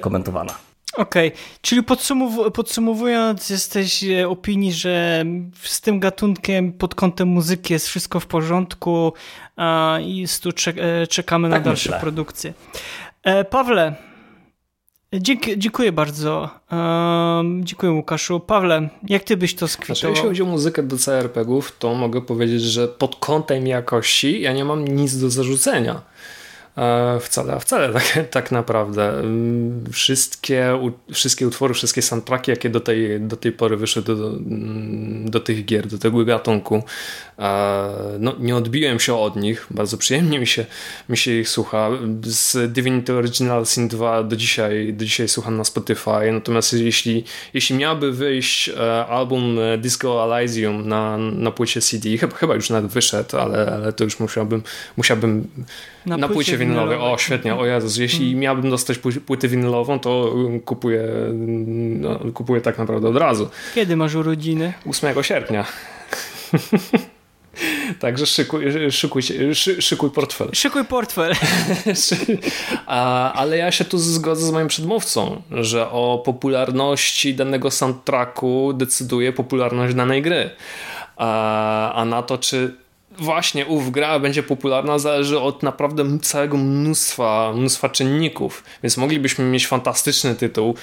komentowana. 0.00 0.54
Okej, 0.96 1.28
okay. 1.28 1.40
czyli 1.60 1.82
podsumow 1.82 2.52
podsumowując, 2.52 3.50
jesteś 3.50 4.04
e, 4.04 4.28
opinii, 4.28 4.72
że 4.72 5.24
z 5.62 5.80
tym 5.80 6.00
gatunkiem 6.00 6.72
pod 6.72 6.94
kątem 6.94 7.28
muzyki 7.28 7.72
jest 7.72 7.88
wszystko 7.88 8.20
w 8.20 8.26
porządku 8.26 9.12
a, 9.56 9.98
i 10.02 10.26
tu 10.42 10.48
e, 10.76 11.06
czekamy 11.06 11.50
tak 11.50 11.58
na 11.60 11.64
dalsze 11.64 11.88
myślę. 11.88 12.00
produkcje. 12.00 12.54
E, 13.22 13.44
Pawle, 13.44 13.94
dzięki, 15.12 15.58
dziękuję 15.58 15.92
bardzo. 15.92 16.50
E, 16.72 17.42
dziękuję 17.60 17.92
Łukaszu. 17.92 18.40
Pawle, 18.40 18.88
jak 19.08 19.24
ty 19.24 19.36
byś 19.36 19.54
to 19.54 19.68
skwitował? 19.68 19.96
Znaczy, 19.96 20.10
jeśli 20.10 20.28
chodzi 20.28 20.42
o 20.42 20.46
muzykę 20.46 20.82
do 20.82 20.96
CRPG-ów, 20.98 21.78
to 21.78 21.94
mogę 21.94 22.22
powiedzieć, 22.22 22.62
że 22.62 22.88
pod 22.88 23.16
kątem 23.16 23.66
jakości 23.66 24.40
ja 24.40 24.52
nie 24.52 24.64
mam 24.64 24.88
nic 24.88 25.18
do 25.18 25.30
zarzucenia 25.30 25.94
E, 25.94 26.00
wcale, 27.20 27.60
wcale 27.60 27.92
tak, 28.00 28.28
tak 28.30 28.52
naprawdę. 28.52 29.18
Mm, 29.18 29.84
wszystkie, 29.92 30.78
wszystkie 31.12 31.46
utwory, 31.46 31.74
wszystkie 31.74 32.02
soundtracki, 32.02 32.50
jakie 32.50 32.70
do 32.70 32.80
tej, 32.80 33.20
do 33.20 33.36
tej 33.36 33.52
pory 33.52 33.76
wyszły 33.76 34.02
do, 34.02 34.16
do, 34.16 34.28
mm, 34.28 35.30
tych 35.44 35.64
gier, 35.64 35.86
do 35.86 35.98
tego 35.98 36.24
gatunku, 36.24 36.82
e, 37.38 37.92
no, 38.18 38.34
nie 38.38 38.56
odbiłem 38.56 39.00
się 39.00 39.14
od 39.14 39.36
nich. 39.36 39.66
Bardzo 39.70 39.98
przyjemnie 39.98 40.38
mi 40.38 40.46
się, 40.46 40.66
mi 41.08 41.16
się 41.16 41.30
ich 41.30 41.48
słucha. 41.48 41.90
Z 42.22 42.72
Divinity 42.72 43.12
Original 43.12 43.66
Sin 43.66 43.88
2 43.88 44.22
do 44.22 44.36
dzisiaj, 44.36 44.94
do 44.94 45.04
dzisiaj 45.04 45.28
słucham 45.28 45.56
na 45.56 45.64
Spotify. 45.64 46.32
Natomiast 46.32 46.72
jeśli, 46.72 47.24
jeśli 47.54 47.76
miałby 47.76 48.12
wyjść 48.12 48.68
e, 48.68 49.06
album 49.06 49.58
Disco 49.78 50.36
Elysium 50.36 50.88
na, 50.88 51.18
na 51.18 51.50
płycie 51.50 51.80
CD, 51.80 52.16
chyba, 52.16 52.36
chyba 52.36 52.54
już 52.54 52.70
nawet 52.70 52.90
wyszedł, 52.90 53.36
ale, 53.36 53.72
ale 53.72 53.92
to 53.92 54.04
już 54.04 54.20
musiałbym, 54.20 54.62
musiałbym 54.96 55.48
na, 56.06 56.16
na 56.16 56.28
płycie 56.28 56.58
winylowej. 56.58 56.98
O, 56.98 57.18
świetnie, 57.18 57.54
o 57.54 57.66
Jezus. 57.66 57.96
Jeśli 57.96 58.26
hmm. 58.26 58.40
miałbym 58.40 58.70
dostać 58.70 58.98
płytę 59.26 59.48
winylową, 59.48 59.98
to 59.98 60.32
um, 60.34 60.60
kupuję, 60.60 61.02
no, 61.34 62.18
kupuję 62.34 62.60
tak 62.60 62.78
naprawdę 62.78 63.08
od 63.08 63.16
razu. 63.16 63.48
Kiedy 63.74 63.96
masz 63.96 64.14
urodziny? 64.14 64.72
8 64.86 65.22
sierpnia. 65.22 65.66
Także 68.00 68.26
szykuj, 68.26 68.64
szykuj, 68.90 69.22
szykuj 69.80 70.10
portfel. 70.10 70.48
Szykuj 70.52 70.84
portfel. 70.84 71.32
A, 72.86 73.32
ale 73.32 73.56
ja 73.56 73.70
się 73.72 73.84
tu 73.84 73.98
zgodzę 73.98 74.46
z 74.46 74.50
moim 74.50 74.68
przedmówcą, 74.68 75.42
że 75.50 75.90
o 75.90 76.22
popularności 76.24 77.34
danego 77.34 77.70
soundtracku 77.70 78.72
decyduje 78.72 79.32
popularność 79.32 79.94
danej 79.94 80.22
gry. 80.22 80.50
A, 81.16 81.92
a 81.92 82.04
na 82.04 82.22
to, 82.22 82.38
czy 82.38 82.76
właśnie 83.18 83.66
ów 83.66 83.90
gra 83.90 84.18
będzie 84.18 84.42
popularna 84.42 84.98
zależy 84.98 85.40
od 85.40 85.62
naprawdę 85.62 86.18
całego 86.22 86.56
mnóstwa, 86.56 87.52
mnóstwa 87.56 87.88
czynników, 87.88 88.64
więc 88.82 88.96
moglibyśmy 88.96 89.44
mieć 89.44 89.66
fantastyczny 89.66 90.34
tytuł 90.34 90.74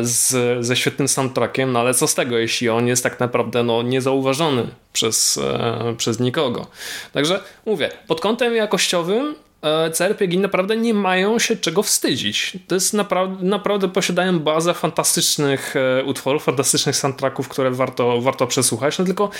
z, 0.00 0.34
ze 0.66 0.76
świetnym 0.76 1.08
soundtrackiem, 1.08 1.72
no 1.72 1.80
ale 1.80 1.94
co 1.94 2.06
z 2.06 2.14
tego, 2.14 2.38
jeśli 2.38 2.68
on 2.68 2.86
jest 2.86 3.02
tak 3.02 3.20
naprawdę 3.20 3.62
no, 3.62 3.82
niezauważony 3.82 4.66
przez, 4.92 5.38
e, 5.38 5.94
przez 5.96 6.20
nikogo. 6.20 6.66
Także 7.12 7.40
mówię, 7.66 7.90
pod 8.06 8.20
kątem 8.20 8.54
jakościowym 8.54 9.34
e, 9.34 9.49
CRPG 9.92 10.38
naprawdę 10.38 10.76
nie 10.76 10.94
mają 10.94 11.38
się 11.38 11.56
czego 11.56 11.82
wstydzić. 11.82 12.58
To 12.66 12.74
jest 12.74 12.94
naprawdę, 12.94 13.44
naprawdę 13.44 13.88
posiadają 13.88 14.38
bazę 14.38 14.74
fantastycznych 14.74 15.74
e, 15.76 16.04
utworów, 16.04 16.44
fantastycznych 16.44 16.96
soundtracków, 16.96 17.48
które 17.48 17.70
warto, 17.70 18.20
warto 18.20 18.46
przesłuchać, 18.46 18.98
no 18.98 19.04
tylko 19.04 19.30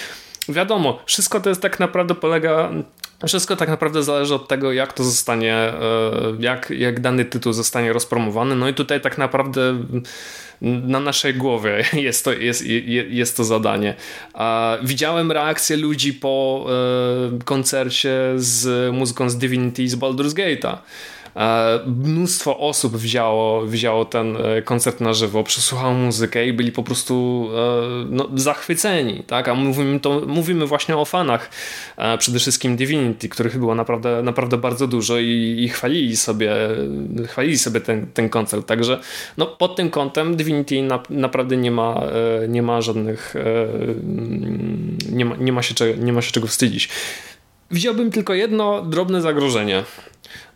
wiadomo, 0.48 0.98
wszystko 1.06 1.40
to 1.40 1.48
jest 1.48 1.62
tak 1.62 1.80
naprawdę 1.80 2.14
polega 2.14 2.70
wszystko 3.26 3.56
tak 3.56 3.68
naprawdę 3.68 4.02
zależy 4.02 4.34
od 4.34 4.48
tego, 4.48 4.72
jak 4.72 4.92
to 4.92 5.04
zostanie, 5.04 5.54
e, 5.54 5.72
jak, 6.38 6.70
jak 6.70 7.00
dany 7.00 7.24
tytuł 7.24 7.52
zostanie 7.52 7.92
rozpromowany. 7.92 8.56
No 8.56 8.68
i 8.68 8.74
tutaj 8.74 9.00
tak 9.00 9.18
naprawdę 9.18 9.84
na 10.62 11.00
naszej 11.00 11.34
głowie 11.34 11.84
jest 11.92 12.24
to, 12.24 12.32
jest, 12.32 12.64
jest 13.08 13.36
to 13.36 13.44
zadanie. 13.44 13.94
Widziałem 14.82 15.32
reakcję 15.32 15.76
ludzi 15.76 16.14
po 16.14 16.66
e, 16.68 17.44
koncercie 17.44 18.14
z 18.36 18.92
muzyką 18.94 19.30
z 19.30 19.38
Divinity 19.38 19.88
z 19.88 19.96
Baldur's 19.96 20.34
Gate'a. 20.34 20.76
E, 21.36 21.80
mnóstwo 21.86 22.58
osób 22.58 22.96
wzięło, 22.96 23.66
wzięło 23.66 24.04
ten 24.04 24.36
e, 24.36 24.62
koncert 24.62 25.00
na 25.00 25.14
żywo, 25.14 25.44
przesłuchało 25.44 25.94
muzykę 25.94 26.46
i 26.46 26.52
byli 26.52 26.72
po 26.72 26.82
prostu 26.82 27.46
e, 27.56 28.06
no, 28.10 28.28
zachwyceni, 28.34 29.22
tak? 29.26 29.48
A 29.48 29.54
mówimy, 29.54 30.00
to, 30.00 30.22
mówimy 30.26 30.66
właśnie 30.66 30.96
o 30.96 31.04
fanach, 31.04 31.50
przede 32.18 32.38
wszystkim 32.38 32.76
Divinity, 32.76 33.28
których 33.28 33.58
było 33.58 33.74
naprawdę, 33.74 34.22
naprawdę 34.22 34.56
bardzo 34.58 34.86
dużo 34.86 35.18
i, 35.18 35.56
i 35.58 35.68
chwalili 35.68 36.16
sobie, 36.16 36.52
chwalili 37.26 37.58
sobie 37.58 37.80
ten, 37.80 38.06
ten 38.06 38.28
koncert, 38.28 38.66
także 38.66 39.00
no, 39.36 39.46
pod 39.46 39.76
tym 39.76 39.90
kątem 39.90 40.36
Divinity 40.36 40.82
na, 40.82 41.02
naprawdę 41.10 41.56
nie 41.56 41.70
ma, 41.70 42.02
nie 42.48 42.62
ma 42.62 42.80
żadnych 42.80 43.34
nie 45.12 45.24
ma, 45.24 45.36
nie, 45.36 45.52
ma 45.52 45.62
się, 45.62 45.74
nie 45.98 46.12
ma 46.12 46.22
się 46.22 46.32
czego 46.32 46.46
wstydzić. 46.46 46.88
Widziałbym 47.70 48.10
tylko 48.10 48.34
jedno 48.34 48.82
drobne 48.82 49.20
zagrożenie 49.20 49.84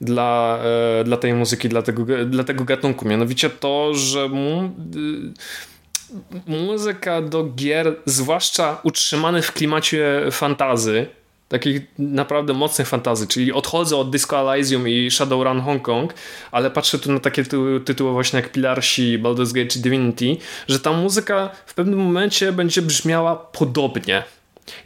dla, 0.00 0.58
e, 1.00 1.04
dla 1.04 1.16
tej 1.16 1.34
muzyki, 1.34 1.68
dla 1.68 1.82
tego, 1.82 2.04
dla 2.26 2.44
tego 2.44 2.64
gatunku. 2.64 3.08
Mianowicie 3.08 3.50
to, 3.50 3.94
że 3.94 4.28
mu, 4.28 4.64
y, 4.96 6.50
muzyka 6.50 7.22
do 7.22 7.44
gier, 7.44 7.96
zwłaszcza 8.06 8.80
utrzymany 8.82 9.42
w 9.42 9.52
klimacie 9.52 10.26
fantazy, 10.30 11.06
takich 11.48 11.82
naprawdę 11.98 12.52
mocnych 12.52 12.88
fantazy, 12.88 13.26
czyli 13.26 13.52
odchodzę 13.52 13.96
od 13.96 14.10
Disco 14.10 14.52
Elysium 14.52 14.88
i 14.88 15.10
Shadowrun 15.10 15.60
Hong 15.60 15.82
Kong, 15.82 16.14
ale 16.50 16.70
patrzę 16.70 16.98
tu 16.98 17.12
na 17.12 17.20
takie 17.20 17.44
tytuły, 17.44 17.80
tytuły 17.80 18.12
właśnie 18.12 18.40
jak 18.40 18.52
Pilarsi, 18.52 19.18
Baldur's 19.18 19.52
Gate 19.52 19.66
czy 19.66 19.78
Divinity, 19.78 20.36
że 20.68 20.80
ta 20.80 20.92
muzyka 20.92 21.50
w 21.66 21.74
pewnym 21.74 21.98
momencie 21.98 22.52
będzie 22.52 22.82
brzmiała 22.82 23.36
podobnie. 23.36 24.22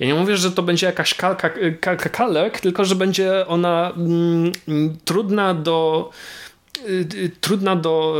Ja 0.00 0.06
nie 0.06 0.14
mówię, 0.14 0.36
że 0.36 0.50
to 0.50 0.62
będzie 0.62 0.86
jakaś 0.86 1.14
kalka, 1.14 1.50
kalka 1.80 2.08
kalek, 2.08 2.60
tylko 2.60 2.84
że 2.84 2.94
będzie 2.94 3.46
ona 3.46 3.92
mm, 3.96 4.52
trudna 5.04 5.54
do 5.54 6.10
Y, 6.10 6.47
y, 6.47 6.47
trudna 7.40 7.76
do, 7.76 8.14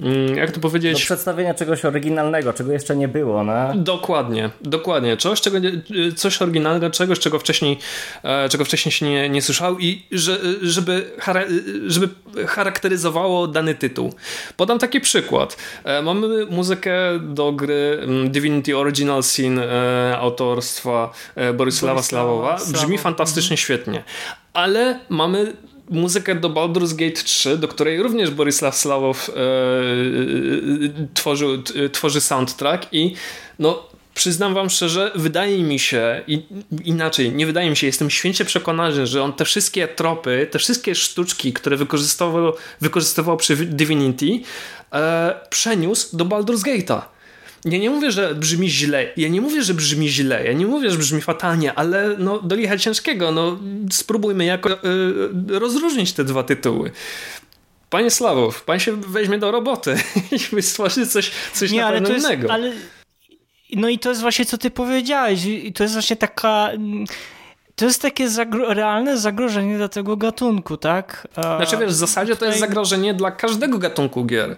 y, 0.00 0.02
mm, 0.02 0.36
jak 0.36 0.50
to 0.50 0.60
powiedzieć... 0.60 0.92
Do 0.92 0.98
przedstawienia 0.98 1.54
czegoś 1.54 1.84
oryginalnego, 1.84 2.52
czego 2.52 2.72
jeszcze 2.72 2.96
nie 2.96 3.08
było. 3.08 3.44
No? 3.44 3.52
Dokładnie, 3.74 4.50
dokładnie. 4.60 5.16
Coś, 5.16 5.40
czego 5.40 5.58
coś 6.16 6.42
oryginalnego, 6.42 6.90
czegoś, 6.90 7.18
czego 7.18 7.38
wcześniej, 7.38 7.78
e, 8.22 8.48
czego 8.48 8.64
wcześniej 8.64 8.92
się 8.92 9.06
nie, 9.06 9.28
nie 9.28 9.42
słyszał 9.42 9.78
i 9.78 10.02
że, 10.12 10.38
żeby, 10.62 11.10
żeby 11.86 12.08
charakteryzowało 12.46 13.46
dany 13.46 13.74
tytuł. 13.74 14.14
Podam 14.56 14.78
taki 14.78 15.00
przykład. 15.00 15.56
E, 15.84 16.02
mamy 16.02 16.46
muzykę 16.46 16.92
do 17.20 17.52
gry 17.52 17.98
mm, 18.02 18.30
Divinity 18.30 18.76
Original 18.76 19.22
Sin 19.22 19.58
e, 19.58 20.18
autorstwa 20.18 21.12
Borysława 21.54 22.02
Slawowa. 22.02 22.58
Brzmi 22.72 22.98
fantastycznie, 22.98 23.54
mhm. 23.54 23.58
świetnie. 23.58 24.04
Ale 24.52 25.00
mamy 25.08 25.52
muzykę 25.90 26.34
do 26.34 26.50
Baldur's 26.50 26.96
Gate 26.96 27.22
3, 27.22 27.58
do 27.58 27.68
której 27.68 28.02
również 28.02 28.30
Borisław 28.30 28.76
Slawow 28.76 29.30
e, 29.30 29.32
e, 29.32 29.36
tworzył, 31.14 31.62
t, 31.62 31.88
tworzy 31.90 32.20
soundtrack 32.20 32.86
i 32.92 33.14
no 33.58 33.88
przyznam 34.14 34.54
wam 34.54 34.70
szczerze, 34.70 35.12
wydaje 35.14 35.62
mi 35.62 35.78
się, 35.78 36.22
i, 36.26 36.42
inaczej, 36.84 37.32
nie 37.32 37.46
wydaje 37.46 37.70
mi 37.70 37.76
się, 37.76 37.86
jestem 37.86 38.10
święcie 38.10 38.44
przekonany, 38.44 39.06
że 39.06 39.22
on 39.22 39.32
te 39.32 39.44
wszystkie 39.44 39.88
tropy, 39.88 40.48
te 40.50 40.58
wszystkie 40.58 40.94
sztuczki, 40.94 41.52
które 41.52 41.76
wykorzystywał, 41.76 42.52
wykorzystywał 42.80 43.36
przy 43.36 43.56
Divinity, 43.56 44.40
e, 44.92 45.40
przeniósł 45.50 46.16
do 46.16 46.24
Baldur's 46.24 46.62
Gate'a. 46.62 47.17
Ja 47.64 47.78
nie 47.78 47.90
mówię, 47.90 48.12
że 48.12 48.34
brzmi 48.34 48.70
źle. 48.70 49.06
Ja 49.16 49.28
nie 49.28 49.40
mówię, 49.40 49.62
że 49.62 49.74
brzmi 49.74 50.08
źle. 50.08 50.44
Ja 50.44 50.52
nie 50.52 50.66
mówię, 50.66 50.90
że 50.90 50.98
brzmi 50.98 51.20
fatalnie, 51.20 51.74
ale 51.74 52.16
no, 52.18 52.38
do 52.38 52.56
licha 52.56 52.78
ciężkiego. 52.78 53.32
No, 53.32 53.58
spróbujmy 53.92 54.44
jako, 54.44 54.72
y, 54.72 55.58
rozróżnić 55.58 56.12
te 56.12 56.24
dwa 56.24 56.42
tytuły. 56.42 56.90
Panie 57.90 58.10
Sławow, 58.10 58.64
pan 58.64 58.80
się 58.80 59.00
weźmie 59.00 59.38
do 59.38 59.50
roboty 59.50 59.96
i 60.58 60.62
stworzy 60.62 61.06
coś, 61.06 61.30
coś 61.52 61.70
nie, 61.70 61.86
ale 61.86 62.00
to 62.00 62.12
jest, 62.12 62.26
innego. 62.26 62.52
Ale... 62.52 62.72
No 63.72 63.88
i 63.88 63.98
to 63.98 64.08
jest 64.08 64.20
właśnie, 64.20 64.44
co 64.44 64.58
ty 64.58 64.70
powiedziałeś. 64.70 65.44
I 65.44 65.72
to 65.72 65.82
jest 65.82 65.94
właśnie 65.94 66.16
taka... 66.16 66.70
To 67.76 67.84
jest 67.84 68.02
takie 68.02 68.28
zagro 68.28 68.74
realne 68.74 69.18
zagrożenie 69.18 69.76
dla 69.76 69.88
tego 69.88 70.16
gatunku, 70.16 70.76
tak? 70.76 71.28
Znaczy 71.34 71.76
wiesz, 71.76 71.90
w 71.90 71.94
zasadzie 71.94 72.36
to 72.36 72.46
jest 72.46 72.58
zagrożenie 72.58 73.14
dla 73.14 73.30
każdego 73.30 73.78
gatunku 73.78 74.24
gier. 74.24 74.56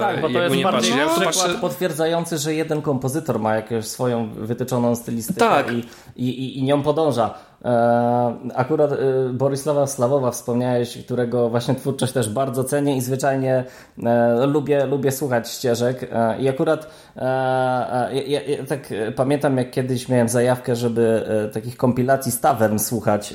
Tak, 0.00 0.20
bo 0.20 0.28
to 0.28 0.42
jest 0.42 0.62
bardziej 0.62 0.92
patrzę, 0.92 1.30
przykład 1.30 1.60
potwierdzający, 1.60 2.38
że 2.38 2.54
jeden 2.54 2.82
kompozytor 2.82 3.40
ma 3.40 3.54
jakąś 3.54 3.86
swoją 3.86 4.28
wytyczoną 4.34 4.96
stylistykę 4.96 5.40
tak. 5.40 5.72
i, 5.72 5.84
i, 6.16 6.58
i 6.58 6.62
nią 6.62 6.82
podąża. 6.82 7.34
E, 7.64 8.34
akurat 8.54 8.92
e, 8.92 8.96
Borysława 9.32 9.86
Slawowa 9.86 10.30
wspomniałeś, 10.30 10.98
którego 11.04 11.50
właśnie 11.50 11.74
twórczość 11.74 12.12
też 12.12 12.28
bardzo 12.28 12.64
cenię 12.64 12.96
i 12.96 13.00
zwyczajnie 13.00 13.64
e, 14.04 14.46
lubię, 14.46 14.86
lubię 14.86 15.12
słuchać 15.12 15.50
ścieżek. 15.50 16.10
I 16.38 16.48
akurat 16.48 16.90
ja, 17.16 18.22
ja, 18.26 18.42
ja 18.42 18.64
tak 18.68 18.80
pamiętam, 19.16 19.56
jak 19.56 19.70
kiedyś 19.70 20.08
miałem 20.08 20.28
zajawkę, 20.28 20.76
żeby 20.76 21.26
takich 21.52 21.76
kompilacji 21.76 22.32
z 22.32 22.40
słuchać. 22.78 23.34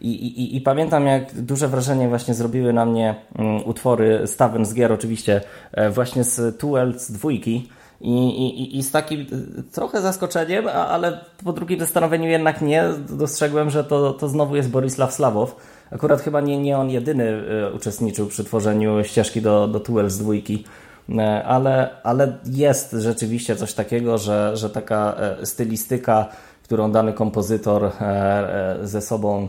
I, 0.00 0.10
i, 0.10 0.56
I, 0.56 0.60
pamiętam, 0.60 1.06
jak 1.06 1.34
duże 1.34 1.68
wrażenie 1.68 2.08
właśnie 2.08 2.34
zrobiły 2.34 2.72
na 2.72 2.84
mnie 2.84 3.14
mm, 3.38 3.64
utwory 3.64 4.26
z 4.26 4.36
z 4.64 4.74
gier, 4.74 4.92
oczywiście 4.92 5.40
właśnie 5.90 6.24
z 6.24 6.58
Tuel 6.58 6.98
z 6.98 7.12
dwójki. 7.12 7.68
I, 8.04 8.28
i, 8.46 8.78
I 8.78 8.82
z 8.82 8.90
takim 8.90 9.20
y, 9.20 9.62
trochę 9.72 10.00
zaskoczeniem, 10.00 10.68
ale 10.68 11.20
po 11.44 11.52
drugim 11.52 11.80
zastanowieniu 11.80 12.28
jednak 12.28 12.62
nie, 12.62 12.84
dostrzegłem, 13.08 13.70
że 13.70 13.84
to, 13.84 14.12
to 14.12 14.28
znowu 14.28 14.56
jest 14.56 14.70
Borisław 14.70 15.14
Slawow. 15.14 15.56
Akurat 15.90 16.20
chyba 16.20 16.40
nie, 16.40 16.58
nie 16.58 16.78
on 16.78 16.90
jedyny 16.90 17.24
y, 17.24 17.74
uczestniczył 17.74 18.26
przy 18.26 18.44
tworzeniu 18.44 19.04
ścieżki 19.04 19.42
do, 19.42 19.68
do 19.68 19.80
Tuel 19.80 20.10
z 20.10 20.18
dwójki, 20.18 20.64
y, 21.08 21.22
ale, 21.44 21.90
ale 22.02 22.38
jest 22.46 22.92
rzeczywiście 22.92 23.56
coś 23.56 23.74
takiego, 23.74 24.18
że, 24.18 24.56
że 24.56 24.70
taka 24.70 25.16
stylistyka, 25.44 26.28
którą 26.62 26.92
dany 26.92 27.12
kompozytor 27.12 27.90
ze 28.82 29.00
sobą 29.00 29.48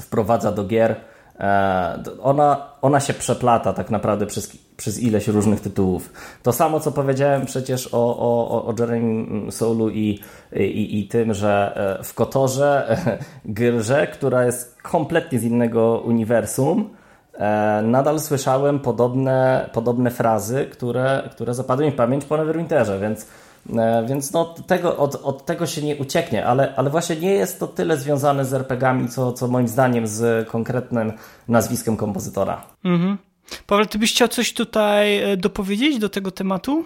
wprowadza 0.00 0.52
do 0.52 0.64
gier, 0.64 0.96
E, 1.40 2.02
ona, 2.22 2.66
ona 2.82 3.00
się 3.00 3.14
przeplata 3.14 3.72
tak 3.72 3.90
naprawdę 3.90 4.26
przez, 4.26 4.56
przez 4.76 5.02
ileś 5.02 5.28
różnych 5.28 5.60
tytułów. 5.60 6.12
To 6.42 6.52
samo, 6.52 6.80
co 6.80 6.92
powiedziałem 6.92 7.46
przecież 7.46 7.88
o, 7.92 8.18
o, 8.18 8.64
o 8.66 8.74
Jeremy 8.78 9.52
Soulu 9.52 9.90
i, 9.90 10.20
i, 10.52 10.98
i 10.98 11.08
tym, 11.08 11.34
że 11.34 11.72
e, 12.00 12.04
w 12.04 12.14
Kotorze 12.14 12.96
grze, 13.44 14.06
która 14.06 14.44
jest 14.44 14.82
kompletnie 14.82 15.38
z 15.38 15.44
innego 15.44 16.02
uniwersum, 16.04 16.90
e, 17.34 17.82
nadal 17.82 18.20
słyszałem 18.20 18.80
podobne, 18.80 19.70
podobne 19.72 20.10
frazy, 20.10 20.66
które, 20.72 21.28
które 21.32 21.54
zapadły 21.54 21.86
mi 21.86 21.92
w 21.92 21.96
pamięć 21.96 22.24
po 22.24 22.36
Neverwinterze, 22.36 23.00
więc 23.00 23.26
E, 23.72 24.06
więc 24.06 24.32
no, 24.32 24.54
tego, 24.66 24.96
od, 24.96 25.14
od 25.14 25.44
tego 25.44 25.66
się 25.66 25.82
nie 25.82 25.96
ucieknie, 25.96 26.46
ale, 26.46 26.74
ale 26.76 26.90
właśnie 26.90 27.16
nie 27.16 27.34
jest 27.34 27.60
to 27.60 27.66
tyle 27.66 27.96
związane 27.96 28.44
z 28.44 28.54
RPGami, 28.54 29.08
co, 29.08 29.32
co 29.32 29.48
moim 29.48 29.68
zdaniem 29.68 30.06
z 30.06 30.48
konkretnym 30.48 31.12
nazwiskiem 31.48 31.96
kompozytora. 31.96 32.62
Mhm. 32.84 33.18
Paweł, 33.66 33.86
ty 33.86 33.98
byś 33.98 34.12
chciał 34.12 34.28
coś 34.28 34.52
tutaj 34.52 35.18
e, 35.18 35.36
dopowiedzieć 35.36 35.98
do 35.98 36.08
tego 36.08 36.30
tematu? 36.30 36.84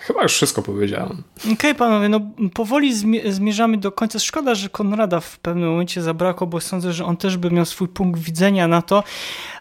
Chyba 0.00 0.22
już 0.22 0.32
wszystko 0.32 0.62
powiedziałem. 0.62 1.22
Okej, 1.38 1.52
okay, 1.52 1.74
panowie, 1.74 2.08
no 2.08 2.20
powoli 2.54 2.94
zmierzamy 3.30 3.76
do 3.76 3.92
końca. 3.92 4.18
Szkoda, 4.18 4.54
że 4.54 4.68
Konrada 4.68 5.20
w 5.20 5.38
pewnym 5.38 5.70
momencie 5.70 6.02
zabrakło, 6.02 6.46
bo 6.46 6.60
sądzę, 6.60 6.92
że 6.92 7.04
on 7.04 7.16
też 7.16 7.36
by 7.36 7.50
miał 7.50 7.64
swój 7.64 7.88
punkt 7.88 8.20
widzenia 8.20 8.68
na 8.68 8.82
to. 8.82 9.04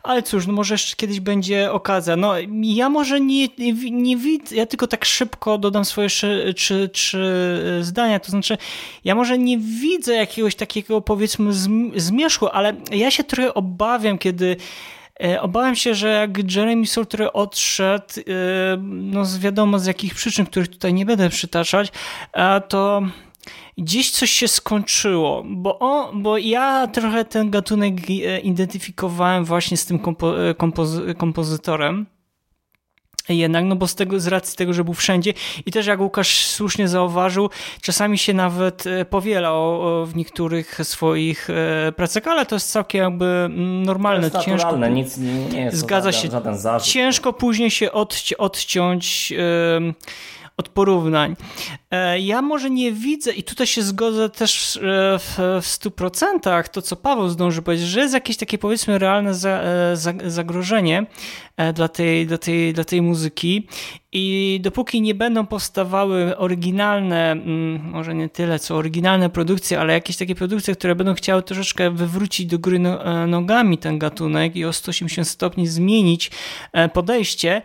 Ale 0.03 0.23
cóż, 0.23 0.47
no 0.47 0.53
może 0.53 0.73
jeszcze 0.73 0.95
kiedyś 0.95 1.19
będzie 1.19 1.71
okazja. 1.71 2.15
No 2.15 2.33
ja 2.63 2.89
może 2.89 3.19
nie, 3.21 3.47
nie, 3.57 3.91
nie 3.91 4.17
widzę, 4.17 4.55
ja 4.55 4.65
tylko 4.65 4.87
tak 4.87 5.05
szybko 5.05 5.57
dodam 5.57 5.85
swoje 5.85 6.09
trzy, 6.09 6.53
trzy, 6.55 6.89
trzy 6.93 7.79
zdania. 7.81 8.19
To 8.19 8.31
znaczy, 8.31 8.57
ja 9.03 9.15
może 9.15 9.37
nie 9.37 9.57
widzę 9.57 10.13
jakiegoś 10.13 10.55
takiego 10.55 11.01
powiedzmy 11.01 11.51
zmierzchu, 11.95 12.47
ale 12.47 12.75
ja 12.91 13.11
się 13.11 13.23
trochę 13.23 13.53
obawiam, 13.53 14.17
kiedy 14.17 14.57
E, 14.57 14.57
obawiam 15.41 15.75
się, 15.75 15.95
że 15.95 16.09
jak 16.09 16.55
Jeremy 16.55 16.87
Salter 16.87 17.29
odszedł, 17.33 18.05
e, 18.19 18.23
no 18.81 19.25
z 19.25 19.39
wiadomo 19.39 19.79
z 19.79 19.85
jakich 19.85 20.15
przyczyn, 20.15 20.45
których 20.45 20.67
tutaj 20.67 20.93
nie 20.93 21.05
będę 21.05 21.29
przytaczać, 21.29 21.91
to 22.69 23.01
gdzieś 23.77 24.11
coś 24.11 24.31
się 24.31 24.47
skończyło, 24.47 25.43
bo, 25.45 25.79
o, 25.79 26.11
bo 26.13 26.37
ja 26.37 26.87
trochę 26.87 27.25
ten 27.25 27.49
gatunek 27.49 27.93
e, 28.09 28.39
identyfikowałem 28.39 29.45
właśnie 29.45 29.77
z 29.77 29.85
tym 29.85 29.99
kompo, 29.99 30.33
kompozy, 30.57 31.15
kompozytorem 31.15 32.05
jednak, 33.33 33.65
no 33.65 33.75
bo 33.75 33.87
z, 33.87 33.95
tego, 33.95 34.19
z 34.19 34.27
racji 34.27 34.57
tego, 34.57 34.73
że 34.73 34.83
był 34.83 34.93
wszędzie 34.93 35.33
i 35.65 35.71
też 35.71 35.87
jak 35.87 35.99
Łukasz 35.99 36.45
słusznie 36.45 36.87
zauważył, 36.87 37.49
czasami 37.81 38.17
się 38.17 38.33
nawet 38.33 38.87
e, 38.87 39.05
powielał 39.05 39.81
w 40.05 40.15
niektórych 40.15 40.79
swoich 40.83 41.49
e, 41.49 41.91
pracach, 41.91 42.27
ale 42.27 42.45
to 42.45 42.55
jest 42.55 42.71
całkiem 42.71 43.03
jakby 43.03 43.25
mm, 43.25 43.83
normalne. 43.83 44.31
To 44.31 44.37
jest 44.37 44.49
ciężko, 44.49 44.87
nic 44.87 45.17
nie, 45.17 45.61
jest 45.61 45.77
zgadza 45.77 46.11
żaden, 46.11 46.31
się. 46.31 46.59
Żaden. 46.61 46.79
Ciężko 46.79 47.33
później 47.33 47.71
się 47.71 47.91
odci 47.91 48.37
odciąć 48.37 49.33
od 50.57 50.69
porównań. 50.69 51.35
E, 51.91 52.19
ja 52.19 52.41
może 52.41 52.69
nie 52.69 52.91
widzę, 52.91 53.33
i 53.33 53.43
tutaj 53.43 53.67
się 53.67 53.81
zgodzę 53.81 54.29
też 54.29 54.79
w, 55.19 55.59
stu 55.61 55.91
procentach, 55.91 56.69
to 56.69 56.81
co 56.81 56.95
Paweł 56.95 57.29
zdążył 57.29 57.63
powiedzieć, 57.63 57.87
że 57.87 57.99
jest 57.99 58.13
jakieś 58.13 58.37
takie 58.37 58.57
powiedzmy 58.57 58.99
realne 58.99 59.33
za, 59.33 59.61
za, 59.93 60.13
zagrożenie 60.25 61.05
dla 61.73 61.87
tej, 61.87 62.27
dla, 62.27 62.37
tej, 62.37 62.73
dla 62.73 62.83
tej 62.83 63.01
muzyki 63.01 63.67
i 64.11 64.59
dopóki 64.63 65.01
nie 65.01 65.15
będą 65.15 65.45
powstawały 65.45 66.37
oryginalne, 66.37 67.31
mm, 67.31 67.89
może 67.91 68.15
nie 68.15 68.29
tyle 68.29 68.59
co 68.59 68.75
oryginalne 68.75 69.29
produkcje, 69.29 69.79
ale 69.79 69.93
jakieś 69.93 70.17
takie 70.17 70.35
produkcje, 70.35 70.75
które 70.75 70.95
będą 70.95 71.13
chciały 71.13 71.43
troszeczkę 71.43 71.91
wywrócić 71.91 72.45
do 72.45 72.59
góry 72.59 72.79
no, 72.79 73.05
e, 73.05 73.27
nogami 73.27 73.77
ten 73.77 73.99
gatunek 73.99 74.55
i 74.55 74.65
o 74.65 74.73
180 74.73 75.27
stopni 75.27 75.67
zmienić 75.67 76.31
e, 76.73 76.89
podejście, 76.89 77.61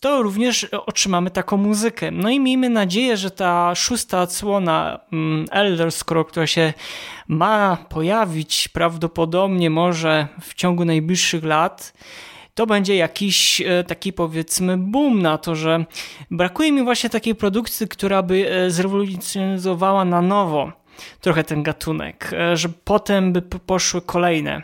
to 0.00 0.22
również 0.22 0.64
otrzymamy 0.64 1.30
taką 1.30 1.56
muzykę. 1.56 2.10
No 2.10 2.30
i 2.30 2.40
miejmy 2.40 2.70
nadzieję, 2.70 3.16
że 3.16 3.30
ta 3.30 3.74
szósta 3.74 4.22
odsłona 4.22 5.00
mm, 5.12 5.46
Elder 5.50 5.92
Scroll, 5.92 6.24
która 6.24 6.46
się 6.46 6.72
ma 7.28 7.76
pojawić 7.88 8.68
prawdopodobnie 8.68 9.70
może 9.70 10.28
w 10.40 10.54
ciągu 10.54 10.84
najbliższych 10.84 11.44
lat, 11.44 11.92
to 12.54 12.66
będzie 12.66 12.96
jakiś 12.96 13.60
e, 13.60 13.84
taki 13.84 14.12
powiedzmy 14.12 14.78
boom 14.78 15.22
na 15.22 15.38
to, 15.38 15.56
że 15.56 15.84
brakuje 16.30 16.72
mi 16.72 16.84
właśnie 16.84 17.10
takiej 17.10 17.34
produkcji, 17.34 17.88
która 17.88 18.22
by 18.22 18.50
e, 18.50 18.70
zrewolucjonizowała 18.70 20.04
na 20.04 20.22
nowo 20.22 20.72
trochę 21.20 21.44
ten 21.44 21.62
gatunek, 21.62 22.30
e, 22.32 22.56
że 22.56 22.68
potem 22.84 23.32
by 23.32 23.42
poszły 23.42 24.02
kolejne 24.02 24.62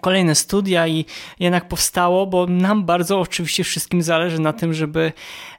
kolejne 0.00 0.34
studia 0.34 0.88
i 0.88 1.04
jednak 1.40 1.68
powstało, 1.68 2.26
bo 2.26 2.46
nam 2.46 2.84
bardzo 2.84 3.20
oczywiście 3.20 3.64
wszystkim 3.64 4.02
zależy 4.02 4.38
na 4.40 4.52
tym, 4.52 4.74
żeby 4.74 5.12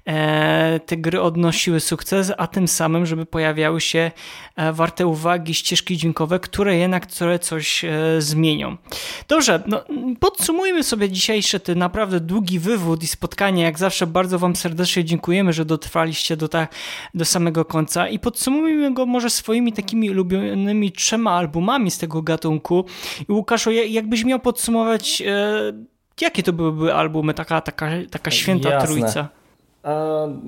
E, 0.07 0.79
te 0.85 0.97
gry 0.97 1.21
odnosiły 1.21 1.79
sukces, 1.79 2.31
a 2.37 2.47
tym 2.47 2.67
samym, 2.67 3.05
żeby 3.05 3.25
pojawiały 3.25 3.81
się 3.81 4.11
e, 4.55 4.73
warte 4.73 5.07
uwagi 5.07 5.53
ścieżki 5.53 5.97
dźwiękowe, 5.97 6.39
które 6.39 6.77
jednak 6.77 7.07
które 7.07 7.39
coś 7.39 7.85
e, 7.85 7.91
zmienią. 8.19 8.77
Dobrze, 9.27 9.63
no, 9.67 9.81
podsumujmy 10.19 10.83
sobie 10.83 11.09
dzisiejszy 11.09 11.59
ten 11.59 11.77
naprawdę 11.77 12.19
długi 12.19 12.59
wywód 12.59 13.03
i 13.03 13.07
spotkanie. 13.07 13.63
Jak 13.63 13.79
zawsze 13.79 14.07
bardzo 14.07 14.39
Wam 14.39 14.55
serdecznie 14.55 15.05
dziękujemy, 15.05 15.53
że 15.53 15.65
dotrwaliście 15.65 16.37
do, 16.37 16.47
ta, 16.47 16.67
do 17.13 17.25
samego 17.25 17.65
końca 17.65 18.07
i 18.07 18.19
podsumujmy 18.19 18.93
go 18.93 19.05
może 19.05 19.29
swoimi 19.29 19.73
takimi 19.73 20.09
ulubionymi 20.09 20.91
trzema 20.91 21.31
albumami 21.31 21.91
z 21.91 21.97
tego 21.97 22.21
gatunku. 22.21 22.85
I 23.29 23.31
Łukaszu, 23.31 23.71
jakbyś 24.15 24.29
miał 24.29 24.39
podsumować, 24.39 25.23
jakie 26.21 26.43
to 26.43 26.53
byłyby 26.53 26.93
albumy, 26.93 27.33
taka, 27.33 27.61
taka, 27.61 27.89
taka 28.11 28.31
święta 28.31 28.69
Jasne. 28.69 28.87
trójca? 28.87 29.27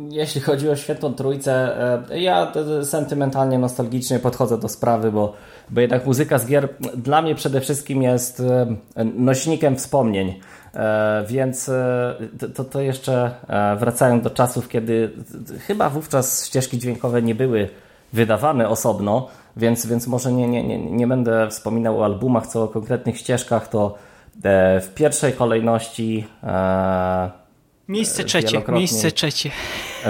Jeśli 0.10 0.41
chodzi 0.41 0.69
o 0.69 0.76
Świętą 0.76 1.14
Trójcę, 1.14 1.77
e, 2.10 2.19
ja 2.19 2.52
sentymentalnie, 2.84 3.60
nostalgicznie 3.60 4.19
podchodzę 4.19 4.57
do 4.57 4.69
sprawy, 4.69 5.11
bo, 5.11 5.34
bo 5.69 5.81
jednak 5.81 6.06
muzyka 6.06 6.38
z 6.38 6.48
gier 6.48 6.69
dla 6.95 7.22
mnie 7.22 7.35
przede 7.35 7.61
wszystkim 7.61 8.02
jest 8.02 8.39
e, 8.39 9.03
nośnikiem 9.03 9.76
wspomnień. 9.76 10.39
E, 10.73 11.26
więc 11.27 11.72
to, 12.56 12.64
to 12.64 12.81
jeszcze 12.81 13.31
wracając 13.80 14.23
do 14.23 14.30
czasów, 14.30 14.69
kiedy 14.69 15.11
chyba 15.68 15.89
wówczas 15.89 16.45
ścieżki 16.48 16.80
dźwiękowe 16.80 17.22
nie 17.22 17.35
były 17.35 17.69
wydawane 18.14 18.69
osobno, 18.69 19.27
więc, 19.57 19.85
więc 19.85 20.07
może 20.07 20.31
nie, 20.31 20.47
nie, 20.47 20.63
nie, 20.63 20.91
nie 20.91 21.07
będę 21.07 21.47
wspominał 21.49 21.99
o 21.99 22.05
albumach, 22.05 22.47
co 22.47 22.63
o 22.63 22.67
konkretnych 22.67 23.17
ścieżkach, 23.17 23.67
to 23.67 23.95
w 24.81 24.91
pierwszej 24.95 25.34
kolejności 25.34 26.27
Miejsce 27.88 28.23
trzecie, 28.23 28.61
miejsce 28.68 29.11
trzecie. 29.11 29.51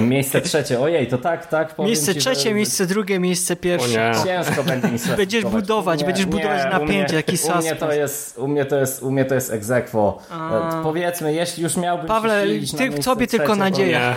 Miejsce 0.01 0.41
trzecie, 0.41 0.79
ojej, 0.79 1.07
to 1.07 1.17
tak, 1.17 1.45
tak. 1.45 1.79
Miejsce 1.79 2.13
ci, 2.13 2.19
trzecie, 2.19 2.49
że... 2.49 2.53
miejsce 2.53 2.85
drugie, 2.85 3.19
miejsce 3.19 3.55
pierwsze. 3.55 4.11
Ciężko 4.25 4.63
będzie 4.63 4.87
mi 4.87 4.99
Będziesz 5.17 5.45
budować, 5.45 5.99
nie, 5.99 6.05
będziesz 6.05 6.25
budować 6.25 6.63
nie, 6.63 6.69
napięcie, 6.69 7.15
taki 7.15 7.37
u 7.55 7.57
mnie 7.57 7.75
to 7.75 7.93
jest, 7.93 8.37
u 8.37 8.47
mnie 8.47 8.65
to 8.65 8.79
jest, 8.79 9.03
u 9.03 9.11
mnie 9.11 9.25
to 9.25 9.35
jest 9.35 9.53
egzekwo. 9.53 10.19
E, 10.31 10.83
powiedzmy, 10.83 11.33
jeśli 11.33 11.63
już 11.63 11.77
miałbym 11.77 12.07
Pawle, 12.07 12.43
się 12.43 12.47
silić 12.47 12.71
ty, 12.71 12.89
na 12.89 12.97
tobie 12.97 13.27
tylko 13.27 13.55
nadzieja. 13.55 14.15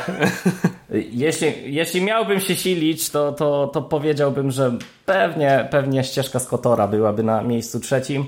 jeśli, 1.12 1.74
jeśli 1.74 2.02
miałbym 2.02 2.40
się 2.40 2.56
silić, 2.56 3.10
to, 3.10 3.32
to, 3.32 3.66
to 3.66 3.82
powiedziałbym, 3.82 4.50
że 4.50 4.78
pewnie, 5.06 5.68
pewnie 5.70 6.04
ścieżka 6.04 6.38
z 6.38 6.46
Kotora 6.46 6.88
byłaby 6.88 7.22
na 7.22 7.42
miejscu 7.42 7.80
trzecim. 7.80 8.26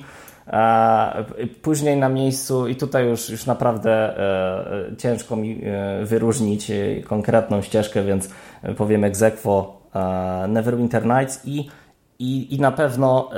Później 1.62 1.96
na 1.96 2.08
miejscu, 2.08 2.68
i 2.68 2.76
tutaj 2.76 3.08
już, 3.08 3.30
już 3.30 3.46
naprawdę 3.46 3.92
e, 3.92 4.96
ciężko 4.96 5.36
mi 5.36 5.60
e, 5.64 6.04
wyróżnić 6.04 6.70
e, 6.70 7.02
konkretną 7.02 7.62
ścieżkę, 7.62 8.04
więc 8.04 8.28
powiem 8.76 9.04
Exequo 9.04 9.82
Neverwinter 10.48 11.06
Nights 11.06 11.40
i, 11.44 11.68
i, 12.18 12.54
i 12.54 12.60
na 12.60 12.72
pewno 12.72 13.30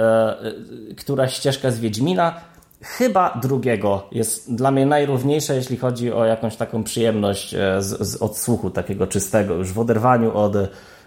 któraś 0.97 1.35
ścieżka 1.35 1.71
z 1.71 1.81
Wiedźmina, 1.81 2.41
chyba 2.81 3.39
drugiego 3.43 4.09
jest 4.13 4.55
dla 4.55 4.71
mnie 4.71 4.87
najrówniejsza, 4.87 5.55
jeśli 5.55 5.77
chodzi 5.77 6.13
o 6.13 6.25
jakąś 6.25 6.57
taką 6.57 6.85
przyjemność 6.85 7.51
z, 7.79 8.09
z 8.09 8.23
odsłuchu 8.23 8.71
takiego 8.71 9.07
czystego, 9.07 9.55
już 9.55 9.73
w 9.73 9.79
oderwaniu 9.79 10.37
od, 10.37 10.57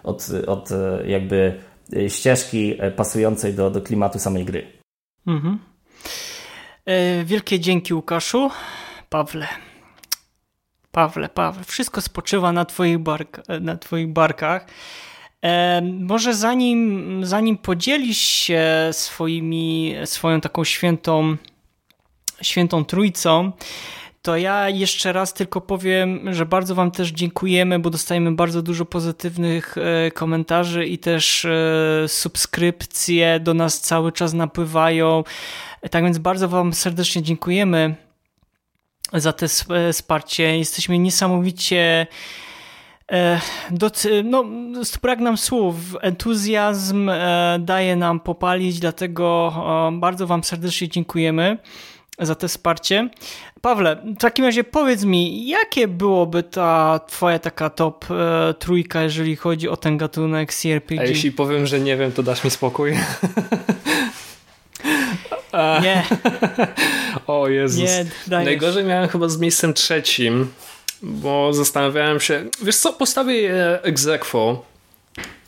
od, 0.03 0.29
od 0.47 0.69
jakby 1.05 1.59
ścieżki 2.07 2.77
pasującej 2.95 3.53
do, 3.53 3.69
do 3.69 3.81
klimatu 3.81 4.19
samej 4.19 4.45
gry. 4.45 4.67
Mhm. 5.27 5.59
E, 6.87 7.23
wielkie 7.25 7.59
dzięki 7.59 7.93
Łukaszu. 7.93 8.49
Pawle. 9.09 9.47
Pawle, 10.91 11.29
Pawle, 11.29 11.63
wszystko 11.63 12.01
spoczywa 12.01 12.51
na 12.51 12.65
twoich, 12.65 12.97
bark 12.97 13.41
na 13.61 13.77
twoich 13.77 14.07
barkach. 14.07 14.67
E, 15.41 15.81
może 15.81 16.33
zanim, 16.33 17.21
zanim 17.25 17.57
podzielisz 17.57 18.17
się 18.17 18.63
swoimi, 18.91 19.95
swoją 20.05 20.41
taką 20.41 20.63
świętą, 20.63 21.37
świętą 22.41 22.85
trójcą, 22.85 23.51
to 24.27 24.37
ja 24.37 24.69
jeszcze 24.69 25.13
raz 25.13 25.33
tylko 25.33 25.61
powiem, 25.61 26.33
że 26.33 26.45
bardzo 26.45 26.75
Wam 26.75 26.91
też 26.91 27.09
dziękujemy, 27.09 27.79
bo 27.79 27.89
dostajemy 27.89 28.31
bardzo 28.31 28.61
dużo 28.61 28.85
pozytywnych 28.85 29.75
e, 29.77 30.11
komentarzy 30.11 30.85
i 30.85 30.97
też 30.97 31.45
e, 31.45 32.07
subskrypcje 32.07 33.39
do 33.39 33.53
nas 33.53 33.81
cały 33.81 34.11
czas 34.11 34.33
napływają. 34.33 35.23
Tak 35.91 36.03
więc 36.03 36.17
bardzo 36.17 36.47
Wam 36.47 36.73
serdecznie 36.73 37.21
dziękujemy 37.21 37.95
za 39.13 39.33
te 39.33 39.47
wsparcie. 39.91 40.57
Jesteśmy 40.57 40.99
niesamowicie. 40.99 42.07
No, 44.23 44.45
brak 45.01 45.19
nam 45.19 45.37
słów. 45.37 45.75
Entuzjazm 46.01 47.11
daje 47.59 47.95
nam 47.95 48.19
popalić, 48.19 48.79
dlatego 48.79 49.53
bardzo 49.93 50.27
Wam 50.27 50.43
serdecznie 50.43 50.89
dziękujemy 50.89 51.57
za 52.19 52.35
to 52.35 52.47
wsparcie. 52.47 53.09
Pawle, 53.61 53.95
w 53.95 54.17
takim 54.17 54.45
razie 54.45 54.63
powiedz 54.63 55.03
mi, 55.03 55.47
jakie 55.47 55.87
byłoby 55.87 56.43
ta 56.43 56.99
twoja 57.07 57.39
taka 57.39 57.69
top 57.69 58.05
e, 58.11 58.53
trójka, 58.53 59.03
jeżeli 59.03 59.35
chodzi 59.35 59.69
o 59.69 59.77
ten 59.77 59.97
gatunek 59.97 60.53
CRPG? 60.53 60.99
A 60.99 61.03
jeśli 61.03 61.31
powiem, 61.31 61.65
że 61.67 61.79
nie 61.79 61.97
wiem, 61.97 62.11
to 62.11 62.23
dasz 62.23 62.43
mi 62.43 62.51
spokój? 62.51 62.93
nie. 65.83 66.03
o 67.27 67.47
Jezus. 67.47 67.79
Nie, 67.79 68.05
Najgorzej 68.27 68.83
miałem 68.83 69.09
chyba 69.09 69.29
z 69.29 69.39
miejscem 69.39 69.73
trzecim. 69.73 70.47
bo 71.01 71.53
zastanawiałem 71.53 72.19
się, 72.19 72.45
wiesz 72.63 72.75
co, 72.75 72.93
postawię 72.93 73.33
je 73.33 73.79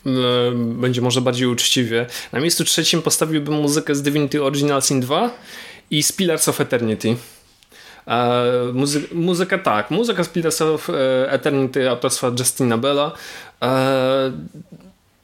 e, 0.06 0.52
będzie 0.54 1.00
może 1.00 1.20
bardziej 1.20 1.46
uczciwie. 1.46 2.06
Na 2.32 2.40
miejscu 2.40 2.64
trzecim 2.64 3.02
postawiłbym 3.02 3.54
muzykę 3.54 3.94
z 3.94 4.02
Divinity 4.02 4.44
Original 4.44 4.82
Sin 4.82 5.00
2 5.00 5.30
i 5.90 6.02
z 6.02 6.12
Pillars 6.12 6.48
of 6.48 6.60
Eternity. 6.60 7.16
E, 8.06 8.42
muzy 8.72 9.02
muzyka 9.12 9.58
tak, 9.58 9.90
muzyka 9.90 10.24
z 10.24 10.28
Pillars 10.28 10.62
of 10.62 10.90
Eternity 11.26 11.90
autorstwa 11.90 12.32
Justina 12.38 12.78
Bella. 12.78 13.12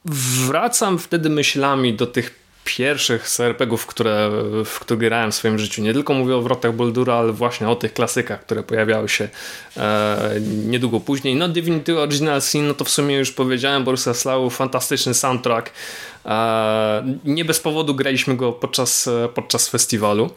Wracam 0.05 0.99
wtedy 0.99 1.29
myślami 1.29 1.93
do 1.93 2.07
tych 2.07 2.46
pierwszych 2.75 3.29
SRPG-ów, 3.29 3.85
które, 3.85 4.29
w 4.65 4.79
które 4.79 4.97
grałem 4.97 5.31
w 5.31 5.35
swoim 5.35 5.59
życiu. 5.59 5.81
Nie 5.81 5.93
tylko 5.93 6.13
mówię 6.13 6.35
o 6.35 6.41
Wrotach 6.41 6.75
Boldura, 6.75 7.15
ale 7.15 7.31
właśnie 7.31 7.69
o 7.69 7.75
tych 7.75 7.93
klasykach, 7.93 8.41
które 8.41 8.63
pojawiały 8.63 9.09
się 9.09 9.29
e, 9.77 10.39
niedługo 10.65 10.99
później. 10.99 11.35
No 11.35 11.47
Divinity 11.49 11.99
Original 11.99 12.41
Sin, 12.41 12.67
no 12.67 12.73
to 12.73 12.85
w 12.85 12.89
sumie 12.89 13.15
już 13.15 13.31
powiedziałem, 13.31 13.83
Borysa 13.83 14.13
Slau, 14.13 14.49
fantastyczny 14.49 15.13
soundtrack. 15.13 15.71
E, 16.25 17.17
nie 17.25 17.45
bez 17.45 17.59
powodu 17.59 17.95
graliśmy 17.95 18.35
go 18.35 18.51
podczas, 18.51 19.09
podczas 19.33 19.69
festiwalu. 19.69 20.29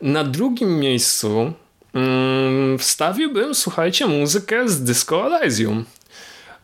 Na 0.00 0.24
drugim 0.24 0.78
miejscu 0.78 1.52
mm, 1.94 2.78
wstawiłbym, 2.78 3.54
słuchajcie, 3.54 4.06
muzykę 4.06 4.68
z 4.68 4.82
Disco 4.82 5.36
Elysium. 5.36 5.84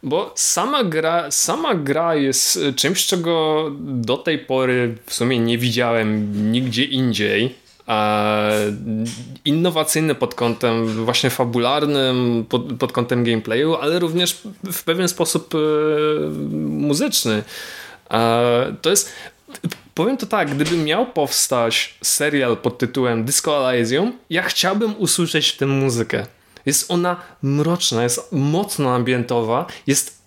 Bo 0.02 0.32
sama 0.34 0.84
gra, 0.84 1.30
sama 1.30 1.74
gra 1.74 2.14
jest 2.14 2.58
czymś, 2.76 3.06
czego 3.06 3.66
do 3.80 4.16
tej 4.16 4.38
pory 4.38 4.94
w 5.06 5.14
sumie 5.14 5.38
nie 5.38 5.58
widziałem 5.58 6.32
nigdzie 6.52 6.84
indziej. 6.84 7.54
Innowacyjny 9.44 10.14
pod 10.14 10.34
kątem 10.34 11.04
właśnie 11.04 11.30
fabularnym, 11.30 12.46
pod, 12.48 12.72
pod 12.78 12.92
kątem 12.92 13.24
gameplayu, 13.24 13.74
ale 13.74 13.98
również 13.98 14.40
w 14.72 14.84
pewien 14.84 15.08
sposób 15.08 15.54
e, 15.54 15.58
muzyczny. 16.60 17.42
To 18.82 18.90
jest 18.90 19.12
Powiem 19.94 20.16
to 20.16 20.26
tak, 20.26 20.54
gdyby 20.54 20.76
miał 20.76 21.06
powstać 21.06 21.94
serial 22.02 22.56
pod 22.56 22.78
tytułem 22.78 23.24
Disco 23.24 23.70
Elysium, 23.72 24.12
ja 24.30 24.42
chciałbym 24.42 24.94
usłyszeć 24.98 25.48
w 25.48 25.56
tym 25.56 25.70
muzykę. 25.70 26.26
Jest 26.66 26.90
ona 26.90 27.16
mroczna, 27.42 28.02
jest 28.02 28.32
mocno 28.32 28.94
ambientowa, 28.94 29.66
jest 29.86 30.22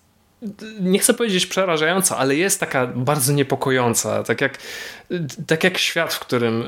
nie 0.80 0.98
chcę 0.98 1.14
powiedzieć 1.14 1.46
przerażająca, 1.46 2.16
ale 2.16 2.36
jest 2.36 2.60
taka 2.60 2.86
bardzo 2.86 3.32
niepokojąca, 3.32 4.22
tak 4.22 4.40
jak, 4.40 4.58
tak 5.46 5.64
jak 5.64 5.78
świat, 5.78 6.14
w 6.14 6.20
którym, 6.20 6.62
e, 6.62 6.66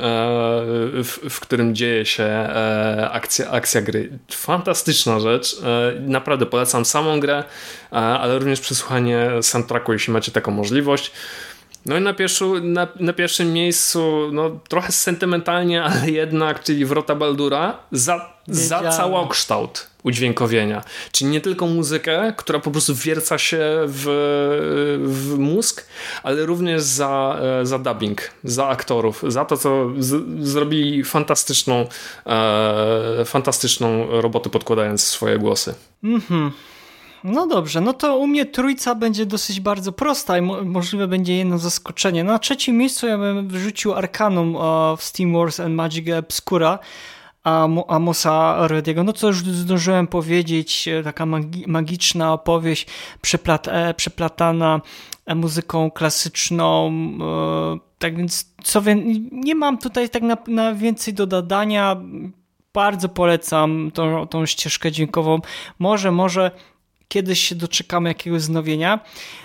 w, 1.05 1.19
w 1.31 1.41
którym 1.41 1.75
dzieje 1.75 2.07
się 2.07 2.25
e, 2.25 3.11
akcja, 3.13 3.51
akcja 3.51 3.83
gry. 3.83 4.19
Fantastyczna 4.31 5.21
rzecz, 5.21 5.57
e, 5.63 6.01
naprawdę 6.01 6.47
polecam 6.47 6.85
samą 6.85 7.21
grę, 7.21 7.45
ale 7.91 8.39
również 8.39 8.61
przesłuchanie 8.61 9.31
soundtracku, 9.43 9.93
jeśli 9.93 10.13
macie 10.13 10.33
taką 10.33 10.51
możliwość. 10.51 11.13
No 11.87 11.97
i 11.97 12.01
na, 12.01 12.15
pierwszu, 12.15 12.61
na, 12.61 12.89
na, 13.01 13.13
pierwszym 13.13 13.53
miejscu, 13.53 14.31
no 14.33 14.61
trochę 14.69 14.93
sentymentalnie, 14.93 15.83
ale 15.83 16.11
jednak, 16.11 16.63
czyli 16.63 16.85
Wrota 16.85 17.15
Baldura 17.15 17.79
za, 17.93 18.38
za 18.49 18.91
całokształt 18.91 19.87
udźwiękowienia. 20.03 20.85
Czyli 21.13 21.31
nie 21.31 21.41
tylko 21.41 21.67
muzykę, 21.67 22.33
która 22.37 22.59
po 22.59 22.71
prostu 22.71 22.95
wierca 22.95 23.39
się 23.39 23.61
w, 23.87 24.05
w 25.05 25.39
mózg, 25.39 25.87
ale 26.23 26.47
również 26.47 26.83
za, 26.83 27.41
za 27.63 27.79
dubbing, 27.79 28.31
za 28.45 28.69
aktorów, 28.69 29.25
za 29.29 29.45
to, 29.45 29.57
co 29.57 29.87
z, 29.99 30.47
zrobili 30.49 31.05
fantastyczną, 31.05 31.87
e, 32.27 33.25
fantastyczną 33.25 34.07
robotę 34.21 34.51
podkładając 34.51 35.03
swoje 35.03 35.39
głosy. 35.39 35.75
Mhm. 36.05 36.53
No 37.25 37.47
dobrze, 37.47 37.81
no 37.81 37.93
to 37.93 38.17
u 38.17 38.27
mnie 38.27 38.47
trójca 38.47 38.95
będzie 38.95 39.27
dosyć 39.27 39.61
bardzo 39.61 39.93
prosta 39.93 40.39
i 40.39 40.43
mo 40.43 40.65
możliwe 40.65 41.09
będzie 41.09 41.37
jedno 41.37 41.59
zaskoczenie. 41.59 42.25
Na 42.25 42.39
trzecim 42.39 42.77
miejscu 42.77 43.07
ja 43.07 43.19
bym 43.19 43.49
wrzucił 43.49 43.95
Arcanum 43.95 44.57
uh, 44.57 44.63
w 44.99 45.03
Steam 45.03 45.33
Wars 45.33 45.61
and 45.61 45.75
Magic 45.75 46.09
Obscura 46.19 46.79
Amosa 47.89 48.67
Rediego. 48.69 49.05
No 49.05 49.13
co 49.13 49.27
już 49.27 49.45
zdążyłem 49.45 50.07
powiedzieć, 50.07 50.89
e, 50.89 51.03
taka 51.03 51.27
magi 51.27 51.65
magiczna 51.67 52.33
opowieść 52.33 52.87
przeplat 53.21 53.69
e, 53.69 53.95
przeplatana 53.95 54.81
muzyką 55.35 55.91
klasyczną. 55.91 56.93
E, 57.21 57.79
tak 57.99 58.17
więc 58.17 58.55
co 58.65 58.83
nie 59.33 59.55
mam 59.55 59.79
tutaj 59.79 60.11
tak 60.11 60.23
na, 60.23 60.37
na 60.47 60.75
więcej 60.75 61.15
do 61.15 61.27
dodania. 61.27 61.97
Bardzo 62.75 63.09
polecam 63.09 63.91
tą, 63.95 64.27
tą 64.27 64.47
ścieżkę 64.47 64.93
dźwiękową. 64.93 65.41
Może, 65.79 66.13
może 66.13 66.51
kiedyś 67.09 67.41
się 67.41 67.55
doczekamy 67.55 68.09
jakiegoś 68.09 68.43
znowienia. 68.43 69.01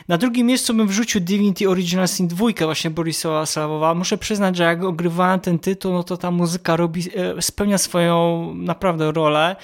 Na 0.07 0.18
drugim 0.18 0.48
miejscu 0.48 0.73
bym 0.73 0.88
wrzucił 0.88 1.22
Divinity 1.22 1.69
Original 1.69 2.07
Sin 2.07 2.27
2 2.27 2.48
właśnie 2.61 2.90
Borisowa 2.90 3.45
Slawowa. 3.45 3.94
Muszę 3.94 4.18
przyznać, 4.18 4.57
że 4.57 4.64
jak 4.64 4.84
ogrywałem 4.84 5.40
ten 5.40 5.60
tytuł, 5.60 5.94
no 5.94 6.03
to 6.03 6.18
ta 6.18 6.31
muzyka 6.31 6.76
robi, 6.76 7.03
e, 7.15 7.41
spełnia 7.41 7.77
swoją 7.77 8.53
naprawdę 8.56 9.11
rolę. 9.11 9.56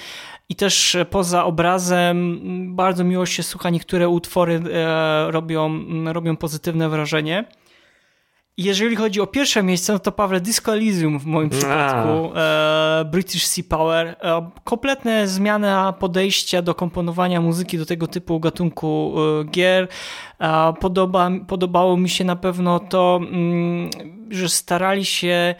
I 0.49 0.55
też 0.55 0.97
poza 1.09 1.45
obrazem 1.45 2.39
bardzo 2.75 3.03
miło 3.03 3.25
się 3.25 3.43
słucha, 3.43 3.69
niektóre 3.69 4.09
utwory 4.09 4.61
e, 4.73 5.31
robią, 5.31 5.85
robią 6.13 6.37
pozytywne 6.37 6.89
wrażenie. 6.89 7.45
Jeżeli 8.59 8.95
chodzi 8.95 9.21
o 9.21 9.27
pierwsze 9.27 9.63
miejsce, 9.63 9.93
no 9.93 9.99
to 9.99 10.11
Pawle 10.11 10.41
Disco 10.41 10.73
Elysium 10.73 11.19
w 11.19 11.25
moim 11.25 11.49
przypadku, 11.49 12.31
e, 12.35 13.05
British 13.11 13.45
Sea 13.45 13.63
Power. 13.69 14.07
E, 14.07 14.49
kompletne 14.63 15.27
zmiana 15.27 15.93
podejścia 15.93 16.61
do 16.61 16.75
komponowania 16.75 17.41
muzyki 17.41 17.77
do 17.77 17.85
tego 17.85 18.07
typu 18.07 18.39
gatunku 18.39 19.15
e, 19.17 19.45
gier. 19.45 19.87
E, 20.39 20.73
podoba, 20.79 21.31
podobało 21.47 21.97
mi 21.97 22.09
się 22.09 22.23
na 22.23 22.35
pewno 22.35 22.79
to, 22.79 23.19
mm, 23.21 23.89
że 24.29 24.49
starali 24.49 25.05
się 25.05 25.55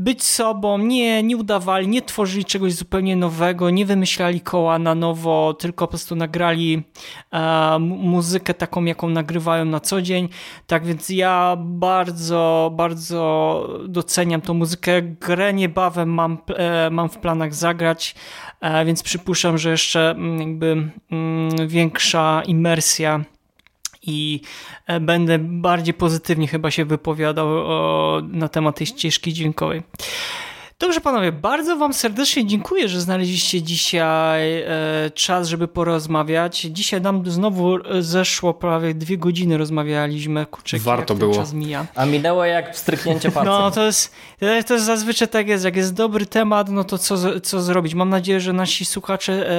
być 0.00 0.24
sobą, 0.24 0.78
nie, 0.78 1.22
nie 1.22 1.36
udawali, 1.36 1.88
nie 1.88 2.02
tworzyli 2.02 2.44
czegoś 2.44 2.72
zupełnie 2.72 3.16
nowego, 3.16 3.70
nie 3.70 3.86
wymyślali 3.86 4.40
koła 4.40 4.78
na 4.78 4.94
nowo, 4.94 5.54
tylko 5.54 5.86
po 5.86 5.90
prostu 5.90 6.16
nagrali 6.16 6.82
e, 7.32 7.78
muzykę 7.78 8.54
taką, 8.54 8.84
jaką 8.84 9.08
nagrywają 9.08 9.64
na 9.64 9.80
co 9.80 10.02
dzień. 10.02 10.28
Tak 10.66 10.86
więc 10.86 11.08
ja 11.08 11.56
bardzo, 11.58 12.70
bardzo 12.74 13.68
doceniam 13.88 14.40
tą 14.40 14.54
muzykę. 14.54 15.02
Grę 15.02 15.52
niebawem 15.54 16.08
mam, 16.08 16.38
e, 16.56 16.90
mam 16.90 17.08
w 17.08 17.18
planach 17.18 17.54
zagrać, 17.54 18.14
e, 18.60 18.84
więc 18.84 19.02
przypuszczam, 19.02 19.58
że 19.58 19.70
jeszcze 19.70 20.10
mm, 20.10 20.40
jakby 20.40 20.90
mm, 21.10 21.68
większa 21.68 22.42
imersja 22.46 23.24
i 24.02 24.40
e, 24.86 25.00
będę 25.00 25.38
bardziej 25.38 25.94
pozytywnie 25.94 26.48
chyba 26.48 26.70
się 26.70 26.84
wypowiadał 26.84 27.48
o, 27.48 28.22
na 28.28 28.48
temat 28.48 28.76
tej 28.76 28.86
ścieżki 28.86 29.32
dźwiękowej. 29.32 29.82
Dobrze 30.80 31.00
panowie, 31.00 31.32
bardzo 31.32 31.76
wam 31.76 31.94
serdecznie 31.94 32.46
dziękuję, 32.46 32.88
że 32.88 33.00
znaleźliście 33.00 33.62
dzisiaj 33.62 34.62
e, 34.62 34.66
czas, 35.14 35.48
żeby 35.48 35.68
porozmawiać. 35.68 36.60
Dzisiaj 36.60 37.00
nam 37.00 37.30
znowu 37.30 37.78
zeszło 38.00 38.54
prawie 38.54 38.94
dwie 38.94 39.18
godziny 39.18 39.58
rozmawialiśmy. 39.58 40.46
Kurczę, 40.46 40.78
Warto 40.78 41.14
było. 41.14 41.34
czas 41.34 41.52
mija. 41.52 41.86
A 41.94 42.06
minęło 42.06 42.44
jak 42.44 42.76
stryknięcie 42.76 43.30
palcem. 43.30 43.52
No 43.52 43.70
to 43.70 43.84
jest, 43.84 44.14
to 44.66 44.74
jest 44.74 44.86
zazwyczaj 44.86 45.28
tak 45.28 45.48
jest, 45.48 45.64
jak 45.64 45.76
jest 45.76 45.94
dobry 45.94 46.26
temat, 46.26 46.68
no 46.68 46.84
to 46.84 46.98
co, 46.98 47.40
co 47.40 47.60
zrobić? 47.60 47.94
Mam 47.94 48.08
nadzieję, 48.08 48.40
że 48.40 48.52
nasi 48.52 48.84
słuchacze, 48.84 49.50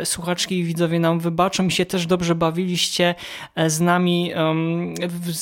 e, 0.00 0.06
słuchaczki 0.06 0.58
i 0.58 0.64
widzowie 0.64 1.00
nam 1.00 1.20
wybaczą 1.20 1.66
i 1.66 1.70
się 1.70 1.86
też 1.86 2.06
dobrze 2.06 2.34
bawiliście 2.34 3.14
e, 3.54 3.70
z 3.70 3.80
nami. 3.80 4.32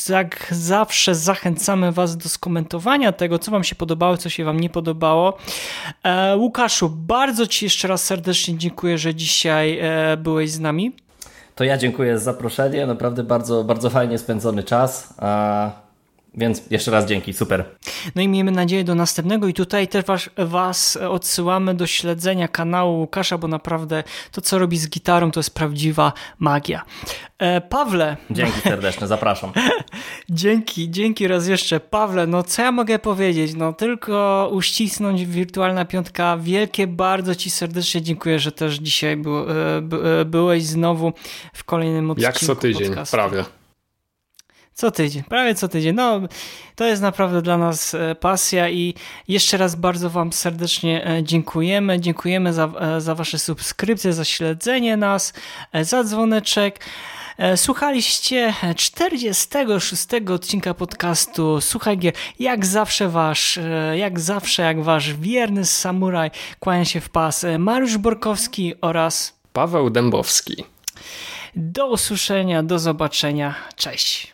Jak 0.08 0.46
zawsze 0.50 1.14
zachęcamy 1.14 1.92
was 1.92 2.16
do 2.16 2.28
skomentowania 2.28 3.12
tego, 3.12 3.38
co 3.38 3.50
wam 3.50 3.64
się 3.64 3.74
podobało, 3.74 4.16
co 4.16 4.28
się 4.28 4.44
wam 4.44 4.60
nie 4.60 4.70
podobało 4.70 5.23
E, 6.04 6.36
Łukaszu, 6.36 6.88
bardzo 6.88 7.46
Ci 7.46 7.64
jeszcze 7.64 7.88
raz 7.88 8.04
serdecznie 8.04 8.58
dziękuję, 8.58 8.98
że 8.98 9.14
dzisiaj 9.14 9.78
e, 9.78 10.16
byłeś 10.16 10.50
z 10.50 10.60
nami. 10.60 10.92
To 11.54 11.64
ja 11.64 11.78
dziękuję 11.78 12.18
za 12.18 12.24
zaproszenie. 12.24 12.86
Naprawdę 12.86 13.24
bardzo, 13.24 13.64
bardzo 13.64 13.90
fajnie 13.90 14.18
spędzony 14.18 14.62
czas. 14.62 15.14
Więc 16.36 16.62
jeszcze 16.70 16.90
raz 16.90 17.06
dzięki, 17.06 17.32
super. 17.32 17.64
No 18.14 18.22
i 18.22 18.28
miejmy 18.28 18.50
nadzieję 18.50 18.84
do 18.84 18.94
następnego 18.94 19.48
i 19.48 19.54
tutaj 19.54 19.88
też 19.88 20.04
was, 20.04 20.30
was 20.36 20.96
odsyłamy 20.96 21.74
do 21.74 21.86
śledzenia 21.86 22.48
kanału 22.48 22.98
Łukasza, 22.98 23.38
bo 23.38 23.48
naprawdę 23.48 24.04
to, 24.32 24.40
co 24.40 24.58
robi 24.58 24.78
z 24.78 24.88
gitarą, 24.88 25.30
to 25.30 25.40
jest 25.40 25.54
prawdziwa 25.54 26.12
magia. 26.38 26.84
E, 27.38 27.60
Pawle. 27.60 28.16
Dzięki 28.30 28.60
serdeczne, 28.60 29.06
zapraszam. 29.06 29.52
dzięki, 30.30 30.90
dzięki 30.90 31.28
raz 31.28 31.46
jeszcze. 31.46 31.80
Pawle, 31.80 32.26
no 32.26 32.42
co 32.42 32.62
ja 32.62 32.72
mogę 32.72 32.98
powiedzieć? 32.98 33.54
No 33.54 33.72
tylko 33.72 34.48
uścisnąć 34.52 35.26
wirtualna 35.26 35.84
piątka. 35.84 36.36
Wielkie 36.36 36.86
bardzo 36.86 37.34
Ci 37.34 37.50
serdecznie 37.50 38.02
dziękuję, 38.02 38.38
że 38.38 38.52
też 38.52 38.74
dzisiaj 38.74 39.16
był, 39.16 39.38
e, 39.38 39.80
by, 39.82 40.20
e, 40.20 40.24
byłeś 40.24 40.64
znowu 40.64 41.12
w 41.52 41.64
kolejnym 41.64 42.10
odcinku 42.10 42.26
Jak 42.26 42.40
co 42.40 42.56
tydzień, 42.56 42.86
podcastu. 42.86 43.16
prawie. 43.16 43.44
Co 44.74 44.90
tydzień, 44.90 45.22
prawie 45.22 45.54
co 45.54 45.68
tydzień. 45.68 45.94
No, 45.94 46.20
to 46.76 46.84
jest 46.84 47.02
naprawdę 47.02 47.42
dla 47.42 47.58
nas 47.58 47.94
e, 47.94 48.14
pasja 48.14 48.68
i 48.68 48.94
jeszcze 49.28 49.56
raz 49.56 49.74
bardzo 49.74 50.10
Wam 50.10 50.32
serdecznie 50.32 51.06
e, 51.06 51.22
dziękujemy. 51.22 52.00
Dziękujemy 52.00 52.52
za, 52.52 52.72
e, 52.80 53.00
za 53.00 53.14
Wasze 53.14 53.38
subskrypcje, 53.38 54.12
za 54.12 54.24
śledzenie 54.24 54.96
nas, 54.96 55.32
za 55.82 56.04
dzwoneczek. 56.04 56.80
Słuchaliście 57.56 58.54
46 58.76 60.06
odcinka 60.30 60.74
podcastu 60.74 61.60
Słuchaj 61.60 61.98
Gier. 61.98 62.14
Jak 62.38 62.66
zawsze 62.66 63.08
wasz, 63.08 63.58
jak 63.94 64.20
zawsze 64.20 64.62
jak 64.62 64.82
wasz 64.82 65.14
wierny 65.14 65.64
samuraj 65.64 66.30
kłania 66.60 66.84
się 66.84 67.00
w 67.00 67.08
pas 67.08 67.46
Mariusz 67.58 67.98
Borkowski 67.98 68.74
oraz 68.80 69.34
Paweł 69.52 69.90
Dębowski. 69.90 70.64
Do 71.56 71.86
usłyszenia, 71.86 72.62
do 72.62 72.78
zobaczenia. 72.78 73.54
Cześć. 73.76 74.33